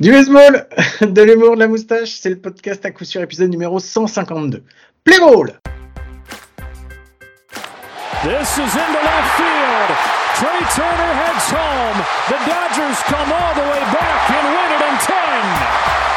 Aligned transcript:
Du 0.00 0.10
baseball, 0.10 0.66
de 1.02 1.22
l'humour, 1.22 1.56
de 1.56 1.60
la 1.60 1.68
moustache, 1.68 2.12
c'est 2.22 2.30
le 2.30 2.38
podcast 2.38 2.86
à 2.86 2.90
coup 2.90 3.04
sûr 3.04 3.20
épisode 3.20 3.50
numéro 3.50 3.78
152. 3.78 4.62
Play 5.04 5.18
ball! 5.18 5.60
This 8.22 8.56
is 8.56 8.72
into 8.72 9.00
left 9.04 9.36
field. 9.36 9.90
Trey 10.36 10.64
Turner 10.74 11.12
heads 11.20 11.50
home. 11.52 12.00
The 12.28 12.38
Dodgers 12.48 12.98
come 13.04 13.30
all 13.30 13.54
the 13.54 13.60
way 13.60 13.84
back 13.92 14.30
and 14.30 14.46
win 14.56 14.72
it 14.72 14.82
in 14.88 14.96
10. 15.04 16.09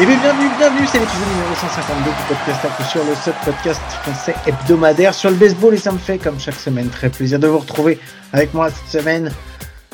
Et 0.00 0.06
bien, 0.06 0.16
bienvenue, 0.16 0.48
bienvenue, 0.56 0.86
c'est 0.90 0.98
l'épisode 0.98 1.28
numéro 1.28 1.54
152 1.54 2.04
du 2.04 2.16
podcast 2.26 2.64
à 2.64 2.68
coup 2.68 2.88
sûr, 2.88 3.02
le 3.04 3.14
seul 3.14 3.34
podcast 3.44 3.82
français 4.02 4.34
hebdomadaire 4.46 5.12
sur 5.12 5.28
le 5.28 5.36
baseball 5.36 5.74
et 5.74 5.76
ça 5.76 5.92
me 5.92 5.98
fait, 5.98 6.16
comme 6.16 6.40
chaque 6.40 6.54
semaine, 6.54 6.88
très 6.88 7.10
plaisir 7.10 7.38
de 7.38 7.46
vous 7.46 7.58
retrouver 7.58 7.98
avec 8.32 8.54
moi 8.54 8.70
cette 8.70 9.02
semaine, 9.02 9.30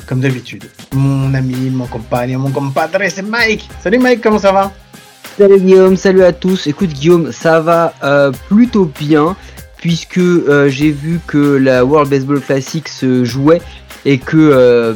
comme 0.07 0.21
d'habitude. 0.21 0.63
Mon 0.93 1.33
ami, 1.33 1.69
mon 1.71 1.87
compagnon, 1.87 2.39
mon 2.39 2.51
compadre, 2.51 2.99
c'est 3.09 3.21
Mike. 3.21 3.67
Salut 3.83 3.99
Mike, 3.99 4.21
comment 4.21 4.39
ça 4.39 4.53
va? 4.53 4.71
Salut 5.37 5.59
Guillaume, 5.59 5.97
salut 5.97 6.23
à 6.23 6.31
tous. 6.31 6.67
Écoute 6.67 6.93
Guillaume, 6.93 7.33
ça 7.33 7.59
va 7.59 7.93
euh, 8.01 8.31
plutôt 8.47 8.85
bien 8.85 9.35
puisque 9.75 10.19
euh, 10.19 10.69
j'ai 10.69 10.91
vu 10.91 11.19
que 11.27 11.37
la 11.37 11.83
World 11.83 12.09
Baseball 12.09 12.39
Classic 12.39 12.87
se 12.87 13.25
jouait 13.25 13.61
et 14.07 14.19
que 14.19 14.37
euh, 14.37 14.93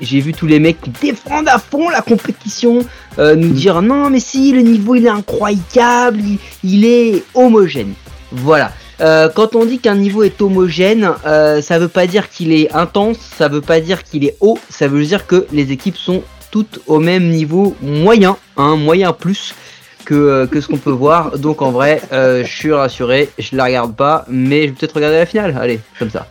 j'ai 0.00 0.20
vu 0.20 0.32
tous 0.32 0.46
les 0.46 0.58
mecs 0.58 0.80
qui 0.80 0.90
défendent 0.90 1.48
à 1.48 1.58
fond 1.58 1.90
la 1.90 2.00
compétition 2.00 2.78
euh, 3.18 3.36
nous 3.36 3.50
dire 3.50 3.82
non 3.82 4.08
mais 4.08 4.20
si 4.20 4.52
le 4.52 4.62
niveau 4.62 4.94
il 4.94 5.04
est 5.04 5.10
incroyable, 5.10 6.18
il, 6.18 6.38
il 6.64 6.84
est 6.86 7.22
homogène. 7.34 7.92
Voilà. 8.32 8.72
Euh, 9.00 9.28
quand 9.28 9.54
on 9.54 9.66
dit 9.66 9.80
qu'un 9.80 9.96
niveau 9.96 10.22
est 10.22 10.40
homogène, 10.40 11.10
ça 11.24 11.78
veut 11.78 11.88
pas 11.88 12.06
dire 12.06 12.30
qu'il 12.30 12.52
est 12.52 12.72
intense, 12.72 13.18
ça 13.36 13.48
veut 13.48 13.60
pas 13.60 13.80
dire 13.80 14.02
qu'il 14.02 14.24
est 14.24 14.36
haut, 14.40 14.58
ça 14.70 14.88
veut 14.88 15.04
dire 15.04 15.26
que 15.26 15.46
les 15.52 15.70
équipes 15.70 15.98
sont 15.98 16.22
toutes 16.50 16.80
au 16.86 17.00
même 17.00 17.28
niveau 17.28 17.76
moyen, 17.82 18.36
hein, 18.56 18.76
moyen 18.76 19.12
plus 19.12 19.54
que, 20.06 20.46
que 20.46 20.60
ce 20.60 20.68
qu'on 20.68 20.78
peut 20.78 20.90
voir. 20.90 21.38
Donc 21.38 21.60
en 21.60 21.70
vrai, 21.70 22.00
je 22.12 22.46
suis 22.46 22.72
rassuré, 22.72 23.28
je 23.38 23.56
la 23.56 23.64
regarde 23.64 23.94
pas, 23.94 24.24
mais 24.28 24.62
je 24.62 24.66
vais 24.68 24.72
peut-être 24.72 24.94
regarder 24.94 25.18
la 25.18 25.26
finale. 25.26 25.58
Allez, 25.60 25.80
comme 25.98 26.10
ça. 26.10 26.26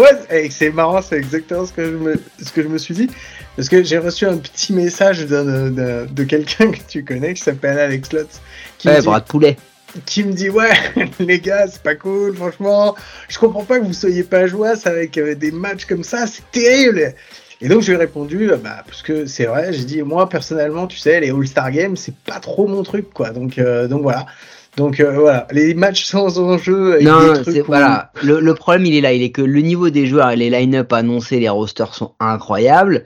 Ouais, 0.00 0.48
c'est 0.50 0.70
marrant, 0.70 1.02
c'est 1.02 1.16
exactement 1.16 1.66
ce 1.66 1.72
que, 1.72 1.84
je 1.84 1.96
me, 1.96 2.20
ce 2.42 2.50
que 2.52 2.62
je 2.62 2.68
me 2.68 2.78
suis 2.78 2.94
dit. 2.94 3.10
Parce 3.56 3.68
que 3.68 3.82
j'ai 3.82 3.98
reçu 3.98 4.24
un 4.26 4.36
petit 4.38 4.72
message 4.72 5.26
d'un- 5.26 5.70
d'un- 5.70 6.06
de 6.06 6.24
quelqu'un 6.24 6.70
que 6.70 6.78
tu 6.88 7.04
connais 7.04 7.34
qui 7.34 7.42
s'appelle 7.42 7.78
Alex 7.78 8.12
Lutz. 8.12 8.40
Qui, 8.78 8.88
me 8.88 8.92
Ouais, 8.94 9.00
dit, 9.00 9.06
bras 9.06 9.20
de 9.20 9.24
poulet. 9.26 9.56
qui 10.06 10.22
me 10.24 10.32
dit 10.32 10.48
Ouais, 10.50 10.70
les 11.20 11.40
gars, 11.40 11.66
c'est 11.68 11.82
pas 11.82 11.94
cool, 11.96 12.34
franchement. 12.36 12.94
Je 13.28 13.38
comprends 13.38 13.64
pas 13.64 13.78
que 13.80 13.84
vous 13.84 13.92
soyez 13.92 14.22
pas 14.22 14.46
joyeux 14.46 14.74
avec 14.84 15.18
euh, 15.18 15.34
des 15.34 15.50
matchs 15.50 15.84
comme 15.84 16.04
ça, 16.04 16.26
c'est 16.26 16.48
terrible. 16.52 17.14
Et 17.62 17.68
donc 17.68 17.82
je 17.82 17.88
lui 17.88 17.94
ai 17.94 17.98
répondu, 17.98 18.50
euh, 18.50 18.56
bah, 18.56 18.82
parce 18.86 19.02
que 19.02 19.26
c'est 19.26 19.44
vrai, 19.44 19.72
j'ai 19.74 19.84
dit, 19.84 20.00
moi 20.02 20.28
personnellement, 20.30 20.86
tu 20.86 20.96
sais, 20.96 21.20
les 21.20 21.30
All-Star 21.30 21.70
Games, 21.70 21.96
c'est 21.96 22.14
pas 22.16 22.40
trop 22.40 22.66
mon 22.66 22.82
truc, 22.82 23.12
quoi. 23.12 23.30
Donc, 23.30 23.58
euh, 23.58 23.86
donc 23.86 24.00
voilà. 24.02 24.24
Donc 24.80 24.98
euh, 24.98 25.12
voilà, 25.12 25.46
les 25.52 25.74
matchs 25.74 26.04
sans 26.04 26.38
enjeu. 26.38 26.98
Non, 27.02 27.20
des 27.34 27.42
trucs 27.42 27.54
c'est 27.54 27.60
où- 27.62 27.66
voilà. 27.66 28.12
Le, 28.22 28.40
le 28.40 28.54
problème, 28.54 28.86
il 28.86 28.94
est 28.96 29.00
là. 29.02 29.12
Il 29.12 29.22
est 29.22 29.30
que 29.30 29.42
le 29.42 29.60
niveau 29.60 29.90
des 29.90 30.06
joueurs 30.06 30.30
et 30.30 30.36
les 30.36 30.48
line-up 30.50 30.92
annoncés, 30.92 31.38
les 31.38 31.48
rosters 31.50 31.94
sont 31.94 32.14
incroyables. 32.18 33.04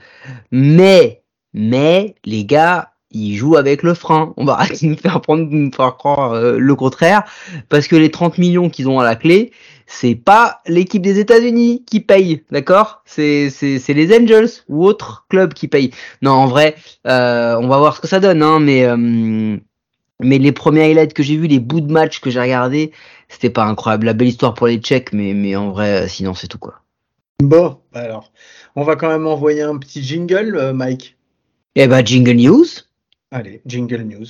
Mais, 0.51 1.21
mais, 1.53 2.15
les 2.23 2.45
gars, 2.45 2.91
ils 3.11 3.35
jouent 3.35 3.57
avec 3.57 3.83
le 3.83 3.93
frein. 3.93 4.33
On 4.37 4.45
va 4.45 4.53
arrêter 4.53 4.85
de 4.87 4.91
nous 4.91 4.97
faire 4.97 5.19
prendre, 5.21 5.49
de 5.49 5.53
nous 5.55 5.71
faire 5.75 5.97
croire 5.97 6.31
euh, 6.33 6.57
le 6.57 6.75
contraire. 6.75 7.23
Parce 7.69 7.87
que 7.87 7.95
les 7.97 8.09
30 8.09 8.37
millions 8.37 8.69
qu'ils 8.69 8.87
ont 8.87 8.99
à 8.99 9.03
la 9.03 9.15
clé, 9.17 9.51
c'est 9.85 10.15
pas 10.15 10.61
l'équipe 10.67 11.01
des 11.01 11.19
États-Unis 11.19 11.83
qui 11.85 11.99
paye, 11.99 12.43
d'accord? 12.51 13.03
C'est 13.05 13.49
les 13.61 14.17
Angels 14.17 14.49
ou 14.69 14.85
autres 14.85 15.25
clubs 15.29 15.53
qui 15.53 15.67
payent. 15.67 15.91
Non, 16.21 16.31
en 16.31 16.47
vrai, 16.47 16.75
euh, 17.05 17.55
on 17.59 17.67
va 17.67 17.77
voir 17.79 17.95
ce 17.97 18.01
que 18.01 18.07
ça 18.07 18.19
donne, 18.21 18.41
hein, 18.41 18.59
mais 18.59 18.85
mais 20.21 20.37
les 20.37 20.51
premiers 20.51 20.83
highlights 20.83 21.13
que 21.13 21.23
j'ai 21.23 21.37
vus, 21.37 21.47
les 21.47 21.59
bouts 21.59 21.81
de 21.81 21.91
match 21.91 22.19
que 22.19 22.29
j'ai 22.29 22.39
regardés, 22.39 22.91
c'était 23.29 23.49
pas 23.49 23.65
incroyable. 23.65 24.05
La 24.05 24.13
belle 24.13 24.27
histoire 24.27 24.53
pour 24.53 24.67
les 24.67 24.77
Tchèques, 24.77 25.13
mais 25.13 25.33
mais 25.33 25.55
en 25.55 25.71
vrai, 25.71 26.03
euh, 26.03 26.07
sinon 26.07 26.33
c'est 26.33 26.47
tout 26.47 26.59
quoi. 26.59 26.81
Bon, 27.43 27.79
alors, 27.93 28.31
on 28.75 28.83
va 28.83 28.95
quand 28.95 29.09
même 29.09 29.27
envoyer 29.27 29.61
un 29.61 29.77
petit 29.77 30.01
jingle, 30.01 30.55
euh, 30.55 30.73
Mike. 30.73 31.17
Eh 31.75 31.87
bah 31.87 32.03
jingle 32.03 32.33
news. 32.33 32.65
Allez, 33.31 33.61
jingle 33.65 34.03
news. 34.03 34.27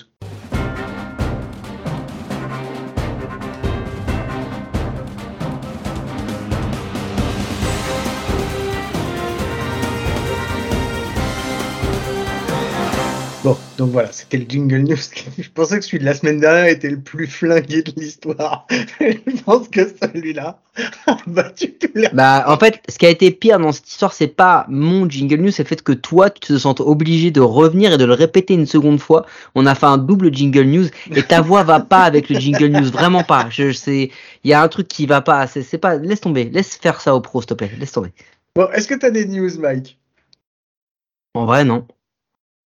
Bon, 13.45 13.55
donc 13.77 13.91
voilà, 13.91 14.11
c'était 14.11 14.37
le 14.37 14.45
jingle 14.49 14.79
news. 14.79 14.95
Je 15.37 15.49
pensais 15.51 15.77
que 15.77 15.85
celui 15.85 15.99
de 15.99 16.05
la 16.05 16.15
semaine 16.15 16.39
dernière 16.39 16.65
était 16.65 16.89
le 16.89 16.99
plus 16.99 17.27
flingué 17.27 17.83
de 17.83 17.93
l'histoire. 17.95 18.65
Je 18.99 19.43
pense 19.43 19.67
que 19.67 19.81
celui-là 20.01 20.57
a 21.05 21.17
battu 21.27 21.73
tous 21.73 21.91
les 21.93 22.07
Bah 22.11 22.45
en 22.47 22.57
fait, 22.57 22.81
ce 22.89 22.97
qui 22.97 23.05
a 23.05 23.09
été 23.09 23.29
pire 23.29 23.59
dans 23.59 23.71
cette 23.71 23.87
histoire, 23.87 24.13
c'est 24.13 24.29
pas 24.29 24.65
mon 24.67 25.07
jingle 25.07 25.35
news, 25.35 25.51
c'est 25.51 25.61
le 25.61 25.67
fait 25.67 25.83
que 25.83 25.91
toi, 25.91 26.31
tu 26.31 26.39
te 26.39 26.57
sens 26.57 26.79
obligé 26.79 27.29
de 27.29 27.39
revenir 27.39 27.93
et 27.93 27.99
de 27.99 28.05
le 28.05 28.13
répéter 28.13 28.55
une 28.55 28.65
seconde 28.65 28.99
fois. 28.99 29.27
On 29.53 29.67
a 29.67 29.75
fait 29.75 29.85
un 29.85 29.99
double 29.99 30.33
jingle 30.33 30.63
news 30.63 30.87
et 31.11 31.21
ta 31.21 31.41
voix 31.41 31.61
va 31.61 31.81
pas 31.81 32.01
avec 32.01 32.29
le 32.29 32.39
jingle 32.39 32.69
news, 32.69 32.89
vraiment 32.89 33.23
pas. 33.23 33.45
Je 33.51 33.71
sais, 33.73 34.09
il 34.43 34.49
y 34.49 34.53
a 34.53 34.63
un 34.63 34.67
truc 34.69 34.87
qui 34.87 35.05
va 35.05 35.21
pas. 35.21 35.45
C'est 35.45 35.77
pas. 35.77 35.97
Laisse 35.97 36.21
tomber, 36.21 36.45
laisse 36.45 36.77
faire 36.77 36.99
ça 36.99 37.13
au 37.13 37.21
pro, 37.21 37.41
s'il 37.41 37.49
te 37.49 37.53
plaît. 37.53 37.69
Laisse 37.77 37.91
tomber. 37.91 38.11
Bon, 38.55 38.67
est-ce 38.71 38.87
que 38.87 38.95
t'as 38.95 39.11
des 39.11 39.27
news, 39.27 39.51
Mike? 39.59 39.99
En 41.35 41.45
vrai, 41.45 41.63
non. 41.63 41.85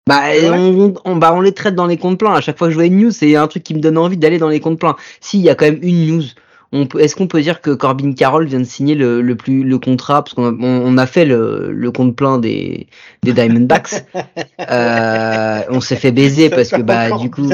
Bah, 0.09 0.21
Ouais. 0.29 0.49
on, 0.49 0.93
on- 1.05 1.15
bah, 1.15 1.31
on 1.35 1.41
les 1.41 1.51
traite 1.53 1.75
dans 1.75 1.85
les 1.87 1.97
comptes 1.97 2.17
pleins. 2.19 2.33
À 2.33 2.41
chaque 2.41 2.57
fois 2.57 2.67
que 2.67 2.71
je 2.71 2.75
vois 2.77 2.85
une 2.87 2.97
news, 2.97 3.11
c'est 3.11 3.35
un 3.35 3.47
truc 3.47 3.63
qui 3.63 3.73
me 3.75 3.79
donne 3.79 3.97
envie 3.97 4.17
d'aller 4.17 4.39
dans 4.39 4.49
les 4.49 4.59
comptes 4.59 4.79
pleins. 4.79 4.95
Si, 5.21 5.37
il 5.37 5.43
y 5.43 5.49
a 5.49 5.55
quand 5.55 5.65
même 5.65 5.79
une 5.81 6.07
news. 6.17 6.23
On 6.71 6.85
peut, 6.85 6.99
est-ce 6.99 7.15
qu'on 7.15 7.25
peut 7.27 7.41
dire 7.41 7.61
que 7.61 7.71
Corbin 7.71 8.13
Carroll 8.13 8.45
vient 8.45 8.59
de 8.59 8.63
signer 8.63 8.93
le, 8.93 9.21
le 9.21 9.35
plus, 9.35 9.63
le 9.63 9.79
contrat, 9.79 10.23
parce 10.23 10.35
qu'on 10.35 10.45
a, 10.49 10.51
on, 10.61 10.97
a 10.99 11.05
fait 11.07 11.25
le, 11.25 11.71
le 11.71 11.91
compte 11.91 12.15
plein 12.15 12.37
des, 12.37 12.85
des 13.23 13.33
Diamondbacks. 13.33 14.05
euh, 14.69 15.61
on 15.69 15.81
s'est 15.81 15.95
fait 15.95 16.11
baiser 16.11 16.49
Ça 16.49 16.55
parce 16.55 16.69
que, 16.69 16.81
bah, 16.81 17.09
du 17.17 17.31
coup, 17.31 17.49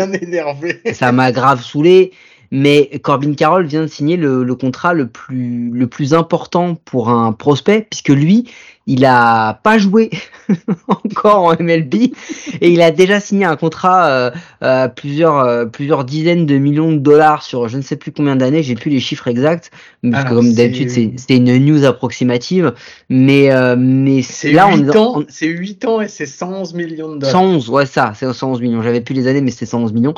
ça 0.93 1.11
m'a 1.11 1.31
grave 1.31 1.61
saoulé. 1.61 2.11
Mais 2.51 2.89
Corbin 3.03 3.33
Carroll 3.33 3.65
vient 3.65 3.81
de 3.81 3.87
signer 3.87 4.17
le, 4.17 4.43
le 4.43 4.55
contrat 4.55 4.93
le 4.93 5.07
plus, 5.07 5.71
le 5.73 5.87
plus 5.87 6.13
important 6.13 6.75
pour 6.75 7.09
un 7.09 7.31
prospect, 7.31 7.87
puisque 7.89 8.09
lui, 8.09 8.45
il 8.85 9.03
a 9.05 9.59
pas 9.63 9.77
joué 9.77 10.09
encore 10.87 11.43
en 11.43 11.53
MLB 11.53 11.95
et 12.61 12.71
il 12.71 12.81
a 12.81 12.91
déjà 12.91 13.19
signé 13.19 13.45
un 13.45 13.55
contrat 13.55 14.07
euh, 14.07 14.31
euh, 14.63 14.87
plusieurs, 14.87 15.39
euh, 15.39 15.65
plusieurs 15.65 16.05
dizaines 16.05 16.45
de 16.45 16.57
millions 16.57 16.91
de 16.91 16.97
dollars 16.97 17.43
sur 17.43 17.67
je 17.67 17.77
ne 17.77 17.81
sais 17.81 17.95
plus 17.95 18.11
combien 18.11 18.35
d'années, 18.35 18.63
j'ai 18.63 18.75
plus 18.75 18.91
les 18.91 18.99
chiffres 18.99 19.27
exacts, 19.27 19.71
Alors, 20.13 20.29
comme 20.35 20.53
d'habitude 20.53 20.89
c'est 20.89 21.11
c'est 21.17 21.37
une 21.37 21.57
news 21.65 21.83
approximative, 21.85 22.73
mais, 23.09 23.51
euh, 23.51 23.75
mais 23.77 24.21
C'est 24.21 24.51
là 24.51 24.67
on 24.67 24.75
8 24.77 24.81
est 24.81 24.85
dans- 24.93 25.17
ans, 25.19 25.23
c'est 25.29 25.47
8 25.47 25.85
ans 25.85 26.01
et 26.01 26.07
c'est 26.07 26.25
111 26.25 26.73
millions 26.73 27.13
de 27.15 27.19
dollars. 27.19 27.31
111, 27.31 27.69
ouais, 27.69 27.85
ça, 27.85 28.13
c'est 28.15 28.31
111 28.31 28.61
millions. 28.61 28.81
J'avais 28.81 29.01
plus 29.01 29.13
les 29.15 29.27
années, 29.27 29.41
mais 29.41 29.51
c'était 29.51 29.65
111 29.65 29.93
millions. 29.93 30.13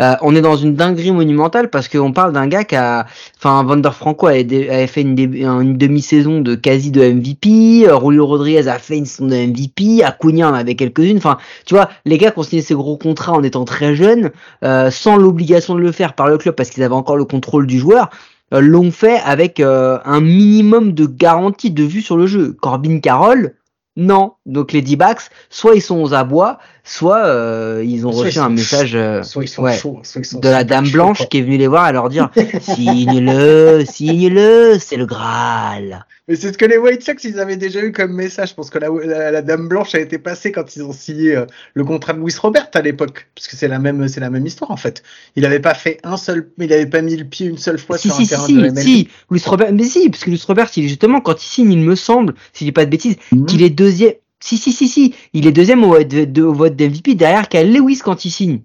Euh, 0.00 0.14
on 0.22 0.34
est 0.34 0.40
dans 0.40 0.56
une 0.56 0.74
dinguerie 0.74 1.12
monumentale 1.12 1.70
parce 1.70 1.88
qu'on 1.88 2.12
parle 2.12 2.32
d'un 2.32 2.46
gars 2.46 2.64
qui 2.64 2.76
a, 2.76 3.06
enfin, 3.38 3.62
Vander 3.64 3.90
Franco 3.92 4.26
avait, 4.26 4.86
fait 4.86 5.02
une, 5.02 5.18
une 5.18 5.76
demi-saison 5.76 6.40
de 6.40 6.54
quasi 6.54 6.90
de 6.90 7.00
MVP. 7.02 7.86
euh, 7.88 7.98
Julio 8.00 8.26
Rodriguez 8.26 8.68
a 8.68 8.78
fait 8.78 8.96
une 8.98 9.06
saison 9.06 9.26
de 9.28 9.36
MVP. 9.36 10.02
Acuna 10.04 10.50
en 10.50 10.54
avait 10.54 10.74
quelques-unes. 10.74 11.18
Enfin, 11.18 11.38
tu 11.66 11.74
vois, 11.74 11.88
les 12.04 12.18
gars 12.18 12.30
qui 12.30 12.38
ont 12.38 12.42
signé 12.42 12.62
ces 12.62 12.74
gros 12.74 12.96
contrats 12.96 13.32
en 13.32 13.42
étant 13.42 13.64
très 13.64 13.94
jeunes, 13.94 14.30
euh, 14.64 14.90
sans 14.90 15.16
l'obligation 15.16 15.74
de 15.74 15.80
le 15.80 15.92
faire 15.92 16.14
par 16.14 16.28
le 16.28 16.38
club 16.38 16.54
parce 16.54 16.70
qu'ils 16.70 16.82
avaient 16.82 16.94
encore 16.94 17.16
le 17.16 17.24
contrôle 17.24 17.66
du 17.66 17.78
joueur, 17.78 18.10
l'ont 18.50 18.90
fait 18.90 19.20
avec 19.24 19.60
euh, 19.60 19.98
un 20.04 20.20
minimum 20.20 20.92
de 20.92 21.06
garantie 21.06 21.70
de 21.70 21.84
vue 21.84 22.02
sur 22.02 22.16
le 22.16 22.26
jeu. 22.26 22.56
Corbin 22.60 22.98
Carroll, 22.98 23.54
non. 24.00 24.32
Donc 24.46 24.72
les 24.72 24.80
D-backs, 24.82 25.30
soit 25.50 25.74
ils 25.74 25.82
sont 25.82 26.00
aux 26.00 26.14
abois, 26.14 26.58
soit 26.84 27.24
euh, 27.26 27.84
ils 27.86 28.06
ont 28.06 28.12
Soit 28.12 28.24
reçu 28.24 28.38
ils 28.38 28.40
un 28.40 28.48
message 28.48 28.92
euh, 28.96 29.22
Soit 29.22 29.44
ils 29.44 29.48
sont 29.48 29.62
ouais, 29.62 29.76
chauds, 29.76 30.00
soit 30.02 30.22
ils 30.22 30.24
sont 30.24 30.40
de 30.40 30.48
la 30.48 30.64
dame 30.64 30.88
blanche 30.88 31.28
qui 31.28 31.38
est 31.38 31.42
venue 31.42 31.58
les 31.58 31.68
voir 31.68 31.88
et 31.88 31.92
leur 31.92 32.08
dire 32.08 32.30
signe-le, 32.60 33.84
signe-le, 33.86 34.78
c'est 34.80 34.96
le 34.96 35.06
Graal. 35.06 36.04
Mais 36.28 36.36
c'est 36.36 36.52
ce 36.52 36.58
que 36.58 36.64
les 36.64 36.78
White 36.78 37.02
Sox 37.02 37.24
ils 37.24 37.38
avaient 37.40 37.56
déjà 37.56 37.80
eu 37.82 37.92
comme 37.92 38.12
message. 38.12 38.50
Je 38.50 38.54
pense 38.54 38.70
que 38.70 38.78
la, 38.78 38.88
la, 38.88 39.30
la 39.32 39.42
dame 39.42 39.68
blanche 39.68 39.94
a 39.94 39.98
été 40.00 40.18
passée 40.18 40.52
quand 40.52 40.76
ils 40.76 40.82
ont 40.82 40.92
signé 40.92 41.36
euh, 41.36 41.44
le 41.74 41.84
contrat 41.84 42.12
de 42.12 42.20
Luis 42.20 42.34
Robert 42.40 42.68
à 42.74 42.80
l'époque, 42.82 43.28
parce 43.34 43.48
que 43.48 43.56
c'est 43.56 43.68
la 43.68 43.78
même 43.78 44.06
c'est 44.08 44.20
la 44.20 44.30
même 44.30 44.46
histoire 44.46 44.70
en 44.70 44.76
fait. 44.76 45.02
Il 45.36 45.44
avait 45.44 45.60
pas 45.60 45.74
fait 45.74 45.98
un 46.04 46.16
seul, 46.16 46.48
il 46.58 46.72
avait 46.72 46.86
pas 46.86 47.02
mis 47.02 47.16
le 47.16 47.24
pied 47.24 47.46
une 47.46 47.58
seule 47.58 47.78
fois 47.78 47.98
si, 47.98 48.08
sur 48.08 48.16
si, 48.16 48.22
un 48.22 48.24
si, 48.24 48.30
terrain 48.30 48.46
si, 48.46 48.54
de 48.54 48.60
MLB. 48.60 48.78
si, 48.78 49.08
Luis 49.30 49.42
Robert, 49.44 49.72
mais 49.72 49.84
si, 49.84 50.08
parce 50.08 50.24
que 50.24 50.30
Luis 50.30 50.42
Robert, 50.46 50.70
il, 50.76 50.88
justement, 50.88 51.20
quand 51.20 51.42
il 51.42 51.46
signe, 51.46 51.72
il 51.72 51.80
me 51.80 51.94
semble, 51.96 52.34
si 52.52 52.64
je 52.64 52.68
dis 52.68 52.72
pas 52.72 52.84
de 52.84 52.90
bêtises, 52.90 53.16
Mhm. 53.32 53.46
qu'il 53.46 53.62
est 53.62 53.70
deuxième. 53.90 54.14
Si, 54.42 54.56
si, 54.56 54.72
si, 54.72 54.88
si, 54.88 55.14
il 55.34 55.46
est 55.46 55.52
deuxième 55.52 55.84
au, 55.84 55.88
vote 55.90 56.08
de- 56.08 56.42
au 56.42 56.54
vote 56.54 56.74
d'MVP 56.74 57.14
derrière 57.14 57.48
Kyle 57.48 57.70
Lewis 57.72 57.98
quand 57.98 58.24
il 58.24 58.30
signe. 58.30 58.62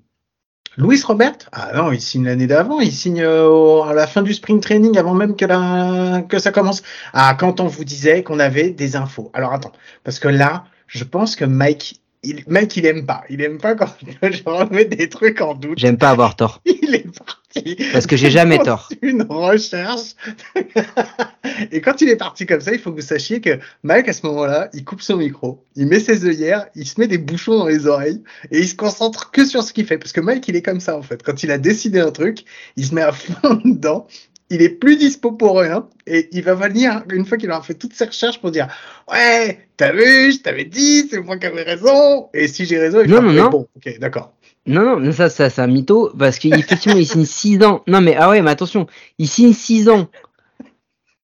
Louis 0.78 1.02
Robert? 1.02 1.38
Ah 1.54 1.72
non, 1.74 1.92
il 1.92 2.02
signe 2.02 2.26
l'année 2.26 2.48
d'avant, 2.48 2.82
il 2.82 2.92
signe 2.92 3.22
euh, 3.22 3.82
à 3.84 3.94
la 3.94 4.08
fin 4.08 4.22
du 4.22 4.34
spring 4.34 4.60
training 4.60 4.98
avant 4.98 5.14
même 5.14 5.36
que, 5.36 5.46
la, 5.46 6.22
que 6.28 6.38
ça 6.38 6.52
commence. 6.52 6.82
Ah, 7.14 7.36
quand 7.40 7.62
on 7.62 7.68
vous 7.68 7.86
disait 7.86 8.24
qu'on 8.24 8.40
avait 8.40 8.72
des 8.72 8.96
infos. 8.98 9.32
Alors 9.34 9.54
attends, 9.54 9.72
parce 10.04 10.20
que 10.20 10.28
là, 10.28 10.66
je 10.88 11.04
pense 11.06 11.36
que 11.38 11.46
Mike, 11.46 12.02
il, 12.24 12.44
Mike, 12.48 12.76
il 12.76 12.86
aime 12.86 13.06
pas. 13.06 13.24
Il 13.30 13.42
aime 13.42 13.58
pas 13.58 13.76
quand 13.76 13.88
je 14.22 14.44
remets 14.46 14.86
des 14.86 15.08
trucs 15.08 15.40
en 15.42 15.56
doute. 15.56 15.78
J'aime 15.78 15.98
pas 15.98 16.10
avoir 16.10 16.36
tort. 16.36 16.62
Il 16.66 16.94
est 16.94 17.08
parti. 17.18 17.45
Parce 17.94 18.08
que 18.08 18.16
j'ai 18.16 18.30
jamais 18.30 18.58
tort. 18.60 18.90
Une 19.02 19.24
recherche. 19.24 20.16
Et 21.72 21.82
quand 21.82 22.02
il 22.02 22.10
est 22.10 22.16
parti 22.16 22.46
comme 22.46 22.62
ça, 22.62 22.74
il 22.74 22.80
faut 22.80 22.92
que 22.92 23.02
vous 23.02 23.06
sachiez 23.06 23.42
que 23.42 23.60
Mike, 23.84 24.10
à 24.10 24.14
ce 24.14 24.26
moment-là, 24.26 24.70
il 24.74 24.84
coupe 24.84 25.02
son 25.02 25.18
micro, 25.18 25.64
il 25.76 25.88
met 25.88 26.00
ses 26.00 26.26
œillères, 26.26 26.68
il 26.76 26.88
se 26.88 27.00
met 27.00 27.08
des 27.08 27.18
bouchons 27.18 27.58
dans 27.58 27.68
les 27.68 27.88
oreilles 27.88 28.22
et 28.52 28.60
il 28.60 28.68
se 28.68 28.76
concentre 28.76 29.32
que 29.32 29.46
sur 29.46 29.64
ce 29.64 29.74
qu'il 29.74 29.86
fait. 29.86 29.98
Parce 29.98 30.12
que 30.12 30.22
Mike, 30.22 30.48
il 30.48 30.56
est 30.56 30.62
comme 30.62 30.80
ça, 30.80 30.98
en 30.98 31.02
fait. 31.02 31.24
Quand 31.24 31.44
il 31.44 31.52
a 31.52 31.58
décidé 31.58 32.00
un 32.00 32.12
truc, 32.12 32.46
il 32.76 32.86
se 32.86 32.94
met 32.94 33.02
à 33.02 33.12
fond 33.14 33.62
dedans. 33.64 34.08
Il 34.52 34.62
est 34.62 34.70
plus 34.70 34.96
dispo 34.98 35.32
pour 35.32 35.60
rien 35.60 35.88
et 36.06 36.30
il 36.32 36.44
va 36.44 36.54
venir 36.54 37.04
une 37.12 37.26
fois 37.26 37.38
qu'il 37.38 37.50
aura 37.50 37.64
fait 37.64 37.74
toutes 37.74 37.94
ses 37.94 38.06
recherches 38.06 38.40
pour 38.40 38.52
dire 38.52 38.68
ouais 39.12 39.68
t'as 39.76 39.92
vu 39.92 40.32
je 40.34 40.40
t'avais 40.40 40.66
dit 40.66 41.08
c'est 41.10 41.20
moi 41.20 41.38
qui 41.38 41.48
avais 41.48 41.64
raison 41.64 42.30
et 42.34 42.48
si 42.48 42.66
j'ai 42.66 42.78
raison 42.78 43.02
il 43.04 43.10
Non, 43.10 43.22
va 43.22 43.22
non, 43.24 43.34
non. 43.34 43.50
bon 43.50 43.68
ok 43.76 43.98
d'accord 44.00 44.34
Non, 44.68 45.00
non, 45.00 45.12
ça, 45.12 45.30
ça, 45.30 45.50
c'est 45.50 45.62
un 45.62 45.68
mytho, 45.68 46.12
parce 46.18 46.40
qu'effectivement, 46.40 46.98
il 46.98 47.06
signe 47.08 47.26
6 47.26 47.64
ans. 47.64 47.84
Non, 47.86 48.02
mais, 48.02 48.16
ah 48.18 48.30
ouais, 48.32 48.42
mais 48.42 48.50
attention, 48.50 48.88
il 49.20 49.28
signe 49.28 49.54
6 49.54 49.90
ans. 49.90 50.10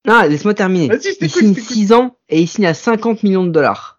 Non, 0.06 0.22
laisse-moi 0.28 0.54
terminer. 0.54 0.88
Il 0.94 1.00
signe 1.30 1.54
je 1.54 1.54
t'écoute. 1.54 1.58
6 1.72 1.92
ans 1.92 2.16
et 2.28 2.40
il 2.40 2.46
signe 2.48 2.66
à 2.66 2.74
50 2.74 3.22
millions 3.24 3.44
de 3.44 3.50
dollars. 3.50 3.91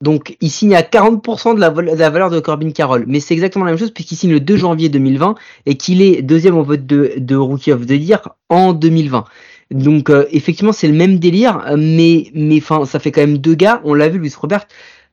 Donc, 0.00 0.36
il 0.40 0.50
signe 0.50 0.74
à 0.76 0.82
40% 0.82 1.54
de 1.56 1.60
la, 1.60 1.70
vol- 1.70 1.90
de 1.90 1.96
la 1.96 2.10
valeur 2.10 2.30
de 2.30 2.38
Corbin 2.38 2.70
Carroll. 2.70 3.04
Mais 3.08 3.18
c'est 3.20 3.34
exactement 3.34 3.64
la 3.64 3.72
même 3.72 3.78
chose 3.78 3.90
puisqu'il 3.90 4.16
signe 4.16 4.30
le 4.30 4.40
2 4.40 4.56
janvier 4.56 4.88
2020 4.88 5.34
et 5.66 5.76
qu'il 5.76 6.02
est 6.02 6.22
deuxième 6.22 6.56
au 6.56 6.62
vote 6.62 6.86
de, 6.86 7.14
de 7.16 7.36
Rookie 7.36 7.72
of 7.72 7.84
the 7.86 7.90
Year 7.92 8.36
en 8.48 8.72
2020. 8.72 9.24
Donc, 9.72 10.08
euh, 10.08 10.26
effectivement, 10.30 10.72
c'est 10.72 10.86
le 10.88 10.94
même 10.94 11.18
délire, 11.18 11.64
mais, 11.76 12.30
mais, 12.32 12.58
enfin, 12.58 12.86
ça 12.86 13.00
fait 13.00 13.10
quand 13.10 13.20
même 13.20 13.38
deux 13.38 13.54
gars. 13.54 13.80
On 13.84 13.92
l'a 13.94 14.08
vu, 14.08 14.18
Luis 14.18 14.32
Robert. 14.40 14.66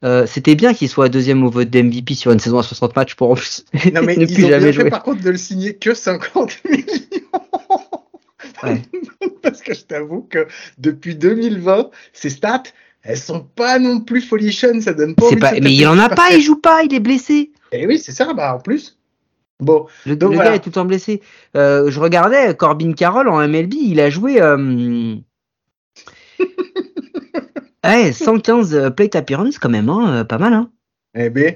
Euh, 0.03 0.25
c'était 0.27 0.55
bien 0.55 0.73
qu'il 0.73 0.87
soit 0.89 1.09
deuxième 1.09 1.43
au 1.43 1.49
vote 1.49 1.69
d'MVP 1.69 2.13
sur 2.13 2.31
une 2.31 2.39
saison 2.39 2.59
à 2.59 2.63
60 2.63 2.95
matchs 2.95 3.15
pour 3.15 3.31
en 3.31 3.35
plus 3.35 3.63
non 3.93 4.01
mais 4.03 4.15
ne 4.17 4.25
ils 4.25 4.33
plus 4.35 4.43
ont 4.43 4.49
bien 4.49 4.59
fait 4.73 4.89
par 4.89 5.03
contre 5.03 5.23
de 5.23 5.29
le 5.29 5.37
signer 5.37 5.75
que 5.77 5.93
50 5.93 6.51
millions 6.69 6.85
Ouais. 8.63 8.81
parce 9.41 9.61
que 9.61 9.73
je 9.73 9.81
t'avoue 9.83 10.21
que 10.29 10.47
depuis 10.77 11.15
2020 11.15 11.89
ces 12.13 12.29
stats 12.29 12.63
elles 13.05 13.17
sont 13.17 13.41
pas 13.41 13.79
non 13.79 14.01
plus 14.01 14.21
folichonnes 14.21 14.81
ça 14.81 14.93
donne 14.93 15.15
pas 15.15 15.27
envie 15.27 15.35
pas, 15.37 15.51
de 15.51 15.57
se 15.57 15.61
mais 15.61 15.73
il 15.73 15.87
en 15.87 15.97
a 15.99 16.09
pas, 16.09 16.31
il 16.33 16.41
joue 16.41 16.59
pas, 16.59 16.83
il 16.83 16.93
est 16.93 16.99
blessé. 16.99 17.51
et 17.71 17.85
oui 17.87 17.99
c'est 17.99 18.11
ça 18.11 18.33
bah 18.33 18.55
en 18.55 18.59
plus 18.59 18.97
bon 19.61 19.85
Le, 20.05 20.15
Donc 20.17 20.31
le 20.31 20.35
voilà. 20.35 20.49
gars 20.51 20.55
est 20.57 20.59
tout 20.59 20.69
le 20.69 20.73
temps 20.73 20.85
blessé. 20.85 21.21
Euh, 21.55 21.89
je 21.89 21.99
regardais 21.99 22.53
Corbin 22.55 22.91
Carroll 22.93 23.29
en 23.29 23.47
MLB, 23.47 23.73
il 23.73 23.99
a 24.01 24.09
joué 24.09 24.41
euh... 24.41 25.15
ouais, 27.85 28.11
115 28.11 28.91
plate 28.95 29.15
appearance 29.15 29.59
quand 29.59 29.69
même, 29.69 29.89
hein, 29.89 30.17
euh, 30.19 30.23
pas 30.23 30.37
mal. 30.37 30.53
Hein. 30.53 30.69
eh 31.15 31.29
ben 31.29 31.55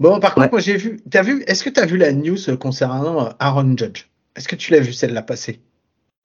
bon 0.00 0.20
par 0.20 0.34
contre 0.34 0.46
Ouais. 0.46 0.50
moi 0.52 0.60
j'ai 0.60 0.76
vu 0.76 1.00
t'as 1.10 1.22
vu 1.22 1.42
est-ce 1.46 1.64
que 1.64 1.70
t'as 1.70 1.86
vu 1.86 1.96
la 1.96 2.12
news 2.12 2.36
concernant 2.60 3.26
euh, 3.26 3.30
Aaron 3.38 3.76
Judge? 3.76 4.06
Est-ce 4.36 4.48
que 4.48 4.56
tu 4.56 4.72
l'as 4.72 4.80
vu 4.80 4.92
celle-là 4.92 5.22
passer? 5.22 5.60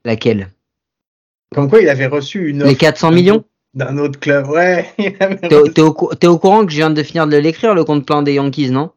Laquelle? 0.05 0.49
Comme 1.55 1.69
quoi 1.69 1.79
il 1.81 1.89
avait 1.89 2.07
reçu 2.07 2.49
une 2.49 2.59
Les 2.63 2.71
offre 2.71 2.79
400 2.79 3.11
millions? 3.11 3.43
D'un 3.73 3.97
autre 3.97 4.19
club 4.19 4.47
ouais 4.49 4.93
T'es 5.73 5.81
au- 5.81 6.37
courant 6.37 6.65
que 6.65 6.71
je 6.71 6.77
viens 6.77 6.89
de 6.89 7.03
finir 7.03 7.27
de 7.27 7.37
l'écrire, 7.37 7.73
le 7.73 7.83
compte 7.83 8.05
plein 8.05 8.21
des 8.21 8.33
Yankees, 8.33 8.69
non? 8.69 8.91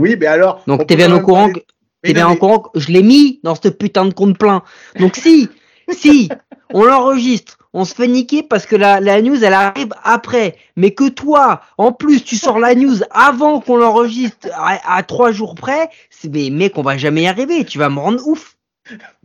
Oui 0.00 0.16
mais 0.18 0.26
alors 0.26 0.62
on 0.66 0.76
Donc 0.76 0.86
t'es 0.86 0.96
bien 0.96 1.14
au 1.14 1.20
courant 1.20 1.50
que 1.50 1.60
t'es 2.02 2.12
bien 2.12 2.28
au 2.28 2.36
courant 2.36 2.60
que 2.60 2.78
je 2.78 2.88
l'ai 2.92 3.02
mis 3.02 3.40
dans 3.42 3.54
ce 3.54 3.68
putain 3.68 4.04
de 4.06 4.14
compte 4.14 4.38
plein. 4.38 4.62
Donc 4.98 5.16
si, 5.16 5.48
si, 5.90 6.28
on 6.72 6.84
l'enregistre, 6.84 7.58
on 7.72 7.84
se 7.84 7.94
fait 7.94 8.08
niquer 8.08 8.42
parce 8.42 8.66
que 8.66 8.76
la, 8.76 9.00
la 9.00 9.20
news 9.22 9.42
elle 9.42 9.54
arrive 9.54 9.90
après. 10.04 10.56
Mais 10.76 10.92
que 10.92 11.08
toi, 11.08 11.60
en 11.76 11.92
plus, 11.92 12.22
tu 12.24 12.36
sors 12.36 12.58
la 12.58 12.74
news 12.74 12.96
avant 13.10 13.60
qu'on 13.60 13.76
l'enregistre 13.76 14.48
à, 14.54 14.96
à 14.96 15.02
trois 15.02 15.32
jours 15.32 15.54
près, 15.54 15.88
c'est 16.10 16.32
mais 16.32 16.50
mec, 16.50 16.78
on 16.78 16.82
va 16.82 16.96
jamais 16.96 17.22
y 17.22 17.26
arriver. 17.26 17.64
Tu 17.64 17.78
vas 17.78 17.88
me 17.88 17.98
rendre 17.98 18.26
ouf. 18.26 18.56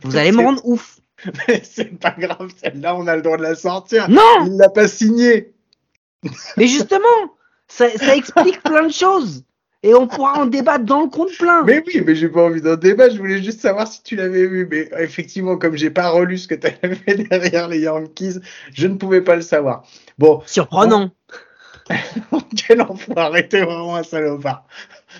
Vous 0.02 0.16
allez 0.16 0.32
me 0.32 0.42
rendre 0.42 0.60
ouf. 0.64 0.98
Mais 1.48 1.62
c'est 1.64 1.98
pas 1.98 2.14
grave, 2.18 2.50
celle-là, 2.62 2.96
on 2.96 3.06
a 3.06 3.16
le 3.16 3.22
droit 3.22 3.36
de 3.36 3.42
la 3.42 3.54
sortir. 3.54 4.08
Non, 4.08 4.46
Il 4.46 4.56
l'a 4.56 4.68
pas 4.68 4.88
signée. 4.88 5.52
mais 6.56 6.66
justement, 6.66 7.34
ça, 7.68 7.88
ça 7.90 8.16
explique 8.16 8.62
plein 8.64 8.86
de 8.86 8.92
choses. 8.92 9.44
Et 9.82 9.92
on 9.94 10.06
pourra 10.06 10.38
en 10.40 10.46
débattre 10.46 10.84
dans 10.86 11.02
le 11.02 11.08
compte 11.08 11.36
plein. 11.38 11.62
Mais 11.62 11.82
oui, 11.86 12.02
mais 12.06 12.14
j'ai 12.14 12.30
pas 12.30 12.44
envie 12.44 12.62
d'un 12.62 12.76
débat, 12.76 13.10
je 13.10 13.18
voulais 13.18 13.42
juste 13.42 13.60
savoir 13.60 13.86
si 13.86 14.02
tu 14.02 14.16
l'avais 14.16 14.46
vu. 14.46 14.66
Mais 14.70 14.88
effectivement, 14.98 15.58
comme 15.58 15.76
j'ai 15.76 15.90
pas 15.90 16.08
relu 16.08 16.38
ce 16.38 16.48
que 16.48 16.54
tu 16.54 16.66
avais 16.82 16.94
fait 17.06 17.16
derrière 17.16 17.68
les 17.68 17.80
Yankees, 17.80 18.38
je 18.72 18.86
ne 18.86 18.94
pouvais 18.94 19.20
pas 19.20 19.36
le 19.36 19.42
savoir. 19.42 19.84
Bon, 20.16 20.42
Surprenant. 20.46 21.10
quel 22.56 22.80
enfoiré, 22.80 23.46
t'es 23.46 23.60
vraiment 23.62 23.96
un 23.96 24.02
salopard. 24.02 24.66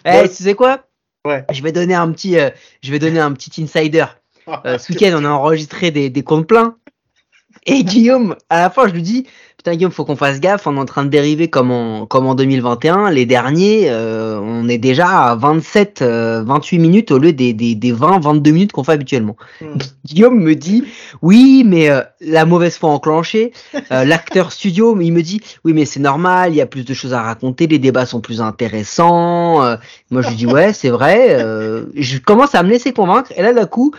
Eh, 0.07 0.11
Bon, 0.13 0.29
tu 0.29 0.43
sais 0.43 0.55
quoi? 0.55 0.87
Ouais. 1.27 1.45
Je 1.53 1.63
vais 1.63 1.73
donner 1.73 1.95
un 1.95 2.11
petit, 2.13 2.39
euh, 2.39 2.49
je 2.83 2.91
vais 2.91 2.99
donner 2.99 3.21
un 3.21 3.33
petit 3.33 3.63
insider. 3.63 4.07
Euh, 4.67 4.79
ce 4.79 4.93
week-end, 4.93 5.17
on 5.19 5.25
a 5.25 5.31
enregistré 5.31 5.91
des, 5.91 6.11
des 6.11 6.23
comptes 6.23 6.47
pleins. 6.47 6.77
Et 7.67 7.83
Guillaume, 7.85 8.37
à 8.51 8.61
la 8.61 8.71
fin, 8.71 8.87
je 8.89 8.93
lui 8.93 9.01
dis, 9.03 9.27
putain 9.57 9.73
Guillaume, 9.75 9.91
faut 9.93 10.05
qu'on 10.05 10.17
fasse 10.17 10.39
gaffe, 10.39 10.67
on 10.67 10.77
est 10.77 10.81
en 10.81 10.85
train 10.85 11.05
de 11.05 11.09
dériver 11.09 11.49
comme 11.49 11.71
en, 11.71 12.05
comme 12.05 12.27
en 12.27 12.35
2021. 12.35 13.11
Les 13.11 13.25
derniers, 13.25 13.87
euh, 13.89 14.39
on 14.43 14.69
est 14.69 14.77
déjà 14.77 15.31
à 15.31 15.35
27, 15.35 16.03
euh, 16.03 16.43
28 16.45 16.79
minutes 16.79 17.11
au 17.11 17.19
lieu 17.19 17.33
des, 17.33 17.55
des, 17.55 17.75
des 17.75 17.93
20, 17.93 18.19
22 18.23 18.51
minutes 18.51 18.73
qu'on 18.73 18.85
fait 18.85 18.93
habituellement. 18.93 19.37
Hmm. 19.63 19.79
Guillaume 20.05 20.39
me 20.39 20.55
dit, 20.55 20.85
oui, 21.23 21.63
mais 21.65 21.89
euh, 21.89 22.03
la 22.21 22.45
mauvaise 22.45 22.77
foi 22.77 22.91
enclenchée. 22.91 23.53
Euh, 23.93 24.05
L'acteur 24.05 24.53
studio, 24.53 25.01
il 25.01 25.13
me 25.13 25.23
dit, 25.23 25.41
oui, 25.65 25.73
mais 25.73 25.87
c'est 25.87 26.01
normal, 26.01 26.53
il 26.53 26.57
y 26.57 26.61
a 26.61 26.67
plus 26.67 26.85
de 26.85 26.93
choses 26.93 27.15
à 27.15 27.23
raconter, 27.23 27.67
les 27.67 27.79
débats 27.79 28.05
sont 28.05 28.21
plus 28.21 28.43
intéressants. 28.43 29.65
Euh, 29.65 29.77
moi, 30.11 30.21
je 30.21 30.29
lui 30.29 30.37
dis, 30.37 30.47
ouais, 30.47 30.75
c'est 30.75 30.91
vrai. 30.91 31.29
euh, 31.41 31.87
je 31.97 32.19
commence 32.19 32.55
à 32.55 32.63
me 32.63 32.69
laisser 32.69 32.93
convaincre. 32.93 33.33
Et 33.37 33.43
là, 33.43 33.55
d'un 33.55 33.67
coup, 33.67 33.93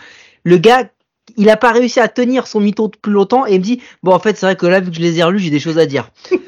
le 0.46 0.58
gars, 0.58 0.88
il 1.36 1.50
a 1.50 1.56
pas 1.56 1.72
réussi 1.72 1.98
à 1.98 2.06
tenir 2.06 2.46
son 2.46 2.60
mytho 2.60 2.88
plus 2.88 3.12
longtemps 3.12 3.46
et 3.46 3.54
il 3.54 3.58
me 3.58 3.64
dit, 3.64 3.82
bon, 4.04 4.12
en 4.12 4.20
fait, 4.20 4.36
c'est 4.36 4.46
vrai 4.46 4.54
que 4.54 4.66
là, 4.66 4.78
vu 4.78 4.90
que 4.90 4.96
je 4.96 5.02
les 5.02 5.18
ai 5.18 5.24
relus, 5.24 5.40
j'ai 5.40 5.50
des 5.50 5.58
choses 5.58 5.76
à 5.76 5.86
dire. 5.86 6.10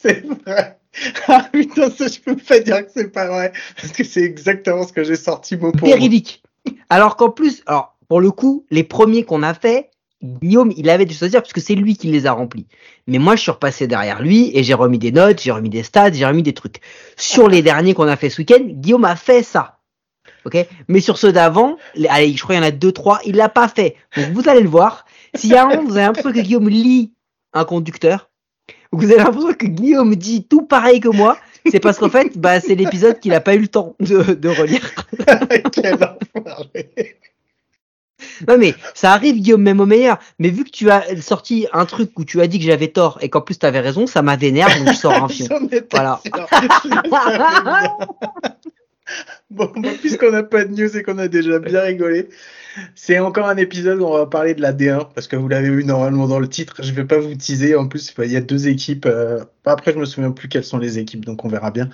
C'est 0.00 0.24
vrai. 0.26 0.78
Ah 1.28 1.46
putain, 1.52 1.90
ça, 1.90 2.06
je 2.08 2.20
peux 2.20 2.36
pas 2.36 2.60
dire 2.60 2.86
que 2.86 2.92
c'est 2.94 3.10
pas 3.10 3.26
vrai. 3.26 3.52
Parce 3.74 3.92
que 3.92 4.04
c'est 4.04 4.22
exactement 4.22 4.86
ce 4.86 4.92
que 4.92 5.02
j'ai 5.02 5.16
sorti 5.16 5.56
mot 5.56 5.72
pour. 5.72 5.88
Véridique. 5.88 6.42
Alors 6.88 7.16
qu'en 7.16 7.30
plus, 7.30 7.62
alors, 7.66 7.96
pour 8.08 8.20
le 8.20 8.30
coup, 8.30 8.66
les 8.70 8.84
premiers 8.84 9.24
qu'on 9.24 9.42
a 9.42 9.54
fait, 9.54 9.90
Guillaume, 10.22 10.72
il 10.76 10.90
avait 10.90 11.06
des 11.06 11.14
choses 11.14 11.24
à 11.24 11.28
dire 11.28 11.42
puisque 11.42 11.60
c'est 11.60 11.74
lui 11.74 11.96
qui 11.96 12.08
les 12.08 12.26
a 12.26 12.32
remplis. 12.32 12.66
Mais 13.06 13.18
moi, 13.18 13.34
je 13.34 13.40
suis 13.42 13.50
repassé 13.50 13.86
derrière 13.86 14.22
lui 14.22 14.50
et 14.54 14.62
j'ai 14.62 14.74
remis 14.74 14.98
des 14.98 15.10
notes, 15.10 15.40
j'ai 15.40 15.52
remis 15.52 15.70
des 15.70 15.82
stats, 15.82 16.12
j'ai 16.12 16.26
remis 16.26 16.42
des 16.42 16.54
trucs. 16.54 16.80
Sur 17.16 17.48
les 17.48 17.62
derniers 17.62 17.94
qu'on 17.94 18.06
a 18.06 18.16
fait 18.16 18.30
ce 18.30 18.42
week-end, 18.42 18.62
Guillaume 18.62 19.06
a 19.06 19.16
fait 19.16 19.42
ça. 19.42 19.78
Ok 20.44 20.56
Mais 20.88 21.00
sur 21.00 21.18
ceux 21.18 21.32
d'avant, 21.32 21.76
allez, 22.08 22.34
je 22.34 22.42
crois 22.42 22.54
qu'il 22.54 22.62
y 22.62 22.66
en 22.66 22.68
a 22.68 22.72
deux, 22.72 22.92
trois, 22.92 23.20
il 23.24 23.36
l'a 23.36 23.48
pas 23.48 23.68
fait. 23.68 23.96
Donc 24.16 24.26
vous 24.32 24.48
allez 24.48 24.60
le 24.60 24.68
voir. 24.68 25.04
S'il 25.34 25.50
y 25.50 25.56
a 25.56 25.66
un 25.66 25.82
vous 25.82 25.96
avez 25.96 26.06
l'impression 26.06 26.32
que 26.32 26.40
Guillaume 26.40 26.68
lit 26.68 27.12
un 27.52 27.64
conducteur, 27.64 28.30
vous 28.92 29.10
avez 29.10 29.22
l'impression 29.22 29.52
que 29.54 29.66
Guillaume 29.66 30.14
dit 30.14 30.46
tout 30.46 30.62
pareil 30.62 31.00
que 31.00 31.08
moi, 31.08 31.38
c'est 31.70 31.80
parce 31.80 31.98
qu'en 31.98 32.10
fait, 32.10 32.38
bah, 32.38 32.60
c'est 32.60 32.74
l'épisode 32.74 33.20
qu'il 33.20 33.32
a 33.34 33.40
pas 33.40 33.54
eu 33.54 33.60
le 33.60 33.68
temps 33.68 33.96
de, 34.00 34.34
de 34.34 34.48
relire. 34.48 34.90
Non 38.48 38.58
mais 38.58 38.74
ça 38.94 39.12
arrive 39.12 39.36
Guillaume 39.36 39.62
même 39.62 39.80
au 39.80 39.86
meilleur. 39.86 40.18
Mais 40.38 40.48
vu 40.48 40.64
que 40.64 40.70
tu 40.70 40.90
as 40.90 41.20
sorti 41.20 41.66
un 41.72 41.84
truc 41.84 42.18
où 42.18 42.24
tu 42.24 42.40
as 42.40 42.46
dit 42.46 42.58
que 42.58 42.64
j'avais 42.64 42.88
tort 42.88 43.18
et 43.20 43.28
qu'en 43.28 43.40
plus 43.40 43.58
tu 43.58 43.66
avais 43.66 43.80
raison, 43.80 44.06
ça 44.06 44.22
m'a 44.22 44.36
vénère 44.36 44.68
donc 44.78 44.94
je 44.94 44.98
sors 44.98 45.12
un 45.12 45.28
fion. 45.28 45.68
Voilà. 45.90 46.20
Bon, 49.50 49.70
bah, 49.76 49.90
puisqu'on 50.00 50.30
n'a 50.32 50.42
pas 50.42 50.64
de 50.64 50.70
news 50.72 50.96
et 50.96 51.02
qu'on 51.02 51.18
a 51.18 51.28
déjà 51.28 51.58
bien 51.58 51.82
rigolé, 51.82 52.28
c'est 52.94 53.18
encore 53.20 53.48
un 53.48 53.56
épisode 53.56 54.00
où 54.00 54.06
on 54.06 54.18
va 54.18 54.26
parler 54.26 54.54
de 54.54 54.62
la 54.62 54.72
D1 54.72 55.12
parce 55.14 55.28
que 55.28 55.36
vous 55.36 55.48
l'avez 55.48 55.70
vu 55.70 55.84
normalement 55.84 56.28
dans 56.28 56.40
le 56.40 56.48
titre. 56.48 56.82
Je 56.82 56.92
vais 56.92 57.04
pas 57.06 57.18
vous 57.18 57.34
teaser. 57.36 57.76
En 57.76 57.88
plus, 57.88 58.14
il 58.18 58.32
y 58.32 58.36
a 58.36 58.40
deux 58.40 58.68
équipes. 58.68 59.06
euh, 59.06 59.44
Après, 59.66 59.92
je 59.92 59.98
me 59.98 60.04
souviens 60.06 60.32
plus 60.32 60.48
quelles 60.48 60.64
sont 60.64 60.78
les 60.78 60.98
équipes, 60.98 61.24
donc 61.24 61.44
on 61.44 61.48
verra 61.48 61.70
bien. 61.70 61.90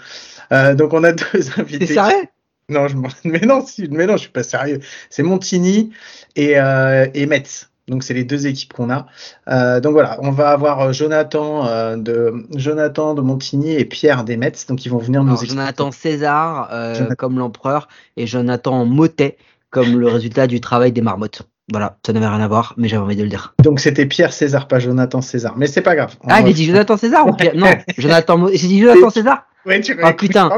Euh, 0.52 0.74
donc 0.74 0.94
on 0.94 1.04
a 1.04 1.12
deux 1.14 1.50
invités. 1.58 1.86
sérieux? 1.86 2.26
Non, 2.70 2.88
je 2.88 2.96
mais 3.24 3.40
non, 3.40 3.66
si, 3.66 3.88
mais 3.90 4.06
non, 4.06 4.14
je 4.14 4.22
suis 4.22 4.30
pas 4.32 4.44
sérieux. 4.44 4.80
C'est 5.10 5.22
Montigny 5.24 5.92
et, 6.36 6.58
euh, 6.60 7.08
et 7.14 7.26
Metz. 7.26 7.69
Donc 7.90 8.04
c'est 8.04 8.14
les 8.14 8.24
deux 8.24 8.46
équipes 8.46 8.72
qu'on 8.72 8.88
a. 8.88 9.06
Euh, 9.48 9.80
donc 9.80 9.92
voilà, 9.92 10.16
on 10.22 10.30
va 10.30 10.50
avoir 10.50 10.80
euh, 10.80 10.92
Jonathan 10.92 11.66
euh, 11.66 11.96
de 11.96 12.46
Jonathan 12.54 13.14
de 13.14 13.20
Montigny 13.20 13.72
et 13.74 13.84
Pierre 13.84 14.24
des 14.24 14.36
Metz. 14.36 14.66
Donc 14.66 14.86
ils 14.86 14.88
vont 14.88 14.98
venir 14.98 15.22
nous 15.24 15.32
expliquer. 15.32 15.56
Jonathan 15.56 15.90
César 15.90 16.68
euh, 16.72 16.94
Jonathan. 16.94 17.14
comme 17.18 17.38
l'empereur 17.38 17.88
et 18.16 18.26
Jonathan 18.26 18.84
Motet 18.86 19.36
comme 19.70 19.98
le 19.98 20.08
résultat 20.08 20.46
du 20.46 20.60
travail 20.60 20.92
des 20.92 21.02
marmottes. 21.02 21.42
Voilà, 21.70 21.98
ça 22.04 22.12
n'avait 22.12 22.26
rien 22.26 22.40
à 22.40 22.48
voir, 22.48 22.74
mais 22.76 22.88
j'avais 22.88 23.02
envie 23.02 23.14
de 23.16 23.22
le 23.22 23.28
dire. 23.28 23.54
Donc 23.62 23.78
c'était 23.78 24.06
Pierre 24.06 24.32
César, 24.32 24.66
pas 24.66 24.80
Jonathan 24.80 25.20
César. 25.20 25.54
Mais 25.56 25.68
c'est 25.68 25.82
pas 25.82 25.94
grave. 25.94 26.16
On 26.24 26.28
Ah, 26.28 26.42
j'ai 26.44 26.52
dit 26.52 26.64
Jonathan 26.64 26.96
César 26.96 27.26
ou 27.28 27.32
Pierre? 27.32 27.54
Non, 27.54 27.66
Jonathan 27.98 28.38
Mo- 28.38 28.50
J'ai 28.52 28.66
dit 28.66 28.80
Jonathan 28.80 29.10
César? 29.10 29.44
Ouais, 29.66 29.80
tu 29.80 29.96
Ah 30.02 30.12
putain, 30.14 30.48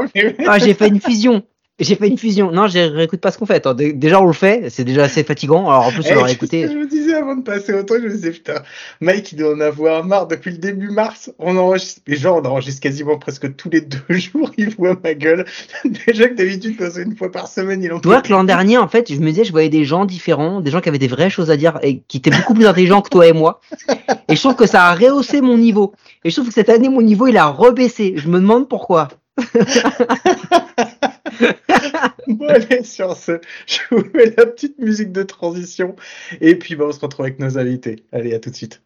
ah, 0.47 0.57
j'ai 0.59 0.73
fait 0.73 0.87
une 0.87 0.99
fusion. 1.01 1.43
J'ai 1.83 1.95
fait 1.95 2.07
une 2.07 2.17
fusion. 2.17 2.51
Non, 2.51 2.67
je 2.67 2.79
réécoute 2.79 3.19
pas 3.19 3.31
ce 3.31 3.37
qu'on 3.37 3.45
fait. 3.45 3.55
Attends, 3.55 3.73
déjà, 3.73 4.21
on 4.21 4.25
le 4.25 4.33
fait. 4.33 4.69
C'est 4.69 4.83
déjà 4.83 5.03
assez 5.03 5.23
fatigant. 5.23 5.69
Alors, 5.69 5.87
en 5.87 5.91
plus, 5.91 6.03
on 6.11 6.15
va 6.15 6.23
réécouter. 6.23 6.67
Je 6.67 6.77
me 6.77 6.87
disais 6.87 7.13
avant 7.13 7.35
de 7.35 7.43
passer 7.43 7.73
au 7.73 7.83
truc, 7.83 8.03
je 8.03 8.07
me 8.07 8.13
disais, 8.13 8.31
putain, 8.31 8.61
Mike, 9.01 9.31
il 9.31 9.37
doit 9.37 9.53
en 9.53 9.59
avoir 9.59 10.03
marre. 10.03 10.27
Depuis 10.27 10.51
le 10.51 10.57
début 10.57 10.89
mars, 10.89 11.31
on 11.39 11.57
enregistre. 11.57 12.01
Les 12.07 12.15
gens, 12.15 12.39
on 12.39 12.45
enregistre 12.45 12.81
quasiment 12.81 13.17
presque 13.17 13.55
tous 13.55 13.69
les 13.69 13.81
deux 13.81 13.99
jours. 14.09 14.51
Il 14.57 14.69
voit 14.75 14.97
ma 15.03 15.13
gueule. 15.13 15.45
déjà 16.07 16.27
que 16.27 16.35
d'habitude, 16.35 16.75
une 16.97 17.15
fois 17.15 17.31
par 17.31 17.47
semaine, 17.47 17.83
il 17.83 17.91
en 17.91 17.99
Tu 17.99 18.07
vois 18.07 18.21
que 18.21 18.31
l'an 18.31 18.43
dernier, 18.43 18.77
en 18.77 18.87
fait, 18.87 19.13
je 19.13 19.19
me 19.19 19.29
disais, 19.29 19.43
je 19.43 19.51
voyais 19.51 19.69
des 19.69 19.85
gens 19.85 20.05
différents, 20.05 20.61
des 20.61 20.71
gens 20.71 20.81
qui 20.81 20.89
avaient 20.89 20.99
des 20.99 21.07
vraies 21.07 21.29
choses 21.29 21.51
à 21.51 21.57
dire 21.57 21.79
et 21.81 21.99
qui 22.07 22.17
étaient 22.17 22.31
beaucoup 22.31 22.53
plus 22.53 22.65
intelligents 22.65 23.01
que 23.01 23.09
toi 23.09 23.27
et 23.27 23.33
moi. 23.33 23.59
Et 24.29 24.35
je 24.35 24.39
trouve 24.39 24.55
que 24.55 24.67
ça 24.67 24.85
a 24.85 24.95
rehaussé 24.95 25.41
mon 25.41 25.57
niveau. 25.57 25.93
Et 26.23 26.29
je 26.29 26.35
trouve 26.35 26.47
que 26.47 26.53
cette 26.53 26.69
année, 26.69 26.89
mon 26.89 27.01
niveau, 27.01 27.27
il 27.27 27.37
a 27.37 27.47
rebaissé. 27.47 28.13
Je 28.15 28.27
me 28.27 28.39
demande 28.39 28.69
pourquoi. 28.69 29.09
bon, 32.27 32.47
allez, 32.47 32.83
sur 32.83 33.15
ce, 33.17 33.39
je 33.65 33.79
vous 33.91 34.03
mets 34.13 34.33
la 34.37 34.45
petite 34.45 34.77
musique 34.79 35.11
de 35.11 35.23
transition. 35.23 35.95
Et 36.41 36.57
puis, 36.57 36.75
bah, 36.75 36.85
on 36.87 36.91
se 36.91 36.99
retrouve 36.99 37.25
avec 37.25 37.39
nos 37.39 37.57
invités. 37.57 38.05
Allez, 38.11 38.33
à 38.33 38.39
tout 38.39 38.49
de 38.49 38.55
suite. 38.55 38.82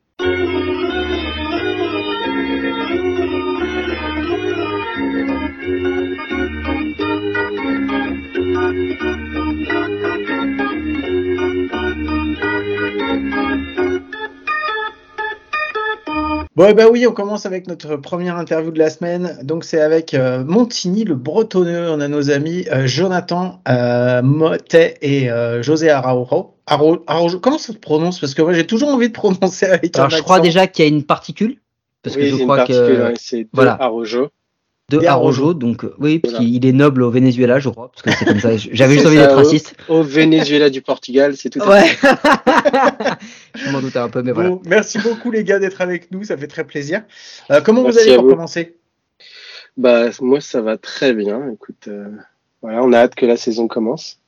Bon, 16.57 16.73
bah 16.73 16.85
oui, 16.91 17.05
on 17.05 17.11
commence 17.11 17.45
avec 17.45 17.67
notre 17.67 17.97
première 17.97 18.35
interview 18.35 18.71
de 18.71 18.79
la 18.79 18.89
semaine. 18.89 19.37
Donc, 19.43 19.63
c'est 19.63 19.79
avec 19.79 20.15
euh, 20.15 20.43
Montigny, 20.43 21.03
le 21.03 21.13
bretonneux. 21.13 21.91
On 21.91 22.01
a 22.01 22.07
nos 22.07 22.31
amis 22.31 22.65
euh, 22.71 22.87
Jonathan 22.87 23.61
euh, 23.69 24.23
Motet 24.23 24.97
et 25.03 25.29
euh, 25.29 25.61
José 25.61 25.91
Araujo. 25.91 26.55
Araujo. 26.65 27.39
Comment 27.41 27.59
ça 27.59 27.73
se 27.73 27.77
prononce? 27.77 28.19
Parce 28.19 28.33
que 28.33 28.41
moi, 28.41 28.53
j'ai 28.53 28.65
toujours 28.65 28.89
envie 28.89 29.09
de 29.09 29.13
prononcer 29.13 29.67
avec 29.67 29.95
Alors, 29.95 30.09
je 30.09 30.19
crois 30.23 30.39
déjà 30.39 30.65
qu'il 30.65 30.83
y 30.83 30.87
a 30.87 30.89
une 30.89 31.03
particule. 31.03 31.61
Parce 32.01 32.15
oui, 32.15 32.23
que 32.23 32.37
je 32.37 32.41
crois 32.41 32.65
que. 32.65 33.13
C'est 33.19 33.47
voilà. 33.53 33.77
Araujo 33.79 34.29
de 34.89 35.05
Arrojo, 35.05 35.53
donc 35.53 35.83
euh, 35.83 35.93
oui, 35.99 36.19
parce 36.19 36.35
qu'il 36.35 36.65
est 36.65 36.71
noble 36.71 37.03
au 37.03 37.11
Venezuela, 37.11 37.59
je 37.59 37.67
crois, 37.67 37.91
parce 37.91 38.03
que 38.03 38.11
c'est 38.11 38.23
comme 38.23 38.39
ça. 38.39 38.55
J'avais 38.71 38.93
juste 38.93 39.05
envie 39.05 39.17
d'être 39.17 39.35
raciste. 39.35 39.75
Au, 39.89 40.01
Venezuela 40.01 40.69
du 40.69 40.81
Portugal, 40.81 41.35
c'est 41.35 41.49
tout. 41.49 41.59
Ouais. 41.59 41.87
je 43.55 43.69
m'en 43.69 43.81
doutais 43.81 43.99
un 43.99 44.07
peu, 44.07 44.21
mais 44.21 44.31
voilà. 44.31 44.51
merci 44.65 44.97
beaucoup 44.99 45.29
les 45.29 45.43
gars 45.43 45.59
d'être 45.59 45.81
avec 45.81 46.09
nous, 46.11 46.23
ça 46.23 46.37
fait 46.37 46.47
très 46.47 46.63
plaisir. 46.63 47.03
Euh, 47.51 47.59
comment 47.59 47.83
vous 47.83 47.97
allez 47.97 48.15
pour 48.15 48.29
commencer? 48.29 48.77
Bah 49.75 50.05
moi 50.21 50.39
ça 50.39 50.61
va 50.61 50.77
très 50.77 51.13
bien. 51.13 51.51
Écoute, 51.51 51.89
euh, 51.89 52.09
voilà, 52.61 52.81
on 52.81 52.93
a 52.93 52.99
hâte 52.99 53.15
que 53.15 53.25
la 53.25 53.35
saison 53.35 53.67
commence. 53.67 54.21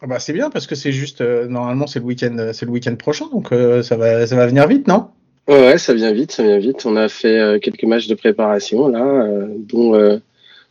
Ah 0.00 0.06
bah 0.06 0.20
c'est 0.20 0.32
bien 0.32 0.48
parce 0.48 0.68
que 0.68 0.76
c'est 0.76 0.92
juste 0.92 1.22
normalement 1.22 1.88
c'est 1.88 1.98
le 1.98 2.04
week-end, 2.04 2.50
c'est 2.52 2.66
le 2.66 2.70
week-end 2.70 2.94
prochain, 2.94 3.26
donc 3.32 3.48
ça 3.82 3.96
va, 3.96 4.28
ça 4.28 4.36
va 4.36 4.46
venir 4.46 4.68
vite, 4.68 4.86
non? 4.86 5.10
Ouais, 5.48 5.76
ça 5.76 5.92
vient 5.92 6.12
vite, 6.12 6.30
ça 6.32 6.44
vient 6.44 6.58
vite. 6.58 6.86
On 6.86 6.96
a 6.96 7.08
fait 7.08 7.38
euh, 7.38 7.58
quelques 7.58 7.82
matchs 7.82 8.06
de 8.06 8.14
préparation 8.14 8.86
là, 8.88 9.04
euh, 9.04 9.48
dont 9.58 9.94
euh, 9.94 10.18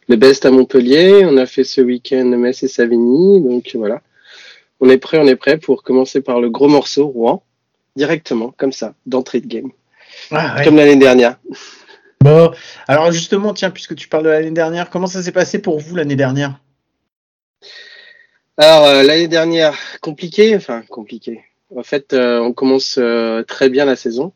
le 0.07 0.15
Best 0.15 0.45
à 0.45 0.51
Montpellier. 0.51 1.25
On 1.25 1.35
a 1.37 1.45
fait 1.45 1.65
ce 1.65 1.81
week-end 1.81 2.23
Metz 2.23 2.63
et 2.63 2.69
Savigny. 2.69 3.41
Donc 3.41 3.71
voilà, 3.75 4.01
on 4.79 4.89
est 4.89 4.97
prêt, 4.97 5.17
on 5.19 5.27
est 5.27 5.35
prêt 5.35 5.57
pour 5.57 5.83
commencer 5.83 6.21
par 6.21 6.39
le 6.39 6.49
gros 6.49 6.69
morceau 6.69 7.07
Rouen, 7.07 7.43
directement, 7.97 8.53
comme 8.57 8.71
ça, 8.71 8.93
d'entrée 9.05 9.41
de 9.41 9.47
game, 9.47 9.71
ah, 10.31 10.55
ouais. 10.55 10.63
comme 10.63 10.77
l'année 10.77 10.95
dernière. 10.95 11.37
Bon, 12.21 12.51
alors 12.87 13.11
justement, 13.11 13.53
tiens, 13.53 13.71
puisque 13.71 13.95
tu 13.95 14.07
parles 14.07 14.23
de 14.23 14.29
l'année 14.29 14.51
dernière, 14.51 14.89
comment 14.89 15.07
ça 15.07 15.21
s'est 15.21 15.31
passé 15.33 15.59
pour 15.59 15.79
vous 15.79 15.95
l'année 15.97 16.15
dernière? 16.15 16.61
Alors 18.55 19.03
l'année 19.03 19.27
dernière, 19.27 19.77
compliqué, 20.01 20.55
enfin 20.55 20.83
compliqué. 20.87 21.43
En 21.75 21.83
fait, 21.83 22.13
on 22.13 22.53
commence 22.53 22.99
très 23.47 23.69
bien 23.69 23.85
la 23.85 23.95
saison. 23.95 24.33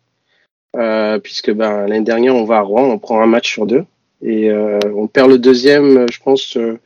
Euh, 0.78 1.20
puisque 1.20 1.52
ben, 1.52 1.88
l'année 1.88 2.04
dernière, 2.04 2.36
on 2.36 2.44
va 2.44 2.58
à 2.58 2.62
Rouen, 2.62 2.84
on 2.84 3.00
prend 3.00 3.22
un 3.22 3.28
match 3.28 3.52
sur 3.52 3.66
deux. 3.66 3.86
Et 4.22 4.50
euh, 4.50 4.80
on 4.96 5.08
perd 5.08 5.30
le 5.30 5.38
deuxième, 5.38 6.06
je 6.12 6.20
pense, 6.20 6.58
euh, 6.58 6.80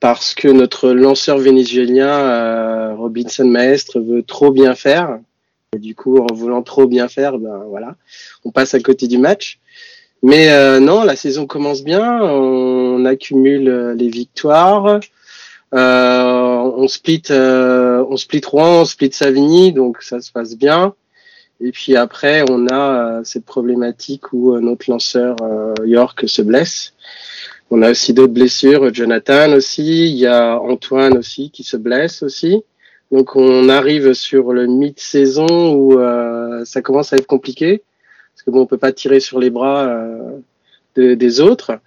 parce 0.00 0.34
que 0.34 0.48
notre 0.48 0.90
lanceur 0.90 1.38
vénézuélien, 1.38 2.94
Robinson 2.94 3.44
Maestre, 3.44 4.00
veut 4.00 4.22
trop 4.22 4.50
bien 4.50 4.74
faire. 4.74 5.18
Et 5.76 5.78
du 5.78 5.94
coup, 5.94 6.18
en 6.18 6.34
voulant 6.34 6.62
trop 6.62 6.86
bien 6.86 7.06
faire, 7.08 7.38
ben 7.38 7.64
voilà, 7.68 7.94
on 8.44 8.50
passe 8.50 8.74
à 8.74 8.80
côté 8.80 9.06
du 9.06 9.18
match. 9.18 9.60
Mais 10.22 10.50
euh, 10.50 10.80
non, 10.80 11.04
la 11.04 11.16
saison 11.16 11.46
commence 11.46 11.82
bien, 11.82 12.22
on 12.22 13.04
accumule 13.04 13.94
les 13.96 14.08
victoires, 14.08 15.00
euh, 15.72 16.72
on 16.76 16.88
split, 16.88 17.22
euh, 17.30 18.04
on 18.08 18.16
split 18.16 18.42
Rouen, 18.44 18.82
on 18.82 18.84
split 18.84 19.12
Savigny, 19.12 19.72
donc 19.72 20.02
ça 20.02 20.20
se 20.20 20.30
passe 20.30 20.56
bien. 20.56 20.94
Et 21.62 21.72
puis 21.72 21.94
après, 21.94 22.42
on 22.50 22.66
a 22.68 23.18
euh, 23.18 23.20
cette 23.24 23.44
problématique 23.44 24.32
où 24.32 24.54
euh, 24.54 24.60
notre 24.60 24.90
lanceur 24.90 25.36
euh, 25.42 25.74
York 25.84 26.26
se 26.26 26.40
blesse. 26.40 26.94
On 27.70 27.82
a 27.82 27.90
aussi 27.90 28.14
d'autres 28.14 28.32
blessures, 28.32 28.92
Jonathan 28.92 29.52
aussi, 29.52 30.10
il 30.10 30.16
y 30.16 30.26
a 30.26 30.58
Antoine 30.58 31.16
aussi 31.16 31.50
qui 31.50 31.62
se 31.62 31.76
blesse 31.76 32.22
aussi. 32.22 32.64
Donc 33.12 33.36
on 33.36 33.68
arrive 33.68 34.12
sur 34.14 34.52
le 34.52 34.66
mi-saison 34.66 35.74
où 35.76 35.96
ça 36.64 36.82
commence 36.82 37.12
à 37.12 37.16
être 37.16 37.28
compliqué 37.28 37.82
parce 38.34 38.42
que 38.42 38.50
bon, 38.50 38.62
on 38.62 38.66
peut 38.66 38.76
pas 38.76 38.90
tirer 38.90 39.20
sur 39.20 39.38
les 39.38 39.50
bras 39.50 39.88
de, 40.96 41.14
des 41.14 41.40
autres. 41.40 41.78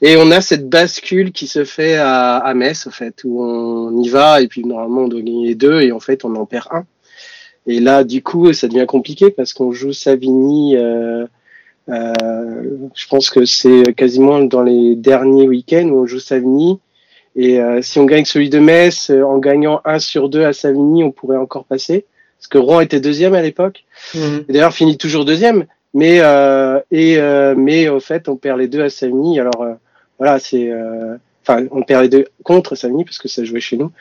Et 0.00 0.16
on 0.16 0.30
a 0.30 0.40
cette 0.40 0.70
bascule 0.70 1.32
qui 1.32 1.46
se 1.46 1.64
fait 1.64 1.96
à, 1.96 2.38
à 2.38 2.54
Metz, 2.54 2.86
en 2.86 2.90
fait, 2.90 3.20
où 3.24 3.42
on 3.42 4.02
y 4.02 4.08
va 4.08 4.40
et 4.40 4.48
puis 4.48 4.64
normalement 4.64 5.02
on 5.02 5.08
doit 5.08 5.20
gagner 5.20 5.54
deux 5.54 5.82
et 5.82 5.92
en 5.92 6.00
fait 6.00 6.24
on 6.24 6.34
en 6.36 6.46
perd 6.46 6.68
un. 6.70 6.86
Et 7.66 7.80
là, 7.80 8.04
du 8.04 8.22
coup, 8.22 8.52
ça 8.52 8.68
devient 8.68 8.86
compliqué 8.86 9.30
parce 9.30 9.52
qu'on 9.52 9.72
joue 9.72 9.92
Savigny. 9.92 10.76
Euh, 10.76 11.26
euh, 11.88 12.64
je 12.94 13.06
pense 13.08 13.30
que 13.30 13.44
c'est 13.44 13.94
quasiment 13.94 14.40
dans 14.40 14.62
les 14.62 14.94
derniers 14.96 15.48
week-ends 15.48 15.88
où 15.88 16.02
on 16.02 16.06
joue 16.06 16.20
Savigny. 16.20 16.78
Et 17.34 17.60
euh, 17.60 17.80
si 17.80 17.98
on 17.98 18.04
gagne 18.04 18.24
celui 18.24 18.50
de 18.50 18.58
Metz, 18.58 19.10
euh, 19.10 19.22
en 19.22 19.38
gagnant 19.38 19.80
1 19.84 19.98
sur 19.98 20.28
2 20.28 20.44
à 20.44 20.52
Savigny, 20.52 21.02
on 21.02 21.10
pourrait 21.10 21.38
encore 21.38 21.64
passer. 21.64 22.04
Parce 22.38 22.48
que 22.48 22.58
Rouen 22.58 22.80
était 22.80 23.00
deuxième 23.00 23.34
à 23.34 23.42
l'époque. 23.42 23.84
Mhm. 24.14 24.44
D'ailleurs, 24.48 24.74
finit 24.74 24.98
toujours 24.98 25.24
deuxième. 25.24 25.66
Mais 25.94 26.20
euh, 26.20 26.80
et 26.90 27.18
mais 27.54 27.88
au 27.88 28.00
fait, 28.00 28.28
on 28.28 28.36
perd 28.36 28.58
les 28.58 28.66
deux 28.66 28.82
à 28.82 28.88
Savigny. 28.88 29.38
Alors 29.38 29.66
voilà, 30.18 30.38
c'est 30.38 30.72
enfin 31.44 31.66
on 31.70 31.82
perd 31.82 32.02
les 32.02 32.08
deux 32.08 32.24
contre 32.42 32.74
Savigny 32.74 33.04
parce 33.04 33.18
que 33.18 33.28
ça 33.28 33.44
jouait 33.44 33.60
chez 33.60 33.76
nous. 33.76 33.92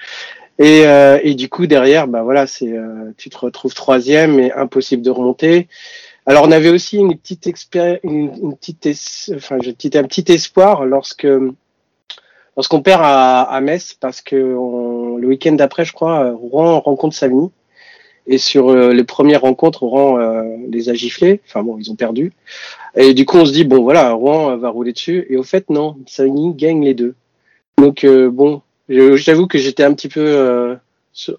Et, 0.60 0.86
euh, 0.86 1.20
et 1.24 1.34
du 1.36 1.50
coup 1.50 1.66
derrière, 1.68 2.08
bah 2.08 2.22
voilà, 2.24 2.46
c'est 2.48 2.72
euh, 2.72 3.14
tu 3.18 3.30
te 3.30 3.38
retrouves 3.38 3.74
troisième 3.74 4.40
et 4.40 4.52
impossible 4.52 5.02
de 5.02 5.10
remonter. 5.10 5.68
Alors 6.26 6.44
on 6.46 6.52
avait 6.52 6.70
aussi 6.70 6.98
une 6.98 7.18
petite 7.18 7.48
expérience, 7.48 8.00
une, 8.04 8.56
petite, 8.56 8.88
enfin 9.36 9.58
un 9.58 10.04
petit 10.04 10.32
espoir 10.32 10.86
lorsque 10.86 11.28
lorsqu'on 12.56 12.82
perd 12.82 13.02
à, 13.04 13.42
à, 13.42 13.62
Metz 13.62 13.96
parce 14.00 14.22
que 14.22 14.36
on, 14.36 15.18
le 15.18 15.28
week-end 15.28 15.54
d'après, 15.54 15.86
je 15.86 15.94
crois, 15.94 16.32
Rouen 16.32 16.80
rencontre 16.80 17.16
Savigny. 17.16 17.50
Et 18.28 18.38
sur 18.38 18.70
euh, 18.70 18.94
les 18.94 19.04
premières 19.04 19.42
rencontres, 19.42 19.84
Rouen 19.84 20.20
euh, 20.20 20.44
les 20.70 20.90
a 20.90 20.94
giflés. 20.94 21.42
Enfin 21.48 21.64
bon, 21.64 21.80
ils 21.80 21.90
ont 21.90 21.96
perdu. 21.96 22.34
Et 22.96 23.16
du 23.16 23.26
coup, 23.26 23.38
on 23.38 23.46
se 23.46 23.52
dit 23.52 23.64
bon 23.64 23.82
voilà, 23.82 24.12
Rouen 24.12 24.56
va 24.58 24.70
rouler 24.70 24.94
dessus. 24.94 25.26
Et 25.30 25.38
au 25.38 25.44
fait, 25.44 25.72
non, 25.72 25.98
Savigny 26.06 26.54
gagne 26.54 26.86
les 26.86 26.94
deux. 26.94 27.16
Donc 27.80 28.06
bon, 28.06 28.62
J'avoue 28.92 29.48
que 29.48 29.58
j'étais 29.58 29.84
un 29.84 29.94
petit 29.94 30.10
peu, 30.10 30.22
euh, 30.22 30.76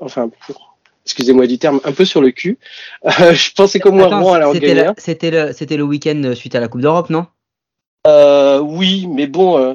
enfin, 0.01 0.31
excusez-moi 1.05 1.47
du 1.47 1.59
terme, 1.59 1.81
un 1.85 1.93
peu 1.93 2.05
sur 2.05 2.21
le 2.21 2.31
cul. 2.31 2.59
Euh, 3.21 3.35
je 3.35 3.53
pensais 3.53 3.81
qu'au 3.81 3.93
moins 3.93 4.07
Rouen 4.07 4.35
allait 4.35 4.45
en 4.45 4.53
gagner. 4.53 4.91
C'était 4.97 5.31
le, 5.31 5.53
c'était 5.53 5.77
le 5.77 5.83
week-end 5.83 6.33
suite 6.35 6.55
à 6.55 6.61
la 6.61 6.69
Coupe 6.69 6.81
d'Europe, 6.81 7.11
non? 7.11 7.27
Euh, 8.07 8.61
Oui, 8.61 9.09
mais 9.13 9.27
bon, 9.27 9.59
euh, 9.59 9.75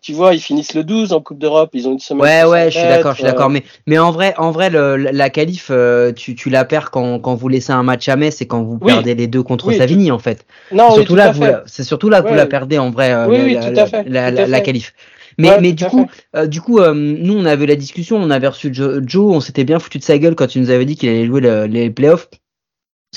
tu 0.00 0.14
vois, 0.14 0.34
ils 0.34 0.40
finissent 0.40 0.74
le 0.74 0.82
12 0.82 1.12
en 1.12 1.20
Coupe 1.20 1.38
d'Europe, 1.38 1.70
ils 1.74 1.86
ont 1.86 1.92
une 1.92 1.98
semaine. 1.98 2.22
Ouais, 2.22 2.44
ouais, 2.44 2.70
je 2.70 2.78
suis 2.78 2.88
d'accord, 2.88 3.12
je 3.12 3.18
suis 3.18 3.24
d'accord. 3.24 3.50
Mais, 3.50 3.62
mais 3.86 3.98
en 3.98 4.10
vrai, 4.10 4.34
en 4.38 4.50
vrai, 4.50 4.70
le, 4.70 4.96
la 4.96 5.30
qualif, 5.30 5.70
tu, 6.16 6.34
tu 6.34 6.50
la 6.50 6.64
perds 6.64 6.90
quand, 6.90 7.20
quand 7.20 7.34
vous 7.34 7.48
laissez 7.48 7.72
un 7.72 7.82
match 7.82 8.08
à 8.08 8.16
Metz 8.16 8.40
et 8.40 8.46
quand 8.46 8.62
vous 8.62 8.78
perdez 8.78 9.14
les 9.14 9.26
deux 9.26 9.42
contre 9.42 9.70
Savigny, 9.72 10.10
en 10.10 10.18
fait. 10.18 10.46
Non, 10.72 10.90
c'est 10.90 10.96
surtout, 10.96 11.14
là, 11.14 11.62
c'est 11.66 11.84
surtout 11.84 12.08
là 12.08 12.22
que 12.22 12.28
vous 12.28 12.34
la 12.34 12.46
perdez 12.46 12.78
en 12.78 12.90
vrai, 12.90 13.10
la, 13.10 13.70
la, 14.06 14.30
la, 14.30 14.46
la, 14.46 14.60
qualif. 14.60 14.94
Mais, 15.38 15.60
mais 15.60 15.72
du, 15.72 15.84
coup, 15.84 16.08
euh, 16.36 16.46
du 16.46 16.60
coup, 16.60 16.78
euh, 16.78 16.92
nous, 16.94 17.34
on 17.34 17.44
avait 17.44 17.66
la 17.66 17.76
discussion, 17.76 18.16
on 18.16 18.30
avait 18.30 18.48
reçu 18.48 18.72
Joe, 18.72 19.36
on 19.36 19.40
s'était 19.40 19.64
bien 19.64 19.78
foutu 19.78 19.98
de 19.98 20.04
sa 20.04 20.18
gueule 20.18 20.34
quand 20.34 20.54
il 20.54 20.62
nous 20.62 20.70
avait 20.70 20.84
dit 20.84 20.96
qu'il 20.96 21.08
allait 21.08 21.26
jouer 21.26 21.40
le, 21.40 21.66
les 21.66 21.90
playoffs. 21.90 22.28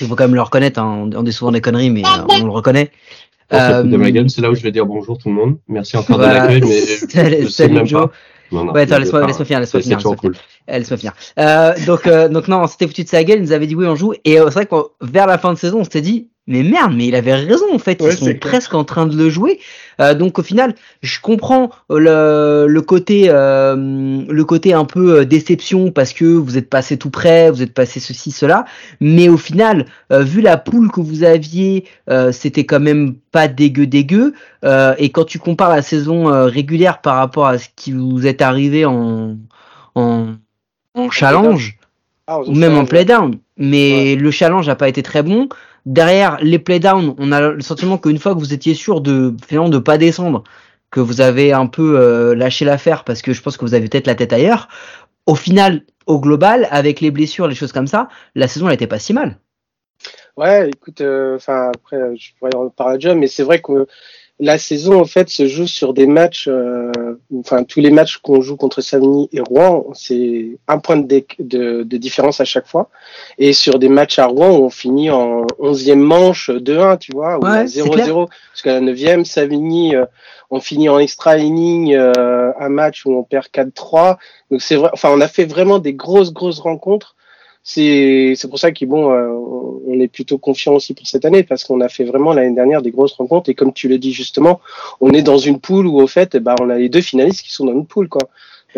Il 0.02 0.08
faut 0.08 0.16
quand 0.16 0.26
même 0.26 0.36
le 0.36 0.42
reconnaître, 0.42 0.80
hein, 0.80 1.10
on 1.16 1.24
dit 1.24 1.32
souvent 1.32 1.52
des 1.52 1.62
conneries, 1.62 1.90
mais 1.90 2.04
euh, 2.04 2.26
on 2.42 2.46
le 2.46 2.52
reconnaît. 2.52 2.92
Euh, 3.54 3.84
de 3.84 3.96
ma 3.96 4.12
gueule, 4.12 4.30
c'est 4.30 4.42
là 4.42 4.50
où 4.50 4.56
je 4.56 4.62
vais 4.62 4.72
dire 4.72 4.86
bonjour 4.86 5.18
tout 5.18 5.30
le 5.30 5.36
monde. 5.36 5.58
Merci 5.68 5.98
encore 5.98 6.18
voilà. 6.18 6.48
de 6.48 6.54
l'accueil, 6.54 6.62
mais 7.14 7.42
je, 7.44 7.48
sais 7.48 7.70
même 7.70 7.86
Joe. 7.86 8.08
pas. 8.08 8.12
Non, 8.52 8.66
non, 8.66 8.74
ouais, 8.74 8.82
attends, 8.82 9.00
laisse-moi 9.00 9.26
laisse 9.26 9.42
finir, 9.42 9.60
laisse-moi 9.60 9.82
finir. 9.82 9.98
Laisse 9.98 10.16
cool. 10.18 10.36
Laisse-moi 10.68 10.98
finir. 10.98 11.14
Euh, 11.40 11.74
donc, 11.86 12.08
euh, 12.08 12.28
donc 12.28 12.48
non, 12.48 12.62
on 12.62 12.68
s'était 12.68 12.88
foutu 12.88 13.04
de 13.04 13.10
sa 13.10 13.24
gueule, 13.24 13.40
il 13.40 13.44
nous 13.44 13.52
avait 13.52 13.68
dit 13.68 13.76
oui, 13.76 13.86
on 13.86 13.96
joue. 13.96 14.14
Et 14.24 14.36
c'est 14.36 14.50
vrai 14.50 14.66
que 14.66 14.76
vers 15.02 15.28
la 15.28 15.38
fin 15.38 15.54
de 15.54 15.58
saison, 15.58 15.80
on 15.80 15.84
s'était 15.84 16.02
dit, 16.02 16.30
mais 16.48 16.62
merde, 16.62 16.94
mais 16.96 17.08
il 17.08 17.16
avait 17.16 17.34
raison 17.34 17.66
en 17.74 17.80
fait, 17.80 18.04
ils 18.04 18.12
sont 18.12 18.36
presque 18.40 18.76
en 18.76 18.84
train 18.84 19.08
de 19.08 19.18
le 19.18 19.30
jouer. 19.30 19.60
Euh, 20.00 20.14
donc 20.14 20.38
au 20.38 20.44
final, 20.44 20.76
je 21.02 21.20
comprends 21.20 21.72
le, 21.90 22.68
le 22.68 22.82
côté 22.82 23.26
euh, 23.30 23.76
le 24.28 24.44
côté 24.44 24.74
un 24.74 24.86
peu 24.86 25.20
euh, 25.20 25.26
déception 25.26 25.92
parce 25.92 26.14
que 26.14 26.26
vous 26.26 26.58
êtes 26.58 26.70
passé 26.70 26.98
tout 26.98 27.10
près, 27.10 27.50
vous 27.50 27.64
êtes 27.64 27.74
passé 27.74 28.00
ceci 28.00 28.30
cela, 28.30 28.66
mais 29.00 29.28
au 29.28 29.38
final, 29.38 29.86
vu 30.12 30.42
la 30.42 30.58
poule 30.58 30.92
que 30.92 31.00
vous 31.00 31.24
aviez, 31.24 31.86
c'était 32.32 32.66
quand 32.66 32.80
même 32.80 33.16
pas 33.32 33.48
dégueu 33.48 33.88
dégueu. 33.88 34.34
et 34.64 35.10
quand 35.10 35.26
tu 35.26 35.40
compares 35.40 35.70
la 35.70 35.82
saison 35.82 36.26
régulière 36.46 37.02
par 37.02 37.16
rapport 37.16 37.48
à 37.48 37.58
ce 37.58 37.70
qui 37.76 37.92
vous 37.92 38.28
est 38.28 38.42
arrivé 38.42 38.86
en 38.86 39.38
en, 39.96 40.36
en 40.94 41.10
challenge 41.10 41.78
ah, 42.28 42.42
ou 42.42 42.54
même 42.54 42.78
en 42.78 42.86
playdown, 42.86 43.38
mais 43.58 44.16
le 44.16 44.32
challenge 44.32 44.68
n'a 44.68 44.76
pas 44.76 44.90
été 44.90 45.02
très 45.04 45.24
bon 45.24 45.48
derrière 45.86 46.38
les 46.42 46.60
playdowns, 46.60 47.16
on 47.18 47.32
a 47.32 47.42
le 47.42 47.62
sentiment 47.62 47.98
qu'une 47.98 48.20
fois 48.20 48.34
que 48.34 48.40
vous 48.40 48.54
étiez 48.54 48.74
sûr 48.74 49.02
de 49.02 49.36
finalement 49.48 49.70
de 49.70 49.78
pas 49.78 49.98
descendre, 49.98 50.44
que 50.92 51.00
vous 51.00 51.22
avez 51.22 51.52
un 51.52 51.68
peu 51.68 52.00
euh, 52.00 52.36
lâché 52.36 52.66
l'affaire 52.66 53.04
parce 53.04 53.22
que 53.22 53.34
je 53.34 53.42
pense 53.42 53.58
que 53.58 53.66
vous 53.66 53.74
avez 53.74 53.88
peut-être 53.88 54.08
la 54.08 54.16
tête 54.16 54.34
ailleurs. 54.34 54.68
Au 55.26 55.36
final, 55.36 55.82
au 56.06 56.20
global, 56.20 56.68
avec 56.72 57.02
les 57.02 57.12
blessures, 57.12 57.48
les 57.48 57.56
choses 57.56 57.72
comme 57.72 57.88
ça, 57.88 58.08
la 58.36 58.48
saison 58.48 58.68
elle 58.68 58.76
était 58.76 58.88
pas 58.88 59.00
si 59.00 59.14
mal. 59.14 59.38
Ouais, 60.38 60.70
écoute, 60.70 61.02
euh, 61.02 61.38
enfin 61.38 61.72
après, 61.74 62.16
je 62.18 62.32
pourrais 62.38 62.56
en 62.56 62.70
parler 62.70 62.98
déjà, 62.98 63.16
mais 63.16 63.28
c'est 63.28 63.44
vrai 63.44 63.62
que 63.62 63.88
la 64.40 64.58
saison 64.58 65.00
en 65.00 65.06
fait 65.06 65.30
se 65.30 65.48
joue 65.48 65.66
sur 65.66 65.94
des 65.94 66.08
matchs, 66.08 66.48
euh, 66.50 66.92
enfin 67.40 67.64
tous 67.64 67.80
les 67.80 67.90
matchs 67.90 68.18
qu'on 68.18 68.42
joue 68.42 68.58
contre 68.58 68.82
Savigny 68.82 69.30
et 69.32 69.40
Rouen, 69.40 69.86
c'est 69.94 70.58
un 70.68 70.78
point 70.78 70.98
de, 70.98 71.24
de, 71.40 71.84
de, 71.84 71.98
différence 71.98 72.42
à 72.42 72.46
chaque 72.46 72.68
fois. 72.68 72.90
Et 73.38 73.54
sur 73.54 73.80
des 73.80 73.88
matchs 73.88 74.20
à 74.20 74.26
Rouen, 74.26 74.50
on 74.50 74.70
finit 74.70 75.10
en 75.10 75.44
11e 75.60 75.96
manche 75.96 76.50
2-1, 76.50 76.98
tu 76.98 77.14
vois, 77.14 77.38
ou 77.38 77.44
0-0, 77.44 78.28
jusqu'à 78.54 78.80
la 78.80 78.82
9e. 78.82 79.24
Savigny, 79.24 79.96
euh, 79.96 80.06
on 80.52 80.60
finit 80.60 80.90
en 80.90 81.00
extra 81.00 81.38
inning, 81.38 81.94
euh, 81.94 82.52
un 82.60 82.70
match 82.70 83.06
où 83.06 83.14
on 83.14 83.24
perd 83.24 83.46
4-3. 83.54 84.18
Donc 84.52 84.62
c'est 84.62 84.76
vrai, 84.76 84.90
enfin 84.92 85.10
on 85.14 85.22
a 85.22 85.30
fait 85.30 85.46
vraiment 85.46 85.80
des 85.80 85.94
grosses 85.94 86.34
grosses 86.34 86.60
rencontres 86.60 87.16
c'est 87.68 88.36
c'est 88.38 88.48
pour 88.48 88.60
ça 88.60 88.72
qu'on 88.72 88.86
bon, 88.86 89.12
euh, 89.12 89.28
on 89.88 90.00
est 90.00 90.08
plutôt 90.08 90.38
confiant 90.38 90.74
aussi 90.74 90.94
pour 90.94 91.08
cette 91.08 91.26
année 91.26 91.42
parce 91.42 91.64
qu'on 91.64 91.82
a 91.82 91.90
fait 91.90 92.04
vraiment 92.04 92.32
l'année 92.32 92.54
dernière 92.54 92.84
des 92.84 92.92
grosses 92.92 93.14
rencontres 93.14 93.50
et 93.50 93.56
comme 93.56 93.74
tu 93.74 93.88
le 93.88 93.98
dis 93.98 94.14
justement, 94.14 94.62
on 95.02 95.10
est 95.10 95.24
dans 95.24 95.40
une 95.40 95.60
poule 95.60 95.88
où 95.88 96.00
au 96.00 96.06
fait, 96.06 96.38
bah 96.38 96.54
on 96.62 96.70
a 96.70 96.78
les 96.78 96.90
deux 96.90 97.02
finalistes 97.02 97.42
qui 97.42 97.52
sont 97.52 97.66
dans 97.66 97.74
une 97.74 97.88
poule 97.88 98.08
quoi. 98.08 98.22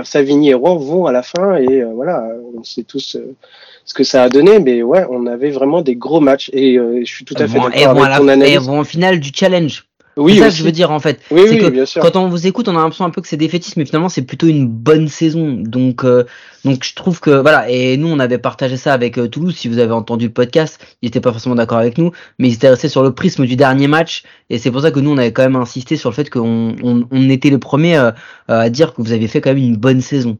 Savigny 0.03 0.51
et 0.51 0.53
Rouen 0.53 0.75
vont 0.75 1.07
à 1.07 1.11
la 1.11 1.23
fin 1.23 1.57
et 1.57 1.81
euh, 1.81 1.91
voilà, 1.93 2.23
on 2.55 2.63
sait 2.63 2.83
tous 2.83 3.15
euh, 3.15 3.35
ce 3.83 3.95
que 3.95 4.03
ça 4.03 4.23
a 4.23 4.29
donné, 4.29 4.59
mais 4.59 4.83
ouais, 4.83 5.03
on 5.09 5.25
avait 5.25 5.49
vraiment 5.49 5.81
des 5.81 5.95
gros 5.95 6.21
matchs 6.21 6.49
et 6.53 6.75
je 6.75 7.03
suis 7.03 7.25
tout 7.25 7.33
à 7.37 7.47
fait 7.47 7.59
d'accord 7.59 8.03
avec 8.03 8.17
ton 8.17 8.27
analyse. 8.27 8.55
Et 8.55 8.57
vont 8.59 8.79
en 8.79 8.83
finale 8.83 9.19
du 9.19 9.31
challenge. 9.33 9.86
Oui, 10.17 10.33
c'est 10.33 10.39
ça 10.39 10.49
que 10.49 10.55
je 10.55 10.63
veux 10.63 10.71
dire 10.71 10.91
en 10.91 10.99
fait. 10.99 11.19
Oui, 11.31 11.41
oui, 11.49 11.57
que 11.59 11.69
bien 11.69 11.85
sûr. 11.85 12.01
quand 12.01 12.15
on 12.15 12.27
vous 12.27 12.47
écoute, 12.47 12.67
on 12.67 12.75
a 12.75 12.79
l'impression 12.79 13.05
un 13.05 13.11
peu 13.11 13.21
que 13.21 13.27
c'est 13.27 13.37
défaitiste, 13.37 13.77
mais 13.77 13.85
finalement 13.85 14.09
c'est 14.09 14.23
plutôt 14.23 14.47
une 14.47 14.67
bonne 14.67 15.07
saison. 15.07 15.53
Donc, 15.53 16.03
euh, 16.03 16.23
donc 16.65 16.83
je 16.83 16.95
trouve 16.95 17.19
que 17.19 17.29
voilà. 17.29 17.69
Et 17.69 17.97
nous, 17.97 18.07
on 18.07 18.19
avait 18.19 18.39
partagé 18.39 18.77
ça 18.77 18.93
avec 18.93 19.17
euh, 19.17 19.27
Toulouse. 19.27 19.55
Si 19.55 19.67
vous 19.67 19.77
avez 19.77 19.93
entendu 19.93 20.25
le 20.25 20.33
podcast, 20.33 20.79
ils 21.01 21.07
n'étaient 21.07 21.21
pas 21.21 21.31
forcément 21.31 21.55
d'accord 21.55 21.77
avec 21.77 21.97
nous, 21.97 22.11
mais 22.39 22.49
ils 22.49 22.55
étaient 22.55 22.69
restés 22.69 22.89
sur 22.89 23.03
le 23.03 23.13
prisme 23.13 23.45
du 23.45 23.55
dernier 23.55 23.87
match. 23.87 24.23
Et 24.49 24.57
c'est 24.57 24.71
pour 24.71 24.81
ça 24.81 24.91
que 24.91 24.99
nous, 24.99 25.11
on 25.11 25.17
avait 25.17 25.33
quand 25.33 25.43
même 25.43 25.55
insisté 25.55 25.97
sur 25.97 26.09
le 26.09 26.15
fait 26.15 26.29
qu'on 26.29 26.75
on, 26.83 27.07
on 27.11 27.29
était 27.29 27.49
les 27.49 27.59
premiers 27.59 27.97
euh, 27.97 28.11
à 28.47 28.69
dire 28.69 28.93
que 28.93 29.01
vous 29.01 29.11
avez 29.11 29.27
fait 29.27 29.41
quand 29.41 29.51
même 29.51 29.63
une 29.63 29.77
bonne 29.77 30.01
saison. 30.01 30.37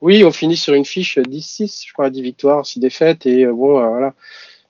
Oui, 0.00 0.24
on 0.24 0.32
finit 0.32 0.56
sur 0.56 0.74
une 0.74 0.84
fiche 0.84 1.18
10-6, 1.18 1.86
je 1.86 1.92
crois, 1.92 2.10
10 2.10 2.22
victoires, 2.22 2.66
6 2.66 2.80
défaites, 2.80 3.24
et 3.24 3.46
bon, 3.46 3.78
voilà. 3.88 4.14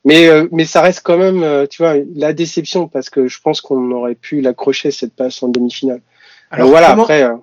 Mais, 0.05 0.27
euh, 0.27 0.49
mais 0.51 0.65
ça 0.65 0.81
reste 0.81 1.03
quand 1.05 1.17
même, 1.17 1.43
euh, 1.43 1.67
tu 1.67 1.83
vois, 1.83 1.95
la 2.15 2.33
déception 2.33 2.89
parce 2.89 3.09
que 3.09 3.29
je 3.29 3.41
pense 3.41 3.61
qu'on 3.61 3.91
aurait 3.93 4.17
pu 4.17 4.41
l'accrocher 4.41 4.91
cette 4.91 5.15
passe 5.15 5.43
en 5.43 5.49
demi-finale. 5.49 6.01
Alors 6.51 6.69
voilà, 6.69 6.91
après. 6.91 7.23
Euh, 7.23 7.37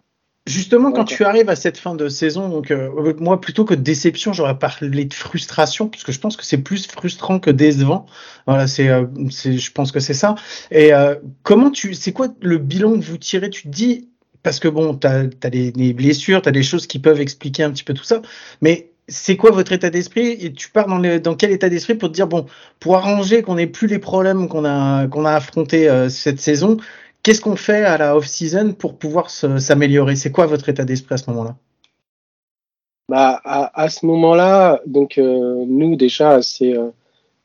justement, 0.45 0.91
quand 0.91 1.05
tu 1.05 1.23
arrives 1.23 1.49
à 1.49 1.55
cette 1.55 1.77
fin 1.77 1.95
de 1.95 2.09
saison, 2.09 2.49
donc 2.49 2.73
moi 3.19 3.39
plutôt 3.39 3.65
que 3.65 3.75
de 3.75 3.81
déception, 3.81 4.33
j'aurais 4.33 4.57
parlé 4.57 5.05
de 5.05 5.13
frustration 5.13 5.87
parce 5.87 6.03
que 6.03 6.11
je 6.11 6.19
pense 6.19 6.35
que 6.35 6.43
c'est 6.43 6.57
plus 6.57 6.87
frustrant 6.87 7.39
que 7.39 7.51
décevant. 7.51 8.05
Voilà, 8.47 8.67
c'est, 8.67 8.89
c'est, 9.29 9.57
je 9.57 9.71
pense 9.71 9.91
que 9.91 9.99
c'est 9.99 10.13
ça. 10.13 10.35
Et 10.71 10.91
comment 11.43 11.69
tu, 11.69 11.93
c'est 11.93 12.13
quoi 12.13 12.29
le 12.41 12.57
bilan 12.57 12.93
que 12.99 13.05
vous 13.05 13.17
tirez? 13.17 13.49
Tu 13.51 13.63
te 13.63 13.67
dis 13.67 14.09
parce 14.41 14.59
que 14.59 14.67
bon, 14.67 14.95
t'as 14.95 15.25
as 15.43 15.49
des, 15.49 15.71
des 15.71 15.93
blessures, 15.93 16.41
t'as 16.41 16.51
des 16.51 16.63
choses 16.63 16.87
qui 16.87 16.97
peuvent 16.97 17.21
expliquer 17.21 17.63
un 17.63 17.71
petit 17.71 17.83
peu 17.83 17.93
tout 17.93 18.03
ça, 18.03 18.21
mais 18.61 18.89
c'est 19.09 19.37
quoi 19.37 19.51
votre 19.51 19.71
état 19.71 19.89
d'esprit 19.89 20.37
et 20.39 20.53
tu 20.53 20.69
pars 20.69 20.87
dans, 20.87 21.35
quel 21.35 21.51
état 21.51 21.69
d'esprit 21.69 21.95
pour 21.95 22.09
te 22.09 22.13
dire 22.13 22.27
bon 22.27 22.45
pour 22.79 22.95
arranger 22.95 23.41
qu'on 23.41 23.55
n'ait 23.55 23.67
plus 23.67 23.87
les 23.87 23.99
problèmes 23.99 24.47
qu'on 24.47 24.65
a 24.65 25.07
qu'on 25.07 25.25
a 25.25 25.33
affrontés 25.33 25.89
euh, 25.89 26.09
cette 26.09 26.39
saison 26.39 26.77
qu'est-ce 27.23 27.41
qu'on 27.41 27.55
fait 27.55 27.83
à 27.83 27.97
la 27.97 28.15
off 28.15 28.27
season 28.27 28.73
pour 28.73 28.97
pouvoir 28.97 29.29
s'améliorer? 29.29 30.15
C'est 30.15 30.31
quoi 30.31 30.45
votre 30.45 30.69
état 30.69 30.85
d'esprit 30.85 31.15
à 31.15 31.17
ce 31.17 31.29
moment-là? 31.29 31.55
Bah 33.09 33.41
à, 33.43 33.89
ce 33.89 34.05
moment-là 34.05 34.81
donc 34.85 35.17
euh, 35.17 35.65
nous 35.67 35.95
déjà 35.95 36.43
c'est 36.43 36.77
euh, 36.77 36.89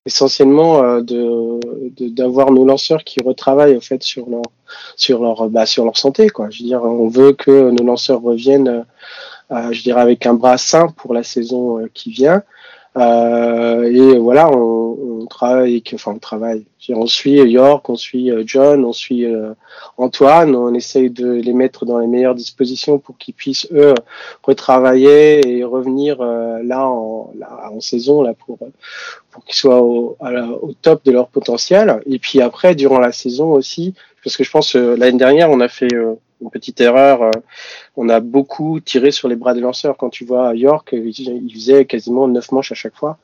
essentiellement 0.04 1.00
de 1.00 1.58
d'avoir 2.10 2.50
nos 2.50 2.66
lanceurs 2.66 3.02
qui 3.02 3.22
retravaillent 3.22 3.76
au 3.76 3.80
fait 3.80 4.02
sur 4.02 4.28
leur 4.28 4.42
sur 4.96 5.22
leur 5.22 5.48
bah, 5.48 5.64
sur 5.64 5.86
leur 5.86 5.96
santé 5.96 6.28
quoi. 6.28 6.50
Je 6.50 6.62
veux 6.62 6.68
dire 6.68 6.82
on 6.82 7.08
veut 7.08 7.32
que 7.32 7.70
nos 7.70 7.82
lanceurs 7.84 8.20
reviennent 8.20 8.84
je 9.50 9.82
dirais 9.82 10.00
avec 10.00 10.26
un 10.26 10.34
bras 10.34 10.58
sain 10.58 10.88
pour 10.88 11.14
la 11.14 11.22
saison 11.22 11.80
euh, 11.80 11.90
qui 11.92 12.10
vient. 12.10 12.42
Euh, 12.96 13.82
et 13.82 14.18
voilà, 14.18 14.48
on, 14.50 15.22
on 15.22 15.26
travaille, 15.26 15.82
enfin 15.94 16.12
on 16.14 16.18
travaille. 16.18 16.64
On 16.90 17.06
suit 17.06 17.32
York, 17.32 17.88
on 17.88 17.96
suit 17.96 18.30
John, 18.46 18.84
on 18.84 18.92
suit 18.92 19.26
Antoine, 19.96 20.54
on 20.54 20.74
essaye 20.74 21.10
de 21.10 21.32
les 21.32 21.54
mettre 21.54 21.86
dans 21.86 21.98
les 21.98 22.06
meilleures 22.06 22.36
dispositions 22.36 22.98
pour 22.98 23.16
qu'ils 23.18 23.34
puissent 23.34 23.66
eux 23.72 23.94
retravailler 24.44 25.40
et 25.48 25.64
revenir 25.64 26.22
là 26.22 26.86
en, 26.86 27.32
là, 27.36 27.70
en 27.72 27.80
saison 27.80 28.22
là 28.22 28.34
pour 28.34 28.58
pour 29.30 29.44
qu'ils 29.44 29.56
soient 29.56 29.82
au, 29.82 30.16
au, 30.20 30.72
top 30.80 31.04
de 31.04 31.10
leur 31.10 31.28
potentiel. 31.28 32.00
Et 32.06 32.20
puis 32.20 32.40
après, 32.40 32.76
durant 32.76 33.00
la 33.00 33.10
saison 33.10 33.52
aussi, 33.52 33.94
parce 34.24 34.36
que 34.36 34.44
je 34.44 34.50
pense 34.50 34.74
l'année 34.74 35.18
dernière 35.18 35.50
on 35.50 35.60
a 35.60 35.68
fait 35.68 35.88
une 36.44 36.50
petite 36.50 36.80
erreur. 36.80 37.22
Euh, 37.22 37.30
on 37.96 38.08
a 38.08 38.20
beaucoup 38.20 38.80
tiré 38.80 39.10
sur 39.10 39.28
les 39.28 39.36
bras 39.36 39.54
des 39.54 39.60
lanceurs. 39.60 39.96
Quand 39.96 40.10
tu 40.10 40.24
vois 40.24 40.54
York, 40.54 40.90
il 40.92 41.52
faisait 41.52 41.84
quasiment 41.84 42.28
neuf 42.28 42.52
manches 42.52 42.72
à 42.72 42.74
chaque 42.74 42.94
fois, 42.94 43.18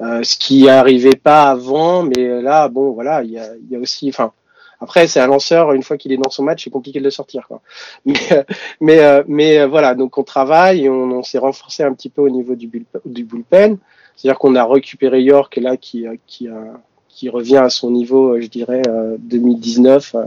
euh, 0.00 0.22
ce 0.22 0.36
qui 0.36 0.68
arrivait 0.68 1.16
pas 1.16 1.50
avant. 1.50 2.02
Mais 2.02 2.42
là, 2.42 2.68
bon, 2.68 2.92
voilà, 2.92 3.22
il 3.22 3.30
y 3.30 3.38
a, 3.38 3.48
y 3.70 3.76
a 3.76 3.78
aussi, 3.78 4.08
enfin. 4.08 4.32
Après, 4.78 5.06
c'est 5.06 5.20
un 5.20 5.26
lanceur, 5.26 5.72
une 5.72 5.82
fois 5.82 5.96
qu'il 5.96 6.12
est 6.12 6.18
dans 6.18 6.28
son 6.28 6.42
match, 6.42 6.64
c'est 6.64 6.70
compliqué 6.70 6.98
de 6.98 7.04
le 7.04 7.10
sortir. 7.10 7.48
Quoi. 7.48 7.62
Mais, 8.04 8.44
mais, 8.78 9.24
mais 9.26 9.64
voilà, 9.64 9.94
donc 9.94 10.18
on 10.18 10.22
travaille, 10.22 10.86
on, 10.90 11.12
on 11.12 11.22
s'est 11.22 11.38
renforcé 11.38 11.82
un 11.82 11.94
petit 11.94 12.10
peu 12.10 12.20
au 12.20 12.28
niveau 12.28 12.54
du, 12.54 12.68
bullpen. 13.06 13.78
C'est-à-dire 14.14 14.38
qu'on 14.38 14.54
a 14.54 14.66
récupéré 14.66 15.22
York, 15.22 15.56
là, 15.56 15.78
qui, 15.78 16.04
qui 16.26 16.48
a 16.48 16.78
qui 17.16 17.30
revient 17.30 17.56
à 17.56 17.70
son 17.70 17.90
niveau, 17.90 18.34
euh, 18.34 18.42
je 18.42 18.46
dirais, 18.46 18.82
2019, 19.20 20.14
euh, 20.14 20.18
euh, 20.18 20.24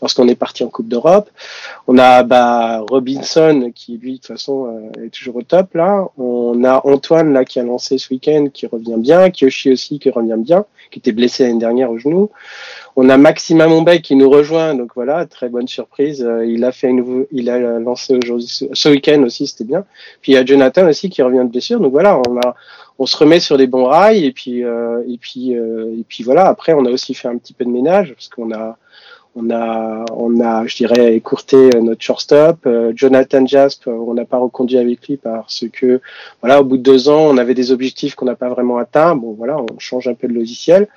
lorsqu'on 0.00 0.26
est 0.26 0.34
parti 0.34 0.64
en 0.64 0.68
Coupe 0.68 0.88
d'Europe. 0.88 1.30
On 1.86 1.96
a 1.98 2.24
bah, 2.24 2.80
Robinson, 2.90 3.70
qui 3.72 3.96
lui, 3.96 4.14
de 4.14 4.16
toute 4.16 4.26
façon, 4.26 4.90
est 5.02 5.10
toujours 5.10 5.36
au 5.36 5.42
top, 5.42 5.74
là. 5.74 6.08
On 6.18 6.64
a 6.64 6.84
Antoine, 6.84 7.32
là, 7.32 7.44
qui 7.44 7.60
a 7.60 7.62
lancé 7.62 7.96
ce 7.96 8.12
week-end, 8.12 8.48
qui 8.52 8.66
revient 8.66 8.96
bien. 8.98 9.30
Kyoshi 9.30 9.70
aussi, 9.70 10.00
qui 10.00 10.10
revient 10.10 10.36
bien, 10.36 10.64
qui 10.90 10.98
était 10.98 11.12
blessé 11.12 11.44
l'année 11.44 11.60
dernière 11.60 11.92
au 11.92 11.98
genou. 11.98 12.30
On 12.94 13.08
a 13.08 13.16
Maxima 13.16 13.66
Monbeck 13.68 14.02
qui 14.02 14.16
nous 14.16 14.28
rejoint, 14.28 14.74
donc 14.74 14.90
voilà, 14.94 15.24
très 15.26 15.48
bonne 15.48 15.66
surprise. 15.66 16.26
il 16.46 16.62
a 16.64 16.72
fait 16.72 16.88
un 16.88 16.92
nouveau, 16.92 17.26
il 17.32 17.48
a 17.48 17.78
lancé 17.78 18.18
aujourd'hui, 18.22 18.46
ce 18.46 18.88
week-end 18.88 19.22
aussi, 19.22 19.46
c'était 19.46 19.64
bien. 19.64 19.84
Puis 20.20 20.32
il 20.32 20.34
y 20.34 20.38
a 20.38 20.44
Jonathan 20.44 20.86
aussi 20.86 21.08
qui 21.08 21.22
revient 21.22 21.38
de 21.38 21.50
blessure, 21.50 21.80
donc 21.80 21.92
voilà, 21.92 22.20
on 22.28 22.36
a, 22.38 22.54
on 22.98 23.06
se 23.06 23.16
remet 23.16 23.40
sur 23.40 23.56
les 23.56 23.66
bons 23.66 23.86
rails 23.86 24.24
et 24.24 24.32
puis 24.32 24.64
euh, 24.64 25.02
et 25.08 25.18
puis 25.18 25.56
euh, 25.56 25.98
et 25.98 26.04
puis 26.08 26.22
voilà. 26.22 26.46
Après, 26.46 26.72
on 26.72 26.84
a 26.84 26.90
aussi 26.90 27.14
fait 27.14 27.28
un 27.28 27.36
petit 27.36 27.52
peu 27.52 27.64
de 27.64 27.70
ménage 27.70 28.14
parce 28.14 28.28
qu'on 28.28 28.52
a 28.52 28.76
on 29.34 29.50
a 29.50 30.04
on 30.14 30.40
a 30.40 30.66
je 30.66 30.76
dirais 30.76 31.14
écourté 31.16 31.70
notre 31.80 32.02
shortstop. 32.02 32.58
Euh, 32.66 32.92
Jonathan 32.94 33.44
Jasp, 33.46 33.88
on 33.88 34.14
n'a 34.14 34.24
pas 34.24 34.38
reconduit 34.38 34.78
avec 34.78 35.08
lui 35.08 35.16
parce 35.16 35.64
que 35.72 36.00
voilà, 36.40 36.60
au 36.60 36.64
bout 36.64 36.76
de 36.76 36.82
deux 36.82 37.08
ans, 37.08 37.22
on 37.22 37.38
avait 37.38 37.54
des 37.54 37.72
objectifs 37.72 38.14
qu'on 38.14 38.26
n'a 38.26 38.36
pas 38.36 38.48
vraiment 38.48 38.78
atteints. 38.78 39.16
Bon 39.16 39.32
voilà, 39.32 39.56
on 39.58 39.78
change 39.78 40.06
un 40.06 40.14
peu 40.14 40.28
de 40.28 40.34
logiciel 40.34 40.88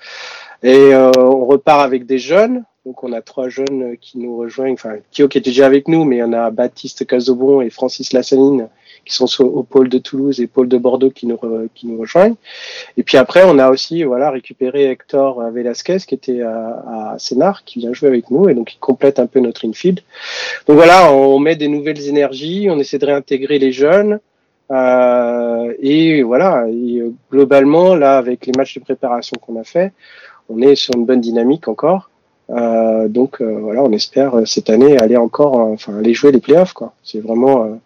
et 0.63 0.93
on 0.95 1.45
repart 1.45 1.81
avec 1.81 2.05
des 2.05 2.17
jeunes. 2.17 2.63
Donc 2.85 3.03
on 3.03 3.13
a 3.13 3.21
trois 3.21 3.49
jeunes 3.49 3.97
qui 3.99 4.19
nous 4.19 4.37
rejoignent, 4.37 4.73
enfin 4.73 4.97
Kyo 5.11 5.27
qui 5.27 5.39
était 5.39 5.49
déjà 5.49 5.65
avec 5.65 5.87
nous, 5.87 6.03
mais 6.03 6.21
on 6.21 6.33
a 6.33 6.51
Baptiste 6.51 7.07
Casobon 7.07 7.61
et 7.61 7.71
Francis 7.71 8.13
Lassaline 8.13 8.69
qui 9.05 9.13
sont 9.13 9.43
au 9.43 9.63
pôle 9.63 9.89
de 9.89 9.97
Toulouse 9.97 10.39
et 10.39 10.47
pôle 10.47 10.67
de 10.67 10.77
Bordeaux 10.77 11.11
qui 11.11 11.27
nous, 11.27 11.39
qui 11.73 11.87
nous 11.87 11.99
rejoignent. 11.99 12.35
Et 12.97 13.03
puis 13.03 13.17
après, 13.17 13.43
on 13.45 13.59
a 13.59 13.69
aussi 13.69 14.03
voilà, 14.03 14.31
récupéré 14.31 14.89
Hector 14.89 15.41
Velasquez 15.51 15.97
qui 16.07 16.15
était 16.15 16.41
à, 16.41 17.13
à 17.13 17.19
Sénart, 17.19 17.63
qui 17.65 17.79
vient 17.79 17.93
jouer 17.93 18.09
avec 18.09 18.29
nous 18.31 18.49
et 18.49 18.53
donc 18.53 18.67
qui 18.67 18.77
complète 18.77 19.19
un 19.19 19.27
peu 19.27 19.39
notre 19.39 19.67
infield. 19.67 20.01
Donc 20.67 20.75
voilà, 20.75 21.11
on 21.11 21.39
met 21.39 21.55
des 21.55 21.67
nouvelles 21.67 22.07
énergies, 22.07 22.67
on 22.69 22.79
essaie 22.79 22.97
de 22.97 23.05
réintégrer 23.05 23.59
les 23.59 23.71
jeunes. 23.71 24.19
Euh, 24.71 25.73
et 25.79 26.23
voilà, 26.23 26.65
et 26.69 27.03
globalement, 27.31 27.95
là, 27.95 28.17
avec 28.17 28.47
les 28.47 28.53
matchs 28.57 28.75
de 28.75 28.79
préparation 28.79 29.35
qu'on 29.39 29.59
a 29.59 29.63
fait, 29.63 29.93
on 30.49 30.61
est 30.61 30.75
sur 30.75 30.95
une 30.95 31.05
bonne 31.05 31.21
dynamique 31.21 31.67
encore. 31.67 32.09
Euh, 32.51 33.07
donc 33.07 33.41
euh, 33.41 33.57
voilà, 33.59 33.83
on 33.83 33.91
espère 33.91 34.35
euh, 34.35 34.45
cette 34.45 34.69
année 34.69 34.99
aller 34.99 35.17
encore, 35.17 35.55
enfin 35.55 35.97
aller 35.97 36.13
jouer 36.13 36.31
les 36.31 36.39
playoffs 36.39 36.73
quoi. 36.73 36.93
C'est 37.03 37.19
vraiment, 37.19 37.79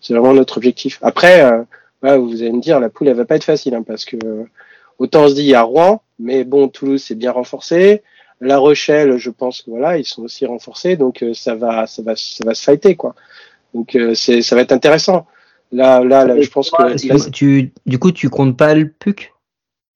c'est 0.00 0.14
vraiment 0.14 0.34
notre 0.34 0.56
objectif. 0.56 0.98
Après, 1.02 1.64
vous 2.02 2.42
allez 2.42 2.52
me 2.52 2.60
dire, 2.60 2.80
la 2.80 2.88
poule 2.88 3.08
elle 3.08 3.16
va 3.16 3.24
pas 3.24 3.36
être 3.36 3.44
facile 3.44 3.74
hein, 3.74 3.84
parce 3.86 4.04
que 4.04 4.16
autant 4.98 5.24
on 5.24 5.28
se 5.28 5.34
dit 5.34 5.42
il 5.42 5.48
y 5.48 5.54
a 5.54 5.62
Rouen, 5.62 6.02
mais 6.18 6.44
bon 6.44 6.68
Toulouse 6.68 7.02
c'est 7.06 7.14
bien 7.14 7.32
renforcé. 7.32 8.02
La 8.42 8.56
Rochelle, 8.56 9.18
je 9.18 9.28
pense 9.28 9.60
que 9.60 9.70
voilà, 9.70 9.98
ils 9.98 10.06
sont 10.06 10.22
aussi 10.22 10.46
renforcés, 10.46 10.96
donc 10.96 11.22
ça 11.34 11.54
va, 11.54 11.86
ça 11.86 12.02
va, 12.02 12.14
ça 12.16 12.44
va 12.44 12.54
se 12.54 12.62
fighter 12.62 12.96
quoi. 12.96 13.14
Donc 13.74 13.96
c'est, 14.14 14.42
ça 14.42 14.56
va 14.56 14.62
être 14.62 14.72
intéressant. 14.72 15.26
Là, 15.72 16.02
là, 16.02 16.24
là 16.24 16.40
je 16.40 16.50
pense 16.50 16.70
que. 16.70 17.30
Tu, 17.30 17.72
du 17.86 17.98
coup, 17.98 18.10
tu 18.10 18.28
comptes 18.28 18.56
pas 18.56 18.74
le 18.74 18.88
PUC 18.88 19.32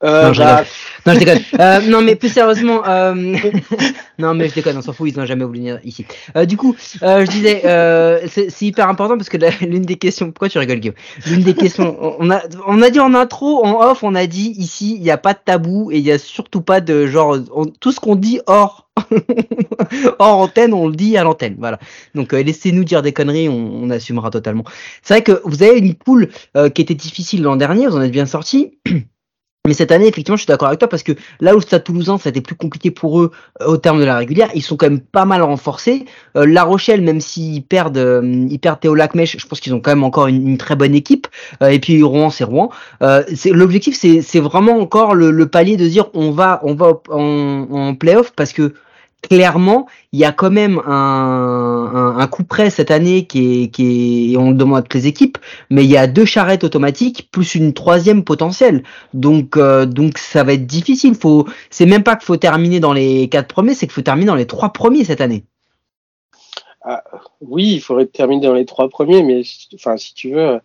euh, 0.05 0.27
non, 0.27 0.33
je 0.33 0.43
bah... 0.43 0.65
non, 1.07 1.15
je 1.15 1.19
déconne. 1.19 1.41
euh, 1.61 1.81
non, 1.81 2.03
mais 2.03 2.15
plus 2.15 2.29
sérieusement, 2.29 2.83
euh... 2.87 3.15
non, 4.19 4.35
mais 4.35 4.49
je 4.49 4.55
déconne, 4.55 4.77
on 4.77 4.83
s'en 4.83 4.93
fout, 4.93 5.11
ils 5.11 5.19
n'ont 5.19 5.27
jamais 5.27 5.45
voulu 5.45 5.59
venir 5.59 5.81
ici. 5.85 6.07
Euh, 6.37 6.45
du 6.45 6.57
coup, 6.57 6.77
euh, 7.03 7.25
je 7.25 7.31
disais, 7.31 7.63
euh, 7.65 8.27
c'est 8.29 8.63
hyper 8.63 8.89
important 8.89 9.17
parce 9.17 9.29
que 9.29 9.37
l'une 9.65 9.83
des 9.83 9.97
questions, 9.97 10.31
pourquoi 10.31 10.49
tu 10.49 10.59
rigoles, 10.59 10.81
Guillaume? 10.81 10.97
L'une 11.27 11.43
des 11.43 11.55
questions, 11.55 11.97
on 12.21 12.31
a, 12.31 12.43
on 12.67 12.83
a 12.83 12.91
dit 12.91 13.01
en 13.01 13.15
intro, 13.15 13.65
en 13.65 13.81
off, 13.91 14.03
on 14.03 14.15
a 14.15 14.27
dit 14.27 14.55
ici, 14.57 14.95
il 14.97 15.03
n'y 15.03 15.11
a 15.11 15.19
pas 15.19 15.33
de 15.33 15.41
tabou 15.45 15.91
et 15.91 15.99
il 15.99 16.05
n'y 16.05 16.13
a 16.13 16.19
surtout 16.19 16.61
pas 16.61 16.81
de 16.81 17.07
genre, 17.07 17.39
tout 17.81 17.93
ce 17.93 18.01
qu'on 18.01 18.17
dit 18.17 18.41
hors 18.47 18.85
hors 20.19 20.39
antenne, 20.39 20.73
on 20.73 20.89
le 20.89 20.95
dit 20.95 21.17
à 21.17 21.25
l'antenne. 21.25 21.57
Voilà. 21.59 21.79
Donc 22.15 22.33
euh, 22.33 22.43
laissez-nous 22.43 22.85
dire 22.85 23.03
des 23.03 23.13
conneries, 23.13 23.49
on, 23.49 23.83
on 23.83 23.91
assumera 23.91 24.31
totalement. 24.31 24.65
C'est 25.03 25.15
vrai 25.15 25.23
que 25.23 25.41
vous 25.45 25.63
avez 25.63 25.79
une 25.79 25.95
poule 25.95 26.29
euh, 26.57 26.69
qui 26.69 26.83
était 26.83 26.95
difficile 26.95 27.43
l'an 27.43 27.57
dernier, 27.57 27.87
vous 27.87 27.97
en 27.97 28.03
êtes 28.03 28.13
bien 28.13 28.27
sorti. 28.27 28.79
Mais 29.67 29.73
cette 29.73 29.93
année, 29.93 30.07
effectivement, 30.07 30.37
je 30.37 30.43
suis 30.43 30.47
d'accord 30.47 30.69
avec 30.69 30.79
toi 30.79 30.89
parce 30.89 31.03
que 31.03 31.13
là 31.41 31.55
où 31.55 31.57
le 31.57 31.63
Stade 31.63 31.85
Toulousain, 31.85 32.19
ça 32.19 32.29
a 32.29 32.31
été 32.31 32.43
plus 32.43 32.55
compliqué 32.55 32.91
pour 32.91 33.19
eux 33.19 33.31
euh, 33.63 33.65
au 33.65 33.79
terme 33.79 33.99
de 33.99 34.05
la 34.05 34.19
régulière, 34.19 34.51
ils 34.55 34.61
sont 34.61 34.77
quand 34.77 34.91
même 34.91 35.01
pas 35.01 35.25
mal 35.25 35.41
renforcés. 35.41 36.05
Euh, 36.37 36.45
la 36.45 36.65
Rochelle, 36.65 37.01
même 37.01 37.19
s'ils 37.19 37.63
perdent, 37.63 37.97
euh, 37.97 38.47
ils 38.51 38.59
perdent 38.59 38.81
Théo 38.81 38.95
Lacmèche, 38.95 39.39
je 39.39 39.47
pense 39.47 39.61
qu'ils 39.61 39.73
ont 39.73 39.81
quand 39.81 39.93
même 39.93 40.05
encore 40.05 40.27
une, 40.27 40.59
très 40.59 40.77
bonne 40.77 40.95
équipe. 40.95 41.29
et 41.67 41.79
puis 41.79 42.03
Rouen, 42.03 42.29
c'est 42.29 42.45
Rouen. 42.45 42.69
l'objectif, 43.47 43.97
c'est 43.97 44.41
vraiment 44.41 44.79
encore 44.79 45.15
le, 45.15 45.31
le, 45.31 45.47
palier 45.47 45.79
de 45.79 45.89
dire 45.89 46.11
on 46.13 46.31
va, 46.31 46.61
on 46.63 46.75
va 46.75 47.01
en, 47.09 47.67
en 47.71 47.95
playoff 47.95 48.33
parce 48.37 48.53
que 48.53 48.75
clairement, 49.29 49.87
il 50.13 50.21
y 50.21 50.25
a 50.25 50.33
quand 50.33 50.51
même 50.51 50.81
un, 50.87 52.15
un, 52.19 52.27
coup 52.27 52.45
près 52.45 52.71
cette 52.71 52.91
année 52.91 53.27
qui 53.27 53.65
est, 53.65 53.69
qui 53.69 54.35
est, 54.35 54.37
on 54.37 54.51
le 54.51 54.57
demande 54.57 54.79
à 54.79 54.83
toutes 54.83 54.95
les 54.95 55.07
équipes, 55.07 55.39
mais 55.71 55.85
il 55.85 55.91
y 55.91 55.97
a 55.97 56.07
deux 56.07 56.25
charrettes 56.25 56.65
automatiques 56.65 57.29
plus 57.33 57.55
une 57.55 57.73
troisième 57.73 58.25
potentielle. 58.25 58.83
Donc, 59.13 59.57
euh, 59.57 59.87
donc 59.87 60.19
ça 60.19 60.45
va 60.45 60.53
être 60.53 60.67
difficile. 60.67 61.15
Faut, 61.15 61.47
c'est 61.71 61.87
même 61.87 62.03
pas 62.03 62.17
qu'il 62.17 62.27
faut 62.27 62.37
terminer 62.37 62.81
dans 62.81 62.93
les 62.93 63.29
quatre 63.29 63.49
premiers, 63.49 63.75
c'est 63.75 63.87
qu'il 63.87 63.95
faut 63.95 64.03
terminer 64.03 64.27
dans 64.27 64.35
les 64.35 64.47
trois 64.47 64.73
premiers 64.73 65.05
cette 65.05 65.21
année. 65.21 65.45
Ah, 66.87 67.03
oui, 67.41 67.73
il 67.77 67.81
faudrait 67.81 68.05
terminer 68.05 68.47
dans 68.47 68.53
les 68.53 68.67
trois 68.67 68.91
premiers, 68.91 69.23
mais 69.23 69.41
enfin, 69.75 69.97
si 69.97 70.13
tu 70.13 70.33
veux, 70.33 70.61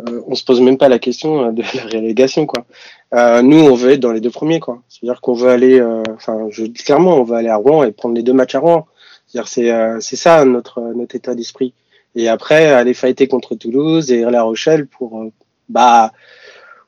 euh, 0.00 0.22
on 0.26 0.34
se 0.34 0.44
pose 0.44 0.62
même 0.62 0.78
pas 0.78 0.88
la 0.88 0.98
question 0.98 1.48
euh, 1.48 1.52
de 1.52 1.62
la 1.76 1.82
relégation, 1.84 2.46
quoi. 2.46 2.64
Euh, 3.12 3.42
nous, 3.42 3.58
on 3.58 3.74
veut 3.74 3.92
être 3.92 4.00
dans 4.00 4.12
les 4.12 4.22
deux 4.22 4.30
premiers, 4.30 4.60
quoi. 4.60 4.82
C'est-à-dire 4.88 5.20
qu'on 5.20 5.34
veut 5.34 5.50
aller, 5.50 5.78
euh, 5.78 6.02
enfin, 6.14 6.46
je 6.48 6.64
clairement, 6.64 7.18
on 7.18 7.24
veut 7.24 7.36
aller 7.36 7.50
à 7.50 7.56
Rouen 7.56 7.84
et 7.84 7.92
prendre 7.92 8.14
les 8.14 8.22
deux 8.22 8.32
matchs 8.32 8.54
à 8.54 8.60
Rouen. 8.60 8.86
C'est-à-dire, 9.26 9.48
c'est, 9.48 9.70
euh, 9.70 10.00
c'est 10.00 10.16
ça 10.16 10.44
notre 10.46 10.80
notre 10.80 11.14
état 11.16 11.34
d'esprit. 11.34 11.74
Et 12.14 12.28
après, 12.28 12.68
aller 12.68 12.94
fighter 12.94 13.28
contre 13.28 13.54
Toulouse 13.54 14.10
et 14.10 14.22
La 14.22 14.42
Rochelle 14.44 14.86
pour, 14.86 15.22
bah, 15.68 16.12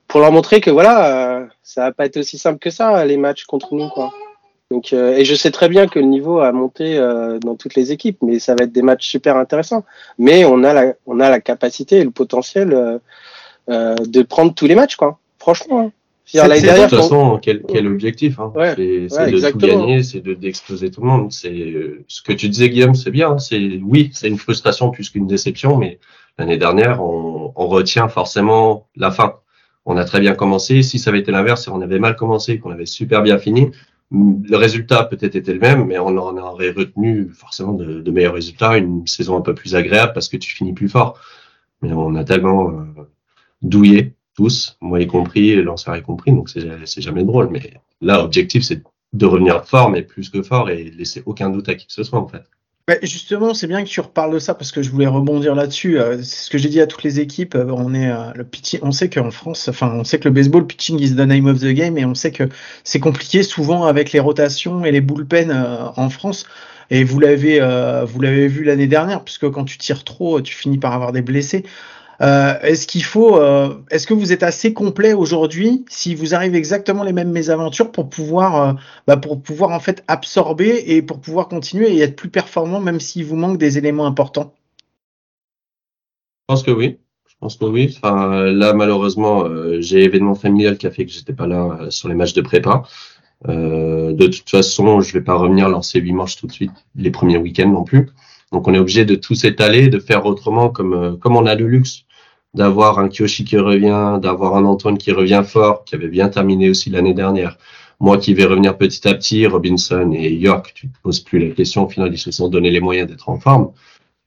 pour 0.08 0.20
leur 0.20 0.32
montrer 0.32 0.60
que 0.60 0.70
voilà, 0.70 1.48
ça 1.62 1.82
va 1.82 1.92
pas 1.92 2.06
être 2.06 2.18
aussi 2.18 2.38
simple 2.38 2.58
que 2.58 2.70
ça 2.70 3.04
les 3.04 3.16
matchs 3.16 3.44
contre 3.44 3.74
nous, 3.74 3.88
quoi. 3.88 4.12
Donc, 4.74 4.92
et 4.92 5.24
je 5.24 5.34
sais 5.34 5.50
très 5.50 5.68
bien 5.68 5.86
que 5.86 5.98
le 5.98 6.06
niveau 6.06 6.40
a 6.40 6.50
monté 6.50 6.98
dans 7.40 7.54
toutes 7.54 7.76
les 7.76 7.92
équipes, 7.92 8.18
mais 8.22 8.38
ça 8.38 8.54
va 8.54 8.64
être 8.64 8.72
des 8.72 8.82
matchs 8.82 9.06
super 9.06 9.36
intéressants. 9.36 9.84
Mais 10.18 10.44
on 10.44 10.64
a 10.64 10.72
la, 10.72 10.94
on 11.06 11.20
a 11.20 11.30
la 11.30 11.40
capacité 11.40 11.98
et 11.98 12.04
le 12.04 12.10
potentiel 12.10 13.00
de 13.68 14.22
prendre 14.22 14.52
tous 14.52 14.66
les 14.66 14.74
matchs, 14.74 14.96
quoi. 14.96 15.18
Franchement. 15.38 15.80
Hein 15.80 15.92
de 16.32 16.88
toute 16.88 16.98
façon, 16.98 17.38
quel, 17.40 17.62
quel 17.62 17.86
objectif 17.86 18.38
hein. 18.40 18.52
C'est 18.56 19.30
de 19.30 19.50
tout 19.50 19.58
gagner, 19.58 20.02
c'est 20.02 20.20
de 20.20 20.34
d'exploser 20.34 20.90
tout 20.90 21.02
le 21.02 21.06
monde. 21.06 21.32
C'est 21.32 21.52
euh, 21.52 22.04
ce 22.08 22.22
que 22.22 22.32
tu 22.32 22.48
disais, 22.48 22.70
Guillaume, 22.70 22.94
c'est 22.94 23.10
bien. 23.10 23.38
C'est 23.38 23.80
oui, 23.84 24.10
c'est 24.14 24.28
une 24.28 24.38
frustration 24.38 24.90
plus 24.90 25.10
qu'une 25.10 25.26
déception, 25.26 25.76
mais 25.76 25.98
l'année 26.38 26.56
dernière, 26.56 27.02
on, 27.02 27.52
on, 27.54 27.66
retient 27.66 28.08
forcément 28.08 28.88
la 28.96 29.10
fin. 29.10 29.34
On 29.84 29.96
a 29.98 30.04
très 30.04 30.20
bien 30.20 30.34
commencé. 30.34 30.82
Si 30.82 30.98
ça 30.98 31.10
avait 31.10 31.20
été 31.20 31.30
l'inverse, 31.30 31.68
on 31.68 31.82
avait 31.82 31.98
mal 31.98 32.16
commencé, 32.16 32.58
qu'on 32.58 32.70
avait 32.70 32.86
super 32.86 33.22
bien 33.22 33.38
fini, 33.38 33.70
le 34.10 34.56
résultat 34.56 35.04
peut-être 35.04 35.34
était 35.34 35.52
le 35.52 35.60
même, 35.60 35.86
mais 35.86 35.98
on 35.98 36.16
en 36.18 36.36
aurait 36.36 36.70
retenu 36.70 37.30
forcément 37.30 37.72
de, 37.72 38.10
meilleurs 38.10 38.34
résultats, 38.34 38.76
une 38.76 39.06
saison 39.06 39.36
un 39.36 39.40
peu 39.40 39.54
plus 39.54 39.74
agréable 39.74 40.12
parce 40.12 40.28
que 40.28 40.36
tu 40.36 40.54
finis 40.54 40.72
plus 40.72 40.88
fort. 40.88 41.18
Mais 41.82 41.92
on 41.92 42.14
a 42.14 42.24
tellement 42.24 42.70
euh, 42.70 42.84
douillé 43.62 44.14
tous, 44.36 44.76
moi 44.80 45.00
y 45.00 45.06
compris, 45.06 45.62
l'ancien 45.62 45.96
y 45.96 46.02
compris, 46.02 46.32
donc 46.32 46.48
c'est 46.48 47.00
jamais 47.00 47.24
drôle. 47.24 47.48
Mais 47.50 47.74
là, 48.00 48.18
l'objectif, 48.18 48.64
c'est 48.64 48.82
de 49.12 49.26
revenir 49.26 49.64
fort, 49.64 49.90
mais 49.90 50.02
plus 50.02 50.28
que 50.28 50.42
fort, 50.42 50.70
et 50.70 50.90
laisser 50.90 51.22
aucun 51.26 51.50
doute 51.50 51.68
à 51.68 51.74
qui 51.74 51.86
que 51.86 51.92
ce 51.92 52.02
soit, 52.02 52.18
en 52.18 52.26
fait. 52.26 52.42
Bah, 52.86 52.96
justement, 53.02 53.54
c'est 53.54 53.66
bien 53.66 53.82
que 53.82 53.88
tu 53.88 54.00
reparles 54.00 54.34
de 54.34 54.38
ça 54.38 54.54
parce 54.54 54.70
que 54.70 54.82
je 54.82 54.90
voulais 54.90 55.06
rebondir 55.06 55.54
là-dessus. 55.54 55.98
Euh, 55.98 56.18
c'est 56.18 56.44
ce 56.44 56.50
que 56.50 56.58
j'ai 56.58 56.68
dit 56.68 56.82
à 56.82 56.86
toutes 56.86 57.02
les 57.02 57.18
équipes. 57.18 57.54
Euh, 57.54 57.64
on 57.70 57.94
est 57.94 58.10
euh, 58.10 58.30
le 58.34 58.44
pitching, 58.44 58.80
on 58.82 58.92
sait 58.92 59.08
qu'en 59.08 59.30
France, 59.30 59.68
enfin, 59.68 59.90
on 59.94 60.04
sait 60.04 60.18
que 60.18 60.28
le 60.28 60.34
baseball 60.34 60.66
pitching 60.66 61.00
is 61.00 61.14
the 61.16 61.20
name 61.20 61.46
of 61.46 61.60
the 61.60 61.68
game 61.72 61.96
et 61.96 62.04
on 62.04 62.14
sait 62.14 62.30
que 62.30 62.44
c'est 62.84 63.00
compliqué 63.00 63.42
souvent 63.42 63.86
avec 63.86 64.12
les 64.12 64.20
rotations 64.20 64.84
et 64.84 64.92
les 64.92 65.00
bullpen 65.00 65.50
en 65.96 66.10
France. 66.10 66.46
Et 66.90 67.04
vous 67.04 67.18
l'avez, 67.20 67.58
vous 68.06 68.20
l'avez 68.20 68.48
vu 68.48 68.64
l'année 68.64 68.86
dernière, 68.86 69.24
puisque 69.24 69.50
quand 69.50 69.64
tu 69.64 69.78
tires 69.78 70.04
trop, 70.04 70.42
tu 70.42 70.54
finis 70.54 70.76
par 70.76 70.92
avoir 70.92 71.12
des 71.12 71.22
blessés. 71.22 71.64
Euh, 72.20 72.58
est-ce 72.62 72.86
qu'il 72.86 73.04
faut, 73.04 73.36
euh, 73.38 73.74
est-ce 73.90 74.06
que 74.06 74.14
vous 74.14 74.32
êtes 74.32 74.42
assez 74.42 74.72
complet 74.72 75.12
aujourd'hui 75.12 75.84
si 75.88 76.14
vous 76.14 76.34
arrivez 76.34 76.58
exactement 76.58 77.02
les 77.02 77.12
mêmes 77.12 77.32
mésaventures 77.32 77.90
pour 77.90 78.08
pouvoir, 78.08 78.68
euh, 78.68 78.72
bah, 79.06 79.16
pour 79.16 79.40
pouvoir 79.40 79.70
en 79.70 79.80
fait 79.80 80.04
absorber 80.08 80.84
et 80.86 81.02
pour 81.02 81.20
pouvoir 81.20 81.48
continuer 81.48 81.92
et 81.94 82.00
être 82.00 82.16
plus 82.16 82.28
performant 82.28 82.80
même 82.80 83.00
s'il 83.00 83.24
vous 83.24 83.36
manque 83.36 83.58
des 83.58 83.78
éléments 83.78 84.06
importants? 84.06 84.54
Je 86.42 86.54
pense 86.54 86.62
que 86.62 86.70
oui. 86.70 86.98
Je 87.26 87.34
pense 87.40 87.56
que 87.56 87.64
oui. 87.64 87.98
Enfin, 88.00 88.44
là, 88.44 88.72
malheureusement, 88.74 89.44
j'ai 89.80 90.04
événement 90.04 90.34
familial 90.34 90.78
qui 90.78 90.86
a 90.86 90.90
fait 90.90 91.04
que 91.04 91.12
j'étais 91.12 91.32
pas 91.32 91.46
là 91.46 91.90
sur 91.90 92.08
les 92.08 92.14
matchs 92.14 92.32
de 92.32 92.40
prépa. 92.40 92.84
de 93.46 94.26
toute 94.26 94.48
façon, 94.48 95.00
je 95.00 95.12
vais 95.12 95.20
pas 95.20 95.34
revenir 95.34 95.68
lancer 95.68 96.00
huit 96.00 96.12
manches 96.12 96.36
tout 96.36 96.46
de 96.46 96.52
suite 96.52 96.72
les 96.94 97.10
premiers 97.10 97.36
week-ends 97.36 97.68
non 97.68 97.82
plus. 97.82 98.08
Donc 98.54 98.68
on 98.68 98.72
est 98.74 98.78
obligé 98.78 99.04
de 99.04 99.16
tout 99.16 99.34
s'étaler, 99.34 99.88
de 99.88 99.98
faire 99.98 100.24
autrement 100.26 100.68
comme 100.70 101.18
comme 101.18 101.36
on 101.36 101.44
a 101.44 101.54
le 101.54 101.66
luxe 101.66 102.04
d'avoir 102.54 103.00
un 103.00 103.08
Kyoshi 103.08 103.44
qui 103.44 103.58
revient, 103.58 104.20
d'avoir 104.22 104.54
un 104.54 104.64
Antoine 104.64 104.96
qui 104.96 105.10
revient 105.10 105.42
fort, 105.44 105.84
qui 105.84 105.96
avait 105.96 106.08
bien 106.08 106.28
terminé 106.28 106.70
aussi 106.70 106.88
l'année 106.88 107.12
dernière. 107.12 107.58
Moi 107.98 108.16
qui 108.18 108.32
vais 108.32 108.44
revenir 108.44 108.76
petit 108.76 109.08
à 109.08 109.14
petit, 109.14 109.44
Robinson 109.46 110.12
et 110.14 110.32
York, 110.32 110.72
tu 110.72 110.88
te 110.88 110.96
poses 111.02 111.18
plus 111.18 111.40
la 111.40 111.52
question. 111.52 111.84
Au 111.84 111.88
final, 111.88 112.12
ils 112.12 112.18
se 112.18 112.30
sont 112.30 112.48
donné 112.48 112.70
les 112.70 112.80
moyens 112.80 113.08
d'être 113.08 113.28
en 113.28 113.40
forme. 113.40 113.72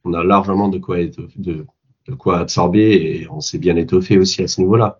On 0.04 0.13
a 0.13 0.24
largement 0.26 0.68
de 0.68 0.78
quoi, 0.78 0.98
de, 0.98 1.66
de 2.08 2.16
quoi 2.16 2.40
absorber 2.40 2.92
et 2.94 3.28
on 3.30 3.40
s'est 3.40 3.60
bien 3.60 3.76
étoffé 3.78 4.18
aussi 4.18 4.44
à 4.44 4.48
ce 4.48 4.60
niveau-là. 4.62 5.00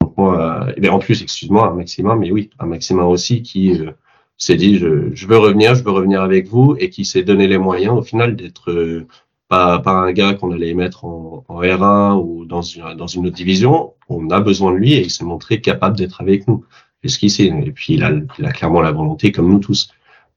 Donc 0.00 0.16
moi, 0.16 0.66
euh, 0.68 0.88
en 0.88 0.98
plus, 1.00 1.22
excuse-moi, 1.22 1.68
un 1.68 1.74
maximum, 1.74 2.20
mais 2.20 2.30
oui, 2.30 2.50
un 2.60 2.66
maximum 2.66 3.06
aussi 3.08 3.42
qui 3.42 3.80
euh, 3.80 3.90
s'est 4.38 4.56
dit, 4.56 4.78
je, 4.78 5.14
je, 5.14 5.26
veux 5.26 5.38
revenir, 5.38 5.74
je 5.74 5.82
veux 5.82 5.90
revenir 5.90 6.22
avec 6.22 6.46
vous 6.48 6.76
et 6.78 6.90
qui 6.90 7.04
s'est 7.04 7.24
donné 7.24 7.48
les 7.48 7.58
moyens 7.58 7.94
au 7.98 8.02
final 8.02 8.36
d'être 8.36 8.70
euh, 8.70 9.06
pas, 9.48 9.80
pas 9.80 9.92
un 9.92 10.12
gars 10.12 10.34
qu'on 10.34 10.52
allait 10.52 10.74
mettre 10.74 11.04
en, 11.04 11.44
en, 11.48 11.62
R1 11.62 12.22
ou 12.22 12.44
dans 12.44 12.62
une, 12.62 12.94
dans 12.94 13.06
une 13.06 13.26
autre 13.26 13.36
division. 13.36 13.94
On 14.08 14.30
a 14.30 14.40
besoin 14.40 14.72
de 14.72 14.76
lui 14.76 14.94
et 14.94 15.02
il 15.02 15.10
s'est 15.10 15.24
montré 15.24 15.60
capable 15.60 15.96
d'être 15.96 16.20
avec 16.20 16.46
nous. 16.48 16.64
Sait. 17.04 17.44
Et 17.44 17.72
puis 17.72 17.94
il 17.94 18.04
a, 18.04 18.12
il 18.38 18.44
a, 18.44 18.52
clairement 18.52 18.80
la 18.80 18.92
volonté 18.92 19.32
comme 19.32 19.48
nous 19.48 19.60
tous. 19.60 19.90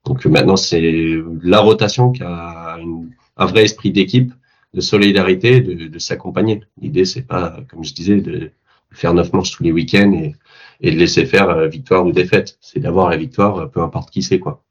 Donc 0.04 0.24
maintenant 0.26 0.56
c'est 0.56 1.20
la 1.42 1.60
rotation 1.60 2.12
qui 2.12 2.22
a 2.22 2.78
une, 2.80 3.10
un 3.36 3.46
vrai 3.46 3.64
esprit 3.64 3.90
d'équipe, 3.90 4.32
de 4.74 4.80
solidarité, 4.80 5.60
de, 5.60 5.88
de 5.88 5.98
s'accompagner. 5.98 6.62
L'idée 6.80 7.04
c'est 7.04 7.22
pas, 7.26 7.56
comme 7.68 7.84
je 7.84 7.94
disais, 7.94 8.20
de 8.20 8.52
faire 8.92 9.14
neuf 9.14 9.32
manches 9.32 9.50
tous 9.50 9.62
les 9.62 9.72
week-ends 9.72 10.12
et, 10.12 10.34
et 10.82 10.90
de 10.90 10.96
laisser 10.98 11.24
faire 11.24 11.48
euh, 11.48 11.68
victoire 11.68 12.04
ou 12.04 12.12
défaite. 12.12 12.58
C'est 12.60 12.80
d'avoir 12.80 13.08
la 13.08 13.16
victoire, 13.16 13.70
peu 13.70 13.80
importe 13.80 14.10
qui 14.10 14.22
c'est 14.22 14.38
quoi. 14.38 14.62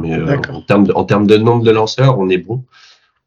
Mais 0.00 0.14
euh, 0.14 0.36
en 0.50 0.62
termes 0.62 0.86
de, 0.86 0.92
en 0.92 1.04
termes 1.04 1.26
de 1.26 1.36
nombre 1.36 1.64
de 1.64 1.70
lanceurs, 1.70 2.18
on 2.18 2.28
est 2.28 2.38
bon. 2.38 2.64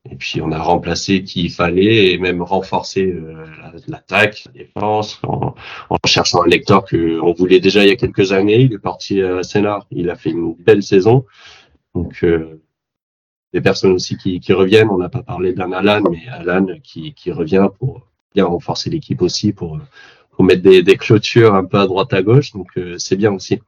Et 0.10 0.16
puis 0.16 0.42
on 0.42 0.52
a 0.52 0.60
remplacé 0.60 1.24
qui 1.24 1.44
il 1.44 1.52
fallait 1.52 2.12
et 2.12 2.18
même 2.18 2.42
renforcé 2.42 3.06
euh, 3.06 3.46
l'attaque, 3.88 4.46
la 4.48 4.64
défense, 4.64 5.20
en, 5.24 5.54
en, 5.90 5.98
cherchant 6.08 6.44
un 6.44 6.48
lecteur 6.48 6.86
que 6.86 7.20
on 7.22 7.34
voulait 7.34 7.60
déjà 7.60 7.84
il 7.84 7.90
y 7.90 7.92
a 7.92 7.96
quelques 7.96 8.32
années. 8.32 8.62
Il 8.62 8.74
est 8.74 8.80
parti 8.80 9.22
à 9.22 9.44
Sénat, 9.44 9.86
il 9.92 10.10
a 10.10 10.16
fait 10.16 10.32
une 10.32 10.56
belle 10.56 10.82
saison. 10.82 11.26
Donc 11.94 12.24
euh, 12.24 12.62
des 13.54 13.62
personnes 13.62 13.92
aussi 13.92 14.18
qui, 14.18 14.40
qui 14.40 14.54
reviennent. 14.54 14.90
On 14.90 14.98
n'a 14.98 15.10
pas 15.10 15.22
parlé 15.22 15.54
d'un 15.54 15.72
Alan, 15.72 16.02
mais 16.10 16.28
Alan 16.32 16.66
qui, 16.84 17.14
qui 17.14 17.32
revient 17.32 17.68
pour 17.78 18.08
bien 18.34 18.46
renforcer 18.46 18.90
l'équipe 18.90 19.22
aussi, 19.22 19.52
pour, 19.52 19.78
pour 20.32 20.44
mettre 20.46 20.62
des, 20.62 20.98
clôtures 20.98 21.56
un 21.56 21.66
peu 21.66 21.78
à 21.78 21.88
droite 21.88 22.14
à 22.14 22.22
gauche. 22.22 22.52
Donc 22.54 22.68
euh, 22.78 22.96
c'est 22.98 23.16
bien 23.16 23.32
aussi. 23.32 23.60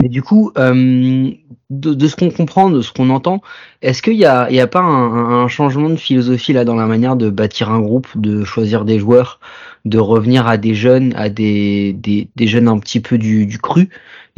Mais 0.00 0.08
du 0.08 0.22
coup, 0.22 0.52
euh, 0.56 1.32
de, 1.70 2.06
ce 2.06 2.14
qu'on 2.14 2.30
comprend, 2.30 2.70
de 2.70 2.82
ce 2.82 2.92
qu'on 2.92 3.10
entend, 3.10 3.42
est-ce 3.82 4.00
qu'il 4.00 4.14
y 4.14 4.24
a, 4.24 4.48
y 4.50 4.60
a 4.60 4.68
pas 4.68 4.80
un, 4.80 5.48
changement 5.48 5.90
de 5.90 5.96
philosophie 5.96 6.52
là 6.52 6.64
dans 6.64 6.76
la 6.76 6.86
manière 6.86 7.16
de 7.16 7.30
bâtir 7.30 7.70
un 7.70 7.80
groupe, 7.80 8.06
de 8.14 8.44
choisir 8.44 8.84
des 8.84 9.00
joueurs, 9.00 9.40
de 9.84 9.98
revenir 9.98 10.46
à 10.46 10.56
des 10.56 10.74
jeunes, 10.74 11.12
à 11.16 11.28
des, 11.28 11.94
des, 11.94 12.28
des 12.36 12.46
jeunes 12.46 12.68
un 12.68 12.78
petit 12.78 13.00
peu 13.00 13.18
du, 13.18 13.46
du 13.46 13.58
cru 13.58 13.88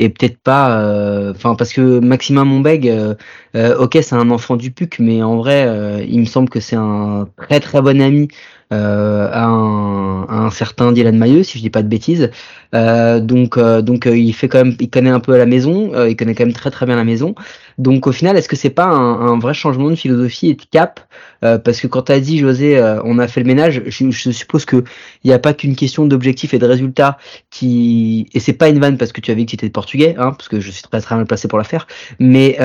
et 0.00 0.08
peut-être 0.08 0.38
pas, 0.38 0.80
euh, 0.80 1.32
enfin 1.36 1.54
parce 1.54 1.74
que 1.74 2.00
Maxima 2.00 2.44
Monbeg, 2.44 2.88
euh, 2.88 3.14
euh, 3.54 3.76
ok 3.76 3.98
c'est 4.02 4.14
un 4.14 4.30
enfant 4.30 4.56
du 4.56 4.70
PUC, 4.70 4.98
mais 4.98 5.22
en 5.22 5.36
vrai 5.36 6.06
il 6.08 6.20
me 6.20 6.24
semble 6.24 6.48
que 6.48 6.58
c'est 6.58 6.76
un 6.76 7.28
très 7.36 7.60
très 7.60 7.82
bon 7.82 8.00
ami 8.00 8.28
à, 8.70 9.46
un, 9.46 10.50
certain 10.50 10.92
Dylan 10.92 11.18
Mailleux, 11.18 11.42
si 11.42 11.58
je 11.58 11.62
dis 11.62 11.70
pas 11.70 11.82
de 11.82 11.88
bêtises. 11.88 12.30
Donc, 12.72 13.58
donc 13.58 14.06
il 14.06 14.32
fait 14.32 14.48
quand 14.48 14.64
même, 14.64 14.76
il 14.80 14.88
connaît 14.88 15.10
un 15.10 15.20
peu 15.20 15.36
la 15.36 15.46
maison, 15.46 15.92
il 16.06 16.16
connaît 16.16 16.34
quand 16.34 16.44
même 16.44 16.54
très 16.54 16.70
très 16.70 16.86
bien 16.86 16.96
la 16.96 17.04
maison. 17.04 17.34
Donc 17.80 18.06
au 18.06 18.12
final, 18.12 18.36
est-ce 18.36 18.48
que 18.48 18.56
c'est 18.56 18.70
pas 18.70 18.86
un, 18.86 19.32
un, 19.32 19.38
vrai 19.38 19.54
changement 19.54 19.90
de 19.90 19.94
philosophie 19.96 20.50
et 20.50 20.54
de 20.54 20.62
cap 20.70 21.00
Parce 21.40 21.80
que 21.80 21.86
quand 21.86 22.02
tu 22.02 22.12
as 22.12 22.20
dit 22.20 22.38
José, 22.38 22.80
on 23.04 23.18
a 23.18 23.26
fait 23.26 23.40
le 23.40 23.46
ménage, 23.46 23.82
je, 23.86 24.10
je 24.10 24.30
suppose 24.30 24.64
que 24.64 24.84
il 25.24 25.28
n'y 25.28 25.32
a 25.32 25.38
pas 25.38 25.54
qu'une 25.54 25.74
question 25.74 26.06
d'objectif 26.06 26.54
et 26.54 26.58
de 26.58 26.66
résultat 26.66 27.18
qui 27.50 28.28
et 28.34 28.40
c'est 28.40 28.52
pas 28.52 28.68
une 28.68 28.78
vanne 28.78 28.98
parce 28.98 29.12
que 29.12 29.20
tu 29.20 29.30
avais 29.30 29.44
que 29.44 29.50
tu 29.50 29.56
étais 29.56 29.70
portugais, 29.70 30.14
hein, 30.18 30.32
parce 30.32 30.48
que 30.48 30.60
je 30.60 30.70
suis 30.70 30.82
très 30.82 31.00
très 31.00 31.16
mal 31.16 31.26
placé 31.26 31.48
pour 31.48 31.58
la 31.58 31.64
faire, 31.64 31.86
mais 32.18 32.56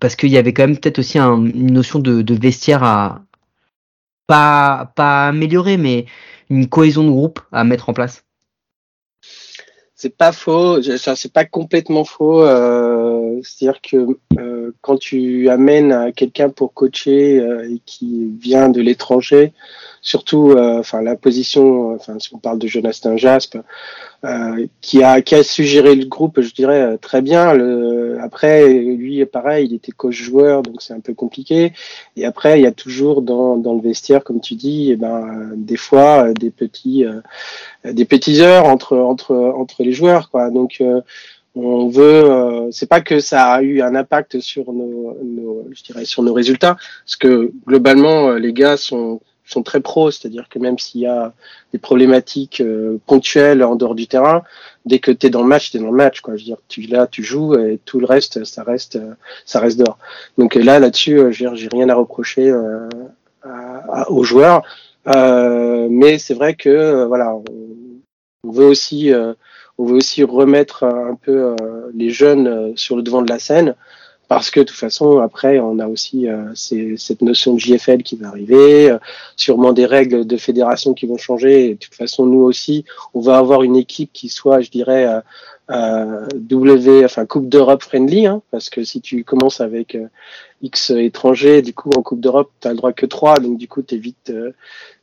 parce 0.00 0.16
qu'il 0.16 0.30
y 0.30 0.38
avait 0.38 0.52
quand 0.52 0.66
même 0.66 0.76
peut-être 0.76 0.98
aussi 0.98 1.18
un, 1.18 1.44
une 1.46 1.72
notion 1.72 1.98
de, 2.00 2.22
de 2.22 2.34
vestiaire 2.34 2.82
à, 2.82 3.22
pas, 4.26 4.92
pas 4.96 5.28
améliorer, 5.28 5.76
mais 5.76 6.06
une 6.50 6.68
cohésion 6.68 7.04
de 7.04 7.10
groupe 7.10 7.40
à 7.52 7.64
mettre 7.64 7.88
en 7.88 7.92
place. 7.92 8.24
C'est 10.02 10.16
pas 10.16 10.32
faux, 10.32 10.82
c'est 10.82 11.32
pas 11.32 11.44
complètement 11.44 12.02
faux. 12.02 12.42
Euh, 12.42 13.38
C'est-à-dire 13.44 13.80
que 13.80 14.18
euh, 14.36 14.72
quand 14.80 14.98
tu 14.98 15.48
amènes 15.48 16.12
quelqu'un 16.16 16.48
pour 16.48 16.74
coacher 16.74 17.38
euh, 17.38 17.70
et 17.70 17.80
qui 17.86 18.28
vient 18.40 18.68
de 18.68 18.80
l'étranger, 18.80 19.52
surtout, 20.02 20.50
euh, 20.50 20.80
enfin 20.80 21.00
la 21.00 21.16
position, 21.16 21.94
enfin 21.94 22.18
si 22.18 22.34
on 22.34 22.38
parle 22.38 22.58
de 22.58 22.66
Jonathan 22.66 23.16
Jaspe, 23.16 23.56
euh, 24.24 24.66
qui 24.80 25.02
a 25.02 25.22
qui 25.22 25.36
a 25.36 25.44
suggéré 25.44 25.94
le 25.94 26.06
groupe, 26.06 26.40
je 26.40 26.52
dirais 26.52 26.82
euh, 26.82 26.96
très 26.96 27.22
bien. 27.22 27.54
Le, 27.54 28.18
après, 28.20 28.68
lui, 28.68 29.24
pareil, 29.24 29.68
il 29.70 29.74
était 29.74 29.92
coach 29.92 30.20
joueur, 30.20 30.62
donc 30.62 30.82
c'est 30.82 30.92
un 30.92 31.00
peu 31.00 31.14
compliqué. 31.14 31.72
Et 32.16 32.24
après, 32.26 32.58
il 32.58 32.64
y 32.64 32.66
a 32.66 32.72
toujours 32.72 33.22
dans, 33.22 33.56
dans 33.56 33.74
le 33.74 33.80
vestiaire, 33.80 34.24
comme 34.24 34.40
tu 34.40 34.54
dis, 34.54 34.90
et 34.90 34.92
eh 34.92 34.96
ben 34.96 35.52
des 35.56 35.76
fois 35.76 36.28
euh, 36.28 36.32
des 36.34 36.50
petits 36.50 37.04
des 37.84 38.04
petits 38.04 38.40
heures 38.40 38.66
entre 38.66 38.96
entre 38.98 39.34
entre 39.34 39.82
les 39.84 39.92
joueurs, 39.92 40.30
quoi. 40.30 40.50
Donc 40.50 40.82
on 41.54 41.88
veut, 41.88 42.68
c'est 42.70 42.88
pas 42.88 43.02
que 43.02 43.20
ça 43.20 43.52
a 43.52 43.62
eu 43.62 43.82
un 43.82 43.94
impact 43.94 44.40
sur 44.40 44.72
nos, 44.72 45.16
nos, 45.22 45.68
je 45.72 45.82
dirais, 45.82 46.04
sur 46.06 46.22
nos 46.22 46.32
résultats, 46.32 46.76
parce 47.04 47.16
que 47.16 47.52
globalement, 47.66 48.32
les 48.32 48.52
gars 48.52 48.76
sont 48.76 49.20
sont 49.52 49.62
très 49.62 49.80
pros, 49.80 50.10
c'est-à-dire 50.10 50.48
que 50.48 50.58
même 50.58 50.78
s'il 50.78 51.02
y 51.02 51.06
a 51.06 51.32
des 51.72 51.78
problématiques 51.78 52.60
euh, 52.60 52.98
ponctuelles 53.06 53.62
en 53.62 53.76
dehors 53.76 53.94
du 53.94 54.06
terrain, 54.06 54.42
dès 54.86 54.98
que 54.98 55.10
tu 55.10 55.26
es 55.26 55.30
dans 55.30 55.42
le 55.42 55.48
match, 55.48 55.70
tu 55.70 55.76
es 55.76 55.80
dans 55.80 55.90
le 55.90 55.96
match. 55.96 56.20
Quoi. 56.20 56.36
Je 56.36 56.42
veux 56.42 56.46
dire, 56.46 56.56
tu, 56.68 56.82
là, 56.82 57.06
tu 57.06 57.22
joues 57.22 57.54
et 57.54 57.78
tout 57.84 58.00
le 58.00 58.06
reste, 58.06 58.44
ça 58.44 58.62
reste, 58.62 58.98
ça 59.44 59.60
reste 59.60 59.78
dehors. 59.78 59.98
Donc 60.38 60.54
là, 60.54 60.78
là-dessus, 60.78 61.18
euh, 61.18 61.30
j'ai 61.30 61.68
rien 61.72 61.88
à 61.88 61.94
reprocher 61.94 62.50
euh, 62.50 62.88
aux 64.08 64.24
joueurs. 64.24 64.62
mais 65.06 66.18
c'est 66.18 66.34
vrai 66.34 66.54
que 66.54 67.04
voilà, 67.04 67.34
on, 68.44 68.50
veut 68.50 68.66
aussi, 68.66 69.12
on 69.78 69.84
veut 69.84 69.96
aussi 69.96 70.22
remettre 70.24 70.84
un 70.84 71.16
peu 71.16 71.56
les 71.94 72.10
jeunes 72.10 72.76
sur 72.76 72.96
le 72.96 73.02
devant 73.02 73.22
de 73.22 73.30
la 73.30 73.38
scène 73.38 73.74
parce 74.32 74.50
que 74.50 74.60
de 74.60 74.64
toute 74.64 74.78
façon, 74.78 75.18
après, 75.18 75.60
on 75.60 75.78
a 75.78 75.86
aussi 75.86 76.26
euh, 76.26 76.54
cette 76.54 77.20
notion 77.20 77.52
de 77.52 77.60
JFL 77.60 78.02
qui 78.02 78.16
va 78.16 78.28
arriver, 78.28 78.90
euh, 78.90 78.98
sûrement 79.36 79.74
des 79.74 79.84
règles 79.84 80.26
de 80.26 80.36
fédération 80.38 80.94
qui 80.94 81.04
vont 81.04 81.18
changer. 81.18 81.74
De 81.74 81.78
toute 81.78 81.94
façon, 81.94 82.24
nous 82.24 82.40
aussi, 82.40 82.86
on 83.12 83.20
va 83.20 83.36
avoir 83.36 83.62
une 83.62 83.76
équipe 83.76 84.10
qui 84.10 84.30
soit, 84.30 84.62
je 84.62 84.70
dirais, 84.70 85.06
euh, 85.70 86.02
euh, 86.02 86.26
W, 86.34 87.04
enfin 87.04 87.26
Coupe 87.26 87.48
d'Europe 87.48 87.82
friendly, 87.82 88.26
hein, 88.26 88.42
parce 88.50 88.70
que 88.70 88.84
si 88.84 89.00
tu 89.00 89.24
commences 89.24 89.60
avec 89.60 89.94
euh, 89.94 90.08
X 90.62 90.90
étrangers, 90.90 91.62
du 91.62 91.72
coup 91.72 91.90
en 91.96 92.02
Coupe 92.02 92.20
d'Europe, 92.20 92.50
tu 92.60 92.68
as 92.68 92.72
le 92.72 92.76
droit 92.76 92.92
que 92.92 93.06
3, 93.06 93.38
donc 93.40 93.58
du 93.58 93.68
coup 93.68 93.82
tu 93.82 93.94
es 93.94 93.98
vite, 93.98 94.30
euh, 94.30 94.52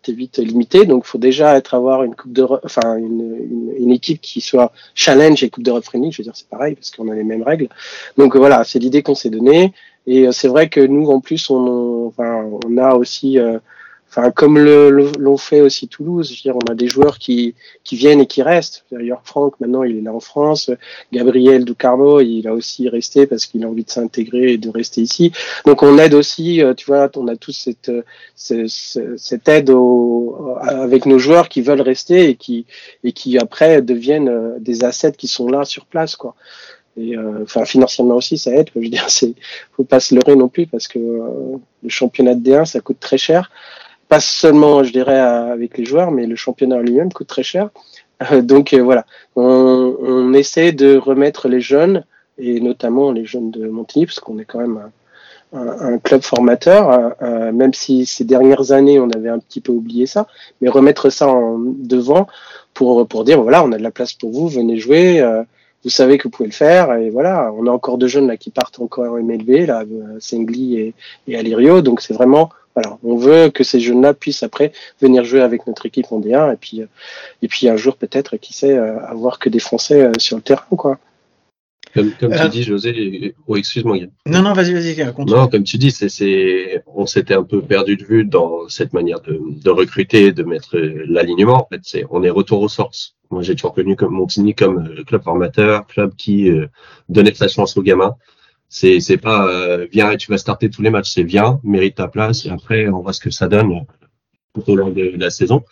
vite 0.08 0.38
limité. 0.38 0.86
Donc 0.86 1.06
faut 1.06 1.18
déjà 1.18 1.56
être 1.58 1.74
avoir 1.74 2.04
une 2.04 2.16
Coupe 2.16 2.34
d'Europe, 2.34 2.62
enfin 2.64 2.98
une, 2.98 3.74
une, 3.78 3.92
équipe 3.92 4.22
qui 4.22 4.42
soit 4.42 4.72
challenge 4.96 5.44
et 5.44 5.50
Coupe 5.50 5.64
d'Europe 5.64 5.86
friendly, 5.86 6.12
je 6.12 6.22
veux 6.22 6.24
dire 6.24 6.36
c'est 6.36 6.50
pareil 6.50 6.76
parce 6.76 6.92
qu'on 6.92 7.10
a 7.10 7.16
les 7.16 7.24
mêmes 7.24 7.44
règles. 7.44 7.70
Donc 8.18 8.36
voilà, 8.36 8.64
c'est 8.64 8.80
l'idée 8.80 9.02
qu'on 9.02 9.16
s'est 9.16 9.30
donnée. 9.30 9.74
Et 10.08 10.28
euh, 10.28 10.32
c'est 10.32 10.48
vrai 10.48 10.70
que 10.70 10.82
nous 10.82 11.08
en 11.10 11.20
plus 11.20 11.50
on, 11.50 12.08
enfin, 12.08 12.46
on 12.66 12.78
a 12.78 12.96
aussi 12.96 13.38
enfin 14.10 14.32
comme 14.32 14.58
l'ont 14.58 15.38
fait 15.38 15.62
aussi 15.62 15.88
Toulouse, 15.88 16.30
je 16.30 16.34
veux 16.34 16.54
dire, 16.54 16.56
on 16.56 16.72
a 16.72 16.76
des 16.76 16.88
joueurs 16.88 17.20
qui, 17.20 17.54
qui 17.84 17.96
viennent 17.96 18.22
et 18.22 18.26
qui 18.26 18.42
restent. 18.42 18.86
D'ailleurs, 18.92 19.22
Franck, 19.24 19.60
maintenant, 19.60 19.84
il 19.84 19.98
est 19.98 20.02
là 20.02 20.14
en 20.14 20.20
France. 20.20 20.72
Gabriel 21.14 21.64
Ducarmo, 21.64 22.20
il 22.20 22.48
a 22.48 22.54
aussi 22.54 22.90
resté 22.90 23.28
parce 23.28 23.46
qu'il 23.46 23.64
a 23.64 23.68
envie 23.68 23.84
de 23.84 23.90
s'intégrer 23.92 24.54
et 24.54 24.58
de 24.58 24.70
rester 24.70 25.02
ici. 25.02 25.32
Donc, 25.66 25.84
on 25.84 25.98
aide 26.00 26.16
aussi, 26.16 26.62
euh, 26.62 26.74
tu 26.74 26.88
vois, 26.88 27.10
on 27.16 27.28
a 27.28 27.36
tous 27.36 27.52
cette, 27.52 27.92
cette, 28.36 28.70
cette 29.18 29.48
aide 29.48 29.70
au, 29.70 30.56
avec 30.60 31.06
nos 31.06 31.20
joueurs 31.20 31.48
qui 31.48 31.62
veulent 31.62 31.82
rester 31.82 32.30
et 32.30 32.36
qui, 32.36 32.66
et 33.04 33.12
qui 33.12 33.38
après 33.38 33.82
deviennent 33.82 34.30
euh, 34.30 34.58
des 34.60 34.84
assets 34.84 35.12
qui 35.12 35.28
sont 35.28 35.48
là 35.50 35.66
sur 35.66 35.86
place, 35.86 36.16
quoi. 36.16 36.36
Et 36.98 37.16
euh, 37.16 37.44
enfin 37.44 37.64
financièrement 37.66 38.16
aussi 38.16 38.38
ça 38.38 38.52
aide. 38.52 38.70
Je 38.76 38.80
veux 38.80 38.90
dire, 38.90 39.10
c'est 39.10 39.34
faut 39.78 39.84
pas 39.84 40.00
se 40.00 40.16
leurrer 40.16 40.36
non 40.36 40.50
plus 40.50 40.66
parce 40.66 40.88
que 40.88 41.00
le 41.00 41.90
championnat 41.90 42.36
de 42.36 42.50
D1 42.50 42.66
ça 42.66 42.82
coûte 42.82 43.00
très 43.00 43.18
cher 43.18 43.52
pas 44.10 44.20
seulement, 44.20 44.84
je 44.84 44.92
dirais, 44.92 45.20
avec 45.20 45.78
les 45.78 45.86
joueurs, 45.86 46.12
mais 46.12 46.26
le 46.26 46.36
championnat 46.36 46.82
lui-même 46.82 47.14
coûte 47.14 47.28
très 47.28 47.44
cher. 47.44 47.70
Euh, 48.32 48.42
donc 48.42 48.74
euh, 48.74 48.82
voilà, 48.82 49.06
on, 49.36 49.96
on, 50.02 50.34
essaie 50.34 50.74
de 50.74 50.98
remettre 50.98 51.48
les 51.48 51.62
jeunes, 51.62 52.04
et 52.38 52.60
notamment 52.60 53.12
les 53.12 53.24
jeunes 53.24 53.52
de 53.52 53.70
Montigny, 53.70 54.08
parce 54.08 54.20
qu'on 54.20 54.40
est 54.40 54.46
quand 54.46 54.60
même 54.60 54.92
un, 55.54 55.60
un, 55.60 55.94
un 55.94 55.98
club 56.00 56.22
formateur, 56.24 57.14
euh, 57.22 57.52
même 57.52 57.74
si 57.74 58.06
ces 58.06 58.26
dernières 58.26 58.72
années, 58.72 59.00
on 59.00 59.10
avait 59.12 59.30
un 59.30 59.40
petit 59.40 59.62
peu 59.62 59.72
oublié 59.72 60.06
ça, 60.06 60.28
mais 60.60 60.70
remettre 60.70 61.10
ça 61.10 61.28
en 61.28 61.60
devant 61.60 62.28
pour, 62.74 63.08
pour 63.08 63.24
dire, 63.24 63.42
voilà, 63.42 63.64
on 63.64 63.72
a 63.72 63.78
de 63.78 63.84
la 63.84 63.92
place 63.92 64.14
pour 64.14 64.32
vous, 64.32 64.50
venez 64.50 64.78
jouer. 64.78 65.24
vous 65.84 65.90
savez 65.90 66.18
que 66.18 66.24
vous 66.24 66.30
pouvez 66.32 66.50
le 66.50 66.54
faire 66.54 66.94
et 66.94 67.10
voilà 67.10 67.54
on 67.58 67.66
a 67.68 67.72
encore 67.72 67.98
deux 67.98 68.08
jeunes 68.08 68.28
là 68.28 68.36
qui 68.36 68.50
partent 68.50 68.80
encore 68.82 69.14
en 69.14 69.24
MLB 69.24 69.66
là 69.66 69.86
Sengli 70.20 70.78
et, 70.78 70.94
et 71.28 71.38
Alirio 71.38 71.82
donc 71.82 72.02
c'est 72.02 72.14
vraiment 72.14 72.50
voilà, 72.82 72.98
on 73.04 73.18
veut 73.18 73.50
que 73.50 73.64
ces 73.64 73.80
jeunes-là 73.80 74.14
puissent 74.14 74.44
après 74.44 74.72
venir 75.02 75.24
jouer 75.24 75.42
avec 75.42 75.68
notre 75.68 75.86
équipe 75.86 76.12
en 76.12 76.20
D1 76.20 76.54
et 76.54 76.58
puis, 76.58 76.82
euh, 76.82 76.86
et 77.42 77.48
puis 77.48 77.68
un 77.68 77.76
jour 77.76 77.98
peut-être, 77.98 78.38
qui 78.38 78.54
sait, 78.54 78.78
euh, 78.78 79.00
avoir 79.06 79.40
que 79.40 79.50
des 79.50 79.60
Français 79.60 80.04
euh, 80.04 80.12
sur 80.18 80.38
le 80.38 80.44
terrain, 80.44 80.64
quoi. 80.78 80.98
Comme, 81.94 82.12
comme 82.20 82.36
tu 82.36 82.50
dis, 82.50 82.64
José, 82.64 83.34
oh, 83.48 83.56
excuse-moi. 83.56 83.98
Non, 84.28 84.44
non, 84.44 84.54
vas-y, 84.54 84.74
vas-y, 84.74 84.96
continue. 85.12 85.36
Non, 85.38 85.48
comme 85.48 85.64
tu 85.64 85.80
dis, 85.80 85.90
c'est, 85.90 86.08
c'est, 86.08 86.84
on 86.86 87.08
s'était 87.08 87.34
un 87.34 87.44
peu 87.44 87.64
perdu 87.64 87.98
de 87.98 88.06
vue 88.06 88.26
dans 88.26 88.70
cette 88.70 88.94
manière 88.94 89.22
de, 89.22 89.40
de 89.42 89.70
recruter, 89.72 90.32
de 90.32 90.44
mettre 90.44 90.78
l'alignement. 90.78 91.64
En 91.64 91.68
fait, 91.68 91.82
c'est, 91.82 92.06
on 92.12 92.22
est 92.22 92.30
retour 92.30 92.62
aux 92.62 92.68
sources. 92.70 93.16
Moi, 93.32 93.42
j'ai 93.42 93.56
toujours 93.56 93.74
connu 93.74 93.96
comme 93.96 94.14
Montigny 94.14 94.54
comme 94.54 95.04
club 95.08 95.24
formateur, 95.24 95.88
club 95.88 96.14
qui 96.16 96.52
donnait 97.10 97.32
de 97.32 97.38
la 97.40 97.48
chance 97.48 97.76
aux 97.76 97.82
gamins 97.82 98.16
c'est 98.70 99.00
c'est 99.00 99.18
pas 99.18 99.48
euh, 99.48 99.88
viens 99.92 100.12
et 100.12 100.18
tu 100.18 100.32
vas 100.32 100.38
starter 100.38 100.70
tous 100.70 100.84
les 100.84 100.92
matchs, 100.92 101.12
c'est 101.12 101.24
viens, 101.24 101.60
mérite 101.64 101.96
ta 101.96 102.08
place 102.08 102.46
et 102.46 102.50
après 102.50 102.88
on 102.88 103.02
voit 103.02 103.14
ce 103.14 103.20
que 103.20 103.32
ça 103.32 103.48
donne 103.48 103.86
tout 104.54 104.72
au 104.72 104.76
long 104.76 104.92
de, 104.92 105.14
la 105.18 105.30
saison. 105.32 105.64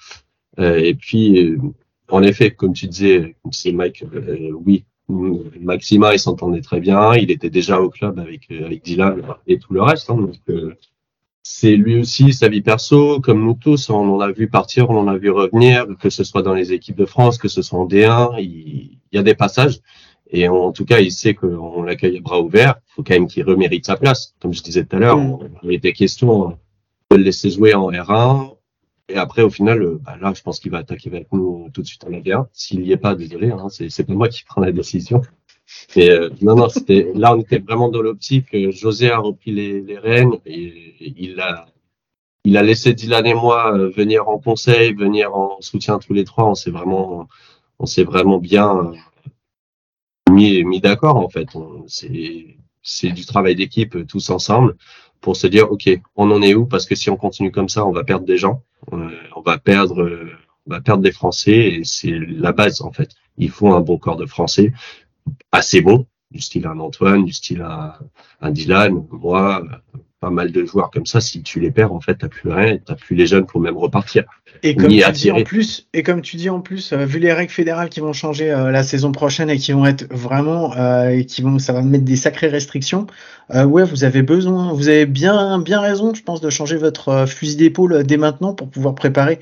Euh, 0.59 0.77
et 0.79 0.95
puis 0.95 1.39
euh, 1.39 1.57
en 2.09 2.23
effet, 2.23 2.51
comme 2.51 2.73
tu 2.73 2.87
disais, 2.87 3.35
c'est 3.51 3.71
Mike, 3.71 4.03
euh, 4.13 4.51
oui, 4.65 4.85
Maxima 5.61 6.13
il 6.13 6.19
s'entendait 6.19 6.61
très 6.61 6.79
bien, 6.79 7.15
il 7.15 7.31
était 7.31 7.49
déjà 7.49 7.79
au 7.79 7.89
club 7.89 8.19
avec 8.19 8.51
avec 8.51 8.83
Dylan 8.83 9.21
et 9.45 9.59
tout 9.59 9.73
le 9.73 9.81
reste. 9.83 10.09
Hein, 10.09 10.17
donc 10.17 10.35
c'est 11.43 11.77
lui 11.77 11.99
aussi 11.99 12.33
sa 12.33 12.49
vie 12.49 12.61
perso, 12.61 13.21
comme 13.21 13.45
nous 13.45 13.53
tous, 13.53 13.89
on 13.89 14.15
en 14.15 14.19
a 14.19 14.31
vu 14.31 14.49
partir, 14.49 14.89
on 14.89 14.97
en 14.97 15.07
a 15.07 15.17
vu 15.17 15.29
revenir, 15.29 15.85
que 15.99 16.09
ce 16.09 16.23
soit 16.23 16.41
dans 16.41 16.53
les 16.53 16.73
équipes 16.73 16.97
de 16.97 17.05
France, 17.05 17.37
que 17.37 17.47
ce 17.47 17.61
soit 17.61 17.79
en 17.79 17.87
D1, 17.87 18.35
il, 18.39 18.97
il 19.11 19.15
y 19.15 19.17
a 19.17 19.23
des 19.23 19.35
passages. 19.35 19.79
Et 20.31 20.47
en 20.47 20.71
tout 20.71 20.85
cas, 20.85 20.99
il 20.99 21.11
sait 21.11 21.33
qu'on 21.33 21.83
l'accueille 21.83 22.17
à 22.17 22.21
bras 22.21 22.41
ouverts. 22.41 22.75
Il 22.89 22.93
faut 22.95 23.03
quand 23.03 23.13
même 23.13 23.27
qu'il 23.27 23.43
remérite 23.43 23.85
sa 23.85 23.95
place. 23.95 24.35
Comme 24.41 24.53
je 24.53 24.61
disais 24.61 24.85
tout 24.85 24.95
à 24.95 24.99
l'heure, 24.99 25.17
mm. 25.17 25.49
il 25.63 25.73
était 25.73 25.93
question 25.93 26.57
de 27.11 27.15
le 27.17 27.23
laisser 27.23 27.49
jouer 27.49 27.73
en 27.73 27.91
R1. 27.91 28.55
Et 29.09 29.15
après, 29.15 29.41
au 29.41 29.49
final, 29.49 29.81
euh, 29.81 29.99
bah 30.03 30.17
là, 30.19 30.33
je 30.35 30.41
pense 30.41 30.59
qu'il 30.59 30.71
va 30.71 30.79
attaquer 30.79 31.09
avec 31.09 31.31
nous 31.31 31.69
tout 31.73 31.81
de 31.81 31.87
suite 31.87 32.03
en 32.03 32.09
R1. 32.09 32.47
S'il 32.51 32.81
n'y 32.81 32.91
est 32.91 32.97
pas, 32.97 33.15
désolé, 33.15 33.51
hein, 33.51 33.67
c'est 33.69 34.03
pas 34.03 34.13
moi 34.13 34.27
qui 34.27 34.43
prends 34.43 34.61
la 34.61 34.71
décision. 34.71 35.21
Mais 35.95 36.09
euh, 36.09 36.29
non, 36.41 36.55
non, 36.55 36.69
c'était 36.69 37.11
là, 37.13 37.33
on 37.33 37.39
était 37.39 37.59
vraiment 37.59 37.89
dans 37.89 38.01
l'optique. 38.01 38.47
José 38.71 39.11
a 39.11 39.19
repris 39.19 39.51
les, 39.51 39.81
les 39.81 39.97
rênes 39.97 40.33
et, 40.45 40.95
il 40.99 41.39
a, 41.39 41.67
il 42.45 42.57
a 42.57 42.63
laissé 42.63 42.93
Dylan 42.93 43.25
et 43.25 43.33
moi 43.33 43.73
euh, 43.73 43.89
venir 43.89 44.29
en 44.29 44.39
conseil, 44.39 44.93
venir 44.93 45.35
en 45.35 45.59
soutien 45.61 45.99
tous 45.99 46.13
les 46.13 46.23
trois. 46.23 46.45
On 46.45 46.55
s'est 46.55 46.71
vraiment, 46.71 47.27
on 47.79 47.85
s'est 47.85 48.03
vraiment 48.03 48.39
bien 48.39 48.93
mis, 50.37 50.79
d'accord 50.81 51.17
en 51.17 51.29
fait. 51.29 51.49
C'est 52.81 53.11
du 53.11 53.25
travail 53.25 53.55
d'équipe 53.55 53.95
euh, 53.95 54.05
tous 54.05 54.29
ensemble 54.29 54.75
pour 55.19 55.35
se 55.35 55.47
dire 55.47 55.71
ok, 55.71 55.89
on 56.15 56.31
en 56.31 56.41
est 56.41 56.53
où? 56.53 56.65
Parce 56.65 56.85
que 56.85 56.95
si 56.95 57.09
on 57.09 57.17
continue 57.17 57.51
comme 57.51 57.69
ça, 57.69 57.85
on 57.85 57.91
va 57.91 58.03
perdre 58.03 58.25
des 58.25 58.37
gens, 58.37 58.63
euh, 58.93 59.09
on 59.35 59.41
va 59.41 59.57
perdre, 59.57 60.29
on 60.65 60.71
va 60.71 60.81
perdre 60.81 61.03
des 61.03 61.11
Français 61.11 61.57
et 61.57 61.83
c'est 61.83 62.17
la 62.17 62.53
base 62.53 62.81
en 62.81 62.91
fait. 62.91 63.09
Il 63.37 63.49
faut 63.49 63.73
un 63.73 63.81
bon 63.81 63.97
corps 63.97 64.15
de 64.15 64.25
Français 64.25 64.71
assez 65.51 65.81
bon, 65.81 66.07
du 66.31 66.39
style 66.39 66.67
un 66.67 66.79
Antoine, 66.79 67.25
du 67.25 67.33
style 67.33 67.61
un, 67.61 67.93
un 68.41 68.51
Dylan, 68.51 69.05
moi, 69.11 69.63
pas 70.19 70.29
mal 70.29 70.51
de 70.51 70.65
joueurs 70.65 70.89
comme 70.89 71.05
ça. 71.05 71.21
Si 71.21 71.43
tu 71.43 71.59
les 71.59 71.71
perds, 71.71 71.93
en 71.93 71.99
fait, 71.99 72.15
t'as 72.15 72.27
plus 72.27 72.49
rien, 72.49 72.77
t'as 72.83 72.95
plus 72.95 73.15
les 73.15 73.27
jeunes 73.27 73.45
pour 73.45 73.61
même 73.61 73.77
repartir. 73.77 74.23
Et 74.63 74.75
comme 74.75 74.89
tu 74.89 75.11
dis 75.11 75.31
en 75.31 75.43
plus, 75.43 75.87
et 75.93 76.01
comme 76.03 76.21
tu 76.21 76.37
dis 76.37 76.49
en 76.49 76.61
plus, 76.61 76.91
euh, 76.91 77.05
vu 77.05 77.19
les 77.19 77.31
règles 77.31 77.51
fédérales 77.51 77.89
qui 77.89 77.99
vont 77.99 78.13
changer 78.13 78.51
euh, 78.51 78.71
la 78.71 78.83
saison 78.83 79.11
prochaine 79.11 79.49
et 79.49 79.57
qui 79.57 79.71
vont 79.73 79.85
être 79.85 80.11
vraiment, 80.11 80.75
euh, 80.75 81.09
et 81.09 81.25
qui 81.25 81.41
vont, 81.41 81.59
ça 81.59 81.73
va 81.73 81.81
mettre 81.81 82.05
des 82.05 82.15
sacrées 82.15 82.47
restrictions. 82.47 83.07
ouais, 83.53 83.83
vous 83.83 84.03
avez 84.03 84.23
besoin, 84.23 84.73
vous 84.73 84.89
avez 84.89 85.05
bien, 85.05 85.59
bien 85.59 85.79
raison, 85.79 86.13
je 86.13 86.23
pense, 86.23 86.41
de 86.41 86.49
changer 86.49 86.77
votre 86.77 87.25
fusil 87.27 87.55
d'épaule 87.55 88.03
dès 88.03 88.17
maintenant 88.17 88.53
pour 88.53 88.69
pouvoir 88.69 88.95
préparer 88.95 89.39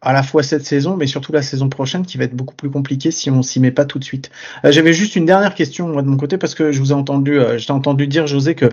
à 0.00 0.12
la 0.12 0.22
fois 0.22 0.42
cette 0.42 0.64
saison, 0.64 0.96
mais 0.96 1.06
surtout 1.06 1.32
la 1.32 1.42
saison 1.42 1.68
prochaine, 1.68 2.04
qui 2.04 2.18
va 2.18 2.24
être 2.24 2.34
beaucoup 2.34 2.54
plus 2.54 2.70
compliquée 2.70 3.10
si 3.10 3.30
on 3.30 3.42
s'y 3.42 3.60
met 3.60 3.70
pas 3.70 3.84
tout 3.84 3.98
de 3.98 4.04
suite. 4.04 4.30
Euh, 4.64 4.72
j'avais 4.72 4.92
juste 4.92 5.16
une 5.16 5.26
dernière 5.26 5.54
question 5.54 5.88
moi 5.88 6.02
de 6.02 6.08
mon 6.08 6.16
côté 6.16 6.38
parce 6.38 6.54
que 6.54 6.72
je 6.72 6.78
vous 6.80 6.92
ai 6.92 6.94
entendu, 6.94 7.38
euh, 7.38 7.58
j'ai 7.58 7.72
entendu 7.72 8.06
dire 8.06 8.26
José 8.26 8.54
que 8.54 8.66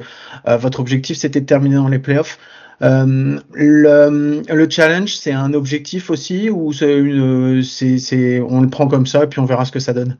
euh, 0.48 0.58
votre 0.58 0.80
objectif 0.80 1.18
c'était 1.18 1.42
de 1.42 1.46
terminer 1.46 1.76
dans 1.76 1.88
les 1.88 2.00
playoffs. 2.00 2.40
Le, 2.82 4.42
le, 4.48 4.70
challenge, 4.70 5.16
c'est 5.16 5.32
un 5.32 5.54
objectif 5.54 6.10
aussi 6.10 6.50
ou 6.50 6.74
c'est, 6.74 8.42
on 8.42 8.62
le 8.62 8.68
prend 8.70 8.88
comme 8.88 9.08
ça 9.08 9.24
et 9.24 9.28
puis 9.28 9.40
on 9.40 9.46
verra 9.46 9.64
ce 9.64 9.72
que 9.72 9.80
ça 9.80 9.94
donne? 9.94 10.18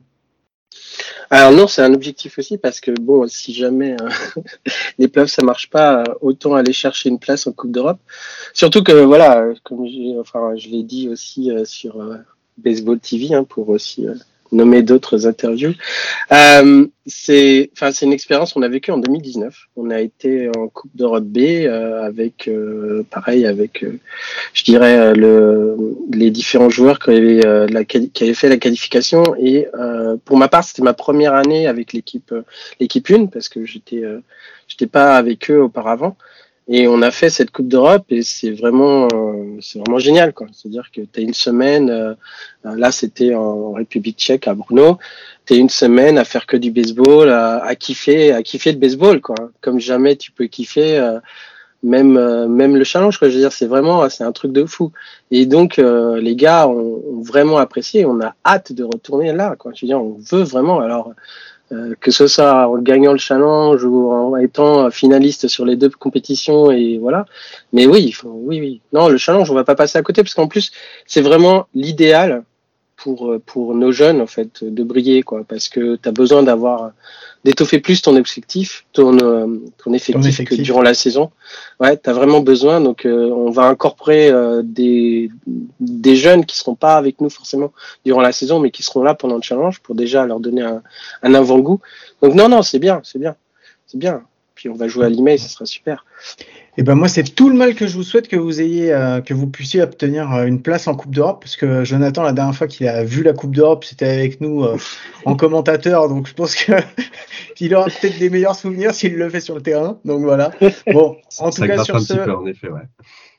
Alors 1.30 1.52
non, 1.52 1.66
c'est 1.66 1.82
un 1.82 1.92
objectif 1.92 2.38
aussi 2.38 2.56
parce 2.56 2.80
que 2.80 2.92
bon, 2.92 3.26
si 3.26 3.52
jamais 3.52 3.96
euh, 4.00 4.08
les 4.98 5.08
playoffs 5.08 5.30
ça 5.30 5.42
marche 5.42 5.68
pas, 5.70 6.02
euh, 6.02 6.14
autant 6.20 6.54
aller 6.54 6.72
chercher 6.72 7.08
une 7.08 7.18
place 7.18 7.46
en 7.46 7.52
Coupe 7.52 7.72
d'Europe. 7.72 7.98
Surtout 8.54 8.82
que 8.82 8.92
voilà, 8.92 9.48
comme 9.64 9.86
enfin 10.20 10.54
je 10.56 10.68
l'ai 10.68 10.82
dit 10.82 11.08
aussi 11.08 11.50
euh, 11.50 11.64
sur 11.64 12.00
Baseball 12.58 13.00
TV 13.00 13.34
hein, 13.34 13.44
pour 13.44 13.68
aussi 13.68 14.06
nommer 14.52 14.82
d'autres 14.82 15.26
interviews. 15.26 15.74
Euh, 16.32 16.86
c'est, 17.06 17.70
enfin, 17.72 17.92
c'est 17.92 18.04
une 18.06 18.12
expérience 18.12 18.52
qu'on 18.52 18.62
a 18.62 18.68
vécue 18.68 18.90
en 18.90 18.98
2019. 18.98 19.54
On 19.76 19.90
a 19.90 20.00
été 20.00 20.50
en 20.56 20.68
Coupe 20.68 20.90
d'Europe 20.94 21.24
B 21.24 21.38
euh, 21.38 22.02
avec, 22.02 22.48
euh, 22.48 23.04
pareil, 23.10 23.46
avec, 23.46 23.84
euh, 23.84 23.98
je 24.52 24.64
dirais, 24.64 25.14
le, 25.14 25.76
les 26.12 26.30
différents 26.30 26.70
joueurs 26.70 26.98
qui 26.98 27.10
avaient, 27.10 27.68
la, 27.68 27.84
qui 27.84 28.10
avaient 28.20 28.34
fait 28.34 28.48
la 28.48 28.56
qualification. 28.56 29.22
Et 29.38 29.68
pour 30.24 30.36
ma 30.36 30.48
part, 30.48 30.64
c'était 30.64 30.82
ma 30.82 30.94
première 30.94 31.34
année 31.34 31.66
avec 31.66 31.92
l'équipe, 31.92 32.34
l'équipe 32.80 33.10
1 33.10 33.26
parce 33.26 33.48
que 33.48 33.64
j'étais, 33.64 34.02
j'étais 34.68 34.86
pas 34.86 35.16
avec 35.16 35.50
eux 35.50 35.60
auparavant. 35.62 36.16
Et 36.68 36.88
on 36.88 37.00
a 37.02 37.12
fait 37.12 37.30
cette 37.30 37.52
Coupe 37.52 37.68
d'Europe 37.68 38.06
et 38.10 38.22
c'est 38.22 38.50
vraiment, 38.50 39.06
euh, 39.14 39.58
c'est 39.60 39.78
vraiment 39.78 40.00
génial, 40.00 40.32
quoi. 40.32 40.48
C'est-à-dire 40.52 40.90
que 40.92 41.00
tu 41.00 41.20
as 41.20 41.22
une 41.22 41.34
semaine, 41.34 41.90
euh, 41.90 42.14
là 42.64 42.90
c'était 42.90 43.34
en 43.34 43.72
République 43.72 44.18
tchèque 44.18 44.48
à 44.48 44.54
Brno, 44.54 44.98
tu 45.46 45.54
une 45.54 45.68
semaine 45.68 46.18
à 46.18 46.24
faire 46.24 46.44
que 46.44 46.56
du 46.56 46.72
baseball, 46.72 47.30
à, 47.30 47.74
kiffer, 47.76 48.32
à 48.32 48.42
kiffer 48.42 48.72
le 48.72 48.78
baseball, 48.78 49.20
quoi. 49.20 49.36
Comme 49.60 49.78
jamais 49.78 50.16
tu 50.16 50.32
peux 50.32 50.46
kiffer, 50.46 50.98
euh, 50.98 51.20
même, 51.84 52.46
même 52.48 52.74
le 52.74 52.82
challenge, 52.82 53.18
quoi. 53.18 53.28
Je 53.28 53.34
veux 53.34 53.40
dire, 53.40 53.52
c'est 53.52 53.66
vraiment, 53.66 54.08
c'est 54.10 54.24
un 54.24 54.32
truc 54.32 54.50
de 54.50 54.64
fou. 54.64 54.90
Et 55.30 55.46
donc, 55.46 55.76
les 55.76 56.34
gars 56.34 56.66
ont, 56.66 57.00
ont, 57.12 57.22
vraiment 57.22 57.58
apprécié, 57.58 58.04
on 58.06 58.20
a 58.20 58.34
hâte 58.44 58.72
de 58.72 58.82
retourner 58.82 59.32
là, 59.32 59.54
quoi. 59.56 59.70
Je 59.72 59.82
veux 59.82 59.88
dire, 59.88 60.02
on 60.02 60.16
veut 60.18 60.42
vraiment, 60.42 60.80
alors, 60.80 61.14
que 62.00 62.10
ce 62.10 62.26
soit 62.26 62.68
en 62.68 62.78
gagnant 62.78 63.12
le 63.12 63.18
challenge 63.18 63.84
ou 63.84 64.10
en 64.10 64.36
étant 64.36 64.90
finaliste 64.90 65.48
sur 65.48 65.64
les 65.64 65.76
deux 65.76 65.90
compétitions 65.90 66.70
et 66.70 66.98
voilà. 66.98 67.26
Mais 67.72 67.86
oui, 67.86 68.14
oui, 68.24 68.60
oui. 68.60 68.80
Non, 68.92 69.08
le 69.08 69.18
challenge, 69.18 69.50
on 69.50 69.54
va 69.54 69.64
pas 69.64 69.74
passer 69.74 69.98
à 69.98 70.02
côté 70.02 70.22
parce 70.22 70.34
qu'en 70.34 70.48
plus, 70.48 70.70
c'est 71.06 71.22
vraiment 71.22 71.66
l'idéal 71.74 72.44
pour 72.96 73.34
pour 73.44 73.74
nos 73.74 73.92
jeunes 73.92 74.20
en 74.20 74.26
fait 74.26 74.64
de 74.64 74.82
briller 74.82 75.22
quoi, 75.22 75.44
parce 75.46 75.68
que 75.68 75.96
tu 75.96 76.08
as 76.08 76.12
besoin 76.12 76.42
d'avoir 76.42 76.92
d'étoffer 77.46 77.78
plus 77.78 78.02
ton 78.02 78.16
objectif, 78.16 78.84
ton, 78.92 79.16
euh, 79.18 79.46
ton, 79.78 79.92
effectif, 79.92 80.44
que 80.44 80.56
durant 80.56 80.82
la 80.82 80.94
saison. 80.94 81.30
Ouais, 81.78 81.96
tu 81.96 82.10
as 82.10 82.12
vraiment 82.12 82.40
besoin. 82.40 82.80
Donc, 82.80 83.06
euh, 83.06 83.30
on 83.30 83.50
va 83.50 83.66
incorporer 83.66 84.28
euh, 84.28 84.62
des, 84.64 85.30
des 85.78 86.16
jeunes 86.16 86.44
qui 86.44 86.56
seront 86.56 86.74
pas 86.74 86.96
avec 86.96 87.20
nous 87.20 87.30
forcément 87.30 87.72
durant 88.04 88.20
la 88.20 88.32
saison, 88.32 88.58
mais 88.58 88.72
qui 88.72 88.82
seront 88.82 89.04
là 89.04 89.14
pendant 89.14 89.36
le 89.36 89.42
challenge 89.42 89.78
pour 89.78 89.94
déjà 89.94 90.26
leur 90.26 90.40
donner 90.40 90.62
un, 90.62 90.82
un 91.22 91.34
avant-goût. 91.34 91.80
Donc, 92.20 92.34
non, 92.34 92.48
non, 92.48 92.62
c'est 92.62 92.80
bien, 92.80 93.00
c'est 93.04 93.20
bien, 93.20 93.36
c'est 93.86 93.98
bien. 93.98 94.24
Puis 94.56 94.70
on 94.70 94.74
va 94.74 94.88
jouer 94.88 95.04
à 95.04 95.08
l'email, 95.10 95.38
ce 95.38 95.50
sera 95.50 95.66
super. 95.66 96.06
Et 96.78 96.80
eh 96.80 96.82
ben 96.82 96.94
moi, 96.94 97.08
c'est 97.08 97.22
tout 97.22 97.48
le 97.48 97.56
mal 97.56 97.74
que 97.74 97.86
je 97.86 97.94
vous 97.94 98.02
souhaite 98.02 98.26
que 98.26 98.36
vous 98.36 98.60
ayez, 98.60 98.92
euh, 98.92 99.20
que 99.20 99.32
vous 99.32 99.46
puissiez 99.46 99.82
obtenir 99.82 100.32
euh, 100.32 100.44
une 100.44 100.60
place 100.60 100.88
en 100.88 100.94
Coupe 100.94 101.14
d'Europe, 101.14 101.40
parce 101.40 101.56
que 101.56 101.84
Jonathan, 101.84 102.22
la 102.22 102.32
dernière 102.32 102.54
fois 102.54 102.66
qu'il 102.66 102.88
a 102.88 103.04
vu 103.04 103.22
la 103.22 103.32
Coupe 103.32 103.54
d'Europe, 103.54 103.84
c'était 103.84 104.08
avec 104.08 104.40
nous 104.40 104.64
euh, 104.64 104.76
en 105.24 105.36
commentateur, 105.36 106.08
donc 106.08 106.26
je 106.26 106.34
pense 106.34 106.54
que 106.54 106.72
qu'il 107.54 107.74
aura 107.74 107.86
peut-être 107.86 108.18
des 108.18 108.28
meilleurs 108.28 108.56
souvenirs 108.56 108.94
s'il 108.94 109.14
le 109.14 109.28
fait 109.30 109.40
sur 109.40 109.54
le 109.54 109.62
terrain. 109.62 109.98
Donc 110.04 110.22
voilà. 110.22 110.52
Bon, 110.92 111.16
en 111.38 111.50
tout 111.50 111.62
cas 111.66 111.84
sur 111.84 112.00
ce, 112.00 112.14
peu, 112.14 112.34
en 112.34 112.46
effet, 112.46 112.68
ouais. 112.68 112.82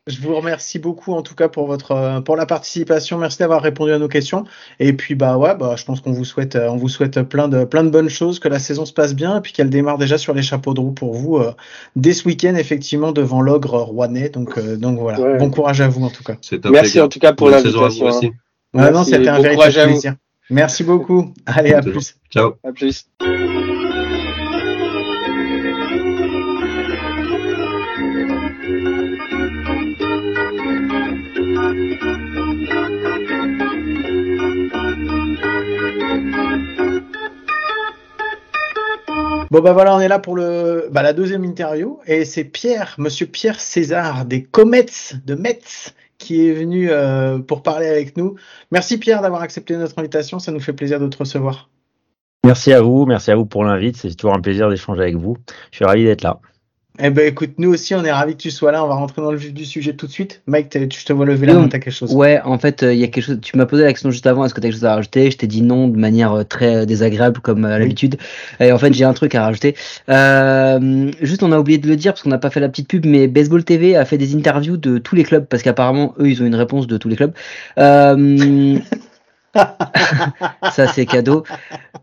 Je 0.07 0.21
vous 0.21 0.35
remercie 0.35 0.79
beaucoup 0.79 1.13
en 1.13 1.21
tout 1.21 1.35
cas 1.35 1.49
pour 1.49 1.67
votre 1.67 1.91
euh, 1.91 2.21
pour 2.21 2.35
la 2.35 2.45
participation. 2.45 3.17
Merci 3.17 3.39
d'avoir 3.39 3.61
répondu 3.61 3.91
à 3.91 3.99
nos 3.99 4.07
questions. 4.07 4.45
Et 4.79 4.93
puis 4.93 5.15
bah 5.15 5.37
ouais, 5.37 5.55
bah 5.55 5.75
je 5.77 5.83
pense 5.83 6.01
qu'on 6.01 6.11
vous 6.11 6.25
souhaite 6.25 6.55
euh, 6.55 6.69
on 6.69 6.77
vous 6.77 6.89
souhaite 6.89 7.21
plein 7.23 7.47
de 7.47 7.65
plein 7.65 7.83
de 7.83 7.89
bonnes 7.89 8.09
choses, 8.09 8.39
que 8.39 8.47
la 8.47 8.59
saison 8.59 8.85
se 8.85 8.93
passe 8.93 9.13
bien 9.13 9.37
et 9.37 9.41
puis 9.41 9.51
qu'elle 9.51 9.69
démarre 9.69 9.97
déjà 9.97 10.17
sur 10.17 10.33
les 10.33 10.41
chapeaux 10.43 10.73
de 10.73 10.79
roue 10.79 10.93
pour 10.93 11.13
vous 11.13 11.37
euh, 11.37 11.51
dès 11.95 12.13
ce 12.13 12.25
week-end 12.25 12.55
effectivement 12.55 13.11
devant 13.11 13.41
l'ogre 13.41 13.81
rouennais. 13.81 14.29
Donc 14.29 14.57
donc 14.77 14.99
voilà. 14.99 15.37
Bon 15.37 15.49
courage 15.49 15.81
à 15.81 15.89
vous 15.89 16.05
en 16.05 16.09
tout 16.09 16.23
cas. 16.23 16.37
Merci 16.71 17.01
en 17.01 17.09
tout 17.09 17.19
cas 17.19 17.33
pour 17.33 17.49
l'invitation. 17.49 18.07
Hein. 18.07 18.29
Ouais, 18.73 18.91
non, 18.91 19.03
c'était 19.03 19.27
un 19.27 19.39
véritable 19.39 19.91
plaisir. 19.91 20.15
Merci 20.49 20.83
beaucoup. 20.83 21.33
Allez, 21.45 21.73
à 21.73 21.81
plus. 21.81 22.15
Ciao. 22.29 22.53
À 22.63 22.71
plus. 22.71 23.05
Bon 39.49 39.61
bah 39.61 39.71
voilà, 39.71 39.95
on 39.95 40.01
est 40.01 40.09
là 40.09 40.19
pour 40.19 40.35
bah, 40.35 41.01
la 41.01 41.13
deuxième 41.13 41.45
interview 41.45 41.99
et 42.05 42.25
c'est 42.25 42.43
Pierre, 42.43 42.95
Monsieur 42.97 43.27
Pierre 43.27 43.61
César 43.61 44.25
des 44.25 44.43
Comets 44.43 44.85
de 45.25 45.35
Metz 45.35 45.93
qui 46.17 46.49
est 46.49 46.51
venu 46.51 46.89
euh, 46.89 47.39
pour 47.39 47.63
parler 47.63 47.87
avec 47.87 48.17
nous. 48.17 48.35
Merci 48.71 48.97
Pierre 48.97 49.21
d'avoir 49.21 49.41
accepté 49.41 49.77
notre 49.77 49.97
invitation, 49.99 50.39
ça 50.39 50.51
nous 50.51 50.59
fait 50.59 50.73
plaisir 50.73 50.99
de 50.99 51.07
te 51.07 51.17
recevoir. 51.17 51.69
Merci 52.45 52.73
à 52.73 52.81
vous, 52.81 53.05
merci 53.05 53.31
à 53.31 53.37
vous 53.37 53.45
pour 53.45 53.63
l'invite, 53.63 53.95
c'est 53.95 54.13
toujours 54.15 54.35
un 54.35 54.41
plaisir 54.41 54.69
d'échanger 54.69 55.01
avec 55.01 55.15
vous. 55.15 55.37
Je 55.71 55.77
suis 55.77 55.85
ravi 55.85 56.03
d'être 56.03 56.23
là. 56.23 56.41
Eh 56.99 57.09
ben 57.11 57.27
écoute, 57.27 57.51
nous 57.57 57.71
aussi 57.71 57.93
on 57.93 58.03
est 58.03 58.11
ravis 58.11 58.33
que 58.33 58.41
tu 58.41 58.49
sois 58.49 58.71
là. 58.71 58.83
On 58.83 58.87
va 58.87 58.95
rentrer 58.95 59.21
dans 59.21 59.31
le 59.31 59.37
vif 59.37 59.53
du 59.53 59.65
sujet 59.65 59.93
tout 59.93 60.07
de 60.07 60.11
suite. 60.11 60.41
Mike, 60.47 60.75
je 60.75 61.05
te 61.05 61.13
vois 61.13 61.25
lever 61.25 61.45
la 61.45 61.53
main, 61.53 61.67
t'as 61.67 61.77
quelque 61.77 61.93
chose. 61.93 62.13
Ouais, 62.13 62.41
en 62.43 62.57
fait, 62.57 62.81
euh, 62.81 62.93
il 62.93 62.99
y 62.99 63.03
a 63.03 63.07
quelque 63.07 63.23
chose. 63.23 63.39
Tu 63.41 63.55
m'as 63.55 63.67
posé 63.67 63.83
la 63.83 63.91
question 63.91 64.09
juste 64.09 64.25
avant. 64.25 64.45
Est-ce 64.45 64.53
que 64.53 64.59
t'as 64.59 64.67
quelque 64.67 64.75
chose 64.75 64.85
à 64.85 64.95
rajouter? 64.95 65.29
Je 65.29 65.37
t'ai 65.37 65.47
dit 65.47 65.61
non 65.61 65.87
de 65.87 65.97
manière 65.97 66.33
euh, 66.33 66.43
très 66.43 66.75
euh, 66.75 66.85
désagréable 66.85 67.39
comme 67.41 67.65
à 67.65 67.77
l'habitude. 67.77 68.17
Et 68.59 68.71
en 68.71 68.79
fait, 68.79 68.93
j'ai 68.93 69.03
un 69.03 69.13
truc 69.13 69.35
à 69.35 69.43
rajouter. 69.43 69.75
Euh, 70.09 71.11
juste, 71.21 71.43
on 71.43 71.51
a 71.51 71.59
oublié 71.59 71.77
de 71.77 71.87
le 71.87 71.95
dire 71.95 72.13
parce 72.13 72.23
qu'on 72.23 72.29
n'a 72.29 72.39
pas 72.39 72.49
fait 72.49 72.59
la 72.59 72.69
petite 72.69 72.87
pub, 72.87 73.05
mais 73.05 73.27
Baseball 73.27 73.63
TV 73.63 73.95
a 73.95 74.05
fait 74.05 74.17
des 74.17 74.35
interviews 74.35 74.77
de 74.77 74.97
tous 74.97 75.15
les 75.15 75.23
clubs 75.23 75.45
parce 75.45 75.61
qu'apparemment 75.61 76.15
eux, 76.19 76.29
ils 76.29 76.41
ont 76.41 76.45
une 76.45 76.55
réponse 76.55 76.87
de 76.87 76.97
tous 76.97 77.09
les 77.09 77.15
clubs. 77.15 77.33
Euh, 77.77 78.79
ça 80.71 80.87
c'est 80.87 81.05
cadeau. 81.05 81.43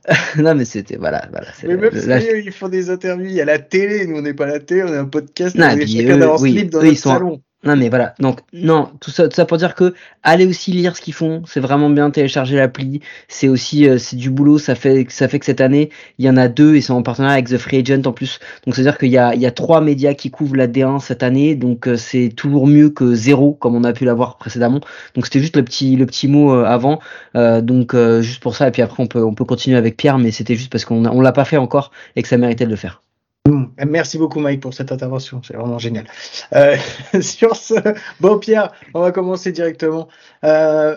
non 0.37 0.55
mais 0.55 0.65
c'était 0.65 0.97
voilà 0.97 1.29
voilà. 1.31 1.47
Mais 1.63 1.77
même 1.77 2.21
si 2.21 2.27
ils 2.45 2.53
font 2.53 2.69
des 2.69 2.91
interviews, 2.91 3.27
il 3.27 3.33
y 3.33 3.41
a 3.41 3.45
la 3.45 3.59
télé, 3.59 4.07
nous 4.07 4.19
on 4.19 4.23
n'est 4.23 4.35
pas 4.35 4.47
la 4.47 4.61
télé, 4.61 4.83
on 4.83 4.93
est 4.93 4.99
un 4.99 5.07
podcast, 5.07 5.57
non, 5.57 5.67
on 5.67 5.79
est 5.79 5.87
chacun 5.87 6.19
dans 6.19 6.39
notre 6.39 6.95
salon. 6.95 7.43
Non 7.65 7.77
mais 7.77 7.89
voilà, 7.89 8.15
donc 8.19 8.41
non, 8.53 8.91
tout 9.01 9.11
ça, 9.11 9.27
tout 9.27 9.43
pour 9.47 9.57
dire 9.57 9.75
que 9.75 9.95
allez 10.23 10.45
aussi 10.45 10.71
lire 10.71 10.95
ce 10.97 11.01
qu'ils 11.01 11.15
font, 11.15 11.43
c'est 11.47 11.61
vraiment 11.61 11.89
bien 11.89 12.11
télécharger 12.11 12.57
l'appli, 12.57 13.01
c'est 13.27 13.49
aussi 13.49 13.89
euh, 13.89 13.97
c'est 13.97 14.17
du 14.17 14.29
boulot, 14.29 14.59
ça 14.59 14.75
fait 14.75 15.07
ça 15.09 15.29
fait 15.29 15.39
que 15.39 15.47
cette 15.47 15.63
année 15.63 15.89
il 16.19 16.27
y 16.27 16.29
en 16.29 16.37
a 16.37 16.49
deux 16.49 16.75
et 16.75 16.83
c'est 16.83 16.93
en 16.93 17.03
partenariat 17.03 17.37
avec 17.37 17.49
The 17.49 17.57
Free 17.57 17.79
Agent 17.79 18.03
en 18.05 18.13
plus, 18.13 18.39
donc 18.67 18.75
c'est 18.75 18.83
à 18.83 18.85
dire 18.85 18.99
qu'il 18.99 19.09
y 19.09 19.17
a 19.17 19.35
il 19.35 19.41
y 19.41 19.47
a 19.47 19.51
trois 19.51 19.81
médias 19.81 20.13
qui 20.13 20.31
couvrent 20.31 20.57
la 20.57 20.67
D1 20.67 21.01
cette 21.01 21.23
année, 21.23 21.55
donc 21.55 21.89
euh, 21.89 21.97
c'est 21.97 22.29
toujours 22.37 22.67
mieux 22.67 22.91
que 22.91 23.15
zéro 23.15 23.55
comme 23.55 23.75
on 23.75 23.85
a 23.85 23.95
pu 23.95 24.05
l'avoir 24.05 24.37
précédemment, 24.37 24.81
donc 25.15 25.25
c'était 25.25 25.41
juste 25.41 25.57
le 25.57 25.65
petit 25.65 25.97
le 25.97 26.05
petit 26.05 26.29
mot 26.29 26.53
euh, 26.53 26.65
avant, 26.65 27.01
donc 27.35 27.97
juste 28.21 28.43
pour 28.43 28.57
ça. 28.57 28.69
Et 28.69 28.73
puis 28.73 28.83
après 28.83 29.03
on 29.03 29.07
peut 29.07 29.25
on 29.25 29.35
peut 29.35 29.47
continuer 29.47 29.79
avec 29.79 29.97
Pierre, 29.97 30.19
mais 30.19 30.33
c'était 30.33 30.55
juste 30.55 30.71
parce 30.71 30.85
qu'on 30.85 31.07
on 31.07 31.21
l'a 31.23 31.33
pas 31.33 31.47
fait 31.47 31.57
encore 31.57 31.93
et 32.15 32.23
que 32.23 32.29
ça 32.29 32.37
méritait 32.37 32.67
de 32.67 32.71
le 32.71 32.77
faire. 32.77 33.03
Mm. 33.47 33.65
Merci 33.87 34.17
beaucoup 34.17 34.41
Mike 34.41 34.61
pour 34.61 34.73
cette 34.73 34.91
intervention, 34.91 35.43
c'est 35.43 35.55
vraiment 35.55 35.79
génial. 35.79 36.07
Euh, 36.55 36.77
sur 37.21 37.57
ce, 37.57 37.75
bon 38.21 38.39
Pierre, 38.39 38.73
on 38.95 39.01
va 39.01 39.13
commencer 39.13 39.53
directement. 39.53 40.09
Euh, 40.45 40.97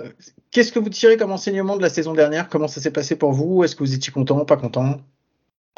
Qu'est-ce 0.52 0.72
que 0.72 0.80
vous 0.80 0.90
tirez 0.90 1.18
comme 1.18 1.34
enseignement 1.34 1.76
de 1.76 1.82
la 1.82 1.90
saison 1.90 2.14
dernière? 2.14 2.48
Comment 2.48 2.70
ça 2.70 2.80
s'est 2.80 2.92
passé 2.92 3.18
pour 3.18 3.34
vous? 3.34 3.66
Est-ce 3.66 3.76
que 3.76 3.84
vous 3.84 3.94
étiez 3.94 4.14
content, 4.14 4.46
pas 4.46 4.56
content? 4.56 5.02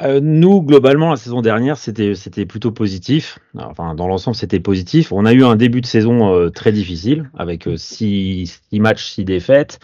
Euh, 0.01 0.19
nous, 0.21 0.61
globalement, 0.61 1.09
la 1.09 1.17
saison 1.17 1.41
dernière, 1.41 1.75
c'était 1.75 2.45
plutôt 2.45 2.71
positif. 2.71 3.39
Enfin, 3.57 3.95
dans 3.95 4.07
l'ensemble, 4.07 4.37
c'était 4.37 4.59
positif. 4.59 5.11
On 5.11 5.25
a 5.25 5.33
eu 5.33 5.43
un 5.43 5.55
début 5.55 5.81
de 5.81 5.87
saison 5.87 6.49
très 6.51 6.71
difficile, 6.71 7.31
avec 7.35 7.67
euh, 7.67 7.77
six, 7.77 8.61
six, 8.69 8.79
matchs, 8.79 9.05
six 9.05 9.25
défaites. 9.25 9.79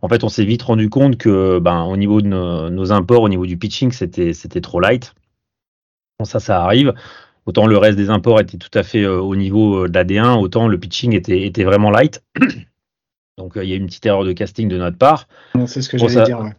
En 0.00 0.08
fait, 0.08 0.24
on 0.24 0.30
s'est 0.30 0.44
vite 0.44 0.62
rendu 0.62 0.88
compte 0.88 1.18
que, 1.18 1.58
ben, 1.58 1.82
au 1.84 1.98
niveau 1.98 2.22
de 2.22 2.26
nos, 2.26 2.70
nos 2.70 2.92
imports, 2.92 3.22
au 3.22 3.28
niveau 3.28 3.46
du 3.46 3.58
pitching, 3.58 3.92
c'était 3.92 4.60
trop 4.62 4.80
light. 4.80 5.14
Ça, 6.24 6.40
ça 6.40 6.62
arrive. 6.62 6.94
Autant 7.46 7.66
le 7.66 7.78
reste 7.78 7.96
des 7.96 8.10
imports 8.10 8.40
était 8.40 8.58
tout 8.58 8.70
à 8.74 8.82
fait 8.82 9.02
euh, 9.02 9.18
au 9.18 9.34
niveau 9.34 9.88
de 9.88 9.94
la 9.94 10.04
D1, 10.04 10.38
autant 10.38 10.68
le 10.68 10.78
pitching 10.78 11.14
était 11.14 11.42
était 11.42 11.64
vraiment 11.64 11.90
light. 11.90 12.22
Donc, 13.38 13.52
il 13.56 13.64
y 13.64 13.72
a 13.72 13.74
eu 13.74 13.78
une 13.78 13.86
petite 13.86 14.04
erreur 14.04 14.24
de 14.24 14.32
casting 14.32 14.68
de 14.68 14.76
notre 14.76 14.98
part. 14.98 15.26
C'est 15.66 15.80
ce 15.80 15.88
que 15.88 15.96
j'allais 15.96 16.24
dire. 16.24 16.40
Ouais. 16.40 16.52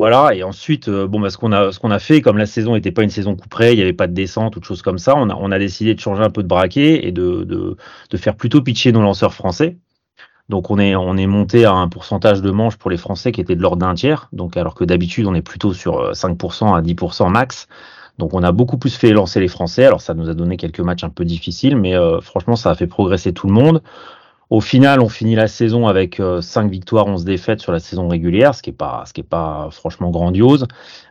Voilà, 0.00 0.32
et 0.32 0.44
ensuite, 0.44 0.88
euh, 0.88 1.08
bon, 1.08 1.18
bah, 1.18 1.28
ce 1.28 1.38
qu'on 1.38 1.50
a, 1.50 1.98
fait, 1.98 2.20
comme 2.20 2.38
la 2.38 2.46
saison 2.46 2.74
n'était 2.74 2.92
pas 2.92 3.02
une 3.02 3.10
saison 3.10 3.34
couperée, 3.34 3.72
il 3.72 3.76
n'y 3.76 3.82
avait 3.82 3.92
pas 3.92 4.06
de 4.06 4.12
descente 4.12 4.54
ou 4.54 4.60
de 4.60 4.64
choses 4.64 4.80
comme 4.80 4.98
ça, 4.98 5.16
on 5.16 5.28
a, 5.28 5.34
on 5.34 5.50
a 5.50 5.58
décidé 5.58 5.92
de 5.92 5.98
changer 5.98 6.22
un 6.22 6.30
peu 6.30 6.44
de 6.44 6.48
braquet 6.48 7.04
et 7.04 7.10
de, 7.10 7.42
de, 7.42 7.76
de 8.08 8.16
faire 8.16 8.36
plutôt 8.36 8.62
pitcher 8.62 8.92
nos 8.92 9.02
lanceurs 9.02 9.34
français. 9.34 9.76
Donc 10.48 10.70
on 10.70 10.78
est, 10.78 10.94
on 10.94 11.16
est 11.16 11.26
monté 11.26 11.64
à 11.64 11.72
un 11.72 11.88
pourcentage 11.88 12.42
de 12.42 12.50
manches 12.52 12.76
pour 12.76 12.90
les 12.90 12.96
Français 12.96 13.32
qui 13.32 13.40
était 13.40 13.56
de 13.56 13.60
l'ordre 13.60 13.78
d'un 13.78 13.94
tiers, 13.94 14.28
donc 14.32 14.56
alors 14.56 14.74
que 14.74 14.84
d'habitude 14.84 15.26
on 15.26 15.34
est 15.34 15.42
plutôt 15.42 15.74
sur 15.74 16.12
5% 16.12 16.74
à 16.74 16.80
10% 16.80 17.30
max. 17.30 17.66
Donc 18.18 18.34
on 18.34 18.42
a 18.42 18.52
beaucoup 18.52 18.78
plus 18.78 18.96
fait 18.96 19.12
lancer 19.12 19.40
les 19.40 19.48
Français. 19.48 19.84
Alors 19.84 20.00
ça 20.00 20.14
nous 20.14 20.28
a 20.28 20.34
donné 20.34 20.56
quelques 20.56 20.80
matchs 20.80 21.04
un 21.04 21.10
peu 21.10 21.24
difficiles, 21.24 21.76
mais 21.76 21.96
euh, 21.96 22.20
franchement 22.20 22.56
ça 22.56 22.70
a 22.70 22.74
fait 22.74 22.86
progresser 22.86 23.32
tout 23.32 23.46
le 23.46 23.52
monde. 23.52 23.82
Au 24.50 24.62
final, 24.62 25.00
on 25.00 25.10
finit 25.10 25.34
la 25.34 25.46
saison 25.46 25.88
avec 25.88 26.20
euh, 26.20 26.40
5 26.40 26.70
victoires, 26.70 27.06
11 27.06 27.22
défaites 27.24 27.60
sur 27.60 27.70
la 27.70 27.80
saison 27.80 28.08
régulière, 28.08 28.54
ce 28.54 28.62
qui 28.62 28.70
est 28.70 28.72
pas, 28.72 29.04
pas 29.28 29.68
franchement 29.70 30.10
grandiose. 30.10 30.66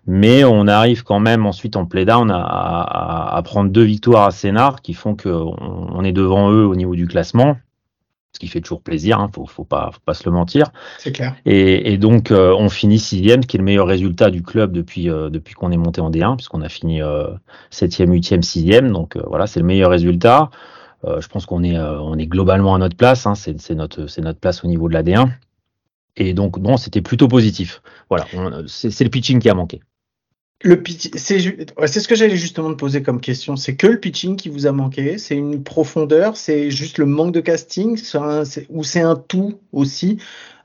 Mais 0.07 0.43
on 0.43 0.67
arrive 0.67 1.03
quand 1.03 1.19
même 1.19 1.45
ensuite 1.45 1.75
en 1.75 1.85
play-down 1.85 2.31
à, 2.33 3.39
prendre 3.43 3.69
deux 3.69 3.83
victoires 3.83 4.25
à 4.25 4.31
Sénart 4.31 4.81
qui 4.81 4.95
font 4.95 5.15
qu'on 5.15 5.55
on 5.59 6.03
est 6.03 6.13
devant 6.13 6.51
eux 6.51 6.65
au 6.65 6.75
niveau 6.75 6.95
du 6.95 7.05
classement. 7.05 7.57
Ce 8.37 8.39
qui 8.39 8.49
fait 8.49 8.61
toujours 8.61 8.83
plaisir, 8.83 9.19
hein, 9.19 9.31
faut, 9.33 9.47
faut 9.47 9.63
pas, 9.63 9.89
faut 9.91 9.99
pas 10.05 10.13
se 10.13 10.23
le 10.23 10.31
mentir. 10.31 10.67
C'est 10.99 11.11
clair. 11.11 11.35
Et, 11.47 11.91
et 11.91 11.97
donc 11.97 12.29
euh, 12.29 12.53
on 12.55 12.69
finit 12.69 12.99
sixième, 12.99 13.41
ce 13.41 13.47
qui 13.47 13.57
est 13.57 13.59
le 13.59 13.63
meilleur 13.63 13.87
résultat 13.87 14.29
du 14.29 14.43
club 14.43 14.73
depuis 14.73 15.09
euh, 15.09 15.31
depuis 15.31 15.55
qu'on 15.55 15.71
est 15.71 15.77
monté 15.77 16.01
en 16.01 16.11
D1, 16.11 16.35
puisqu'on 16.35 16.61
a 16.61 16.69
fini 16.69 17.01
euh, 17.01 17.29
septième, 17.71 18.11
huitième, 18.11 18.43
sixième. 18.43 18.91
Donc 18.91 19.17
voilà, 19.25 19.47
c'est 19.47 19.59
le 19.59 19.65
meilleur 19.65 19.89
résultat. 19.89 20.51
Je 21.03 21.27
pense 21.27 21.47
qu'on 21.47 21.63
est, 21.63 21.79
on 21.79 22.15
est 22.15 22.27
globalement 22.27 22.75
à 22.75 22.77
notre 22.77 22.95
place. 22.95 23.25
Hein, 23.25 23.33
c'est 23.33 23.71
notre, 23.71 24.05
c'est 24.05 24.21
notre 24.21 24.39
place 24.39 24.63
au 24.63 24.67
niveau 24.67 24.87
de 24.87 24.93
la 24.93 25.01
D1. 25.01 25.29
Et 26.15 26.33
donc, 26.33 26.57
non, 26.57 26.77
c'était 26.77 27.01
plutôt 27.01 27.27
positif. 27.27 27.81
Voilà, 28.09 28.27
c'est 28.67 29.03
le 29.03 29.09
pitching 29.09 29.39
qui 29.39 29.49
a 29.49 29.53
manqué. 29.53 29.79
Le 30.63 30.81
pitch, 30.81 31.11
c'est 31.15 31.39
ce 31.39 32.07
que 32.07 32.15
j'allais 32.15 32.35
justement 32.35 32.71
te 32.71 32.77
poser 32.77 33.03
comme 33.03 33.21
question. 33.21 33.55
C'est 33.55 33.75
que 33.75 33.85
le 33.85 33.99
pitching 33.99 34.35
qui 34.35 34.49
vous 34.49 34.65
a 34.65 34.71
manqué? 34.71 35.19
C'est 35.19 35.35
une 35.35 35.63
profondeur? 35.63 36.35
C'est 36.35 36.71
juste 36.71 36.97
le 36.97 37.05
manque 37.05 37.31
de 37.31 37.41
casting? 37.41 37.99
Un, 38.15 38.41
Ou 38.69 38.83
c'est 38.83 39.01
un 39.01 39.15
tout 39.15 39.59
aussi? 39.71 40.17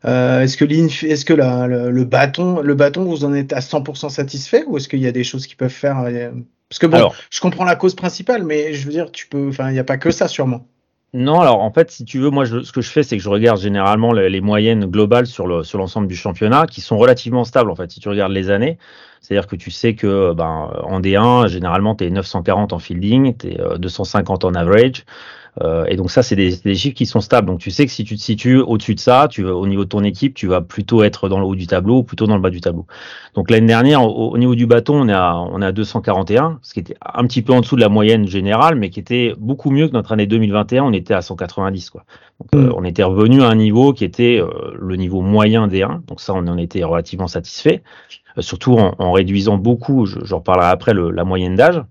Euh, 0.07 0.41
Est-ce 0.41 0.57
que, 0.57 0.65
est 0.65 1.25
que 1.25 1.35
la, 1.35 1.67
le, 1.67 1.91
le, 1.91 2.05
bâton, 2.05 2.61
le 2.63 2.75
bâton, 2.75 3.05
vous 3.05 3.25
en 3.25 3.35
êtes 3.35 3.53
à 3.53 3.61
100% 3.61 4.09
satisfait 4.09 4.65
Ou 4.67 4.79
est-ce 4.79 4.89
qu'il 4.89 5.01
y 5.01 5.07
a 5.07 5.13
des 5.13 5.25
choses 5.25 5.47
qui 5.47 5.57
peuvent 5.57 5.69
faire 5.69 6.01
euh, 6.01 6.31
Parce 6.71 6.79
que 6.79 6.87
bon, 6.87 6.97
alors, 6.97 7.15
je 7.31 7.41
comprends 7.41 7.65
la 7.65 7.77
cause 7.77 7.95
principale, 7.95 8.45
mais 8.45 8.73
je 8.73 8.87
veux 8.87 8.93
dire, 8.93 9.13
tu 9.13 9.27
peux, 9.29 9.49
enfin, 9.49 9.69
il 9.69 9.75
n'y 9.75 9.79
a 9.79 9.85
pas 9.85 9.99
que 9.99 10.11
ça 10.11 10.27
sûrement. 10.27 10.67
Non, 11.15 11.41
alors 11.41 11.61
en 11.61 11.71
fait, 11.71 11.91
si 11.91 12.05
tu 12.07 12.19
veux, 12.21 12.31
moi, 12.31 12.47
je, 12.47 12.63
ce 12.63 12.73
que 12.73 12.81
je 12.81 12.91
fais, 12.91 13.03
c'est 13.03 13.19
que 13.19 13.23
je 13.23 13.29
regarde 13.29 13.61
généralement 13.61 14.13
les, 14.15 14.31
les 14.31 14.41
moyennes 14.41 14.87
globales 14.87 15.27
sur 15.27 15.47
le 15.47 15.63
sur 15.63 15.77
l'ensemble 15.79 16.07
du 16.07 16.17
championnat, 16.17 16.67
qui 16.67 16.81
sont 16.81 16.97
relativement 16.97 17.45
stables 17.45 17.71
en 17.71 17.75
fait. 17.77 17.91
Si 17.91 18.01
tu 18.01 18.09
regardes 18.09 18.33
les 18.33 18.49
années, 18.49 18.79
c'est-à-dire 19.21 19.47
que 19.47 19.57
tu 19.57 19.71
sais 19.71 19.95
que 19.95 20.33
ben 20.33 20.71
en 20.85 21.01
D1, 21.01 21.49
généralement, 21.49 21.95
tu 21.95 22.05
es 22.05 22.11
940 22.11 22.73
en 22.73 22.79
fielding, 22.79 23.37
tu 23.37 23.49
es 23.49 23.59
250 23.79 24.45
en 24.45 24.55
average. 24.55 25.05
Euh, 25.61 25.85
et 25.87 25.97
donc 25.97 26.11
ça, 26.11 26.23
c'est 26.23 26.37
des, 26.37 26.57
des, 26.57 26.75
chiffres 26.75 26.95
qui 26.95 27.05
sont 27.05 27.21
stables. 27.21 27.47
Donc 27.47 27.61
tu 27.61 27.71
sais 27.71 27.85
que 27.85 27.93
si 27.93 28.05
tu 28.05 28.17
te 28.17 28.21
situes 28.21 28.59
au-dessus 28.59 28.95
de 28.95 29.01
ça, 29.01 29.29
tu 29.31 29.45
au 29.45 29.67
niveau 29.67 29.85
de 29.85 29.89
ton 29.89 30.03
équipe, 30.03 30.35
tu 30.35 30.47
vas 30.47 30.63
plutôt 30.63 31.03
être 31.03 31.29
dans 31.29 31.39
le 31.39 31.45
haut 31.45 31.55
du 31.55 31.67
tableau 31.67 31.99
ou 31.99 32.03
plutôt 32.03 32.27
dans 32.27 32.37
le 32.37 32.41
bas 32.41 32.49
du 32.49 32.63
tableau. 32.63 32.87
Donc 33.35 33.51
l'année 33.51 33.67
dernière, 33.67 34.03
au, 34.03 34.31
au, 34.31 34.39
niveau 34.39 34.55
du 34.55 34.67
bâton, 34.67 35.03
on 35.03 35.09
est 35.09 35.13
à 35.13 35.37
on 35.37 35.61
est 35.61 35.67
à 35.67 35.73
241, 35.73 36.59
ce 36.63 36.73
qui 36.73 36.81
était 36.81 36.97
un 37.03 37.27
petit 37.27 37.43
peu 37.43 37.53
en 37.53 37.61
dessous 37.61 37.77
de 37.77 37.83
la 37.83 37.91
moyenne 37.91 38.27
générale, 38.27 38.77
mais 38.77 38.89
qui 38.89 39.01
était 39.01 39.35
beaucoup 39.39 39.71
mieux 39.71 39.89
que 39.89 39.93
notre 39.93 40.13
année 40.13 40.27
2021. 40.27 40.85
On 40.85 40.93
était 40.93 41.15
à 41.15 41.21
190 41.21 41.91
quoi. 41.91 42.05
Donc 42.41 42.49
euh, 42.55 42.73
on 42.75 42.85
était 42.85 43.03
revenu 43.03 43.43
à 43.43 43.49
un 43.49 43.55
niveau 43.55 43.93
qui 43.93 44.05
était 44.05 44.41
euh, 44.41 44.75
le 44.81 44.97
niveau 44.97 45.21
moyen 45.21 45.69
des 45.69 45.83
1. 45.83 46.03
Donc 46.07 46.21
ça, 46.23 46.33
on 46.33 46.47
en 46.49 46.57
était 46.57 46.83
relativement 46.83 47.29
satisfait, 47.29 47.83
euh, 48.39 48.43
surtout 48.43 48.79
en, 48.79 48.95
en, 48.99 49.13
réduisant 49.13 49.59
beaucoup. 49.59 50.07
J'en 50.07 50.39
reparlerai 50.39 50.69
après 50.69 50.95
le, 50.95 51.11
la 51.11 51.25
moyenne 51.25 51.57
d'âge 51.57 51.83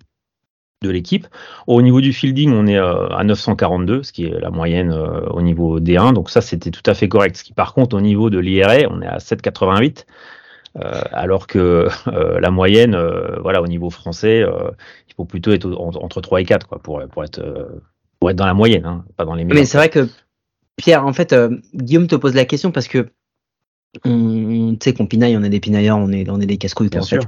de 0.82 0.90
l'équipe. 0.90 1.28
Au 1.68 1.82
niveau 1.82 2.02
du 2.02 2.12
fielding, 2.12 2.52
on 2.54 2.66
est 2.68 2.78
euh, 2.78 3.08
à 3.10 3.24
942, 3.24 4.04
ce 4.04 4.12
qui 4.12 4.26
est 4.26 4.40
la 4.40 4.50
moyenne 4.50 4.92
euh, 4.92 5.22
au 5.30 5.42
niveau 5.42 5.80
D1. 5.80 6.14
Donc 6.14 6.30
ça, 6.30 6.42
c'était 6.42 6.72
tout 6.72 6.84
à 6.86 6.94
fait 6.94 7.08
correct. 7.08 7.38
Ce 7.38 7.44
qui, 7.44 7.54
par 7.54 7.74
contre, 7.74 7.96
au 7.96 8.02
niveau 8.02 8.30
de 8.30 8.40
l'IRA, 8.40 8.88
on 8.90 9.02
est 9.02 9.08
à 9.08 9.20
788. 9.20 10.06
Euh, 10.80 11.02
alors 11.12 11.48
que 11.48 11.88
euh, 12.08 12.40
la 12.40 12.52
moyenne, 12.52 12.96
euh, 12.96 13.40
voilà, 13.42 13.62
au 13.62 13.68
niveau 13.68 13.90
français, 13.90 14.44
il 15.08 15.14
faut 15.16 15.26
plutôt 15.26 15.52
être 15.52 15.70
entre 15.78 16.22
3 16.22 16.42
et 16.42 16.46
4 16.46 16.68
quoi, 16.68 16.80
pour, 16.80 17.02
pour, 17.08 17.24
être, 17.24 17.42
pour 18.20 18.30
être 18.30 18.38
dans 18.38 18.46
la 18.46 18.54
moyenne, 18.54 18.86
hein, 18.86 19.06
pas 19.18 19.26
dans 19.26 19.36
les 19.36 19.44
meilleurs. 19.44 19.60
Mais 19.60 19.66
c'est 19.66 19.78
vrai 19.78 19.90
que 19.90 20.08
Pierre, 20.78 21.06
en 21.06 21.14
fait, 21.14 21.36
Guillaume 21.76 22.08
te 22.08 22.16
pose 22.16 22.34
la 22.34 22.46
question 22.46 22.72
parce 22.72 22.88
que 22.88 23.10
on, 24.06 24.78
tu 24.80 24.86
sais 24.86 24.94
qu'on 24.94 25.06
pinaille, 25.06 25.36
on 25.36 25.44
est 25.44 25.50
des 25.50 25.60
pinailleurs, 25.60 25.98
on 25.98 26.12
est, 26.12 26.30
on 26.30 26.40
est 26.40 26.46
des 26.46 26.56
casse-couilles. 26.56 26.90
En 26.98 27.04
fait. 27.04 27.20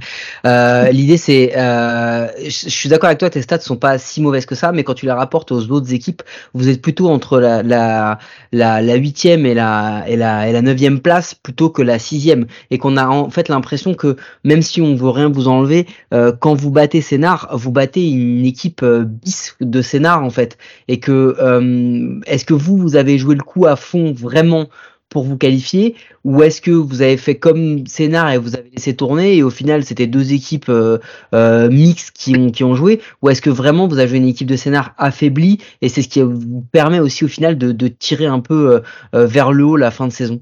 Euh, 0.46 0.90
L'idée 0.92 1.18
c'est, 1.18 1.58
euh, 1.58 2.28
je, 2.38 2.70
suis 2.70 2.88
d'accord 2.88 3.08
avec 3.08 3.20
toi, 3.20 3.30
tes 3.30 3.42
stats 3.42 3.60
sont 3.60 3.76
pas 3.76 3.98
si 3.98 4.22
mauvaises 4.22 4.46
que 4.46 4.56
ça, 4.56 4.72
mais 4.72 4.86
quand 4.86 4.94
tu 4.94 5.06
les 5.06 5.12
rapportes 5.12 5.52
aux 5.52 5.70
autres 5.72 5.94
équipes, 5.94 6.24
vous 6.54 6.70
êtes 6.70 6.82
plutôt 6.82 7.10
entre 7.10 7.40
la 7.40 7.64
la 7.64 8.18
la, 8.54 8.82
la 8.82 8.96
huitième 8.96 9.46
et 9.46 9.54
la 9.54 10.06
et 10.08 10.16
la 10.16 10.48
et 10.48 10.54
la 10.54 10.62
neuvième 10.62 11.02
place 11.02 11.36
plutôt 11.36 11.70
que 11.70 11.82
la 11.82 12.00
sixième, 12.00 12.46
et 12.72 12.78
qu'on 12.78 12.96
a 12.96 13.08
en 13.08 13.30
fait 13.30 13.50
l'impression 13.50 13.94
que 13.94 14.16
même 14.46 14.62
si 14.62 14.82
on 14.82 14.96
veut 14.96 15.10
rien 15.10 15.28
vous 15.28 15.50
enlever, 15.50 15.86
euh, 16.14 16.32
quand 16.32 16.54
vous 16.54 16.72
battez 16.72 17.02
Sénard, 17.02 17.50
vous 17.52 17.72
battez 17.72 18.10
une 18.10 18.46
équipe 18.46 18.84
euh, 18.84 19.04
bis 19.04 19.58
de 19.60 19.82
Sénard 19.82 20.24
en 20.24 20.30
fait, 20.30 20.58
et 20.88 21.02
que 21.02 21.36
euh, 21.40 22.22
est-ce 22.26 22.46
que 22.46 22.54
vous 22.54 22.78
vous 22.78 22.96
avez 22.96 23.18
joué 23.18 23.36
le 23.36 23.44
coup 23.44 23.66
à 23.66 23.76
fond 23.76 24.14
vraiment 24.14 24.70
pour 25.14 25.24
vous 25.24 25.38
qualifier 25.38 25.96
ou 26.24 26.42
est-ce 26.42 26.60
que 26.60 26.72
vous 26.72 27.04
avez 27.04 27.18
fait 27.18 27.36
comme 27.36 27.86
scénar 27.86 28.32
et 28.32 28.38
vous 28.40 28.56
avez 28.56 28.70
laissé 28.72 28.96
tourner 28.96 29.38
et 29.38 29.44
au 29.44 29.52
final 29.52 29.84
c'était 29.84 30.08
deux 30.08 30.34
équipes 30.34 30.70
euh, 30.70 30.98
euh, 31.36 31.70
mixtes 31.70 32.12
qui 32.18 32.64
ont 32.64 32.74
joué 32.74 33.00
ou 33.22 33.30
est-ce 33.30 33.42
que 33.42 33.52
vraiment 33.52 33.88
vous 33.88 34.00
avez 34.00 34.18
une 34.18 34.28
équipe 34.28 34.48
de 34.48 34.56
scénar 34.56 34.96
affaiblie 34.98 35.60
et 35.82 35.88
c'est 35.88 36.02
ce 36.02 36.10
qui 36.10 36.22
vous 36.22 36.66
permet 36.72 37.00
aussi 37.00 37.24
au 37.24 37.28
final 37.28 37.58
de, 37.58 37.88
tirer 37.88 38.26
un 38.26 38.40
peu 38.40 38.82
euh, 39.14 39.28
vers 39.28 39.52
le 39.52 39.64
haut 39.64 39.78
la 39.78 39.92
fin 39.92 40.08
de 40.08 40.12
saison? 40.12 40.42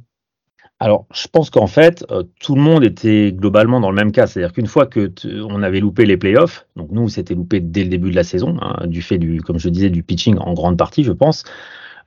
Alors, 0.79 1.05
je 1.13 1.27
pense 1.27 1.49
qu'en 1.49 1.67
fait, 1.67 2.05
tout 2.39 2.55
le 2.55 2.61
monde 2.61 2.83
était 2.83 3.33
globalement 3.33 3.79
dans 3.79 3.91
le 3.91 3.95
même 3.95 4.11
cas. 4.11 4.25
C'est-à-dire 4.25 4.51
qu'une 4.53 4.67
fois 4.67 4.87
que 4.87 5.11
on 5.43 5.61
avait 5.61 5.79
loupé 5.79 6.05
les 6.05 6.17
playoffs, 6.17 6.65
donc 6.75 6.89
nous, 6.91 7.07
c'était 7.07 7.35
loupé 7.35 7.59
dès 7.59 7.83
le 7.83 7.89
début 7.89 8.09
de 8.09 8.15
la 8.15 8.23
saison, 8.23 8.57
hein, 8.61 8.87
du 8.87 9.03
fait 9.03 9.19
du, 9.19 9.41
comme 9.41 9.59
je 9.59 9.69
disais, 9.69 9.91
du 9.91 10.01
pitching 10.01 10.37
en 10.39 10.53
grande 10.53 10.77
partie, 10.77 11.03
je 11.03 11.11
pense. 11.11 11.43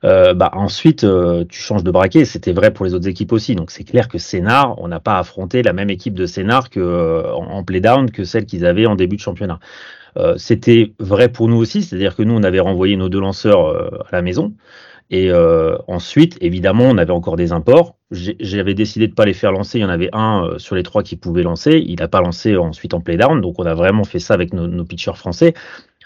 Euh, 0.05 0.35
bah 0.35 0.51
ensuite 0.53 1.03
euh, 1.03 1.45
tu 1.49 1.59
changes 1.59 1.83
de 1.83 1.91
braquet. 1.91 2.25
C'était 2.25 2.53
vrai 2.53 2.71
pour 2.71 2.85
les 2.85 2.93
autres 2.93 3.07
équipes 3.07 3.31
aussi. 3.31 3.55
Donc 3.55 3.71
c'est 3.71 3.83
clair 3.83 4.07
que 4.07 4.17
Sénard, 4.17 4.79
on 4.79 4.87
n'a 4.87 4.99
pas 4.99 5.17
affronté 5.17 5.63
la 5.63 5.73
même 5.73 5.89
équipe 5.89 6.13
de 6.13 6.25
Sénard 6.25 6.69
que 6.69 6.79
euh, 6.79 7.33
en, 7.33 7.63
play-down 7.63 8.11
que 8.11 8.23
celle 8.23 8.45
qu'ils 8.45 8.65
avaient 8.65 8.85
en 8.85 8.95
début 8.95 9.15
de 9.15 9.21
championnat. 9.21 9.59
C'était 10.37 10.93
vrai 10.97 11.27
pour 11.27 11.49
nous 11.49 11.57
aussi, 11.57 11.83
c'est-à-dire 11.83 12.15
que 12.15 12.23
nous 12.23 12.33
on 12.33 12.43
avait 12.43 12.61
renvoyé 12.61 12.95
nos 12.95 13.09
deux 13.09 13.19
lanceurs 13.19 13.67
à 14.05 14.11
la 14.13 14.21
maison. 14.21 14.53
Et 15.09 15.29
ensuite, 15.87 16.37
évidemment, 16.39 16.85
on 16.85 16.97
avait 16.97 17.11
encore 17.11 17.35
des 17.35 17.51
imports. 17.51 17.97
J'avais 18.11 18.73
décidé 18.73 19.09
de 19.09 19.13
pas 19.13 19.25
les 19.25 19.33
faire 19.33 19.51
lancer. 19.51 19.77
Il 19.77 19.81
y 19.81 19.85
en 19.85 19.89
avait 19.89 20.09
un 20.13 20.53
sur 20.57 20.75
les 20.75 20.83
trois 20.83 21.03
qui 21.03 21.17
pouvait 21.17 21.43
lancer. 21.43 21.83
Il 21.85 21.99
n'a 21.99 22.07
pas 22.07 22.21
lancé 22.21 22.55
ensuite 22.55 22.93
en 22.93 23.01
play-down. 23.01 23.41
Donc 23.41 23.59
on 23.59 23.65
a 23.65 23.73
vraiment 23.73 24.05
fait 24.05 24.19
ça 24.19 24.33
avec 24.35 24.53
nos, 24.53 24.67
nos 24.67 24.85
pitchers 24.85 25.17
français. 25.17 25.53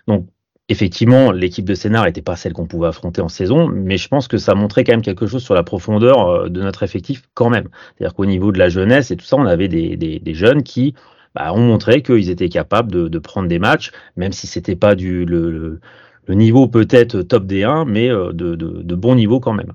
Donc 0.08 0.26
effectivement, 0.70 1.32
l'équipe 1.32 1.66
de 1.66 1.74
Sénard 1.74 2.06
n'était 2.06 2.22
pas 2.22 2.36
celle 2.36 2.54
qu'on 2.54 2.68
pouvait 2.68 2.88
affronter 2.88 3.22
en 3.22 3.28
saison, 3.28 3.68
mais 3.68 3.98
je 3.98 4.08
pense 4.08 4.28
que 4.28 4.38
ça 4.38 4.54
montrait 4.56 4.84
quand 4.84 4.94
même 4.94 5.02
quelque 5.02 5.28
chose 5.28 5.44
sur 5.44 5.56
la 5.56 5.64
profondeur 5.64 6.30
euh, 6.30 6.50
de 6.50 6.62
notre 6.62 6.84
effectif 6.84 7.24
quand 7.34 7.50
même. 7.50 7.68
C'est-à-dire 7.98 8.16
qu'au 8.16 8.28
niveau 8.28 8.52
de 8.52 8.60
la 8.60 8.70
jeunesse 8.70 9.12
et 9.12 9.18
tout 9.18 9.26
ça, 9.26 9.36
on 9.36 9.46
avait 9.46 9.68
des, 9.68 9.98
des, 9.98 10.20
des 10.20 10.34
jeunes 10.34 10.64
qui 10.64 10.94
bah, 11.36 11.52
ont 11.54 11.60
montré 11.60 12.02
qu'ils 12.04 12.30
étaient 12.30 12.50
capables 12.50 12.92
de, 12.92 13.08
de, 13.08 13.20
prendre 13.20 13.48
des 13.48 13.60
matchs, 13.60 13.92
même 14.16 14.32
si 14.32 14.48
c'était 14.48 14.76
pas 14.76 14.96
du 14.96 15.26
le, 15.26 15.80
le 16.28 16.34
niveau 16.36 16.68
peut-être 16.68 17.24
top 17.24 17.46
D1, 17.46 17.86
mais 17.88 18.10
euh, 18.10 18.32
de, 18.32 18.56
de, 18.56 18.84
de, 18.84 18.96
bon 18.96 19.16
niveau 19.16 19.40
quand 19.40 19.54
même. 19.54 19.74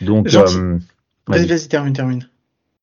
Donc, 0.00 0.32
euh, 0.34 0.78
vas-y, 1.26 1.46
vas-y, 1.46 1.68
termine, 1.68 1.92
termine. 1.92 2.29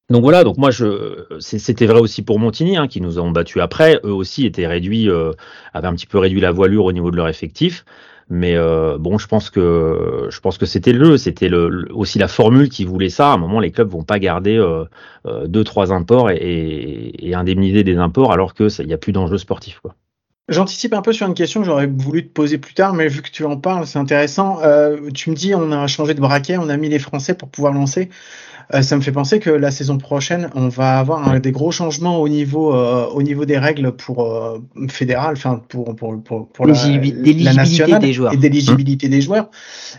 Donc 0.09 0.21
voilà, 0.21 0.43
donc 0.45 0.57
moi 0.57 0.71
je 0.71 1.25
c'était 1.39 1.85
vrai 1.85 1.99
aussi 1.99 2.21
pour 2.21 2.39
Montigny 2.39 2.77
hein, 2.77 2.87
qui 2.87 3.01
nous 3.01 3.19
ont 3.19 3.31
battu 3.31 3.59
après. 3.59 3.99
Eux 4.05 4.13
aussi 4.13 4.45
étaient 4.45 4.67
réduits, 4.67 5.09
euh, 5.09 5.33
avaient 5.73 5.87
un 5.87 5.93
petit 5.95 6.07
peu 6.07 6.17
réduit 6.17 6.39
la 6.39 6.51
voilure 6.51 6.85
au 6.85 6.93
niveau 6.93 7.11
de 7.11 7.17
leur 7.17 7.27
effectif. 7.27 7.83
Mais 8.29 8.55
euh, 8.55 8.97
bon, 8.97 9.17
je 9.17 9.27
pense 9.27 9.49
que 9.49 10.27
je 10.29 10.39
pense 10.39 10.57
que 10.57 10.65
c'était 10.65 10.93
le 10.93 11.17
c'était 11.17 11.49
le, 11.49 11.87
aussi 11.93 12.19
la 12.19 12.27
formule 12.27 12.69
qui 12.69 12.85
voulait 12.85 13.09
ça. 13.09 13.31
À 13.31 13.33
un 13.33 13.37
moment, 13.37 13.59
les 13.59 13.71
clubs 13.71 13.89
vont 13.89 14.03
pas 14.03 14.19
garder 14.19 14.57
euh, 14.57 14.85
euh 15.25 15.47
deux 15.47 15.63
trois 15.63 15.91
imports 15.93 16.31
et, 16.31 17.13
et, 17.19 17.35
indemniser 17.35 17.83
des 17.83 17.97
imports 17.97 18.31
alors 18.33 18.53
que 18.53 18.67
il 18.81 18.87
n'y 18.87 18.93
a 18.93 18.97
plus 18.97 19.13
d'enjeu 19.13 19.37
sportif 19.37 19.79
quoi. 19.79 19.95
J'anticipe 20.49 20.93
un 20.93 21.01
peu 21.01 21.11
sur 21.11 21.27
une 21.27 21.33
question 21.33 21.59
que 21.59 21.65
j'aurais 21.65 21.87
voulu 21.87 22.25
te 22.25 22.31
poser 22.31 22.57
plus 22.57 22.73
tard, 22.73 22.93
mais 22.93 23.09
vu 23.09 23.21
que 23.21 23.29
tu 23.29 23.43
en 23.43 23.57
parles, 23.57 23.85
c'est 23.85 23.99
intéressant. 23.99 24.61
Euh, 24.63 25.09
tu 25.13 25.29
me 25.29 25.35
dis, 25.35 25.53
on 25.53 25.73
a 25.73 25.87
changé 25.87 26.13
de 26.13 26.21
braquet, 26.21 26.57
on 26.57 26.69
a 26.69 26.77
mis 26.77 26.87
les 26.87 26.99
Français 26.99 27.33
pour 27.33 27.49
pouvoir 27.49 27.73
lancer. 27.73 28.07
Euh, 28.73 28.81
ça 28.81 28.97
me 28.97 29.01
fait 29.01 29.11
penser 29.13 29.39
que 29.39 29.49
la 29.49 29.71
saison 29.71 29.97
prochaine, 29.97 30.49
on 30.53 30.67
va 30.67 30.99
avoir 30.99 31.27
un, 31.29 31.39
des 31.39 31.51
gros 31.51 31.71
changements 31.71 32.19
au 32.19 32.27
niveau, 32.27 32.73
euh, 32.75 33.07
au 33.07 33.23
niveau 33.23 33.45
des 33.45 33.57
règles 33.57 33.93
pour 33.93 34.25
euh, 34.25 34.59
fédéral, 34.89 35.35
enfin 35.37 35.61
pour 35.69 35.95
pour 35.95 36.21
pour, 36.21 36.49
pour 36.49 36.65
la, 36.65 36.73
la 36.73 37.53
nationale 37.53 38.01
des 38.01 38.11
joueurs. 38.11 38.33
et 38.33 38.37
d'éligibilité 38.37 39.07
des 39.07 39.21
joueurs. 39.21 39.49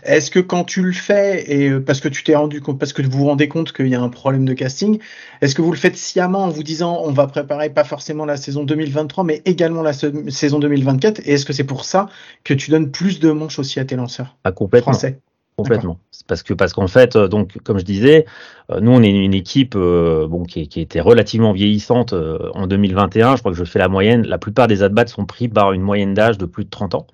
Est-ce 0.03 0.31
que 0.31 0.39
quand 0.39 0.64
tu 0.64 0.83
le 0.83 0.93
fais 0.93 1.45
et 1.51 1.69
euh, 1.71 1.81
parce 1.81 2.01
que 2.01 2.09
tu 2.09 2.23
t'es 2.25 2.35
rendu 2.35 2.61
compte, 2.61 2.79
parce 2.79 2.93
que 2.93 3.01
vous 3.01 3.19
vous 3.19 3.27
rendez 3.27 3.49
compte 3.49 3.73
qu'il 3.73 3.89
y 3.89 3.95
a 3.95 4.01
un 4.03 4.09
problème 4.11 4.45
de 4.45 4.53
casting, 4.53 4.99
est-ce 5.41 5.55
que 5.55 5.62
vous 5.62 5.73
le 5.73 5.79
faites 5.79 5.97
sciemment 5.97 6.45
en 6.45 6.51
vous 6.51 6.62
disant 6.62 7.01
on 7.05 7.12
va 7.12 7.27
préparer 7.27 7.71
pas 7.71 7.85
forcément 7.85 8.27
la 8.27 8.37
saison 8.37 8.64
2023, 8.64 9.25
mais 9.25 9.41
également 9.47 9.83
la 9.83 9.95
saison 9.95 10.59
2024 10.59 11.21
Et 11.25 11.33
est-ce 11.33 11.47
que 11.47 11.55
c'est 11.55 11.64
pour 11.64 11.85
ça 11.85 12.09
que 12.45 12.53
tu 12.53 12.71
donnes 12.71 12.91
plus 12.91 13.19
de 13.19 13.31
manches 13.31 13.59
aussi 13.59 13.81
à 13.81 13.87
tes 13.87 13.97
lanceurs 13.97 14.37
ah, 14.45 14.53
complètement. 14.53 14.93
français? 14.93 15.21
Complètement. 15.59 15.99
Parce 16.29 16.45
que 16.45 16.55
parce 16.55 16.73
qu'en 16.73 16.87
fait, 16.87 17.17
euh, 17.17 17.27
donc 17.27 17.59
comme 17.65 17.81
je 17.81 17.85
disais, 17.85 18.27
euh, 18.71 18.79
nous 18.79 18.93
on 18.93 19.03
est 19.03 19.11
une 19.11 19.35
équipe 19.35 19.75
euh, 19.75 20.29
qui, 20.47 20.69
qui, 20.69 20.81
était 20.81 21.01
relativement 21.01 21.53
vieillissante 21.53 22.15
en 22.55 22.69
2021. 22.69 23.35
Je 23.35 23.41
crois 23.41 23.51
que 23.51 23.59
je 23.59 23.65
fais 23.65 23.81
la 23.81 23.89
moyenne. 23.89 24.25
La 24.25 24.39
plupart 24.39 24.69
des 24.69 24.85
adbats 24.85 25.09
sont 25.09 25.27
pris 25.27 25.49
par 25.49 25.73
une 25.73 25.83
moyenne 25.83 26.15
d'âge 26.15 26.39
de 26.39 26.47
plus 26.47 26.65
de 26.65 26.71
30 26.71 26.95
ans, 26.95 27.07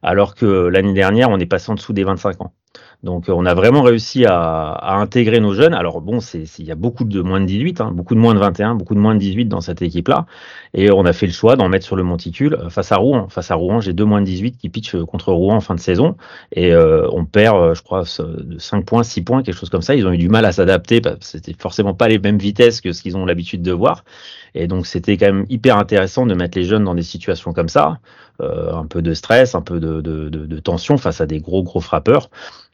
alors 0.00 0.36
que 0.36 0.46
l'année 0.46 0.92
dernière 0.92 1.28
on 1.30 1.40
est 1.40 1.46
passé 1.46 1.72
en 1.72 1.74
dessous 1.74 1.92
des 1.92 2.04
25 2.04 2.40
ans. 2.42 2.52
Donc 3.02 3.24
on 3.28 3.44
a 3.46 3.54
vraiment 3.54 3.82
réussi 3.82 4.24
à, 4.26 4.96
intégrer 4.96 5.40
nos 5.40 5.54
jeunes. 5.54 5.74
Alors 5.74 6.00
bon, 6.00 6.18
il 6.58 6.64
y 6.64 6.70
a 6.70 6.76
beaucoup 6.76 7.04
de 7.04 7.20
moins 7.20 7.40
de 7.40 7.46
18, 7.46 7.80
hein, 7.80 7.90
beaucoup 7.92 8.14
de 8.14 8.20
moins 8.20 8.34
de 8.34 8.38
21, 8.38 8.76
beaucoup 8.76 8.94
de 8.94 9.00
moins 9.00 9.14
de 9.14 9.18
18 9.18 9.46
dans 9.46 9.60
cette 9.60 9.82
équipe-là, 9.82 10.26
et 10.72 10.90
on 10.90 11.04
a 11.04 11.12
fait 11.12 11.26
le 11.26 11.32
choix 11.32 11.56
d'en 11.56 11.68
mettre 11.68 11.84
sur 11.84 11.96
le 11.96 12.04
monticule 12.04 12.54
euh, 12.54 12.70
face 12.70 12.92
à 12.92 12.96
Rouen. 12.96 13.28
Face 13.28 13.50
à 13.50 13.56
Rouen, 13.56 13.80
j'ai 13.80 13.92
deux 13.92 14.04
moins 14.04 14.20
de 14.20 14.26
18 14.26 14.56
qui 14.56 14.68
pitchent 14.68 14.94
euh, 14.94 15.04
contre 15.04 15.32
Rouen 15.32 15.56
en 15.56 15.60
fin 15.60 15.74
de 15.74 15.80
saison, 15.80 16.16
et 16.52 16.72
euh, 16.72 17.08
on 17.12 17.24
perd, 17.24 17.74
je 17.74 17.82
crois, 17.82 18.04
5 18.04 18.84
points, 18.84 19.02
6 19.02 19.22
points, 19.22 19.42
quelque 19.42 19.58
chose 19.58 19.70
comme 19.70 19.82
ça. 19.82 19.96
Ils 19.96 20.06
ont 20.06 20.12
eu 20.12 20.18
du 20.18 20.28
mal 20.28 20.44
à 20.44 20.52
s'adapter, 20.52 21.02
c'était 21.20 21.54
forcément 21.58 21.94
pas 21.94 22.08
les 22.08 22.20
mêmes 22.20 22.38
vitesses 22.38 22.80
que 22.80 22.92
ce 22.92 23.02
qu'ils 23.02 23.16
ont 23.16 23.26
l'habitude 23.26 23.62
de 23.62 23.72
voir, 23.72 24.04
et 24.54 24.68
donc 24.68 24.86
c'était 24.86 25.16
quand 25.16 25.26
même 25.26 25.46
hyper 25.48 25.76
intéressant 25.76 26.24
de 26.24 26.34
mettre 26.34 26.56
les 26.56 26.64
jeunes 26.64 26.84
dans 26.84 26.94
des 26.94 27.02
situations 27.02 27.52
comme 27.52 27.68
ça, 27.68 27.98
euh, 28.40 28.72
un 28.72 28.86
peu 28.86 29.02
de 29.02 29.12
stress, 29.12 29.54
un 29.54 29.60
peu 29.60 29.80
de 29.80 30.58
tension 30.60 30.98
face 30.98 31.20
à 31.20 31.26
des 31.26 31.40
gros 31.40 31.62
gros 31.62 31.80
frappeurs. 31.80 32.30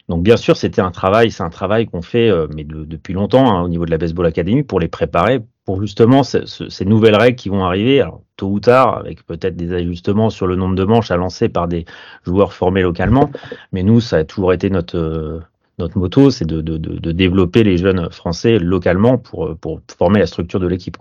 Donc 0.09 0.23
bien 0.23 0.37
sûr, 0.37 0.57
c'était 0.57 0.81
un 0.81 0.89
travail, 0.89 1.29
c'est 1.29 1.43
un 1.43 1.51
travail 1.51 1.85
qu'on 1.85 2.01
fait, 2.01 2.29
euh, 2.29 2.47
mais 2.55 2.63
depuis 2.65 3.13
longtemps 3.13 3.47
hein, 3.47 3.61
au 3.61 3.69
niveau 3.69 3.85
de 3.85 3.91
la 3.91 3.99
Baseball 3.99 4.25
Academy 4.25 4.63
pour 4.63 4.79
les 4.79 4.87
préparer 4.87 5.39
pour 5.65 5.79
justement 5.79 6.23
ces 6.23 6.85
nouvelles 6.85 7.15
règles 7.15 7.35
qui 7.35 7.49
vont 7.49 7.63
arriver, 7.63 8.03
tôt 8.37 8.47
ou 8.47 8.59
tard, 8.59 8.97
avec 8.97 9.23
peut-être 9.23 9.55
des 9.55 9.71
ajustements 9.71 10.31
sur 10.31 10.47
le 10.47 10.55
nombre 10.55 10.73
de 10.73 10.83
manches 10.83 11.11
à 11.11 11.15
lancer 11.15 11.47
par 11.47 11.67
des 11.67 11.85
joueurs 12.25 12.53
formés 12.53 12.81
localement. 12.81 13.29
Mais 13.71 13.83
nous, 13.83 14.01
ça 14.01 14.17
a 14.17 14.23
toujours 14.23 14.51
été 14.51 14.71
notre 14.71 14.97
euh, 14.97 15.39
notre 15.77 15.97
moto, 15.99 16.31
c'est 16.31 16.43
de, 16.43 16.59
de, 16.59 16.77
de, 16.77 17.11
développer 17.13 17.63
les 17.63 17.77
jeunes 17.77 18.09
français 18.09 18.57
localement 18.57 19.17
pour 19.17 19.55
pour 19.57 19.79
former 19.95 20.19
la 20.19 20.25
structure 20.25 20.59
de 20.59 20.67
l'équipe. 20.67 20.97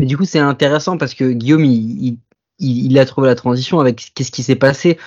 Mais 0.00 0.06
du 0.06 0.16
coup, 0.16 0.24
c'est 0.24 0.40
intéressant 0.40 0.96
parce 0.96 1.14
que 1.14 1.30
Guillaume, 1.30 1.64
il, 1.64 2.18
il, 2.58 2.86
il, 2.86 2.98
a 2.98 3.04
trouvé 3.04 3.28
la 3.28 3.34
transition 3.34 3.78
avec 3.78 4.12
qu'est-ce 4.14 4.32
qui 4.32 4.42
s'est 4.42 4.56
passé 4.56 4.98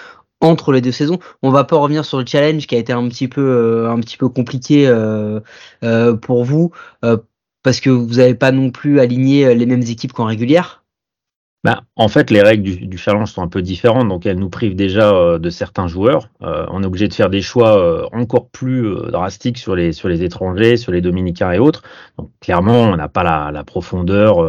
entre 0.42 0.72
les 0.72 0.82
deux 0.82 0.92
saisons. 0.92 1.20
On 1.42 1.50
va 1.50 1.64
pas 1.64 1.78
revenir 1.78 2.06
sur 2.06 2.20
le 2.20 2.26
challenge 2.26 2.68
qui 2.68 2.76
a 2.76 2.78
été 2.78 2.94
un 2.94 3.08
petit 3.08 3.28
peu 3.28 3.42
euh, 3.42 3.90
un 3.90 4.00
petit 4.00 4.18
peu 4.18 4.30
compliqué 4.30 4.88
euh, 4.88 5.40
euh, 5.84 6.16
pour 6.16 6.44
vous 6.46 6.72
parce 7.64 7.82
que 7.82 7.90
vous 7.90 8.16
n'avez 8.16 8.36
pas 8.36 8.52
non 8.52 8.72
plus 8.72 9.00
aligné 9.00 9.54
les 9.54 9.66
mêmes 9.66 9.82
équipes 9.82 10.14
qu'en 10.14 10.26
régulière. 10.26 10.86
Bah, 11.64 11.82
en 11.96 12.08
fait, 12.08 12.30
les 12.30 12.42
règles 12.42 12.88
du, 12.88 12.98
challenge 12.98 13.32
sont 13.32 13.42
un 13.42 13.48
peu 13.48 13.62
différentes, 13.62 14.08
donc 14.08 14.26
elles 14.26 14.38
nous 14.38 14.50
privent 14.50 14.76
déjà 14.76 15.12
euh, 15.12 15.40
de 15.40 15.50
certains 15.50 15.88
joueurs. 15.88 16.30
Euh, 16.44 16.66
on 16.70 16.84
est 16.84 16.86
obligé 16.86 17.08
de 17.08 17.14
faire 17.14 17.30
des 17.30 17.42
choix 17.42 17.78
euh, 17.80 18.08
encore 18.14 18.50
plus 18.50 18.96
drastiques 19.12 19.58
sur 19.58 19.76
les 19.76 19.92
sur 19.92 20.08
les 20.08 20.24
étrangers, 20.24 20.78
sur 20.78 20.92
les 20.92 21.02
dominicains 21.02 21.52
et 21.52 21.60
autres. 21.60 21.82
Donc 22.18 22.30
clairement, 22.42 22.84
on 22.84 22.96
n'a 22.96 23.10
pas 23.10 23.24
la, 23.24 23.52
la 23.52 23.64
profondeur, 23.64 24.42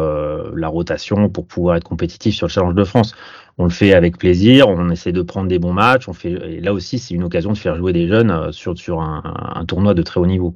la 0.55 0.69
rotation 0.69 1.29
pour 1.31 1.47
pouvoir 1.47 1.77
être 1.77 1.85
compétitif 1.85 2.35
sur 2.37 2.47
le 2.47 2.53
challenge 2.53 2.75
de 2.75 2.85
France. 2.85 3.15
On 3.57 3.65
le 3.65 3.71
fait 3.71 3.95
avec 3.95 4.19
plaisir, 4.19 4.69
on 4.69 4.91
essaie 4.91 5.13
de 5.13 5.23
prendre 5.23 5.49
des 5.49 5.59
bons 5.59 5.73
matchs. 5.73 6.09
On 6.09 6.13
fait 6.13 6.31
et 6.31 6.61
là 6.61 6.73
aussi, 6.73 6.99
c'est 6.99 7.15
une 7.15 7.25
occasion 7.25 7.53
de 7.53 7.59
faire 7.59 7.77
jouer 7.77 7.93
des 7.93 8.07
jeunes 8.07 8.53
sur 8.53 8.79
sur 8.79 9.01
un, 9.01 9.65
tournoi 9.67 9.95
de 9.95 10.03
très 10.03 10.21
haut 10.21 10.27
niveau. 10.27 10.55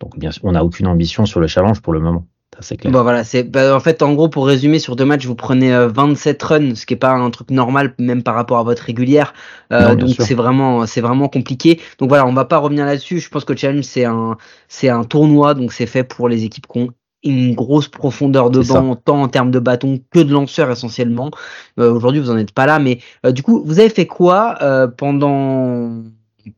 Donc 0.00 0.18
bien 0.18 0.30
on 0.42 0.52
n'a 0.52 0.64
aucune 0.64 0.86
ambition 0.88 1.26
sur 1.26 1.38
le 1.40 1.46
challenge 1.46 1.80
pour 1.82 1.92
le 1.92 2.00
moment. 2.00 2.26
C'est 2.60 2.76
clair. 2.76 2.92
Bon, 2.92 3.02
voilà, 3.02 3.24
c'est 3.24 3.44
bah, 3.44 3.74
en 3.74 3.80
fait 3.80 4.02
en 4.02 4.12
gros 4.12 4.28
pour 4.28 4.46
résumer 4.46 4.78
sur 4.78 4.94
deux 4.94 5.04
matchs 5.04 5.26
vous 5.26 5.34
prenez 5.34 5.72
27 5.88 6.42
euh, 6.42 6.46
runs, 6.46 6.74
ce 6.74 6.84
qui 6.84 6.94
est 6.94 6.98
pas 6.98 7.12
un 7.12 7.30
truc 7.30 7.50
normal 7.50 7.94
même 7.98 8.22
par 8.22 8.34
rapport 8.34 8.58
à 8.58 8.62
votre 8.62 8.82
régulière. 8.82 9.32
Euh, 9.72 9.94
donc 9.94 10.16
c'est 10.18 10.34
vraiment 10.34 10.86
c'est 10.86 11.00
vraiment 11.00 11.28
compliqué. 11.28 11.80
Donc 11.98 12.10
voilà, 12.10 12.26
on 12.26 12.32
va 12.32 12.44
pas 12.44 12.58
revenir 12.58 12.84
là-dessus. 12.84 13.20
Je 13.20 13.28
pense 13.30 13.44
que 13.44 13.52
le 13.52 13.58
challenge 13.58 13.84
c'est 13.84 14.04
un 14.04 14.36
c'est 14.68 14.88
un 14.90 15.04
tournoi 15.04 15.54
donc 15.54 15.72
c'est 15.72 15.86
fait 15.86 16.04
pour 16.04 16.28
les 16.28 16.44
équipes 16.44 16.66
qui 16.66 16.78
ont 16.78 16.88
une 17.24 17.54
grosse 17.54 17.88
profondeur 17.88 18.50
de 18.50 18.60
banc, 18.60 18.96
tant 18.96 19.22
en 19.22 19.28
termes 19.28 19.50
de 19.50 19.58
bâton 19.58 20.00
que 20.10 20.18
de 20.18 20.32
lanceurs 20.32 20.70
essentiellement. 20.70 21.30
Euh, 21.78 21.92
Aujourd'hui, 21.92 22.20
vous 22.20 22.30
en 22.30 22.36
êtes 22.36 22.52
pas 22.52 22.66
là, 22.66 22.78
mais 22.78 22.98
euh, 23.24 23.32
du 23.32 23.42
coup, 23.42 23.62
vous 23.64 23.78
avez 23.78 23.90
fait 23.90 24.06
quoi 24.06 24.56
euh, 24.62 24.88
pendant 24.88 26.02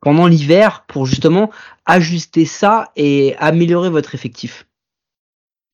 pendant 0.00 0.26
l'hiver 0.26 0.84
pour 0.88 1.04
justement 1.04 1.50
ajuster 1.84 2.46
ça 2.46 2.90
et 2.96 3.34
améliorer 3.38 3.90
votre 3.90 4.14
effectif? 4.14 4.66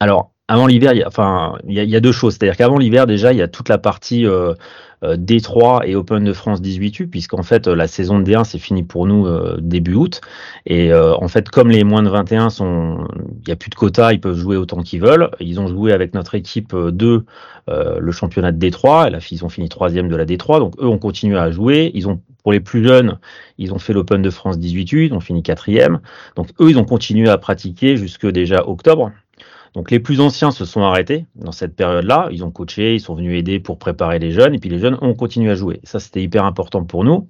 Alors, 0.01 0.33
avant 0.49 0.67
l'hiver, 0.67 0.95
il 0.95 0.99
y 0.99 1.03
a, 1.03 1.07
enfin, 1.07 1.55
y, 1.69 1.95
a, 1.95 2.01
deux 2.01 2.11
choses. 2.11 2.33
C'est-à-dire 2.35 2.57
qu'avant 2.57 2.79
l'hiver, 2.79 3.07
déjà, 3.07 3.33
il 3.33 3.39
y 3.39 3.43
a 3.43 3.49
toute 3.49 3.69
la 3.69 3.79
partie 3.79 4.27
euh, 4.27 4.55
euh 5.05 5.17
D3 5.17 5.87
et 5.87 5.95
Open 5.95 6.25
de 6.25 6.33
France 6.33 6.61
18U, 6.61 7.07
puisqu'en 7.07 7.43
fait, 7.43 7.69
la 7.69 7.87
saison 7.87 8.19
de 8.19 8.25
D1, 8.25 8.45
c'est 8.45 8.59
fini 8.59 8.83
pour 8.83 9.07
nous 9.07 9.27
euh, 9.27 9.59
début 9.61 9.95
août. 9.95 10.23
Et 10.67 10.91
euh, 10.93 11.15
en 11.15 11.29
fait, 11.29 11.51
comme 11.51 11.71
les 11.71 11.85
moins 11.85 12.03
de 12.03 12.09
21 12.09 12.51
sont, 12.51 13.07
il 13.43 13.45
n'y 13.47 13.53
a 13.53 13.57
plus 13.57 13.71
de 13.71 13.77
quotas, 13.77 14.13
ils 14.13 14.21
peuvent 14.21 14.39
jouer 14.39 14.57
autant 14.57 14.83
qu'ils 14.83 15.03
veulent. 15.03 15.31
Ils 15.39 15.61
ont 15.61 15.69
joué 15.69 15.93
avec 15.93 16.15
notre 16.15 16.35
équipe 16.35 16.75
de 16.75 17.25
le 17.69 18.11
championnat 18.11 18.51
de 18.51 18.59
D3. 18.59 19.07
Et 19.07 19.11
là, 19.11 19.19
ils 19.31 19.45
ont 19.45 19.49
fini 19.49 19.69
troisième 19.69 20.09
de 20.09 20.17
la 20.17 20.25
D3. 20.25 20.59
Donc, 20.59 20.75
eux 20.81 20.89
ont 20.89 20.99
continué 20.99 21.39
à 21.39 21.53
jouer. 21.53 21.93
Ils 21.95 22.09
ont, 22.09 22.21
pour 22.43 22.51
les 22.51 22.59
plus 22.59 22.83
jeunes, 22.83 23.19
ils 23.59 23.73
ont 23.73 23.79
fait 23.79 23.93
l'Open 23.93 24.23
de 24.23 24.31
France 24.31 24.59
18U, 24.59 25.07
ils 25.07 25.15
ont 25.15 25.21
fini 25.21 25.45
quatrième. 25.45 26.01
Donc, 26.35 26.49
eux, 26.61 26.71
ils 26.71 26.79
ont 26.79 26.85
continué 26.85 27.29
à 27.29 27.39
pratiquer 27.39 27.97
jusque 27.97 28.27
déjà 28.27 28.67
octobre. 28.69 29.13
Donc 29.75 29.91
les 29.91 30.01
plus 30.01 30.21
anciens 30.21 30.51
se 30.51 30.65
sont 30.65 30.83
arrêtés 30.83 31.27
dans 31.37 31.53
cette 31.53 31.77
période-là. 31.77 32.29
Ils 32.33 32.45
ont 32.45 32.51
coaché, 32.51 32.95
ils 32.95 33.01
sont 33.01 33.15
venus 33.15 33.39
aider 33.39 33.61
pour 33.61 33.79
préparer 33.79 34.19
les 34.19 34.33
jeunes, 34.33 34.55
et 34.55 34.59
puis 34.59 34.71
les 34.71 34.79
jeunes 34.79 34.99
ont 35.01 35.15
continué 35.15 35.51
à 35.51 35.55
jouer. 35.55 35.81
Ça, 35.85 36.01
c'était 36.01 36.23
hyper 36.23 36.45
important 36.45 36.85
pour 36.85 37.05
nous. 37.05 37.29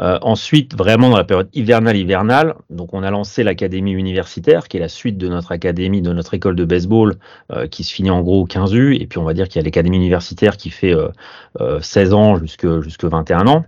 Euh, 0.00 0.18
ensuite, 0.22 0.76
vraiment 0.76 1.08
dans 1.08 1.16
la 1.16 1.24
période 1.24 1.48
hivernale-hivernale, 1.52 2.54
donc 2.68 2.92
on 2.94 3.04
a 3.04 3.10
lancé 3.10 3.44
l'académie 3.44 3.92
universitaire, 3.92 4.66
qui 4.66 4.76
est 4.76 4.80
la 4.80 4.88
suite 4.88 5.16
de 5.18 5.28
notre 5.28 5.52
académie, 5.52 6.02
de 6.02 6.12
notre 6.12 6.34
école 6.34 6.56
de 6.56 6.64
baseball, 6.64 7.14
euh, 7.52 7.68
qui 7.68 7.84
se 7.84 7.94
finit 7.94 8.10
en 8.10 8.20
gros 8.20 8.42
au 8.42 8.44
15 8.44 8.74
U, 8.74 8.96
et 8.96 9.06
puis 9.06 9.18
on 9.18 9.24
va 9.24 9.34
dire 9.34 9.48
qu'il 9.48 9.60
y 9.60 9.62
a 9.62 9.64
l'académie 9.64 9.96
universitaire 9.96 10.56
qui 10.56 10.70
fait 10.70 10.92
euh, 10.92 11.80
16 11.80 12.12
euh, 12.12 12.16
ans 12.16 12.36
jusque, 12.38 12.80
jusque 12.80 13.04
21 13.04 13.46
ans. 13.46 13.64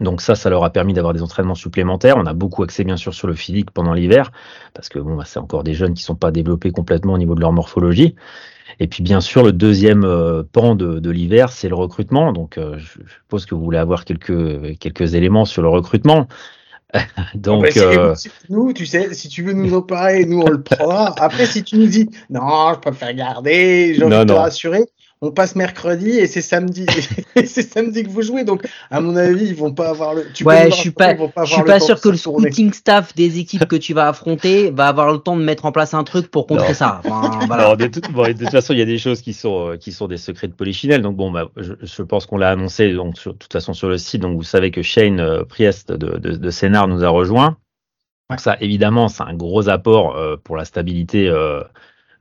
Donc 0.00 0.20
ça, 0.20 0.34
ça 0.34 0.50
leur 0.50 0.64
a 0.64 0.70
permis 0.70 0.92
d'avoir 0.92 1.12
des 1.12 1.22
entraînements 1.22 1.54
supplémentaires. 1.54 2.16
On 2.16 2.26
a 2.26 2.34
beaucoup 2.34 2.62
axé 2.62 2.84
bien 2.84 2.96
sûr 2.96 3.14
sur 3.14 3.26
le 3.26 3.34
physique 3.34 3.70
pendant 3.70 3.92
l'hiver, 3.92 4.32
parce 4.74 4.88
que 4.88 4.98
bon, 4.98 5.16
bah, 5.16 5.24
c'est 5.26 5.38
encore 5.38 5.64
des 5.64 5.74
jeunes 5.74 5.94
qui 5.94 6.02
sont 6.02 6.14
pas 6.14 6.30
développés 6.30 6.70
complètement 6.70 7.14
au 7.14 7.18
niveau 7.18 7.34
de 7.34 7.40
leur 7.40 7.52
morphologie. 7.52 8.14
Et 8.80 8.86
puis 8.86 9.02
bien 9.02 9.20
sûr, 9.20 9.42
le 9.42 9.52
deuxième 9.52 10.04
euh, 10.04 10.42
pan 10.50 10.74
de, 10.74 11.00
de 11.00 11.10
l'hiver, 11.10 11.50
c'est 11.50 11.68
le 11.68 11.74
recrutement. 11.74 12.32
Donc 12.32 12.58
euh, 12.58 12.78
je, 12.78 13.00
suppose 13.22 13.46
que 13.46 13.54
vous 13.54 13.64
voulez 13.64 13.78
avoir 13.78 14.04
quelques 14.04 14.78
quelques 14.78 15.14
éléments 15.14 15.44
sur 15.44 15.62
le 15.62 15.68
recrutement. 15.68 16.28
Donc, 17.34 17.64
bah, 17.64 17.68
euh... 17.82 18.14
nous, 18.48 18.72
tu 18.72 18.86
sais, 18.86 19.12
si 19.12 19.28
tu 19.28 19.42
veux 19.42 19.52
nous 19.52 19.74
en 19.74 19.82
parler, 19.82 20.24
nous 20.24 20.40
on 20.40 20.48
le 20.48 20.62
prendra. 20.62 21.14
Après, 21.18 21.44
si 21.44 21.62
tu 21.62 21.76
nous 21.76 21.86
dis 21.86 22.08
non, 22.30 22.72
je 22.74 22.78
préfère 22.78 23.12
garder, 23.12 23.94
j'ai 23.94 24.04
envie 24.04 24.16
de 24.16 24.24
te 24.24 24.32
rassurer, 24.32 24.84
on 25.20 25.30
passe 25.30 25.56
mercredi 25.56 26.10
et 26.10 26.26
c'est 26.26 26.40
samedi. 26.40 26.86
C'est 27.44 27.62
samedi 27.62 28.02
que 28.02 28.08
vous 28.08 28.22
jouez 28.22 28.42
donc 28.42 28.66
à 28.90 29.00
mon 29.00 29.14
avis 29.14 29.46
ils 29.46 29.54
vont 29.54 29.72
pas 29.72 29.90
avoir 29.90 30.12
le 30.12 30.26
tu 30.32 30.42
ouais 30.42 30.70
je 30.70 30.76
suis 30.76 30.90
pas, 30.90 31.14
je 31.16 31.52
suis 31.52 31.62
pas 31.62 31.78
sûr 31.78 32.00
que 32.00 32.08
le 32.08 32.16
scouting 32.16 32.72
staff 32.72 33.14
des 33.14 33.38
équipes 33.38 33.66
que 33.66 33.76
tu 33.76 33.94
vas 33.94 34.08
affronter 34.08 34.70
va 34.70 34.88
avoir 34.88 35.12
le 35.12 35.18
temps 35.18 35.36
de 35.36 35.42
mettre 35.42 35.64
en 35.64 35.70
place 35.70 35.94
un 35.94 36.02
truc 36.02 36.30
pour 36.30 36.46
contrer 36.46 36.74
ça. 36.74 37.00
Voilà. 37.46 37.76
de, 37.76 37.86
toute, 37.86 38.10
bon, 38.10 38.26
de, 38.26 38.32
toute 38.32 38.50
façon 38.50 38.72
il 38.72 38.80
y 38.80 38.82
a 38.82 38.86
des 38.86 38.98
choses 38.98 39.22
qui 39.22 39.32
sont 39.32 39.70
euh, 39.70 39.76
qui 39.76 39.92
sont 39.92 40.08
des 40.08 40.16
secrets 40.16 40.48
de 40.48 40.52
polichinelle 40.52 41.00
donc 41.00 41.16
bon 41.16 41.30
bah, 41.30 41.48
je, 41.56 41.74
je 41.80 42.02
pense 42.02 42.26
qu'on 42.26 42.36
l'a 42.36 42.50
annoncé 42.50 42.92
donc 42.92 43.16
sur, 43.16 43.34
de 43.34 43.38
toute 43.38 43.52
façon 43.52 43.72
sur 43.72 43.88
le 43.88 43.98
site 43.98 44.20
donc 44.20 44.36
vous 44.36 44.42
savez 44.42 44.70
que 44.72 44.82
Shane 44.82 45.20
euh, 45.20 45.44
Priest 45.44 45.92
de, 45.92 46.18
de, 46.18 46.36
de 46.36 46.50
Sénard 46.50 46.88
nous 46.88 47.04
a 47.04 47.08
rejoint. 47.08 47.56
Donc 48.30 48.40
ça, 48.40 48.56
évidemment, 48.60 49.08
c'est 49.08 49.22
un 49.22 49.34
gros 49.34 49.68
apport 49.68 50.16
euh, 50.16 50.36
pour 50.36 50.56
la 50.56 50.64
stabilité 50.64 51.28
euh, 51.28 51.62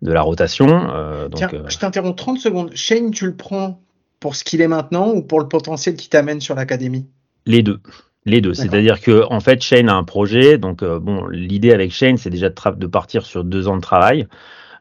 de 0.01 0.11
la 0.11 0.21
rotation. 0.21 0.89
Euh, 0.93 1.27
donc, 1.29 1.37
Tiens, 1.37 1.49
euh, 1.53 1.63
je 1.67 1.77
t'interromps 1.77 2.15
30 2.15 2.39
secondes. 2.39 2.71
Shane, 2.75 3.11
tu 3.11 3.25
le 3.25 3.35
prends 3.35 3.81
pour 4.19 4.35
ce 4.35 4.43
qu'il 4.43 4.61
est 4.61 4.67
maintenant 4.67 5.09
ou 5.11 5.21
pour 5.21 5.39
le 5.39 5.47
potentiel 5.47 5.95
qui 5.95 6.09
t'amène 6.09 6.41
sur 6.41 6.55
l'académie? 6.55 7.07
Les 7.45 7.63
deux. 7.63 7.79
Les 8.25 8.41
deux. 8.41 8.53
C'est-à-dire 8.53 8.99
que 8.99 9.23
en 9.29 9.39
fait, 9.39 9.61
Shane 9.61 9.87
a 9.89 9.95
un 9.95 10.03
projet. 10.03 10.57
Donc, 10.57 10.83
euh, 10.83 10.99
bon, 10.99 11.27
l'idée 11.27 11.71
avec 11.71 11.91
Shane, 11.91 12.17
c'est 12.17 12.29
déjà 12.29 12.49
de, 12.49 12.87
partir 12.87 13.25
sur 13.25 13.43
deux 13.43 13.67
ans 13.67 13.77
de 13.77 13.81
travail. 13.81 14.27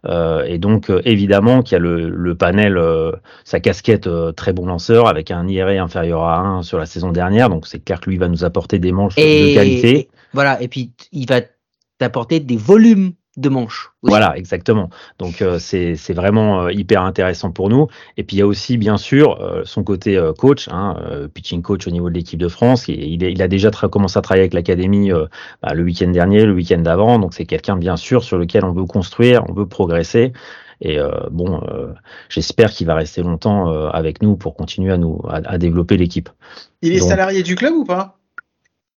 Euh, 0.04 0.44
et 0.44 0.58
donc, 0.58 0.90
euh, 0.90 1.00
évidemment, 1.04 1.62
qu'il 1.62 1.72
y 1.74 1.76
a 1.76 1.78
le, 1.78 2.08
le 2.08 2.34
panel, 2.34 2.76
euh, 2.76 3.12
sa 3.44 3.60
casquette 3.60 4.06
euh, 4.06 4.32
très 4.32 4.52
bon 4.52 4.66
lanceur 4.66 5.08
avec 5.08 5.30
un 5.30 5.46
IRA 5.48 5.70
inférieur 5.82 6.24
à 6.24 6.38
1 6.38 6.62
sur 6.62 6.78
la 6.78 6.86
saison 6.86 7.10
dernière. 7.12 7.48
Donc, 7.48 7.66
c'est 7.66 7.78
clair 7.82 8.00
que 8.00 8.10
lui 8.10 8.18
va 8.18 8.28
nous 8.28 8.44
apporter 8.44 8.78
des 8.78 8.92
manches 8.92 9.14
Et, 9.16 9.50
de 9.50 9.54
qualité. 9.54 9.98
et- 9.98 10.08
voilà, 10.32 10.60
et 10.60 10.68
puis 10.68 10.92
il 11.12 11.26
va 11.28 11.40
t'apporter 11.98 12.40
des 12.40 12.56
volumes 12.56 13.12
de 13.37 13.49
manches. 13.49 13.93
aussi. 14.03 14.11
Voilà, 14.11 14.37
exactement. 14.37 14.89
Donc 15.18 15.43
euh, 15.43 15.59
c'est 15.59 15.95
c'est 15.97 16.14
vraiment 16.14 16.62
euh, 16.62 16.72
hyper 16.72 17.03
intéressant 17.03 17.51
pour 17.51 17.68
nous. 17.68 17.89
Et 18.16 18.22
puis 18.24 18.37
il 18.37 18.41
y 18.41 18.43
a 18.43 18.47
aussi 18.47 18.78
bien 18.78 18.97
sûr 18.97 19.41
euh, 19.41 19.62
son 19.64 19.84
côté 19.84 20.16
euh, 20.16 20.32
coach, 20.32 20.68
hein, 20.70 20.97
euh, 21.07 21.28
pitching 21.28 21.61
coach 21.62 21.87
au 21.87 21.91
niveau 21.91 22.09
de 22.09 22.14
l'équipe 22.14 22.39
de 22.41 22.49
France. 22.49 22.89
Et 22.89 22.95
il, 22.95 23.22
est- 23.24 23.32
il 23.32 23.43
a 23.43 23.49
déjà 23.49 23.70
commencé 23.70 24.18
à 24.18 24.22
travailler 24.22 24.43
avec 24.43 24.55
l'académie 24.55 25.12
euh, 25.12 25.26
bah, 25.62 25.74
le 25.74 25.82
week-end 25.82 26.09
dernier, 26.09 26.45
le 26.47 26.55
week-end 26.55 26.78
d'avant. 26.78 27.18
Donc 27.18 27.34
c'est 27.34 27.45
quelqu'un 27.47 27.76
bien 27.76 27.97
sûr 27.97 28.22
sur 28.24 28.39
lequel 28.39 28.64
on 28.64 28.72
veut 28.72 28.87
construire, 28.87 29.45
on 29.49 29.53
veut 29.53 29.66
progresser. 29.66 30.32
Et 30.82 30.99
euh, 30.99 31.11
bon, 31.30 31.62
euh, 31.70 31.93
j'espère 32.28 32.70
qu'il 32.70 32.87
va 32.87 32.95
rester 32.95 33.22
longtemps 33.22 33.72
euh, 33.72 33.89
avec 33.89 34.22
nous 34.22 34.37
pour 34.37 34.55
continuer 34.55 34.93
à 34.93 34.99
nous 34.99 35.20
à, 35.28 35.37
à 35.45 35.59
développer 35.59 35.97
l'équipe. 35.97 36.28
Il 36.82 36.93
est 36.93 36.99
Donc- 37.01 37.09
salarié 37.09 37.43
du 37.43 37.55
club 37.55 37.72
ou 37.74 37.84
pas? 37.84 38.18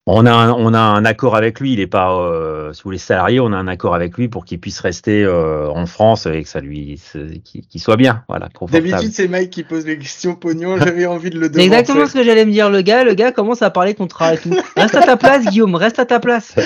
On 0.10 0.26
a, 0.26 0.32
un, 0.32 0.54
on 0.54 0.74
a 0.74 0.80
un 0.80 1.04
accord 1.04 1.36
avec 1.36 1.60
lui. 1.60 1.74
Il 1.74 1.82
est 1.82 1.88
pas, 1.88 2.18
euh, 2.18 2.72
si 2.72 2.82
vous 2.82 2.88
voulez, 2.88 2.98
salarié. 2.98 3.42
On 3.42 3.52
a 3.52 3.58
un 3.58 3.68
accord 3.68 3.94
avec 3.94 4.18
lui 4.18 4.30
pour 4.30 4.46
qu'il 4.46 4.58
puisse 4.58 4.80
rester 4.80 5.24
euh, 5.24 5.70
en 5.70 5.86
France 5.86 6.26
et 6.26 6.44
que 6.44 6.48
ça 6.50 6.62
lui, 6.62 7.00
qu'il 7.44 7.68
qu'il 7.68 7.82
soit 7.82 7.98
bien, 7.98 8.24
voilà. 8.30 8.48
D'habitude, 8.72 9.12
c'est 9.12 9.28
Mike 9.28 9.50
qui 9.50 9.64
pose 9.64 9.86
les 9.86 9.98
questions 9.98 10.36
pognon. 10.36 10.78
J'avais 10.84 11.06
envie 11.06 11.30
de 11.30 11.38
le 11.38 11.48
C'est 11.48 11.52
demander. 11.52 11.66
exactement 11.66 12.06
ce 12.06 12.14
que 12.14 12.24
j'allais 12.24 12.46
me 12.46 12.52
dire, 12.52 12.70
le 12.70 12.82
gars. 12.82 13.04
Le 13.04 13.16
gars 13.16 13.34
commence 13.34 13.62
à 13.62 13.70
parler 13.70 13.96
contrat 13.96 14.36
et 14.36 14.38
tout. 14.38 14.56
Reste 14.78 14.96
à 14.96 15.02
ta 15.02 15.18
place, 15.18 15.46
Guillaume, 15.46 15.76
reste 15.76 16.00
à 16.00 16.06
ta 16.06 16.20
place. 16.20 16.56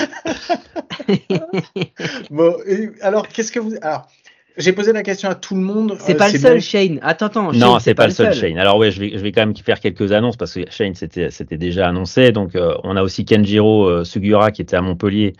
Bon, 2.30 2.54
et 2.66 2.90
alors, 3.00 3.28
qu'est-ce 3.28 3.52
que 3.52 3.58
vous. 3.60 3.74
Alors, 3.82 4.08
j'ai 4.56 4.72
posé 4.72 4.92
la 4.92 5.02
question 5.02 5.28
à 5.28 5.34
tout 5.34 5.54
le 5.54 5.62
monde. 5.62 5.96
C'est 5.98 6.14
euh, 6.14 6.18
pas 6.18 6.30
le 6.30 6.38
seul, 6.38 6.54
bon. 6.54 6.60
Shane. 6.60 6.98
Attends, 7.02 7.26
attends. 7.26 7.52
Non, 7.52 7.78
c'est 7.78 7.94
pas, 7.94 8.06
le 8.06 8.12
seul 8.12 8.34
Shane. 8.34 8.58
Alors 8.58 8.76
ouais, 8.76 8.90
je 8.90 9.00
vais, 9.00 9.12
je 9.14 9.18
vais 9.18 9.32
quand 9.32 9.40
même 9.46 9.56
faire 9.56 9.80
quelques 9.80 10.12
annonces 10.12 10.36
parce 10.36 10.54
que 10.54 10.70
Shane 10.70 10.94
c'était 10.94 11.30
c'était 11.30 11.56
déjà 11.56 11.88
annoncé. 11.88 12.32
Donc 12.32 12.54
euh, 12.54 12.74
on 12.84 12.96
a 12.96 13.02
aussi 13.02 13.24
Kenjiro 13.24 13.86
euh, 13.86 14.04
Sugiura 14.04 14.50
qui 14.50 14.62
était 14.62 14.76
à 14.76 14.82
Montpellier, 14.82 15.34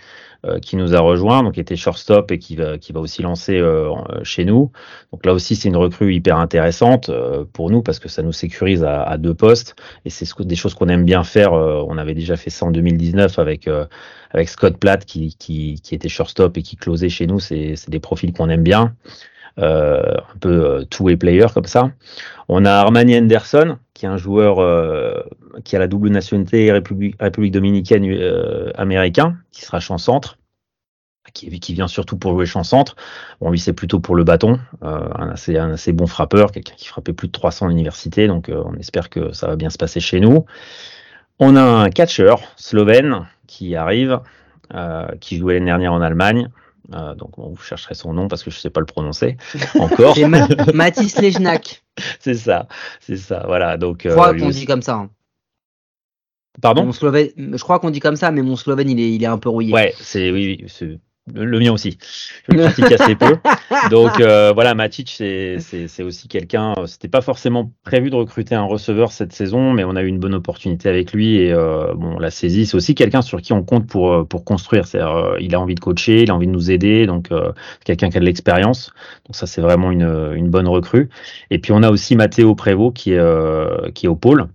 qui 0.61 0.77
nous 0.77 0.95
a 0.95 1.01
rejoint, 1.01 1.43
donc 1.43 1.55
qui 1.55 1.61
était 1.61 1.77
shortstop 1.77 2.33
et 2.33 2.39
qui 2.39 2.57
va 2.57 2.77
qui 2.79 2.93
va 2.93 3.01
aussi 3.01 3.23
lancer 3.23 3.57
euh, 3.59 3.91
euh, 3.93 4.25
chez 4.25 4.45
nous. 4.45 4.73
Donc 5.13 5.25
là 5.25 5.33
aussi 5.33 5.55
c'est 5.55 5.69
une 5.69 5.77
recrue 5.77 6.15
hyper 6.15 6.37
intéressante 6.37 7.11
euh, 7.11 7.45
pour 7.53 7.71
nous 7.71 7.83
parce 7.83 7.99
que 7.99 8.09
ça 8.09 8.23
nous 8.23 8.33
sécurise 8.33 8.83
à, 8.83 9.03
à 9.03 9.19
deux 9.19 9.35
postes 9.35 9.77
et 10.05 10.11
c'est 10.11 10.27
des 10.41 10.57
choses 10.57 10.75
qu'on 10.75 10.89
aime 10.89 11.05
bien 11.05 11.23
faire. 11.23 11.53
Euh, 11.53 11.85
on 11.87 11.97
avait 11.97 12.15
déjà 12.15 12.37
fait 12.37 12.51
ça 12.51 12.67
en 12.67 12.71
2019 12.73 13.39
avec 13.39 13.69
euh, 13.69 13.87
avec 14.31 14.49
Scott 14.49 14.79
Platt 14.79 15.05
qui 15.05 15.37
qui 15.39 15.81
qui 15.81 15.95
était 15.95 16.09
shortstop 16.09 16.57
et 16.57 16.63
qui 16.63 16.77
closait 16.77 17.09
chez 17.09 17.27
nous. 17.27 17.39
C'est 17.39 17.89
des 17.89 18.01
profils 18.01 18.33
qu'on 18.33 18.49
aime 18.49 18.65
bien. 18.65 18.95
Euh, 19.59 20.15
un 20.35 20.39
peu 20.41 20.49
euh, 20.49 20.85
two-way 20.85 21.17
player 21.17 21.47
comme 21.53 21.67
ça. 21.67 21.91
On 22.49 22.65
a 22.65 22.73
Armani 22.73 23.17
Henderson, 23.17 23.79
qui 23.95 24.07
est 24.07 24.09
un 24.09 24.17
joueur 24.17 24.59
euh, 24.59 25.23
qui 25.65 25.77
a 25.77 25.79
la 25.79 25.87
double 25.87 26.09
nationalité 26.09 26.73
République, 26.73 27.17
dominicaine 27.53 28.05
euh, 28.05 28.71
américain, 28.75 29.37
qui 29.53 29.63
sera 29.63 29.81
champ 29.81 29.97
centre, 29.97 30.39
qui, 31.35 31.49
vient 31.73 31.89
surtout 31.89 32.17
pour 32.17 32.33
jouer 32.33 32.47
champ 32.47 32.65
centre. 32.65 32.97
Bon, 33.41 33.51
lui, 33.51 33.59
c'est 33.59 33.73
plutôt 33.73 34.01
pour 34.01 34.17
le 34.17 34.25
bâton, 34.25 34.59
euh, 34.83 35.09
un, 35.15 35.31
assez, 35.31 35.57
un 35.57 35.73
assez 35.73 35.93
bon 35.93 36.07
frappeur, 36.07 36.51
quelqu'un 36.51 36.75
qui 36.77 36.89
frappait 36.89 37.13
plus 37.13 37.29
de 37.29 37.33
300 37.33 37.67
à 37.67 37.69
l'université, 37.69 38.27
donc 38.27 38.51
on 38.53 38.75
espère 38.75 39.09
que 39.09 39.33
ça 39.33 39.47
va 39.47 39.57
bien 39.57 39.71
se 39.71 39.79
passer 39.79 40.01
chez 40.01 40.21
nous. 40.21 40.45
On 41.39 41.57
a 41.57 41.63
un 41.63 41.91
catcher 41.91 42.35
slovène 42.57 43.29
qui 43.47 43.77
arrive, 43.77 44.21
qui 45.21 45.37
jouait 45.37 45.55
l'année 45.55 45.67
dernière 45.67 45.93
en 45.93 46.01
Allemagne. 46.01 46.49
Euh, 46.93 47.15
donc 47.15 47.31
vous 47.39 47.57
chercherez 47.57 47.95
son 47.95 48.13
nom 48.13 48.27
parce 48.29 48.43
que 48.43 48.51
je 48.51 48.59
sais 48.59 48.71
pas 48.71 48.81
le 48.81 48.87
prononcer 48.87 49.37
encore. 49.79 50.15
C'est 50.17 50.27
Mathis 50.75 51.21
Lejnak. 51.21 51.83
c'est 52.21 52.35
ça, 52.35 52.67
c'est 53.01 53.17
ça. 53.17 53.45
Voilà. 53.47 53.77
Donc, 53.77 54.03
Je 54.05 54.11
crois 54.11 54.31
euh, 54.31 54.33
lui 54.33 54.43
qu'on 54.43 54.49
dit 54.51 54.67
comme 54.67 54.83
ça. 54.83 54.95
hein. 54.97 55.11
Pardon? 56.61 56.85
Mon 56.85 56.93
Slovène, 56.93 57.31
je 57.37 57.63
crois 57.63 57.79
qu'on 57.79 57.91
dit 57.91 58.01
comme 58.01 58.17
ça, 58.17 58.31
mais 58.31 58.43
mon 58.43 58.57
Slovène, 58.57 58.91
il 58.91 59.01
est, 59.01 59.13
il 59.15 59.23
est 59.23 59.27
un 59.27 59.39
peu 59.39 59.49
rouillé. 59.49 59.73
Ouais, 59.73 59.95
c'est 59.99 60.31
oui, 60.31 60.65
le, 61.33 61.59
mien 61.61 61.73
aussi. 61.73 61.99
Je 62.49 62.57
le 62.57 62.63
pratique 62.63 62.91
assez 62.91 63.15
peu. 63.15 63.37
Donc 63.91 64.19
euh, 64.21 64.53
voilà, 64.53 64.75
Matic, 64.75 65.09
c'est 65.11 66.03
aussi 66.03 66.29
quelqu'un. 66.29 66.75
euh, 66.79 66.87
C'était 66.87 67.09
pas 67.09 67.21
forcément 67.21 67.71
prévu 67.85 68.11
de 68.11 68.17
recruter 68.17 68.55
un 68.55 68.65
receveur 68.65 69.13
cette 69.13 69.33
saison, 69.33 69.73
mais 69.73 69.85
on 69.85 69.95
a 69.97 70.03
eu 70.03 70.07
une 70.09 70.19
bonne 70.19 70.35
opportunité 70.35 70.89
avec 70.89 71.13
lui 71.13 71.37
et 71.37 71.53
euh, 71.53 71.95
bon, 71.95 72.17
on 72.17 72.19
l'a 72.19 72.31
saisi. 72.31 72.67
C'est 72.67 72.77
aussi 72.77 72.95
quelqu'un 72.95 73.23
sur 73.23 73.41
qui 73.41 73.53
on 73.53 73.63
compte 73.63 73.87
pour 73.87 74.27
pour 74.27 74.45
construire. 74.45 74.87
C'est 74.87 75.01
euh, 75.01 75.37
il 75.41 75.55
a 75.55 75.61
envie 75.61 75.75
de 75.77 75.81
coacher, 75.81 76.23
il 76.25 76.31
a 76.31 76.35
envie 76.35 76.47
de 76.49 76.53
nous 76.53 76.71
aider, 76.71 77.07
donc 77.07 77.29
quelqu'un 77.85 78.11
qui 78.11 78.17
a 78.17 78.21
de 78.21 78.25
l'expérience. 78.27 78.93
Donc 79.27 79.37
ça, 79.37 79.47
c'est 79.47 79.61
vraiment 79.61 79.91
une 79.93 80.33
une 80.35 80.51
bonne 80.51 80.67
recrue. 80.69 81.09
Et 81.51 81.59
puis 81.59 81.73
on 81.73 81.83
a 81.85 81.91
aussi 81.91 82.17
Mathéo 82.17 82.55
Prévost 82.57 82.95
qui 82.97 83.13
est 83.13 83.93
qui 83.95 84.07
est 84.07 84.09
au 84.09 84.17
pôle. 84.17 84.49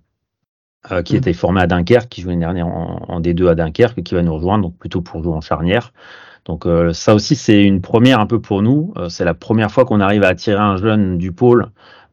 euh, 0.92 1.02
qui 1.02 1.14
Mhm. 1.14 1.18
était 1.18 1.32
formé 1.32 1.60
à 1.60 1.66
Dunkerque, 1.66 2.08
qui 2.08 2.22
jouait 2.22 2.32
l'année 2.32 2.44
dernière 2.44 2.68
en, 2.68 3.04
en 3.08 3.20
D2 3.20 3.48
à 3.48 3.54
Dunkerque, 3.54 3.98
et 3.98 4.02
qui 4.02 4.14
va 4.14 4.22
nous 4.22 4.34
rejoindre, 4.34 4.64
donc 4.64 4.78
plutôt 4.78 5.00
pour 5.02 5.22
jouer 5.22 5.34
en 5.34 5.40
charnière. 5.40 5.92
Donc 6.48 6.66
euh, 6.66 6.92
ça 6.94 7.14
aussi 7.14 7.36
c'est 7.36 7.62
une 7.62 7.80
première 7.80 8.20
un 8.20 8.26
peu 8.26 8.40
pour 8.40 8.62
nous. 8.62 8.92
Euh, 8.96 9.08
c'est 9.08 9.24
la 9.24 9.34
première 9.34 9.70
fois 9.70 9.84
qu'on 9.84 10.00
arrive 10.00 10.24
à 10.24 10.28
attirer 10.28 10.58
un 10.58 10.78
jeune 10.78 11.18
du 11.18 11.30
pôle 11.30 11.66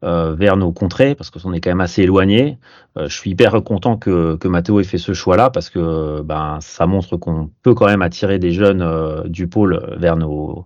euh, 0.03 0.36
vers 0.36 0.57
nos 0.57 0.73
contrées 0.73 1.15
parce 1.15 1.29
qu'on 1.29 1.53
est 1.53 1.61
quand 1.61 1.71
même 1.71 1.81
assez 1.81 2.03
éloigné. 2.03 2.59
Je 2.97 3.13
suis 3.13 3.31
hyper 3.31 3.61
content 3.63 3.97
que, 3.97 4.36
que 4.36 4.47
Mathéo 4.47 4.79
ait 4.79 4.86
fait 4.86 4.97
ce 4.97 5.13
choix-là 5.13 5.49
parce 5.49 5.69
que 5.69 6.21
ben 6.21 6.59
ça 6.61 6.86
montre 6.86 7.17
qu'on 7.17 7.49
peut 7.61 7.73
quand 7.73 7.88
même 7.88 8.01
attirer 8.01 8.39
des 8.39 8.51
jeunes 8.51 9.23
du 9.25 9.47
pôle 9.47 9.95
vers 9.97 10.15
nos 10.15 10.65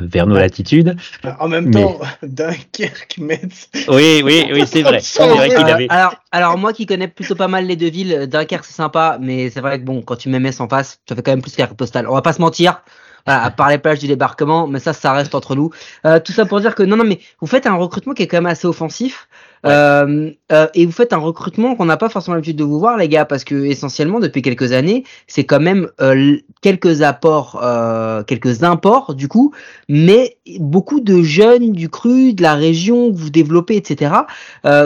vers 0.00 0.26
nos 0.26 0.36
latitudes. 0.36 0.96
En 1.38 1.48
même 1.48 1.66
Mais- 1.66 1.82
temps, 1.82 1.98
Dunkerque, 2.22 3.18
Metz. 3.18 3.68
Oui, 3.88 4.22
oui, 4.24 4.46
oui, 4.52 4.64
c'est 4.66 4.82
vrai. 4.82 5.00
Avait. 5.20 5.86
alors, 5.90 6.14
alors 6.32 6.58
moi 6.58 6.72
qui 6.72 6.86
connais 6.86 7.08
plutôt 7.08 7.34
pas 7.34 7.48
mal 7.48 7.66
les 7.66 7.76
deux 7.76 7.90
villes, 7.90 8.12
euh, 8.14 8.26
Dunkerque 8.26 8.64
c'est 8.64 8.72
sympa, 8.74 9.18
mais 9.20 9.50
c'est 9.50 9.60
vrai 9.60 9.78
que 9.80 9.84
bon, 9.84 10.02
quand 10.02 10.16
tu 10.16 10.28
mets 10.28 10.40
Metz 10.40 10.60
en 10.60 10.68
face, 10.68 11.00
ça 11.08 11.14
fait 11.14 11.22
quand 11.22 11.32
même 11.32 11.42
plus 11.42 11.54
carte 11.54 11.74
postale. 11.76 12.08
On 12.08 12.14
va 12.14 12.22
pas 12.22 12.32
se 12.32 12.40
mentir. 12.40 12.82
Voilà, 13.26 13.42
à 13.44 13.50
part 13.50 13.68
les 13.68 13.76
plages 13.76 13.98
du 13.98 14.06
débarquement, 14.06 14.66
mais 14.66 14.78
ça, 14.78 14.94
ça 14.94 15.12
reste 15.12 15.34
entre 15.34 15.54
nous. 15.54 15.70
Euh, 16.06 16.18
tout 16.20 16.32
ça 16.32 16.46
pour 16.46 16.58
dire 16.60 16.74
que 16.74 16.82
non, 16.82 16.96
non, 16.96 17.04
mais 17.04 17.20
vous 17.42 17.46
faites 17.46 17.66
un 17.66 17.74
recrutement 17.74 18.14
qui 18.14 18.22
est 18.22 18.26
quand 18.26 18.38
même 18.38 18.46
assez 18.46 18.66
offensif. 18.66 19.28
Euh, 19.66 20.30
euh, 20.52 20.66
et 20.74 20.86
vous 20.86 20.92
faites 20.92 21.12
un 21.12 21.18
recrutement 21.18 21.74
qu'on 21.74 21.84
n'a 21.84 21.96
pas 21.96 22.08
forcément 22.08 22.34
l'habitude 22.34 22.56
de 22.56 22.64
vous 22.64 22.78
voir, 22.78 22.96
les 22.96 23.08
gars, 23.08 23.24
parce 23.24 23.44
que 23.44 23.54
essentiellement 23.64 24.20
depuis 24.20 24.42
quelques 24.42 24.72
années, 24.72 25.04
c'est 25.26 25.44
quand 25.44 25.60
même 25.60 25.88
euh, 26.00 26.36
quelques 26.62 27.02
apports, 27.02 27.60
euh, 27.62 28.22
quelques 28.22 28.62
imports 28.62 29.14
du 29.14 29.28
coup, 29.28 29.52
mais 29.88 30.36
beaucoup 30.58 31.00
de 31.00 31.22
jeunes 31.22 31.72
du 31.72 31.88
cru, 31.88 32.32
de 32.32 32.42
la 32.42 32.54
région 32.54 33.12
que 33.12 33.16
vous 33.16 33.30
développez, 33.30 33.76
etc. 33.76 34.14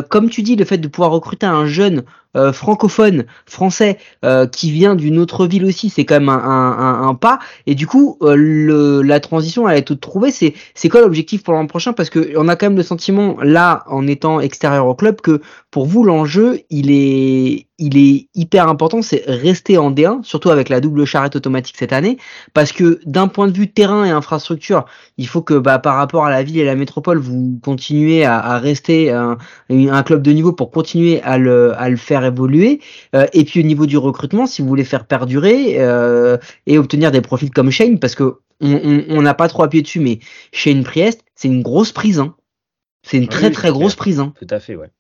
Comme 0.09 0.31
tu 0.31 0.43
dis, 0.43 0.57
le 0.57 0.64
fait 0.64 0.79
de 0.79 0.89
pouvoir 0.89 1.11
recruter 1.11 1.47
un 1.47 1.66
jeune 1.66 2.05
euh, 2.37 2.53
francophone 2.53 3.24
français 3.47 3.99
euh, 4.24 4.47
qui 4.47 4.70
vient 4.70 4.97
d'une 4.97 5.18
autre 5.18 5.47
ville 5.47 5.64
aussi, 5.64 5.91
c'est 5.91 6.05
quand 6.05 6.18
même 6.18 6.28
un, 6.28 7.16
pas. 7.20 7.39
Et 7.66 7.74
du 7.74 7.87
coup, 7.87 8.18
euh, 8.22 8.35
le, 8.37 9.03
la 9.03 9.20
transition, 9.20 9.68
elle 9.68 9.78
est 9.78 9.82
toute 9.82 10.01
trouvée. 10.01 10.30
C'est 10.30 10.55
c'est 10.74 10.89
quoi 10.89 11.01
l'objectif 11.01 11.43
pour 11.43 11.55
l'an 11.55 11.66
prochain? 11.66 11.93
Parce 11.93 12.11
que 12.11 12.32
on 12.37 12.49
a 12.49 12.57
quand 12.57 12.66
même 12.66 12.76
le 12.76 12.82
sentiment 12.82 13.37
là, 13.43 13.85
en 13.87 14.07
étant 14.07 14.41
extérieur 14.41 14.87
au 14.87 14.95
club, 14.95 15.20
que 15.20 15.41
pour 15.75 15.87
vous 15.87 16.05
l'enjeu, 16.05 16.61
il 16.70 16.89
est 16.93 17.66
il 17.79 17.99
est 17.99 18.29
hyper 18.37 18.68
important, 18.68 19.03
c'est 19.03 19.25
rester 19.27 19.77
en 19.77 19.91
D1, 19.91 20.22
surtout 20.22 20.51
avec 20.51 20.68
la 20.68 20.81
double 20.81 21.05
charrette 21.05 21.35
automatique 21.35 21.75
cette 21.77 21.93
année, 21.93 22.16
parce 22.53 22.70
que 22.70 23.01
d'un 23.07 23.27
point 23.27 23.49
de 23.49 23.53
vue 23.53 23.72
terrain 23.72 24.05
et 24.05 24.11
infrastructure, 24.11 24.85
il 25.18 25.27
faut 25.27 25.43
que 25.43 25.55
bah, 25.55 25.81
par 25.81 25.97
rapport 25.97 26.25
à 26.25 26.31
la 26.31 26.45
ville 26.45 26.59
et 26.59 26.64
la 26.64 26.77
métropole, 26.77 27.18
vous 27.18 27.59
continuez 27.61 28.25
à, 28.25 28.39
à 28.39 28.59
rester 28.61 29.11
un, 29.11 29.37
un 29.68 30.03
club 30.05 30.22
de 30.22 30.31
niveau 30.31 30.53
pour 30.53 30.70
continuer 30.70 31.20
à 31.22 31.39
le, 31.39 31.72
à 31.77 31.89
le 31.89 31.97
faire 31.97 32.25
évoluer. 32.25 32.81
Euh, 33.16 33.27
et 33.33 33.45
puis 33.45 33.59
au 33.59 33.64
niveau 33.64 33.87
du 33.87 33.99
recrutement, 33.99 34.47
si 34.47 34.62
vous 34.62 34.68
voulez 34.68 34.85
faire 34.85 35.07
perdurer 35.09 35.75
euh, 35.81 36.37
et 36.68 36.79
obtenir 36.79 37.11
des 37.11 37.20
profils 37.20 37.51
comme 37.51 37.72
Shane, 37.72 37.99
parce 37.99 38.14
que 38.14 38.37
on 38.61 38.75
on- 38.85 39.05
on 39.09 39.22
n'a 39.22 39.35
pas 39.35 39.49
trop 39.49 39.64
appuyé 39.64 39.83
dessus, 39.83 39.99
mais 39.99 40.20
Shane 40.53 40.85
Priest, 40.85 41.25
c'est 41.35 41.49
une 41.49 41.62
grosse 41.62 41.91
prise. 41.91 42.20
Hein. 42.20 42.37
C'est 43.03 43.16
une 43.16 43.25
Oui, 43.25 43.29
très 43.29 43.51
très 43.51 43.70
grosse 43.72 43.97
prise. 43.97 44.20
Hein. 44.20 44.33
Tout 44.39 44.47
à 44.49 44.61
fait, 44.61 44.77
ouais. 44.77 44.91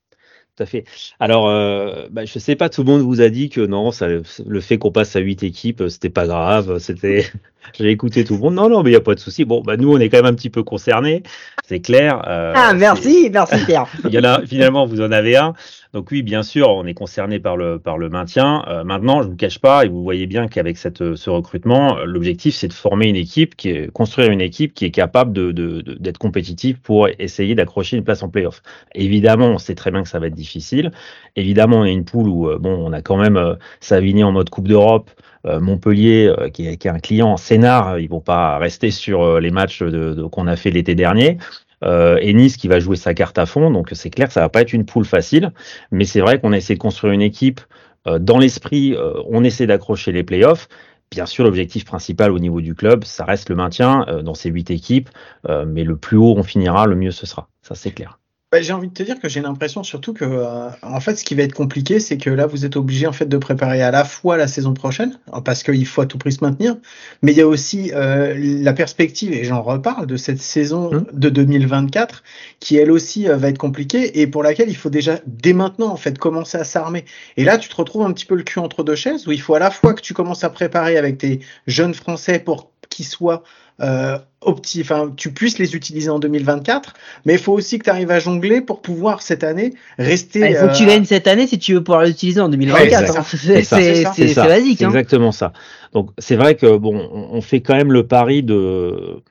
Tout 0.56 0.62
à 0.62 0.66
fait. 0.66 0.84
Alors, 1.18 1.48
euh, 1.48 2.06
bah, 2.12 2.24
je 2.26 2.38
sais 2.38 2.54
pas, 2.54 2.68
tout 2.68 2.84
le 2.84 2.86
monde 2.86 3.00
vous 3.02 3.20
a 3.20 3.28
dit 3.28 3.48
que 3.48 3.60
non, 3.60 3.90
ça, 3.90 4.06
le 4.06 4.60
fait 4.60 4.78
qu'on 4.78 4.92
passe 4.92 5.16
à 5.16 5.18
huit 5.18 5.42
équipes, 5.42 5.80
euh, 5.80 5.88
c'était 5.88 6.10
pas 6.10 6.28
grave. 6.28 6.78
C'était, 6.78 7.26
j'ai 7.76 7.90
écouté 7.90 8.22
tout 8.22 8.34
le 8.34 8.40
monde. 8.40 8.54
Non, 8.54 8.68
non, 8.68 8.84
mais 8.84 8.90
il 8.90 8.92
y 8.92 8.96
a 8.96 9.00
pas 9.00 9.16
de 9.16 9.20
souci. 9.20 9.44
Bon, 9.44 9.62
bah 9.62 9.76
nous, 9.76 9.92
on 9.92 9.98
est 9.98 10.08
quand 10.08 10.18
même 10.18 10.32
un 10.32 10.34
petit 10.34 10.50
peu 10.50 10.62
concernés, 10.62 11.24
c'est 11.66 11.80
clair. 11.80 12.22
euh, 12.28 12.52
Ah 12.54 12.72
merci, 12.72 13.30
merci 13.32 13.64
Pierre. 13.66 13.86
Il 14.04 14.14
y 14.14 14.18
en 14.20 14.22
a, 14.24 14.46
finalement, 14.46 14.86
vous 14.86 15.00
en 15.00 15.10
avez 15.10 15.36
un. 15.36 15.54
Donc 15.94 16.10
oui, 16.10 16.22
bien 16.22 16.42
sûr, 16.42 16.70
on 16.70 16.84
est 16.86 16.94
concerné 16.94 17.38
par 17.38 17.56
le, 17.56 17.78
par 17.78 17.98
le 17.98 18.08
maintien. 18.08 18.64
Euh, 18.66 18.82
maintenant, 18.82 19.22
je 19.22 19.28
ne 19.28 19.30
vous 19.30 19.36
cache 19.36 19.60
pas, 19.60 19.84
et 19.84 19.88
vous 19.88 20.02
voyez 20.02 20.26
bien 20.26 20.48
qu'avec 20.48 20.76
cette, 20.76 21.14
ce 21.14 21.30
recrutement, 21.30 22.04
l'objectif, 22.04 22.56
c'est 22.56 22.66
de 22.66 22.72
former 22.72 23.06
une 23.06 23.14
équipe, 23.14 23.54
qui 23.54 23.86
construire 23.92 24.32
une 24.32 24.40
équipe 24.40 24.74
qui 24.74 24.86
est 24.86 24.90
capable 24.90 25.54
d'être 26.00 26.18
compétitive 26.18 26.80
pour 26.80 27.08
essayer 27.20 27.54
d'accrocher 27.54 27.96
une 27.96 28.02
place 28.02 28.24
en 28.24 28.28
playoff. 28.28 28.60
Évidemment, 28.96 29.46
on 29.46 29.58
sait 29.58 29.76
très 29.76 29.92
bien 29.92 30.02
que 30.02 30.08
ça 30.08 30.18
va 30.18 30.26
être 30.26 30.34
difficile. 30.34 30.90
Évidemment, 31.36 31.80
on 31.80 31.84
est 31.84 31.92
une 31.92 32.04
poule 32.04 32.28
où, 32.28 32.50
bon, 32.58 32.74
on 32.74 32.92
a 32.92 33.00
quand 33.00 33.16
même 33.16 33.36
euh, 33.36 33.54
Savigny 33.78 34.24
en 34.24 34.32
mode 34.32 34.50
Coupe 34.50 34.66
d'Europe, 34.66 35.12
euh, 35.46 35.60
Montpellier, 35.60 36.26
euh, 36.26 36.48
qui 36.48 36.66
est, 36.66 36.86
un 36.86 36.98
client 36.98 37.28
en 37.28 37.36
scénar, 37.36 38.00
ils 38.00 38.08
vont 38.08 38.20
pas 38.20 38.58
rester 38.58 38.90
sur 38.90 39.38
les 39.38 39.50
matchs 39.50 39.84
qu'on 40.32 40.46
a 40.48 40.56
fait 40.56 40.70
l'été 40.70 40.96
dernier. 40.96 41.38
Euh, 41.84 42.18
et 42.20 42.32
Nice 42.34 42.56
qui 42.56 42.68
va 42.68 42.80
jouer 42.80 42.96
sa 42.96 43.14
carte 43.14 43.38
à 43.38 43.46
fond. 43.46 43.70
Donc 43.70 43.90
c'est 43.92 44.10
clair 44.10 44.32
ça 44.32 44.40
va 44.40 44.48
pas 44.48 44.62
être 44.62 44.72
une 44.72 44.86
poule 44.86 45.04
facile, 45.04 45.52
mais 45.90 46.04
c'est 46.04 46.20
vrai 46.20 46.40
qu'on 46.40 46.52
a 46.52 46.56
essayé 46.56 46.76
de 46.76 46.80
construire 46.80 47.12
une 47.12 47.22
équipe 47.22 47.60
euh, 48.06 48.18
dans 48.18 48.38
l'esprit. 48.38 48.94
Euh, 48.94 49.14
on 49.28 49.44
essaie 49.44 49.66
d'accrocher 49.66 50.12
les 50.12 50.22
playoffs. 50.22 50.68
Bien 51.10 51.26
sûr, 51.26 51.44
l'objectif 51.44 51.84
principal 51.84 52.32
au 52.32 52.38
niveau 52.38 52.60
du 52.60 52.74
club, 52.74 53.04
ça 53.04 53.24
reste 53.24 53.48
le 53.48 53.54
maintien 53.54 54.04
dans 54.24 54.34
ces 54.34 54.50
huit 54.50 54.70
équipes, 54.70 55.10
mais 55.66 55.84
le 55.84 55.96
plus 55.96 56.16
haut 56.16 56.34
on 56.36 56.42
finira, 56.42 56.86
le 56.86 56.96
mieux 56.96 57.12
ce 57.12 57.24
sera. 57.26 57.48
Ça 57.62 57.76
c'est 57.76 57.92
clair. 57.92 58.18
Bah, 58.54 58.62
j'ai 58.62 58.72
envie 58.72 58.86
de 58.86 58.94
te 58.94 59.02
dire 59.02 59.18
que 59.18 59.28
j'ai 59.28 59.40
l'impression 59.40 59.82
surtout 59.82 60.12
que, 60.12 60.24
euh, 60.24 60.68
en 60.82 61.00
fait, 61.00 61.16
ce 61.16 61.24
qui 61.24 61.34
va 61.34 61.42
être 61.42 61.54
compliqué, 61.54 61.98
c'est 61.98 62.18
que 62.18 62.30
là, 62.30 62.46
vous 62.46 62.64
êtes 62.64 62.76
obligé 62.76 63.08
en 63.08 63.12
fait 63.12 63.26
de 63.26 63.36
préparer 63.36 63.82
à 63.82 63.90
la 63.90 64.04
fois 64.04 64.36
la 64.36 64.46
saison 64.46 64.74
prochaine, 64.74 65.18
parce 65.44 65.64
qu'il 65.64 65.84
faut 65.84 66.02
à 66.02 66.06
tout 66.06 66.18
prix 66.18 66.30
se 66.30 66.44
maintenir, 66.44 66.76
mais 67.20 67.32
il 67.32 67.38
y 67.38 67.40
a 67.40 67.48
aussi 67.48 67.90
euh, 67.92 68.32
la 68.38 68.72
perspective, 68.72 69.32
et 69.32 69.42
j'en 69.42 69.60
reparle, 69.60 70.06
de 70.06 70.16
cette 70.16 70.40
saison 70.40 70.94
mmh. 70.94 71.06
de 71.14 71.28
2024, 71.30 72.22
qui 72.60 72.76
elle 72.76 72.92
aussi 72.92 73.28
euh, 73.28 73.36
va 73.36 73.48
être 73.48 73.58
compliquée 73.58 74.20
et 74.20 74.28
pour 74.28 74.44
laquelle 74.44 74.68
il 74.68 74.76
faut 74.76 74.88
déjà 74.88 75.18
dès 75.26 75.52
maintenant 75.52 75.88
en 75.88 75.96
fait 75.96 76.16
commencer 76.16 76.56
à 76.56 76.62
s'armer. 76.62 77.06
Et 77.36 77.42
là, 77.42 77.58
tu 77.58 77.68
te 77.68 77.74
retrouves 77.74 78.06
un 78.06 78.12
petit 78.12 78.24
peu 78.24 78.36
le 78.36 78.44
cul 78.44 78.60
entre 78.60 78.84
deux 78.84 78.94
chaises, 78.94 79.26
où 79.26 79.32
il 79.32 79.40
faut 79.40 79.56
à 79.56 79.58
la 79.58 79.72
fois 79.72 79.94
que 79.94 80.00
tu 80.00 80.14
commences 80.14 80.44
à 80.44 80.50
préparer 80.50 80.96
avec 80.96 81.18
tes 81.18 81.40
jeunes 81.66 81.92
Français 81.92 82.38
pour 82.38 82.70
qu'ils 82.88 83.06
soient 83.06 83.42
euh, 83.80 84.18
enfin, 84.46 85.12
tu 85.16 85.32
puisses 85.32 85.58
les 85.58 85.74
utiliser 85.74 86.08
en 86.08 86.18
2024, 86.18 86.94
mais 87.24 87.34
il 87.34 87.38
faut 87.38 87.52
aussi 87.52 87.78
que 87.78 87.84
tu 87.84 87.90
arrives 87.90 88.10
à 88.10 88.20
jongler 88.20 88.60
pour 88.60 88.82
pouvoir 88.82 89.20
cette 89.20 89.42
année 89.42 89.74
rester. 89.98 90.44
Ah, 90.44 90.50
il 90.50 90.56
faut 90.56 90.68
que 90.68 90.76
tu 90.76 90.84
euh, 90.84 90.86
gagnes 90.86 91.04
cette 91.04 91.26
année 91.26 91.46
si 91.46 91.58
tu 91.58 91.74
veux 91.74 91.82
pouvoir 91.82 92.04
l'utiliser 92.04 92.40
en 92.40 92.48
2024. 92.48 93.18
Hein. 93.18 93.22
c'est 93.24 94.34
basique. 94.36 94.78
C'est 94.78 94.84
hein. 94.84 94.88
exactement 94.88 95.32
ça. 95.32 95.52
Donc 95.92 96.10
c'est 96.18 96.36
vrai 96.36 96.54
que 96.54 96.76
bon, 96.76 97.08
on 97.12 97.40
fait 97.40 97.60
quand 97.60 97.74
même 97.74 97.92
le 97.92 98.06
pari 98.06 98.42
de 98.42 99.22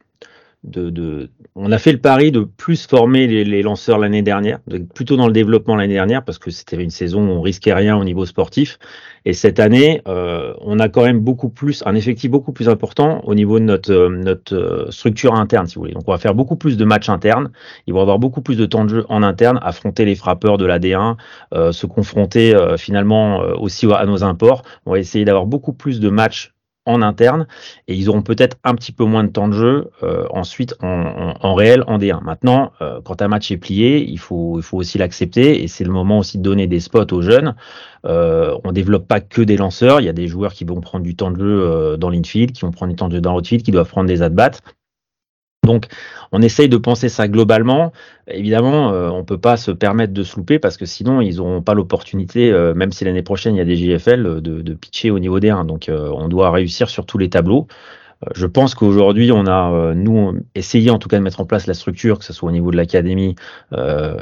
de, 0.64 1.30
on 1.56 1.72
a 1.72 1.78
fait 1.78 1.92
le 1.92 1.98
pari 1.98 2.32
de 2.32 2.42
plus 2.42 2.88
former 2.88 3.28
les, 3.28 3.62
lanceurs 3.62 4.00
l'année 4.00 4.22
dernière, 4.22 4.60
plutôt 4.96 5.18
dans 5.18 5.28
le 5.28 5.34
développement 5.34 5.76
l'année 5.76 5.94
dernière, 5.94 6.24
parce 6.24 6.38
que 6.38 6.52
c'était 6.52 6.82
une 6.82 6.90
saison 6.90 7.28
où 7.28 7.32
on 7.32 7.42
risquait 7.42 7.74
rien 7.74 7.98
au 7.98 8.04
niveau 8.04 8.26
sportif. 8.26 8.80
Et 9.26 9.34
cette 9.34 9.60
année, 9.60 10.02
euh, 10.08 10.54
on 10.62 10.80
a 10.80 10.90
quand 10.90 11.04
même 11.04 11.20
beaucoup 11.20 11.50
plus, 11.50 11.84
un 11.86 11.96
effectif 11.96 12.30
beaucoup 12.30 12.52
plus 12.52 12.68
important 12.68 13.22
au 13.24 13.36
niveau 13.36 13.60
de 13.60 13.64
notre, 13.64 13.92
euh, 13.92 14.10
notre 14.10 14.56
euh, 14.56 14.92
structure 14.92 15.36
interne, 15.36 15.68
si 15.68 15.76
vous 15.76 15.82
voulez. 15.82 15.94
Donc, 15.94 16.04
on 16.08 16.12
va 16.12 16.18
faire 16.18 16.34
beaucoup 16.34 16.58
plus 16.58 16.76
de 16.76 16.86
matchs 16.86 17.10
internes. 17.10 17.52
Ils 17.88 17.94
vont 17.94 18.02
avoir 18.02 18.20
beaucoup 18.20 18.42
plus 18.42 18.58
de 18.58 18.66
temps 18.66 18.84
de 18.84 18.90
jeu 18.90 19.06
en 19.10 19.24
interne, 19.24 19.60
affronter 19.62 20.06
les 20.06 20.16
frappeurs 20.16 20.58
de 20.58 20.66
la 20.66 20.80
D1, 20.80 21.16
se 21.72 21.86
confronter 21.86 22.56
finalement 22.78 23.40
aussi 23.60 23.88
à 23.92 24.06
nos 24.06 24.24
imports. 24.24 24.64
On 24.86 24.92
va 24.92 25.00
essayer 25.00 25.26
d'avoir 25.26 25.46
beaucoup 25.46 25.74
plus 25.74 26.00
de 26.00 26.10
matchs 26.10 26.53
en 26.86 27.02
interne 27.02 27.48
et 27.88 27.96
ils 27.96 28.10
auront 28.10 28.22
peut-être 28.22 28.58
un 28.64 28.76
petit 28.76 28.92
peu 28.92 29.06
moins 29.06 29.24
de 29.24 29.30
temps 29.30 29.48
de 29.48 29.54
jeu 29.54 29.90
euh, 30.04 30.26
ensuite 30.32 30.76
en, 30.82 31.34
en, 31.40 31.54
réel 31.54 31.84
en 31.88 31.98
D1. 31.98 32.24
Maintenant, 32.24 32.72
euh, 32.82 33.00
quand 33.04 33.22
un 33.22 33.28
match 33.28 33.52
est 33.52 33.58
plié, 33.58 34.06
il 34.10 34.20
faut, 34.20 34.60
il 34.60 34.64
faut 34.64 34.78
aussi 34.78 34.98
l'accepter 34.98 35.64
et 35.64 35.68
c'est 35.68 35.84
le 35.84 35.92
moment 35.92 36.20
aussi 36.20 36.38
de 36.38 36.44
donner 36.44 36.68
des 36.68 36.80
spots 36.80 37.12
aux 37.12 37.22
jeunes. 37.22 37.56
Euh, 38.06 38.58
on 38.64 38.72
développe 38.72 39.08
pas 39.08 39.22
que 39.22 39.42
des 39.42 39.56
lanceurs, 39.56 40.02
il 40.02 40.06
y 40.06 40.10
a 40.10 40.14
des 40.14 40.28
joueurs 40.28 40.54
qui 40.54 40.66
vont 40.66 40.82
prendre 40.82 41.04
du 41.04 41.16
temps 41.16 41.32
de 41.32 41.40
jeu 41.40 41.62
euh, 41.62 41.98
dans 41.98 42.10
l'infield, 42.10 42.52
qui 42.52 42.62
vont 42.62 42.72
prendre 42.72 42.92
du 42.92 42.98
temps 42.98 43.08
de 43.08 43.16
jeu 43.16 43.22
dans 43.22 43.34
l'outfield, 43.34 43.64
qui 43.64 43.72
doivent 43.72 43.90
prendre 43.90 44.08
des 44.08 44.22
at-bats. 44.22 44.52
Donc, 45.64 45.88
on 46.32 46.42
essaye 46.42 46.68
de 46.68 46.78
penser 46.78 47.10
ça 47.10 47.28
globalement. 47.28 47.94
Évidemment, 48.28 48.92
euh, 48.92 49.10
on 49.10 49.24
peut 49.24 49.38
pas 49.38 49.58
se 49.58 49.72
permettre 49.72 50.14
de 50.14 50.24
se 50.24 50.36
louper 50.36 50.60
parce 50.60 50.78
que 50.78 50.86
sinon, 50.86 51.22
ils 51.22 51.38
n'auront 51.38 51.62
pas 51.62 51.74
l'opportunité, 51.74 52.52
euh, 52.52 52.74
même 52.74 52.92
si 52.92 53.06
l'année 53.06 53.24
prochaine 53.24 53.56
il 53.56 53.60
y 53.60 53.62
a 53.62 53.66
des 53.66 53.76
JFL, 53.76 54.42
de, 54.42 54.62
de 54.62 54.74
pitcher 54.74 55.12
au 55.12 55.20
niveau 55.20 55.40
des 55.40 55.50
1. 55.50 55.66
Donc, 55.66 55.90
euh, 55.90 56.10
on 56.14 56.28
doit 56.28 56.52
réussir 56.52 56.90
sur 56.90 57.06
tous 57.06 57.18
les 57.18 57.30
tableaux. 57.30 57.68
Je 58.36 58.46
pense 58.46 58.76
qu'aujourd'hui, 58.76 59.32
on 59.32 59.46
a, 59.46 59.72
euh, 59.72 59.94
nous, 59.94 60.40
essayé 60.56 60.90
en 60.90 61.00
tout 61.00 61.10
cas 61.10 61.18
de 61.18 61.24
mettre 61.24 61.42
en 61.42 61.46
place 61.46 61.68
la 61.68 61.74
structure, 61.74 62.20
que 62.20 62.26
ce 62.26 62.34
soit 62.34 62.50
au 62.50 62.52
niveau 62.52 62.72
de 62.72 62.78
l'académie, 62.78 63.36
euh, 63.74 64.16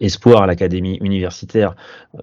espoir 0.00 0.42
à 0.42 0.46
l'académie 0.46 0.98
universitaire, 1.00 1.74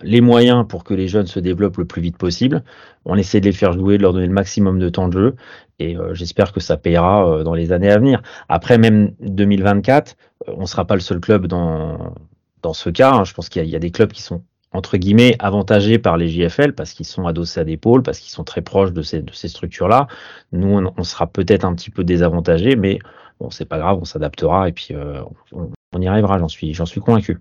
les 0.02 0.22
moyens 0.22 0.66
pour 0.68 0.84
que 0.84 0.94
les 0.94 1.08
jeunes 1.08 1.28
se 1.28 1.40
développent 1.40 1.78
le 1.78 1.86
plus 1.86 2.02
vite 2.02 2.18
possible. 2.18 2.64
On 3.06 3.16
essaie 3.16 3.42
de 3.42 3.46
les 3.46 3.52
faire 3.52 3.74
jouer, 3.74 3.98
de 3.98 4.04
leur 4.04 4.14
donner 4.14 4.28
le 4.28 4.34
maximum 4.34 4.80
de 4.80 4.90
temps 4.90 5.08
de 5.08 5.14
jeu, 5.14 5.36
et 5.80 5.98
euh, 5.98 6.14
j'espère 6.14 6.52
que 6.54 6.60
ça 6.60 6.78
payera 6.78 7.28
euh, 7.28 7.44
dans 7.44 7.54
les 7.54 7.72
années 7.72 7.90
à 7.90 7.98
venir. 7.98 8.22
Après, 8.50 8.78
même 8.78 9.14
2024, 9.22 10.16
on 10.48 10.62
ne 10.62 10.66
sera 10.66 10.86
pas 10.86 10.96
le 10.96 11.02
seul 11.02 11.20
club 11.20 11.48
dans, 11.48 12.14
dans 12.62 12.74
ce 12.74 12.90
cas. 12.90 13.12
Hein. 13.12 13.24
Je 13.24 13.34
pense 13.34 13.50
qu'il 13.50 13.66
y, 13.66 13.76
a 13.76 13.80
des 13.80 13.92
clubs 13.92 14.12
qui 14.12 14.22
sont 14.22 14.44
entre 14.74 14.98
guillemets 14.98 15.36
avantagés 15.40 16.00
par 16.00 16.18
les 16.18 16.28
JFL 16.28 16.74
parce 16.74 16.94
qu'ils 16.94 17.06
sont 17.06 17.26
adossés 17.28 17.60
à 17.60 17.64
des 17.64 17.78
pôles, 17.78 18.04
parce 18.04 18.20
qu'ils 18.20 18.32
sont 18.32 18.44
très 18.44 18.62
proches 18.62 18.92
de 18.92 19.02
ces, 19.02 19.24
structures-là. 19.48 20.08
Nous, 20.52 20.92
on, 20.98 21.04
sera 21.04 21.28
peut-être 21.28 21.64
un 21.64 21.74
petit 21.76 21.92
peu 21.92 22.04
désavantagés, 22.04 22.76
mais 22.76 23.00
bon, 23.40 23.50
c'est 23.50 23.66
pas 23.66 23.78
grave, 23.78 24.00
on 24.02 24.06
s'adaptera 24.06 24.68
et 24.68 24.72
puis 24.72 24.90
euh, 24.92 25.22
on, 25.52 26.02
y 26.02 26.08
arrivera, 26.08 26.40
j'en 26.40 26.48
suis, 26.48 26.74
convaincu. 27.02 27.40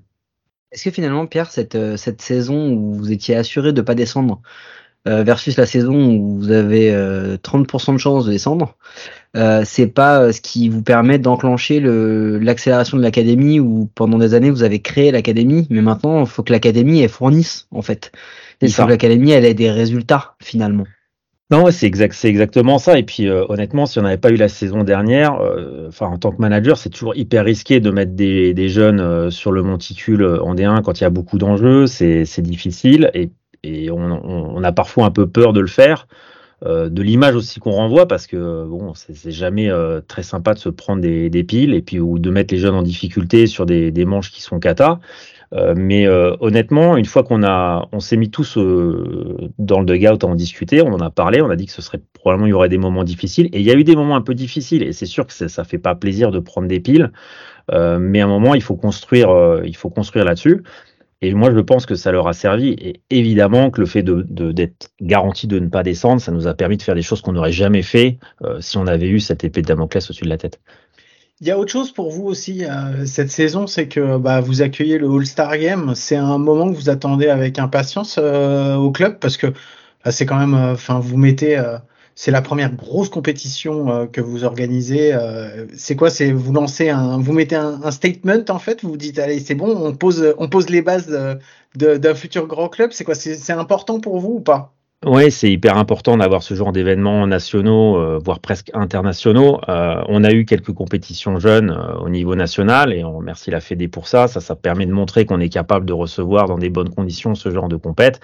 Est-ce 0.71 0.85
que 0.85 0.91
finalement, 0.91 1.27
Pierre, 1.27 1.51
cette, 1.51 1.75
euh, 1.75 1.97
cette 1.97 2.23
saison 2.23 2.71
où 2.73 2.95
vous 2.95 3.13
étiez 3.13 3.35
assuré 3.35 3.73
de 3.73 3.83
pas 3.83 3.95
descendre, 3.95 4.41
versus 5.05 5.57
la 5.57 5.67
saison 5.67 5.95
où 5.95 6.39
vous 6.39 6.51
avez 6.51 6.91
30% 6.93 7.91
euh, 7.91 7.95
de 7.95 7.99
chances 7.99 8.27
de 8.27 8.31
descendre, 8.31 8.77
euh, 9.37 9.63
c'est 9.65 9.89
pas 9.89 10.33
ce 10.33 10.41
qui 10.41 10.69
vous 10.69 10.83
permet 10.83 11.19
d'enclencher 11.19 11.81
l'accélération 11.81 12.97
de 12.97 13.03
l'académie 13.03 13.61
où 13.61 13.89
pendant 13.95 14.19
des 14.19 14.35
années 14.35 14.51
vous 14.51 14.63
avez 14.63 14.81
créé 14.81 15.11
l'académie, 15.11 15.67
mais 15.71 15.83
maintenant 15.83 16.21
il 16.21 16.27
faut 16.27 16.43
que 16.43 16.53
l'académie 16.53 17.01
elle 17.01 17.09
fournisse 17.09 17.67
en 17.71 17.83
fait. 17.83 18.13
Il 18.61 18.73
faut 18.73 18.85
que 18.85 18.91
l'académie 18.91 19.33
elle 19.33 19.45
ait 19.45 19.55
des 19.55 19.71
résultats 19.71 20.35
finalement. 20.41 20.85
Non, 21.51 21.71
c'est 21.71 21.87
exact, 21.87 22.15
c'est 22.15 22.29
exactement 22.29 22.79
ça. 22.79 22.99
Et 22.99 23.03
puis 23.03 23.29
honnêtement, 23.29 23.85
si 23.85 23.99
on 23.99 24.03
n'avait 24.03 24.17
pas 24.17 24.31
eu 24.31 24.37
la 24.37 24.49
saison 24.49 24.85
dernière, 24.85 25.39
enfin 25.89 26.07
en 26.07 26.17
tant 26.17 26.31
que 26.31 26.41
manager, 26.41 26.79
c'est 26.79 26.89
toujours 26.89 27.15
hyper 27.17 27.45
risqué 27.45 27.81
de 27.81 27.91
mettre 27.91 28.13
des, 28.13 28.55
des 28.55 28.69
jeunes 28.69 29.31
sur 29.31 29.53
le 29.53 29.63
monticule 29.63 30.25
en 30.25 30.55
D1 30.55 30.83
quand 30.83 31.01
il 31.01 31.05
y 31.05 31.07
a 31.07 31.11
beaucoup 31.11 31.39
d'enjeux. 31.39 31.87
C'est 31.87 32.41
difficile. 32.41 33.11
Et 33.15 33.31
et 33.63 33.91
on, 33.91 33.99
on, 33.99 34.63
a 34.65 34.73
parfois 34.73 35.07
un 35.07 35.11
peu 35.11 35.29
peur 35.29 35.53
de 35.53 35.61
le 35.61 35.67
faire, 35.67 36.07
euh, 36.65 36.89
de 36.89 37.03
l'image 37.03 37.35
aussi 37.35 37.61
qu'on 37.61 37.73
renvoie, 37.73 38.07
parce 38.07 38.27
que 38.27 38.65
bon, 38.67 38.93
c'est 38.95 39.31
jamais 39.31 39.71
euh, 39.71 40.01
très 40.07 40.23
sympa 40.23 40.55
de 40.55 40.59
se 40.59 40.69
prendre 40.69 41.03
des, 41.03 41.31
des, 41.31 41.45
piles 41.45 41.75
et 41.75 41.83
puis 41.83 42.01
ou 42.01 42.19
de 42.19 42.31
mettre 42.31 42.55
les 42.55 42.61
jeunes 42.61 42.75
en 42.75 42.83
difficulté 42.83 43.47
sur 43.47 43.67
des, 43.67 43.91
des 43.91 44.05
manches 44.05 44.31
qui 44.31 44.43
sont 44.43 44.59
cata. 44.59 45.01
Euh, 45.55 45.75
mais 45.77 46.07
euh, 46.07 46.35
honnêtement, 46.41 46.97
une 46.97 47.05
fois 47.05 47.25
qu'on 47.25 47.43
a, 47.43 47.87
on 47.93 48.01
s'est 48.01 48.17
mis 48.17 48.31
tous 48.31 48.57
euh, 48.57 49.51
dans 49.59 49.81
le 49.81 49.87
dugout 49.87 50.25
à 50.25 50.27
en 50.27 50.35
discuter, 50.35 50.81
on 50.81 50.93
en 50.95 51.01
a 51.01 51.11
parlé, 51.11 51.43
on 51.43 51.51
a 51.51 51.57
dit 51.57 51.67
que 51.67 51.73
ce 51.73 51.83
serait 51.83 52.01
probablement 52.15 52.47
il 52.47 52.51
y 52.51 52.55
aurait 52.55 52.71
des 52.71 52.79
moments 52.79 53.05
difficiles, 53.05 53.47
et 53.53 53.61
il 53.61 53.67
y 53.67 53.71
a 53.71 53.75
eu 53.75 53.85
des 53.85 53.95
moments 53.95 54.17
un 54.17 54.23
peu 54.23 54.35
difficiles, 54.35 54.83
et 54.83 54.93
c'est 54.93 55.07
sûr 55.07 55.27
que 55.27 55.33
ça, 55.33 55.49
ça 55.49 55.65
fait 55.65 55.79
pas 55.79 55.95
plaisir 55.95 56.31
de 56.31 56.39
prendre 56.39 56.69
des 56.69 56.81
piles, 56.81 57.13
mais 57.71 58.21
à 58.21 58.25
un 58.25 58.29
moment 58.29 58.55
il 58.55 58.63
faut 58.63 58.77
construire, 58.77 59.31
il 59.65 59.77
faut 59.77 59.89
construire 59.89 60.25
là-dessus. 60.25 60.63
Et 61.23 61.33
moi, 61.35 61.53
je 61.55 61.61
pense 61.61 61.87
que 61.87 61.95
ça 61.95 62.11
leur 62.11 62.27
a 62.27 62.33
servi. 62.33 62.71
Et 62.71 63.01
évidemment 63.11 63.71
que 63.71 63.81
le 63.81 63.87
fait 63.87 64.03
d'être 64.03 64.91
garanti 65.01 65.47
de 65.47 65.61
ne 65.61 65.69
pas 65.69 65.85
descendre, 65.85 66.21
ça 66.21 66.33
nous 66.33 66.49
a 66.49 66.55
permis 66.55 66.77
de 66.77 66.83
faire 66.83 66.97
des 66.97 67.03
choses 67.03 67.21
qu'on 67.23 67.33
n'aurait 67.33 67.53
jamais 67.53 67.83
fait 67.83 68.19
euh, 68.43 68.61
si 68.61 68.77
on 68.77 68.89
avait 68.89 69.09
eu 69.09 69.21
cette 69.21 69.45
épée 69.45 69.63
de 69.63 69.69
Damoclès 69.69 70.05
au-dessus 70.11 70.25
de 70.25 70.29
la 70.29 70.37
tête. 70.37 70.61
Il 71.41 71.47
y 71.47 71.53
a 71.53 71.59
autre 71.59 71.71
chose 71.71 71.93
pour 71.93 72.11
vous 72.11 72.25
aussi 72.25 72.65
euh, 72.65 73.07
cette 73.07 73.31
saison, 73.31 73.69
c'est 73.69 73.87
que 73.87 74.19
bah, 74.19 74.41
vous 74.41 74.63
accueillez 74.63 74.99
le 74.99 75.09
All-Star 75.09 75.57
Game. 75.59 75.95
C'est 75.95 76.17
un 76.17 76.39
moment 76.39 76.71
que 76.71 76.77
vous 76.77 76.91
attendez 76.91 77.29
avec 77.29 77.61
impatience 77.61 78.19
euh, 78.21 78.75
au 78.75 78.91
club? 78.91 79.19
Parce 79.21 79.37
que 79.37 79.47
bah, 80.05 80.11
c'est 80.11 80.27
quand 80.27 80.39
même, 80.39 80.55
enfin, 80.55 80.99
vous 80.99 81.17
mettez 81.17 81.57
c'est 82.15 82.31
la 82.31 82.43
première 82.43 82.73
grosse 82.75 83.09
compétition 83.09 83.91
euh, 83.91 84.07
que 84.07 84.21
vous 84.21 84.45
organisez. 84.45 85.15
Euh, 85.15 85.67
c'est 85.75 85.97
quoi 85.97 86.09
vous 86.35 86.53
lancez 86.53 86.91
un, 86.91 87.19
vous 87.19 87.33
mettez 87.33 87.57
un, 87.57 87.91
statement 87.91 88.45
en 88.49 88.59
fait. 88.59 88.83
Vous 88.83 88.97
dites 88.97 89.19
allez 89.19 89.41
c'est 89.41 89.55
bon, 89.55 89.77
on 89.87 89.95
pose, 89.95 90.71
les 90.71 90.83
bases 90.83 91.09
d'un 91.75 92.15
futur 92.15 92.47
grand 92.47 92.69
club. 92.69 92.91
C'est 92.93 93.05
quoi 93.05 93.15
C'est 93.15 93.53
important 93.53 94.01
pour 94.01 94.19
vous 94.19 94.35
ou 94.35 94.41
pas? 94.41 94.75
Oui, 95.05 95.33
c'est 95.33 95.51
hyper 95.51 95.79
important 95.79 96.17
d'avoir 96.17 96.45
ce 96.45 96.55
genre 96.55 96.71
d'événements 96.71 97.27
nationaux, 97.27 97.97
euh, 97.97 98.21
voire 98.25 98.39
presque 98.39 98.71
internationaux. 98.73 99.61
on 99.67 100.23
a 100.23 100.33
eu 100.33 100.45
quelques 100.45 100.73
compétitions 100.73 101.41
jeunes 101.41 101.77
au 102.01 102.09
niveau 102.09 102.37
national 102.37 102.93
et 102.93 103.03
on 103.03 103.17
remercie 103.17 103.51
la 103.51 103.61
Fédé 103.61 103.89
pour 103.89 104.07
ça. 104.07 104.29
Ça, 104.29 104.41
ça 104.41 104.55
permet 104.55 104.87
de 104.87 104.93
montrer 104.93 105.27
qu'on 105.27 105.41
est 105.41 105.49
capable 105.49 105.87
de 105.87 105.93
recevoir 105.93 106.47
dans 106.47 106.59
des 106.59 106.71
bonnes 106.71 106.91
conditions 106.91 107.35
ce 107.35 107.51
genre 107.51 107.69
de 107.69 107.77
compète. 107.77 108.21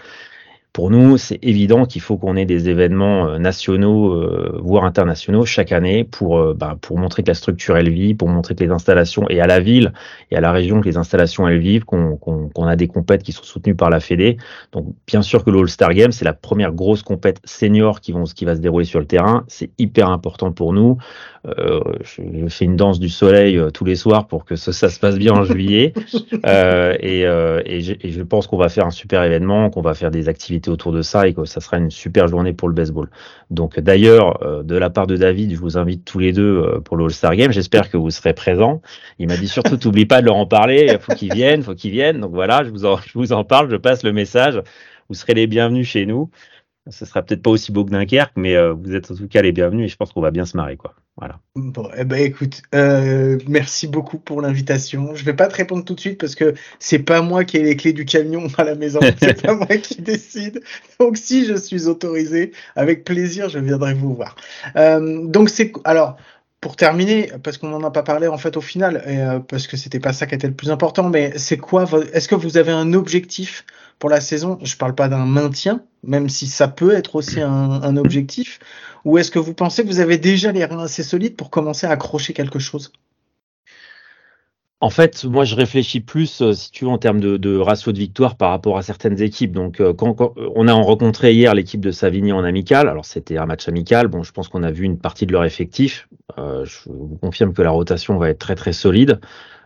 Pour 0.72 0.90
nous, 0.90 1.16
c'est 1.16 1.38
évident 1.42 1.86
qu'il 1.86 2.02
faut 2.02 2.16
qu'on 2.18 2.36
ait 2.36 2.44
des 2.44 2.68
événements 2.68 3.26
euh, 3.26 3.38
nationaux, 3.38 4.12
euh, 4.12 4.60
voire 4.62 4.84
internationaux, 4.84 5.44
chaque 5.44 5.72
année 5.72 6.04
pour, 6.04 6.38
euh, 6.38 6.54
bah, 6.54 6.76
pour 6.80 6.98
montrer 6.98 7.22
que 7.22 7.28
la 7.28 7.34
structure 7.34 7.76
elle 7.76 7.90
vit, 7.90 8.14
pour 8.14 8.28
montrer 8.28 8.54
que 8.54 8.62
les 8.62 8.70
installations, 8.70 9.24
et 9.28 9.40
à 9.40 9.46
la 9.46 9.60
ville 9.60 9.92
et 10.30 10.36
à 10.36 10.40
la 10.40 10.52
région 10.52 10.80
que 10.80 10.86
les 10.86 10.96
installations 10.96 11.48
elles 11.48 11.58
vivent, 11.58 11.84
qu'on 11.84 12.16
qu'on 12.16 12.66
a 12.66 12.76
des 12.76 12.86
compètes 12.86 13.22
qui 13.22 13.32
sont 13.32 13.42
soutenues 13.42 13.74
par 13.74 13.90
la 13.90 14.00
Fédé. 14.00 14.36
Donc, 14.72 14.94
bien 15.06 15.22
sûr 15.22 15.44
que 15.44 15.50
l'All-Star 15.50 15.94
Game, 15.94 16.12
c'est 16.12 16.24
la 16.24 16.32
première 16.32 16.72
grosse 16.72 17.02
compète 17.02 17.40
senior 17.44 18.00
qui, 18.00 18.12
vont, 18.12 18.24
qui 18.24 18.44
va 18.44 18.54
se 18.54 18.60
dérouler 18.60 18.84
sur 18.84 19.00
le 19.00 19.06
terrain. 19.06 19.44
C'est 19.48 19.70
hyper 19.78 20.10
important 20.10 20.52
pour 20.52 20.72
nous. 20.72 20.98
Euh, 21.58 21.80
je, 22.02 22.22
je, 22.22 22.48
fais 22.48 22.64
une 22.64 22.76
danse 22.76 23.00
du 23.00 23.08
soleil 23.08 23.60
tous 23.72 23.84
les 23.84 23.96
soirs 23.96 24.26
pour 24.26 24.44
que 24.44 24.56
ça, 24.56 24.72
ça 24.72 24.88
se 24.88 25.00
passe 25.00 25.18
bien 25.18 25.32
en 25.32 25.44
juillet. 25.44 25.92
Euh, 26.46 26.96
et, 27.00 27.22
et, 27.22 27.80
je, 27.80 27.94
et 28.00 28.10
je 28.10 28.22
pense 28.22 28.46
qu'on 28.46 28.56
va 28.56 28.68
faire 28.68 28.86
un 28.86 28.90
super 28.90 29.22
événement, 29.22 29.70
qu'on 29.70 29.82
va 29.82 29.94
faire 29.94 30.10
des 30.10 30.28
activités 30.28 30.70
autour 30.70 30.92
de 30.92 31.02
ça 31.02 31.26
et 31.26 31.34
que 31.34 31.44
ça 31.44 31.60
sera 31.60 31.78
une 31.78 31.90
super 31.90 32.28
journée 32.28 32.52
pour 32.52 32.68
le 32.68 32.74
baseball. 32.74 33.10
Donc 33.50 33.78
d'ailleurs, 33.80 34.42
euh, 34.42 34.62
de 34.62 34.76
la 34.76 34.90
part 34.90 35.06
de 35.06 35.16
David, 35.16 35.52
je 35.52 35.58
vous 35.58 35.78
invite 35.78 36.04
tous 36.04 36.18
les 36.18 36.32
deux 36.32 36.58
euh, 36.58 36.80
pour 36.80 36.96
le 36.96 37.04
All-Star 37.04 37.34
Game. 37.34 37.50
J'espère 37.50 37.90
que 37.90 37.96
vous 37.96 38.10
serez 38.10 38.34
présents. 38.34 38.82
Il 39.18 39.28
m'a 39.28 39.36
dit 39.36 39.48
surtout, 39.48 39.76
t'oublie 39.76 40.06
pas 40.06 40.20
de 40.20 40.26
leur 40.26 40.36
en 40.36 40.46
parler. 40.46 40.88
Il 40.90 40.98
faut 40.98 41.14
qu'ils 41.14 41.32
viennent, 41.32 41.62
faut 41.62 41.74
qu'ils 41.74 41.92
viennent. 41.92 42.20
Donc 42.20 42.32
voilà, 42.32 42.64
je 42.64 42.70
vous 42.70 42.84
en, 42.84 42.96
je 42.98 43.12
vous 43.14 43.32
en 43.32 43.44
parle, 43.44 43.70
je 43.70 43.76
passe 43.76 44.02
le 44.02 44.12
message. 44.12 44.60
Vous 45.08 45.14
serez 45.14 45.34
les 45.34 45.46
bienvenus 45.46 45.88
chez 45.88 46.04
nous. 46.04 46.30
Ce 46.90 47.04
sera 47.04 47.22
peut-être 47.22 47.42
pas 47.42 47.50
aussi 47.50 47.72
beau 47.72 47.84
que 47.84 47.90
Dunkerque, 47.90 48.32
mais 48.36 48.56
euh, 48.56 48.72
vous 48.72 48.94
êtes 48.94 49.10
en 49.10 49.14
tout 49.14 49.28
cas 49.28 49.42
les 49.42 49.52
bienvenus 49.52 49.86
et 49.86 49.88
je 49.88 49.96
pense 49.96 50.12
qu'on 50.12 50.22
va 50.22 50.30
bien 50.30 50.46
se 50.46 50.56
marrer, 50.56 50.76
quoi. 50.76 50.94
Voilà. 51.18 51.40
Bon, 51.56 51.88
eh 51.96 52.04
ben 52.04 52.20
écoute, 52.20 52.62
euh, 52.76 53.38
merci 53.48 53.88
beaucoup 53.88 54.18
pour 54.18 54.40
l'invitation. 54.40 55.16
Je 55.16 55.24
vais 55.24 55.34
pas 55.34 55.48
te 55.48 55.56
répondre 55.56 55.84
tout 55.84 55.96
de 55.96 56.00
suite 56.00 56.20
parce 56.20 56.36
que 56.36 56.54
c'est 56.78 57.00
pas 57.00 57.22
moi 57.22 57.44
qui 57.44 57.56
ai 57.56 57.62
les 57.64 57.76
clés 57.76 57.92
du 57.92 58.04
camion 58.04 58.46
à 58.56 58.62
la 58.62 58.76
maison, 58.76 59.00
c'est 59.20 59.42
pas 59.42 59.54
moi 59.54 59.66
qui 59.66 60.00
décide. 60.00 60.62
Donc 61.00 61.16
si 61.16 61.44
je 61.44 61.54
suis 61.54 61.88
autorisé, 61.88 62.52
avec 62.76 63.04
plaisir, 63.04 63.48
je 63.48 63.58
viendrai 63.58 63.94
vous 63.94 64.14
voir. 64.14 64.36
Euh, 64.76 65.26
donc 65.26 65.48
c'est 65.48 65.72
alors 65.82 66.16
pour 66.60 66.76
terminer, 66.76 67.32
parce 67.42 67.58
qu'on 67.58 67.68
n'en 67.68 67.82
a 67.82 67.90
pas 67.90 68.04
parlé 68.04 68.28
en 68.28 68.38
fait 68.38 68.56
au 68.56 68.60
final, 68.60 69.02
et, 69.06 69.18
euh, 69.18 69.40
parce 69.40 69.66
que 69.66 69.76
c'était 69.76 70.00
pas 70.00 70.12
ça 70.12 70.26
qui 70.26 70.36
était 70.36 70.48
le 70.48 70.54
plus 70.54 70.70
important, 70.70 71.08
mais 71.08 71.32
c'est 71.36 71.56
quoi 71.56 71.86
Est-ce 72.12 72.28
que 72.28 72.36
vous 72.36 72.58
avez 72.58 72.72
un 72.72 72.92
objectif 72.92 73.64
pour 73.98 74.08
la 74.08 74.20
saison? 74.20 74.58
Je 74.62 74.76
parle 74.76 74.94
pas 74.94 75.08
d'un 75.08 75.26
maintien, 75.26 75.82
même 76.04 76.28
si 76.28 76.46
ça 76.46 76.68
peut 76.68 76.94
être 76.94 77.16
aussi 77.16 77.40
un, 77.40 77.82
un 77.82 77.96
objectif, 77.96 78.60
ou 79.08 79.16
est-ce 79.16 79.30
que 79.30 79.38
vous 79.38 79.54
pensez 79.54 79.84
que 79.84 79.88
vous 79.88 80.00
avez 80.00 80.18
déjà 80.18 80.52
les 80.52 80.66
reins 80.66 80.84
assez 80.84 81.02
solides 81.02 81.34
pour 81.34 81.48
commencer 81.48 81.86
à 81.86 81.90
accrocher 81.92 82.34
quelque 82.34 82.58
chose? 82.58 82.92
En 84.80 84.90
fait, 84.90 85.24
moi, 85.24 85.44
je 85.44 85.56
réfléchis 85.56 86.00
plus, 86.00 86.42
euh, 86.42 86.52
si 86.52 86.70
tu 86.70 86.84
veux, 86.84 86.90
en 86.90 86.98
termes 86.98 87.18
de, 87.18 87.56
ratio 87.56 87.92
de 87.92 87.98
victoire 87.98 88.36
par 88.36 88.50
rapport 88.50 88.76
à 88.76 88.82
certaines 88.82 89.20
équipes. 89.22 89.52
Donc, 89.52 89.80
euh, 89.80 89.94
quand, 89.94 90.12
quand 90.12 90.34
on 90.54 90.68
a 90.68 90.74
rencontré 90.74 91.32
hier 91.32 91.54
l'équipe 91.54 91.80
de 91.80 91.90
Savigny 91.90 92.32
en 92.32 92.44
amical, 92.44 92.86
alors 92.86 93.06
c'était 93.06 93.38
un 93.38 93.46
match 93.46 93.66
amical. 93.66 94.08
Bon, 94.08 94.22
je 94.22 94.30
pense 94.30 94.48
qu'on 94.48 94.62
a 94.62 94.70
vu 94.70 94.84
une 94.84 94.98
partie 94.98 95.24
de 95.24 95.32
leur 95.32 95.44
effectif. 95.44 96.06
Euh, 96.36 96.66
je 96.66 96.76
vous 96.90 97.18
confirme 97.22 97.54
que 97.54 97.62
la 97.62 97.70
rotation 97.70 98.18
va 98.18 98.28
être 98.28 98.38
très 98.38 98.56
très 98.56 98.74
solide. 98.74 99.20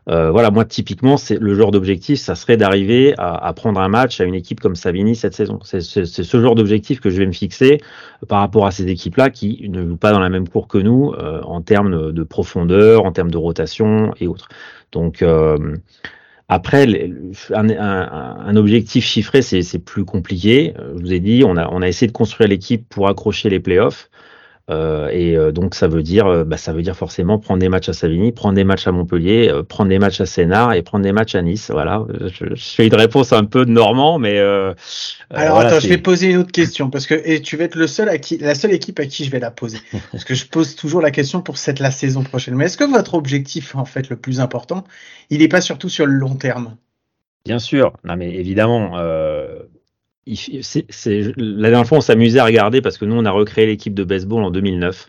Euh, 0.08 0.32
voilà, 0.32 0.50
moi 0.50 0.64
typiquement, 0.64 1.16
c'est 1.16 1.38
le 1.38 1.54
genre 1.54 1.70
d'objectif, 1.70 2.18
ça 2.18 2.34
serait 2.34 2.56
d'arriver 2.56 3.14
à, 3.18 3.34
à, 3.34 3.52
prendre 3.52 3.80
un 3.80 3.88
match 3.88 4.20
à 4.20 4.24
une 4.24 4.34
équipe 4.34 4.58
comme 4.60 4.74
Savigny 4.74 5.14
cette 5.14 5.34
saison. 5.34 5.60
C'est 5.62 5.80
ce 5.80 6.40
genre 6.40 6.56
d'objectif 6.56 7.00
que 7.00 7.08
je 7.08 7.18
vais 7.18 7.26
me 7.26 7.32
fixer 7.32 7.80
par 8.26 8.40
rapport 8.40 8.66
à 8.66 8.72
ces 8.72 8.88
équipes-là 8.88 9.30
qui 9.30 9.68
ne 9.68 9.86
jouent 9.86 9.96
pas 9.96 10.12
dans 10.12 10.18
la 10.18 10.28
même 10.28 10.48
cour 10.48 10.66
que 10.66 10.78
nous 10.78 11.12
euh, 11.12 11.40
en 11.42 11.60
termes 11.60 12.12
de 12.12 12.22
profondeur, 12.24 13.04
en 13.04 13.12
termes 13.12 13.30
de 13.30 13.38
rotation 13.38 14.12
et 14.18 14.26
autres. 14.26 14.48
Donc 14.90 15.22
euh, 15.22 15.76
après, 16.48 17.10
un, 17.54 17.70
un, 17.70 18.36
un, 18.46 18.56
objectif 18.56 19.04
chiffré, 19.04 19.40
c'est 19.40 19.78
plus 19.78 20.04
compliqué. 20.04 20.74
Je 20.76 21.00
vous 21.00 21.12
ai 21.12 21.20
dit, 21.20 21.44
on 21.46 21.56
a, 21.56 21.68
on 21.70 21.80
a 21.80 21.88
essayé 21.88 22.08
de 22.08 22.12
construire 22.12 22.50
l'équipe 22.50 22.86
pour 22.88 23.08
accrocher 23.08 23.48
les 23.48 23.60
playoffs. 23.60 24.10
Euh, 24.70 25.08
et 25.10 25.36
euh, 25.36 25.50
donc 25.50 25.74
ça 25.74 25.88
veut 25.88 26.02
dire, 26.02 26.26
euh, 26.26 26.44
bah, 26.44 26.56
ça 26.56 26.72
veut 26.72 26.82
dire 26.82 26.96
forcément 26.96 27.38
prendre 27.38 27.58
des 27.58 27.68
matchs 27.68 27.88
à 27.88 27.92
Savigny, 27.92 28.30
prendre 28.30 28.54
des 28.54 28.62
matchs 28.62 28.86
à 28.86 28.92
Montpellier, 28.92 29.52
prendre 29.68 29.90
des 29.90 29.98
matchs 29.98 30.20
à 30.20 30.26
Sénart 30.26 30.74
et 30.74 30.82
prendre 30.82 31.02
des 31.02 31.12
matchs 31.12 31.34
à 31.34 31.42
Nice. 31.42 31.70
Voilà, 31.72 32.06
je, 32.20 32.54
je 32.54 32.64
fais 32.64 32.86
une 32.86 32.94
réponse 32.94 33.32
un 33.32 33.44
peu 33.44 33.66
de 33.66 33.70
normand, 33.70 34.18
mais 34.18 34.38
alors 34.38 34.74
voilà, 35.30 35.70
attends, 35.70 35.80
je 35.80 35.88
vais 35.88 35.98
poser 35.98 36.30
une 36.30 36.36
autre 36.36 36.52
question 36.52 36.90
parce 36.90 37.06
que 37.06 37.14
et 37.24 37.42
tu 37.42 37.56
vas 37.56 37.64
être 37.64 37.74
le 37.74 37.86
seul 37.86 38.08
à 38.08 38.18
qui, 38.18 38.38
la 38.38 38.54
seule 38.54 38.72
équipe 38.72 39.00
à 39.00 39.06
qui 39.06 39.24
je 39.24 39.30
vais 39.30 39.40
la 39.40 39.50
poser 39.50 39.78
parce 40.12 40.24
que 40.24 40.34
je 40.34 40.46
pose 40.46 40.76
toujours 40.76 41.00
la 41.00 41.10
question 41.10 41.42
pour 41.42 41.58
cette 41.58 41.80
la 41.80 41.90
saison 41.90 42.22
prochaine. 42.22 42.54
Mais 42.54 42.66
est-ce 42.66 42.76
que 42.76 42.84
votre 42.84 43.14
objectif 43.14 43.74
en 43.74 43.84
fait 43.84 44.10
le 44.10 44.16
plus 44.16 44.40
important, 44.40 44.84
il 45.30 45.40
n'est 45.40 45.48
pas 45.48 45.60
surtout 45.60 45.88
sur 45.88 46.06
le 46.06 46.12
long 46.12 46.36
terme? 46.36 46.76
Bien 47.44 47.58
sûr, 47.58 47.92
non 48.04 48.16
mais 48.16 48.32
évidemment. 48.32 48.92
Euh 48.98 49.62
la 50.26 51.70
dernière 51.70 51.86
fois, 51.86 51.98
on 51.98 52.02
s'amusait 52.02 52.38
à 52.38 52.44
regarder 52.44 52.80
parce 52.80 52.98
que 52.98 53.04
nous, 53.04 53.16
on 53.16 53.24
a 53.24 53.30
recréé 53.30 53.66
l'équipe 53.66 53.94
de 53.94 54.04
baseball 54.04 54.44
en 54.44 54.50
2009 54.50 55.08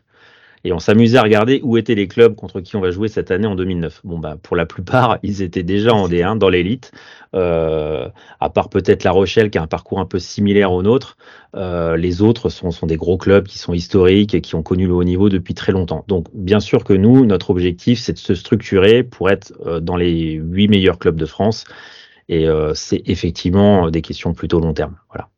et 0.66 0.72
on 0.72 0.80
s'amusait 0.80 1.18
à 1.18 1.24
regarder 1.24 1.60
où 1.64 1.78
étaient 1.78 1.96
les 1.96 2.08
clubs 2.08 2.36
contre 2.36 2.62
qui 2.62 2.78
on 2.78 2.82
va 2.82 2.90
jouer 2.90 3.10
cette 3.10 3.32
année 3.32 3.48
en 3.48 3.56
2009. 3.56 4.02
Bon, 4.06 4.18
bah, 4.18 4.38
pour 4.42 4.56
la 4.56 4.66
plupart, 4.66 5.20
ils 5.24 5.42
étaient 5.42 5.64
déjà 5.64 5.94
en 5.94 6.08
D1 6.08 6.38
dans 6.38 6.50
l'élite, 6.50 6.92
euh, 7.36 8.08
à 8.40 8.50
part 8.50 8.70
peut-être 8.70 9.04
La 9.04 9.12
Rochelle 9.12 9.50
qui 9.50 9.58
a 9.58 9.62
un 9.62 9.68
parcours 9.68 10.00
un 10.00 10.06
peu 10.06 10.20
similaire 10.20 10.72
au 10.72 10.82
nôtre. 10.82 11.18
Euh, 11.56 11.98
les 11.98 12.22
autres 12.22 12.50
sont, 12.50 12.72
sont 12.72 12.88
des 12.88 12.96
gros 12.96 13.18
clubs 13.18 13.46
qui 13.46 13.58
sont 13.58 13.74
historiques 13.74 14.34
et 14.34 14.42
qui 14.42 14.56
ont 14.56 14.64
connu 14.64 14.88
le 14.88 14.94
haut 14.94 15.04
niveau 15.04 15.28
depuis 15.28 15.54
très 15.54 15.74
longtemps. 15.74 16.06
Donc, 16.08 16.28
bien 16.34 16.62
sûr 16.62 16.86
que 16.86 16.94
nous, 16.94 17.26
notre 17.26 17.50
objectif, 17.50 18.00
c'est 18.00 18.14
de 18.14 18.20
se 18.20 18.34
structurer 18.34 19.04
pour 19.04 19.30
être 19.30 19.54
euh, 19.66 19.82
dans 19.82 19.98
les 19.98 20.34
huit 20.34 20.70
meilleurs 20.70 20.98
clubs 20.98 21.18
de 21.18 21.26
France 21.26 21.66
et 22.30 22.48
euh, 22.48 22.74
c'est 22.74 23.02
effectivement 23.06 23.90
des 23.90 24.02
questions 24.02 24.34
plutôt 24.34 24.60
long 24.60 24.74
terme. 24.74 24.96
Voilà. 25.10 25.30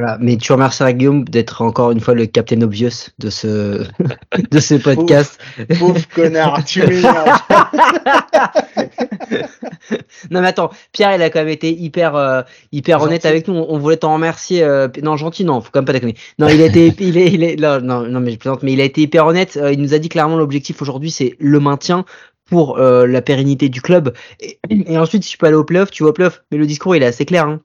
Voilà, 0.00 0.16
mais 0.18 0.38
tu 0.38 0.50
remercieras 0.52 0.94
Guillaume 0.94 1.24
d'être 1.24 1.60
encore 1.60 1.90
une 1.90 2.00
fois 2.00 2.14
le 2.14 2.24
Captain 2.24 2.62
Obvious 2.62 3.10
de 3.18 3.28
ce 3.28 3.84
de 4.50 4.58
ce 4.58 4.76
podcast. 4.76 5.38
Pauvre 5.78 6.00
connard, 6.14 6.64
tu 6.64 6.80
non 10.30 10.40
mais 10.40 10.48
attends, 10.48 10.70
Pierre 10.92 11.14
il 11.14 11.22
a 11.22 11.28
quand 11.28 11.40
même 11.40 11.48
été 11.48 11.70
hyper 11.70 12.16
euh, 12.16 12.40
hyper 12.72 12.98
gentil. 12.98 13.08
honnête 13.08 13.26
avec 13.26 13.46
nous. 13.46 13.54
On, 13.54 13.74
on 13.74 13.78
voulait 13.78 13.98
t'en 13.98 14.14
remercier. 14.14 14.62
Euh, 14.62 14.88
non 15.02 15.18
gentil 15.18 15.44
non, 15.44 15.60
faut 15.60 15.68
quand 15.70 15.80
même 15.80 15.86
pas 15.86 15.92
déconner. 15.92 16.14
Non 16.38 16.48
il 16.48 16.62
a 16.62 16.66
été 16.66 16.86
il 17.00 17.18
est, 17.18 17.32
il 17.32 17.44
est 17.44 17.56
non, 17.56 17.82
non 17.82 18.06
non 18.06 18.20
mais 18.20 18.30
je 18.30 18.38
plaisante, 18.38 18.62
mais 18.62 18.72
il 18.72 18.80
a 18.80 18.84
été 18.84 19.02
hyper 19.02 19.26
honnête. 19.26 19.58
Euh, 19.60 19.70
il 19.70 19.82
nous 19.82 19.92
a 19.92 19.98
dit 19.98 20.08
clairement 20.08 20.38
l'objectif 20.38 20.80
aujourd'hui 20.80 21.10
c'est 21.10 21.36
le 21.38 21.60
maintien 21.60 22.06
pour 22.50 22.78
euh, 22.78 23.06
la 23.06 23.22
pérennité 23.22 23.68
du 23.68 23.80
club. 23.80 24.12
Et, 24.40 24.58
et, 24.68 24.98
ensuite, 24.98 25.24
si 25.24 25.30
tu 25.30 25.38
peux 25.38 25.46
aller 25.46 25.56
au 25.56 25.64
playoff, 25.64 25.90
tu 25.90 26.02
vas 26.02 26.10
au 26.10 26.12
playoff. 26.12 26.42
Mais 26.50 26.58
le 26.58 26.66
discours, 26.66 26.94
il 26.94 27.02
est 27.02 27.06
assez 27.06 27.24
clair. 27.24 27.46
Hein. 27.46 27.60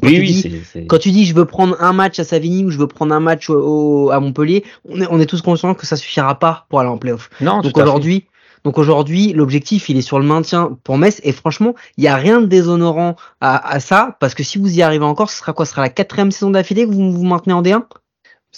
Quand 0.00 0.08
oui, 0.08 0.14
tu 0.14 0.20
oui. 0.20 0.26
Dis, 0.26 0.42
c'est, 0.42 0.60
c'est... 0.72 0.86
Quand 0.86 0.98
tu 0.98 1.10
dis 1.10 1.24
je 1.24 1.34
veux 1.34 1.46
prendre 1.46 1.76
un 1.80 1.92
match 1.92 2.18
à 2.18 2.24
Savigny 2.24 2.64
ou 2.64 2.70
je 2.70 2.78
veux 2.78 2.86
prendre 2.86 3.14
un 3.14 3.20
match 3.20 3.48
au, 3.48 4.06
au, 4.06 4.10
à 4.10 4.20
Montpellier, 4.20 4.64
on 4.86 5.00
est, 5.00 5.06
on 5.10 5.20
est 5.20 5.26
tous 5.26 5.40
conscients 5.40 5.74
que 5.74 5.86
ça 5.86 5.96
suffira 5.96 6.38
pas 6.38 6.66
pour 6.68 6.80
aller 6.80 6.90
en 6.90 6.98
playoff. 6.98 7.30
Non, 7.40 7.60
donc 7.60 7.78
aujourd'hui, 7.78 8.26
donc 8.64 8.78
aujourd'hui, 8.78 9.32
l'objectif, 9.32 9.88
il 9.88 9.96
est 9.96 10.02
sur 10.02 10.18
le 10.18 10.26
maintien 10.26 10.76
pour 10.82 10.98
Metz. 10.98 11.20
Et 11.22 11.32
franchement, 11.32 11.74
il 11.96 12.02
n'y 12.02 12.08
a 12.08 12.16
rien 12.16 12.40
de 12.40 12.46
déshonorant 12.46 13.16
à, 13.40 13.74
à, 13.74 13.80
ça, 13.80 14.16
parce 14.20 14.34
que 14.34 14.42
si 14.42 14.58
vous 14.58 14.76
y 14.76 14.82
arrivez 14.82 15.04
encore, 15.04 15.30
ce 15.30 15.38
sera 15.38 15.52
quoi? 15.52 15.64
Ce 15.64 15.70
sera 15.70 15.82
la 15.82 15.88
quatrième 15.88 16.30
saison 16.30 16.50
d'affilée 16.50 16.84
que 16.84 16.90
vous 16.90 17.12
vous 17.12 17.24
maintenez 17.24 17.52
en 17.52 17.62
D1 17.62 17.84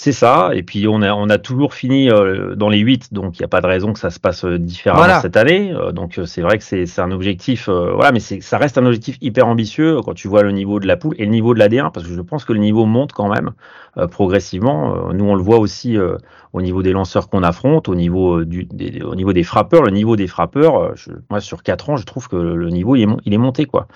c'est 0.00 0.12
ça, 0.12 0.50
et 0.54 0.62
puis 0.62 0.86
on 0.86 1.02
a, 1.02 1.12
on 1.12 1.28
a 1.28 1.38
toujours 1.38 1.74
fini 1.74 2.08
euh, 2.08 2.54
dans 2.54 2.68
les 2.68 2.78
8, 2.78 3.12
donc 3.12 3.36
il 3.36 3.42
n'y 3.42 3.44
a 3.44 3.48
pas 3.48 3.60
de 3.60 3.66
raison 3.66 3.92
que 3.92 3.98
ça 3.98 4.10
se 4.10 4.20
passe 4.20 4.44
différemment 4.44 5.00
voilà. 5.02 5.20
cette 5.20 5.36
année. 5.36 5.72
Euh, 5.72 5.90
donc 5.90 6.20
c'est 6.24 6.40
vrai 6.40 6.56
que 6.56 6.62
c'est 6.62 7.00
un 7.00 7.10
objectif, 7.10 7.68
euh, 7.68 7.94
voilà, 7.94 8.12
mais 8.12 8.20
ça 8.20 8.58
reste 8.58 8.78
un 8.78 8.86
objectif 8.86 9.18
hyper 9.20 9.48
ambitieux 9.48 10.00
quand 10.02 10.14
tu 10.14 10.28
vois 10.28 10.44
le 10.44 10.52
niveau 10.52 10.78
de 10.78 10.86
la 10.86 10.96
poule 10.96 11.16
et 11.18 11.24
le 11.24 11.32
niveau 11.32 11.52
de 11.52 11.58
la 11.58 11.68
D1, 11.68 11.90
parce 11.90 12.06
que 12.06 12.14
je 12.14 12.20
pense 12.20 12.44
que 12.44 12.52
le 12.52 12.60
niveau 12.60 12.86
monte 12.86 13.10
quand 13.10 13.28
même 13.28 13.50
progressivement. 14.12 15.12
nous 15.12 15.24
on 15.24 15.34
le 15.34 15.42
voit 15.42 15.58
aussi 15.58 15.98
au 16.52 16.62
niveau 16.62 16.84
des 16.84 16.92
lanceurs 16.92 17.28
qu'on 17.28 17.42
affronte, 17.42 17.88
au 17.88 17.96
niveau, 17.96 18.44
du, 18.44 18.66
des, 18.66 19.02
au 19.02 19.16
niveau 19.16 19.32
des 19.32 19.42
frappeurs. 19.42 19.82
Le 19.82 19.90
niveau 19.90 20.14
des 20.14 20.28
frappeurs, 20.28 20.94
je, 20.94 21.10
moi 21.28 21.40
sur 21.40 21.64
4 21.64 21.90
ans, 21.90 21.96
je 21.96 22.06
trouve 22.06 22.28
que 22.28 22.36
le 22.36 22.68
niveau 22.68 22.94
il 22.94 23.02
est, 23.02 23.08
il 23.24 23.34
est 23.34 23.38
monté 23.38 23.64
quoi. 23.64 23.88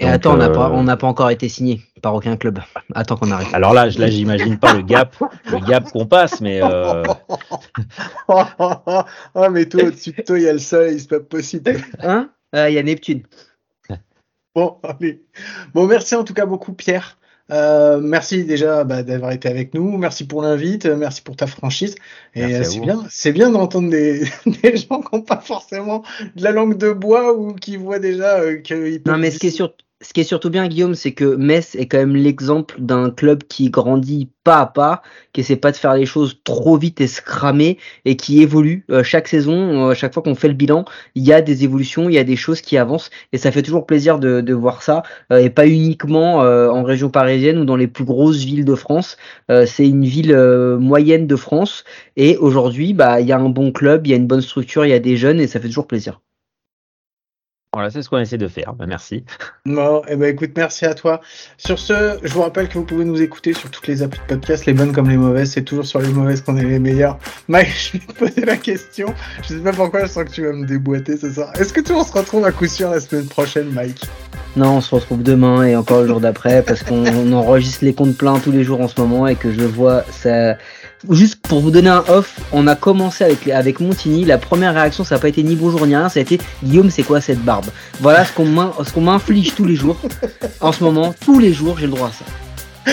Et 0.00 0.06
Donc, 0.06 0.14
attends, 0.14 0.32
on 0.32 0.36
n'a 0.38 0.48
euh... 0.48 0.54
pas, 0.54 0.70
on 0.70 0.82
n'a 0.82 0.96
pas 0.96 1.06
encore 1.06 1.30
été 1.30 1.50
signé 1.50 1.82
par 2.00 2.14
aucun 2.14 2.36
club. 2.38 2.58
Attends 2.94 3.16
qu'on 3.16 3.30
arrive. 3.30 3.54
Alors 3.54 3.74
là, 3.74 3.86
là, 3.86 4.08
j'imagine 4.08 4.58
pas 4.58 4.72
le 4.72 4.80
gap, 4.80 5.14
le 5.52 5.58
gap 5.58 5.90
qu'on 5.92 6.06
passe, 6.06 6.40
mais. 6.40 6.60
Euh... 6.62 7.02
ah 8.28 9.04
mais 9.50 9.66
toi 9.66 9.84
au-dessus 9.84 10.12
de 10.12 10.22
toi, 10.22 10.38
il 10.38 10.44
y 10.44 10.48
a 10.48 10.54
le 10.54 10.58
soleil, 10.58 10.98
c'est 10.98 11.10
pas 11.10 11.20
possible. 11.20 11.76
Hein? 12.02 12.30
Euh, 12.56 12.70
Il 12.70 12.74
y 12.74 12.78
a 12.78 12.82
Neptune. 12.82 13.22
Bon, 14.56 14.78
allez. 14.82 15.22
Bon, 15.74 15.86
merci 15.86 16.16
en 16.16 16.24
tout 16.24 16.34
cas 16.34 16.44
beaucoup, 16.44 16.72
Pierre. 16.72 17.18
Euh, 17.52 18.00
merci 18.00 18.44
déjà 18.44 18.82
bah, 18.82 19.04
d'avoir 19.04 19.32
été 19.32 19.48
avec 19.48 19.74
nous. 19.74 19.96
Merci 19.96 20.26
pour 20.26 20.42
l'invite. 20.42 20.86
Merci 20.86 21.22
pour 21.22 21.36
ta 21.36 21.46
franchise. 21.46 21.94
Et 22.34 22.64
c'est 22.64 22.80
bien, 22.80 23.04
c'est 23.10 23.32
bien 23.32 23.50
d'entendre 23.50 23.90
des, 23.90 24.24
des, 24.62 24.76
gens 24.76 25.02
qui 25.02 25.14
n'ont 25.14 25.22
pas 25.22 25.40
forcément 25.40 26.02
de 26.34 26.42
la 26.42 26.50
langue 26.50 26.76
de 26.76 26.90
bois 26.92 27.32
ou 27.36 27.54
qui 27.54 27.76
voient 27.76 28.00
déjà 28.00 28.40
euh, 28.40 28.56
qu'ils 28.56 29.02
peuvent. 29.02 29.14
Non, 29.14 29.20
mais 29.20 29.30
ce 29.30 29.38
qui 29.38 29.48
est, 29.48 29.50
sur, 29.50 29.72
ce 30.02 30.14
qui 30.14 30.20
est 30.20 30.24
surtout 30.24 30.48
bien, 30.48 30.66
Guillaume, 30.66 30.94
c'est 30.94 31.12
que 31.12 31.36
Metz 31.36 31.74
est 31.74 31.86
quand 31.86 31.98
même 31.98 32.16
l'exemple 32.16 32.76
d'un 32.78 33.10
club 33.10 33.42
qui 33.44 33.68
grandit 33.68 34.30
pas 34.44 34.60
à 34.60 34.66
pas, 34.66 35.02
qui 35.34 35.42
essaie 35.42 35.56
pas 35.56 35.72
de 35.72 35.76
faire 35.76 35.92
les 35.94 36.06
choses 36.06 36.40
trop 36.42 36.78
vite 36.78 37.02
et 37.02 37.06
se 37.06 37.20
cramer, 37.20 37.76
et 38.06 38.16
qui 38.16 38.40
évolue 38.40 38.86
euh, 38.90 39.02
chaque 39.02 39.28
saison. 39.28 39.90
Euh, 39.90 39.94
chaque 39.94 40.14
fois 40.14 40.22
qu'on 40.22 40.34
fait 40.34 40.48
le 40.48 40.54
bilan, 40.54 40.86
il 41.14 41.24
y 41.24 41.34
a 41.34 41.42
des 41.42 41.64
évolutions, 41.64 42.08
il 42.08 42.14
y 42.14 42.18
a 42.18 42.24
des 42.24 42.36
choses 42.36 42.62
qui 42.62 42.78
avancent, 42.78 43.10
et 43.32 43.38
ça 43.38 43.52
fait 43.52 43.60
toujours 43.60 43.84
plaisir 43.84 44.18
de, 44.18 44.54
voir 44.54 44.82
ça, 44.82 45.02
euh, 45.32 45.38
et 45.38 45.50
pas 45.50 45.66
uniquement 45.66 46.38
en 46.40 46.82
région 46.82 47.10
parisienne 47.10 47.58
ou 47.58 47.64
dans 47.66 47.76
les 47.76 47.86
plus 47.86 48.04
grosses 48.04 48.38
villes 48.44 48.64
de 48.64 48.74
France. 48.74 49.16
c'est 49.66 49.86
une 49.86 50.04
ville 50.04 50.34
moyenne 50.78 51.26
de 51.26 51.36
France, 51.36 51.84
et 52.16 52.36
aujourd'hui, 52.38 52.94
bah, 52.94 53.20
il 53.20 53.26
y 53.26 53.32
a 53.32 53.38
un 53.38 53.48
bon 53.50 53.72
club, 53.72 54.06
il 54.06 54.10
y 54.10 54.14
a 54.14 54.16
une 54.16 54.26
bonne 54.26 54.40
structure, 54.40 54.84
il 54.86 54.90
y 54.90 54.94
a 54.94 54.98
des 54.98 55.16
jeunes, 55.16 55.40
et 55.40 55.46
ça 55.46 55.60
fait 55.60 55.68
toujours 55.68 55.86
plaisir. 55.86 56.20
Voilà, 57.72 57.88
c'est 57.88 58.02
ce 58.02 58.08
qu'on 58.08 58.18
essaie 58.18 58.36
de 58.36 58.48
faire. 58.48 58.74
Ben, 58.74 58.86
merci. 58.86 59.22
Bon, 59.64 60.02
eh 60.08 60.16
ben, 60.16 60.34
écoute, 60.34 60.50
merci 60.56 60.86
à 60.86 60.94
toi. 60.94 61.20
Sur 61.56 61.78
ce, 61.78 62.18
je 62.20 62.32
vous 62.32 62.42
rappelle 62.42 62.68
que 62.68 62.74
vous 62.74 62.84
pouvez 62.84 63.04
nous 63.04 63.22
écouter 63.22 63.52
sur 63.52 63.70
toutes 63.70 63.86
les 63.86 64.02
applis 64.02 64.18
de 64.18 64.24
podcast, 64.24 64.66
les 64.66 64.72
bonnes 64.72 64.92
comme 64.92 65.08
les 65.08 65.16
mauvaises. 65.16 65.52
C'est 65.52 65.62
toujours 65.62 65.86
sur 65.86 66.00
les 66.00 66.08
mauvaises 66.08 66.40
qu'on 66.40 66.56
est 66.56 66.64
les 66.64 66.80
meilleurs. 66.80 67.16
Mike, 67.48 67.68
je 67.68 67.92
vais 67.92 68.04
te 68.04 68.12
poser 68.12 68.44
la 68.44 68.56
question. 68.56 69.14
Je 69.42 69.48
sais 69.54 69.60
pas 69.60 69.72
pourquoi, 69.72 70.00
je 70.00 70.06
sens 70.08 70.24
que 70.24 70.30
tu 70.30 70.42
vas 70.42 70.52
me 70.52 70.66
déboîter, 70.66 71.16
c'est 71.16 71.30
ça. 71.30 71.52
Est-ce 71.60 71.72
que 71.72 71.80
tu 71.80 71.92
on 71.92 72.02
se 72.02 72.12
retrouve 72.12 72.44
à 72.44 72.50
coup 72.50 72.66
sûr 72.66 72.90
la 72.90 72.98
semaine 72.98 73.28
prochaine, 73.28 73.70
Mike? 73.70 74.02
Non, 74.56 74.78
on 74.78 74.80
se 74.80 74.92
retrouve 74.92 75.22
demain 75.22 75.62
et 75.62 75.76
encore 75.76 76.00
le 76.00 76.08
jour 76.08 76.20
d'après 76.20 76.64
parce 76.64 76.82
qu'on 76.82 77.32
enregistre 77.32 77.84
les 77.84 77.94
comptes 77.94 78.16
pleins 78.16 78.40
tous 78.40 78.50
les 78.50 78.64
jours 78.64 78.80
en 78.80 78.88
ce 78.88 79.00
moment 79.00 79.28
et 79.28 79.36
que 79.36 79.52
je 79.52 79.62
vois 79.62 80.02
ça 80.10 80.56
juste 81.08 81.46
pour 81.46 81.60
vous 81.60 81.70
donner 81.70 81.88
un 81.90 82.04
off, 82.08 82.38
on 82.52 82.66
a 82.66 82.76
commencé 82.76 83.24
avec, 83.24 83.48
avec 83.48 83.80
Montigny. 83.80 84.24
La 84.24 84.38
première 84.38 84.74
réaction, 84.74 85.04
ça 85.04 85.14
n'a 85.16 85.20
pas 85.20 85.28
été 85.28 85.42
ni 85.42 85.56
bonjour 85.56 85.86
ni 85.86 85.96
rien, 85.96 86.08
ça 86.08 86.20
a 86.20 86.22
été 86.22 86.38
Guillaume, 86.62 86.90
c'est 86.90 87.02
quoi 87.02 87.20
cette 87.20 87.42
barbe? 87.42 87.66
Voilà 88.00 88.24
ce 88.24 88.32
qu'on 88.32 89.00
m'inflige 89.00 89.54
tous 89.54 89.64
les 89.64 89.76
jours. 89.76 89.96
En 90.60 90.72
ce 90.72 90.84
moment, 90.84 91.14
tous 91.24 91.38
les 91.38 91.52
jours, 91.52 91.78
j'ai 91.78 91.86
le 91.86 91.92
droit 91.92 92.08
à 92.08 92.12
ça. 92.12 92.24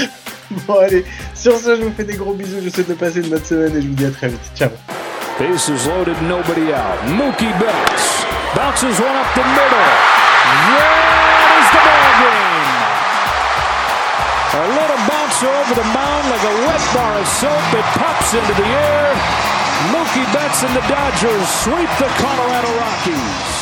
Bon, 0.66 0.76
allez, 0.80 1.03
sur 1.36 1.58
ce, 1.60 1.76
je 1.76 1.82
vous 1.82 1.91
fais 1.95 2.05
des 2.05 2.16
gros 2.16 2.34
bisous. 2.34 2.60
Je 2.64 2.70
souhaite 2.70 2.88
de 2.88 2.93
passer 2.93 3.20
une 3.20 3.30
bonne 3.30 3.43
semaine 3.43 3.76
et 3.76 3.82
je 3.82 3.88
vous 3.88 3.95
dis 3.95 4.05
à 4.05 4.12
très 4.12 4.30
vite. 4.30 4.39
Ciao. 4.55 4.70
Bases 5.38 5.86
loaded, 5.86 6.16
nobody 6.24 6.72
out. 6.72 6.97
Mookie 7.10 7.51
Betts 7.60 8.26
bounces 8.55 8.97
one 8.97 9.16
up 9.18 9.28
the 9.36 9.43
middle. 9.43 9.88
That 10.72 11.51
is 11.60 11.68
the 11.76 11.82
ball 11.84 12.12
game? 12.24 12.74
A 14.55 14.64
little 14.72 14.96
over 15.43 15.73
the 15.75 15.83
mound 15.93 16.29
like 16.29 16.41
a 16.41 16.55
wet 16.65 16.81
bar 16.93 17.19
of 17.19 17.27
soap. 17.27 17.73
It 17.73 17.85
pops 17.99 18.33
into 18.33 18.53
the 18.53 18.65
air. 18.65 19.13
Mookie 19.93 20.25
Betts 20.33 20.63
and 20.63 20.73
the 20.75 20.81
Dodgers 20.88 21.47
sweep 21.61 21.89
the 21.99 22.09
Colorado 22.17 22.69
Rockies. 22.79 23.57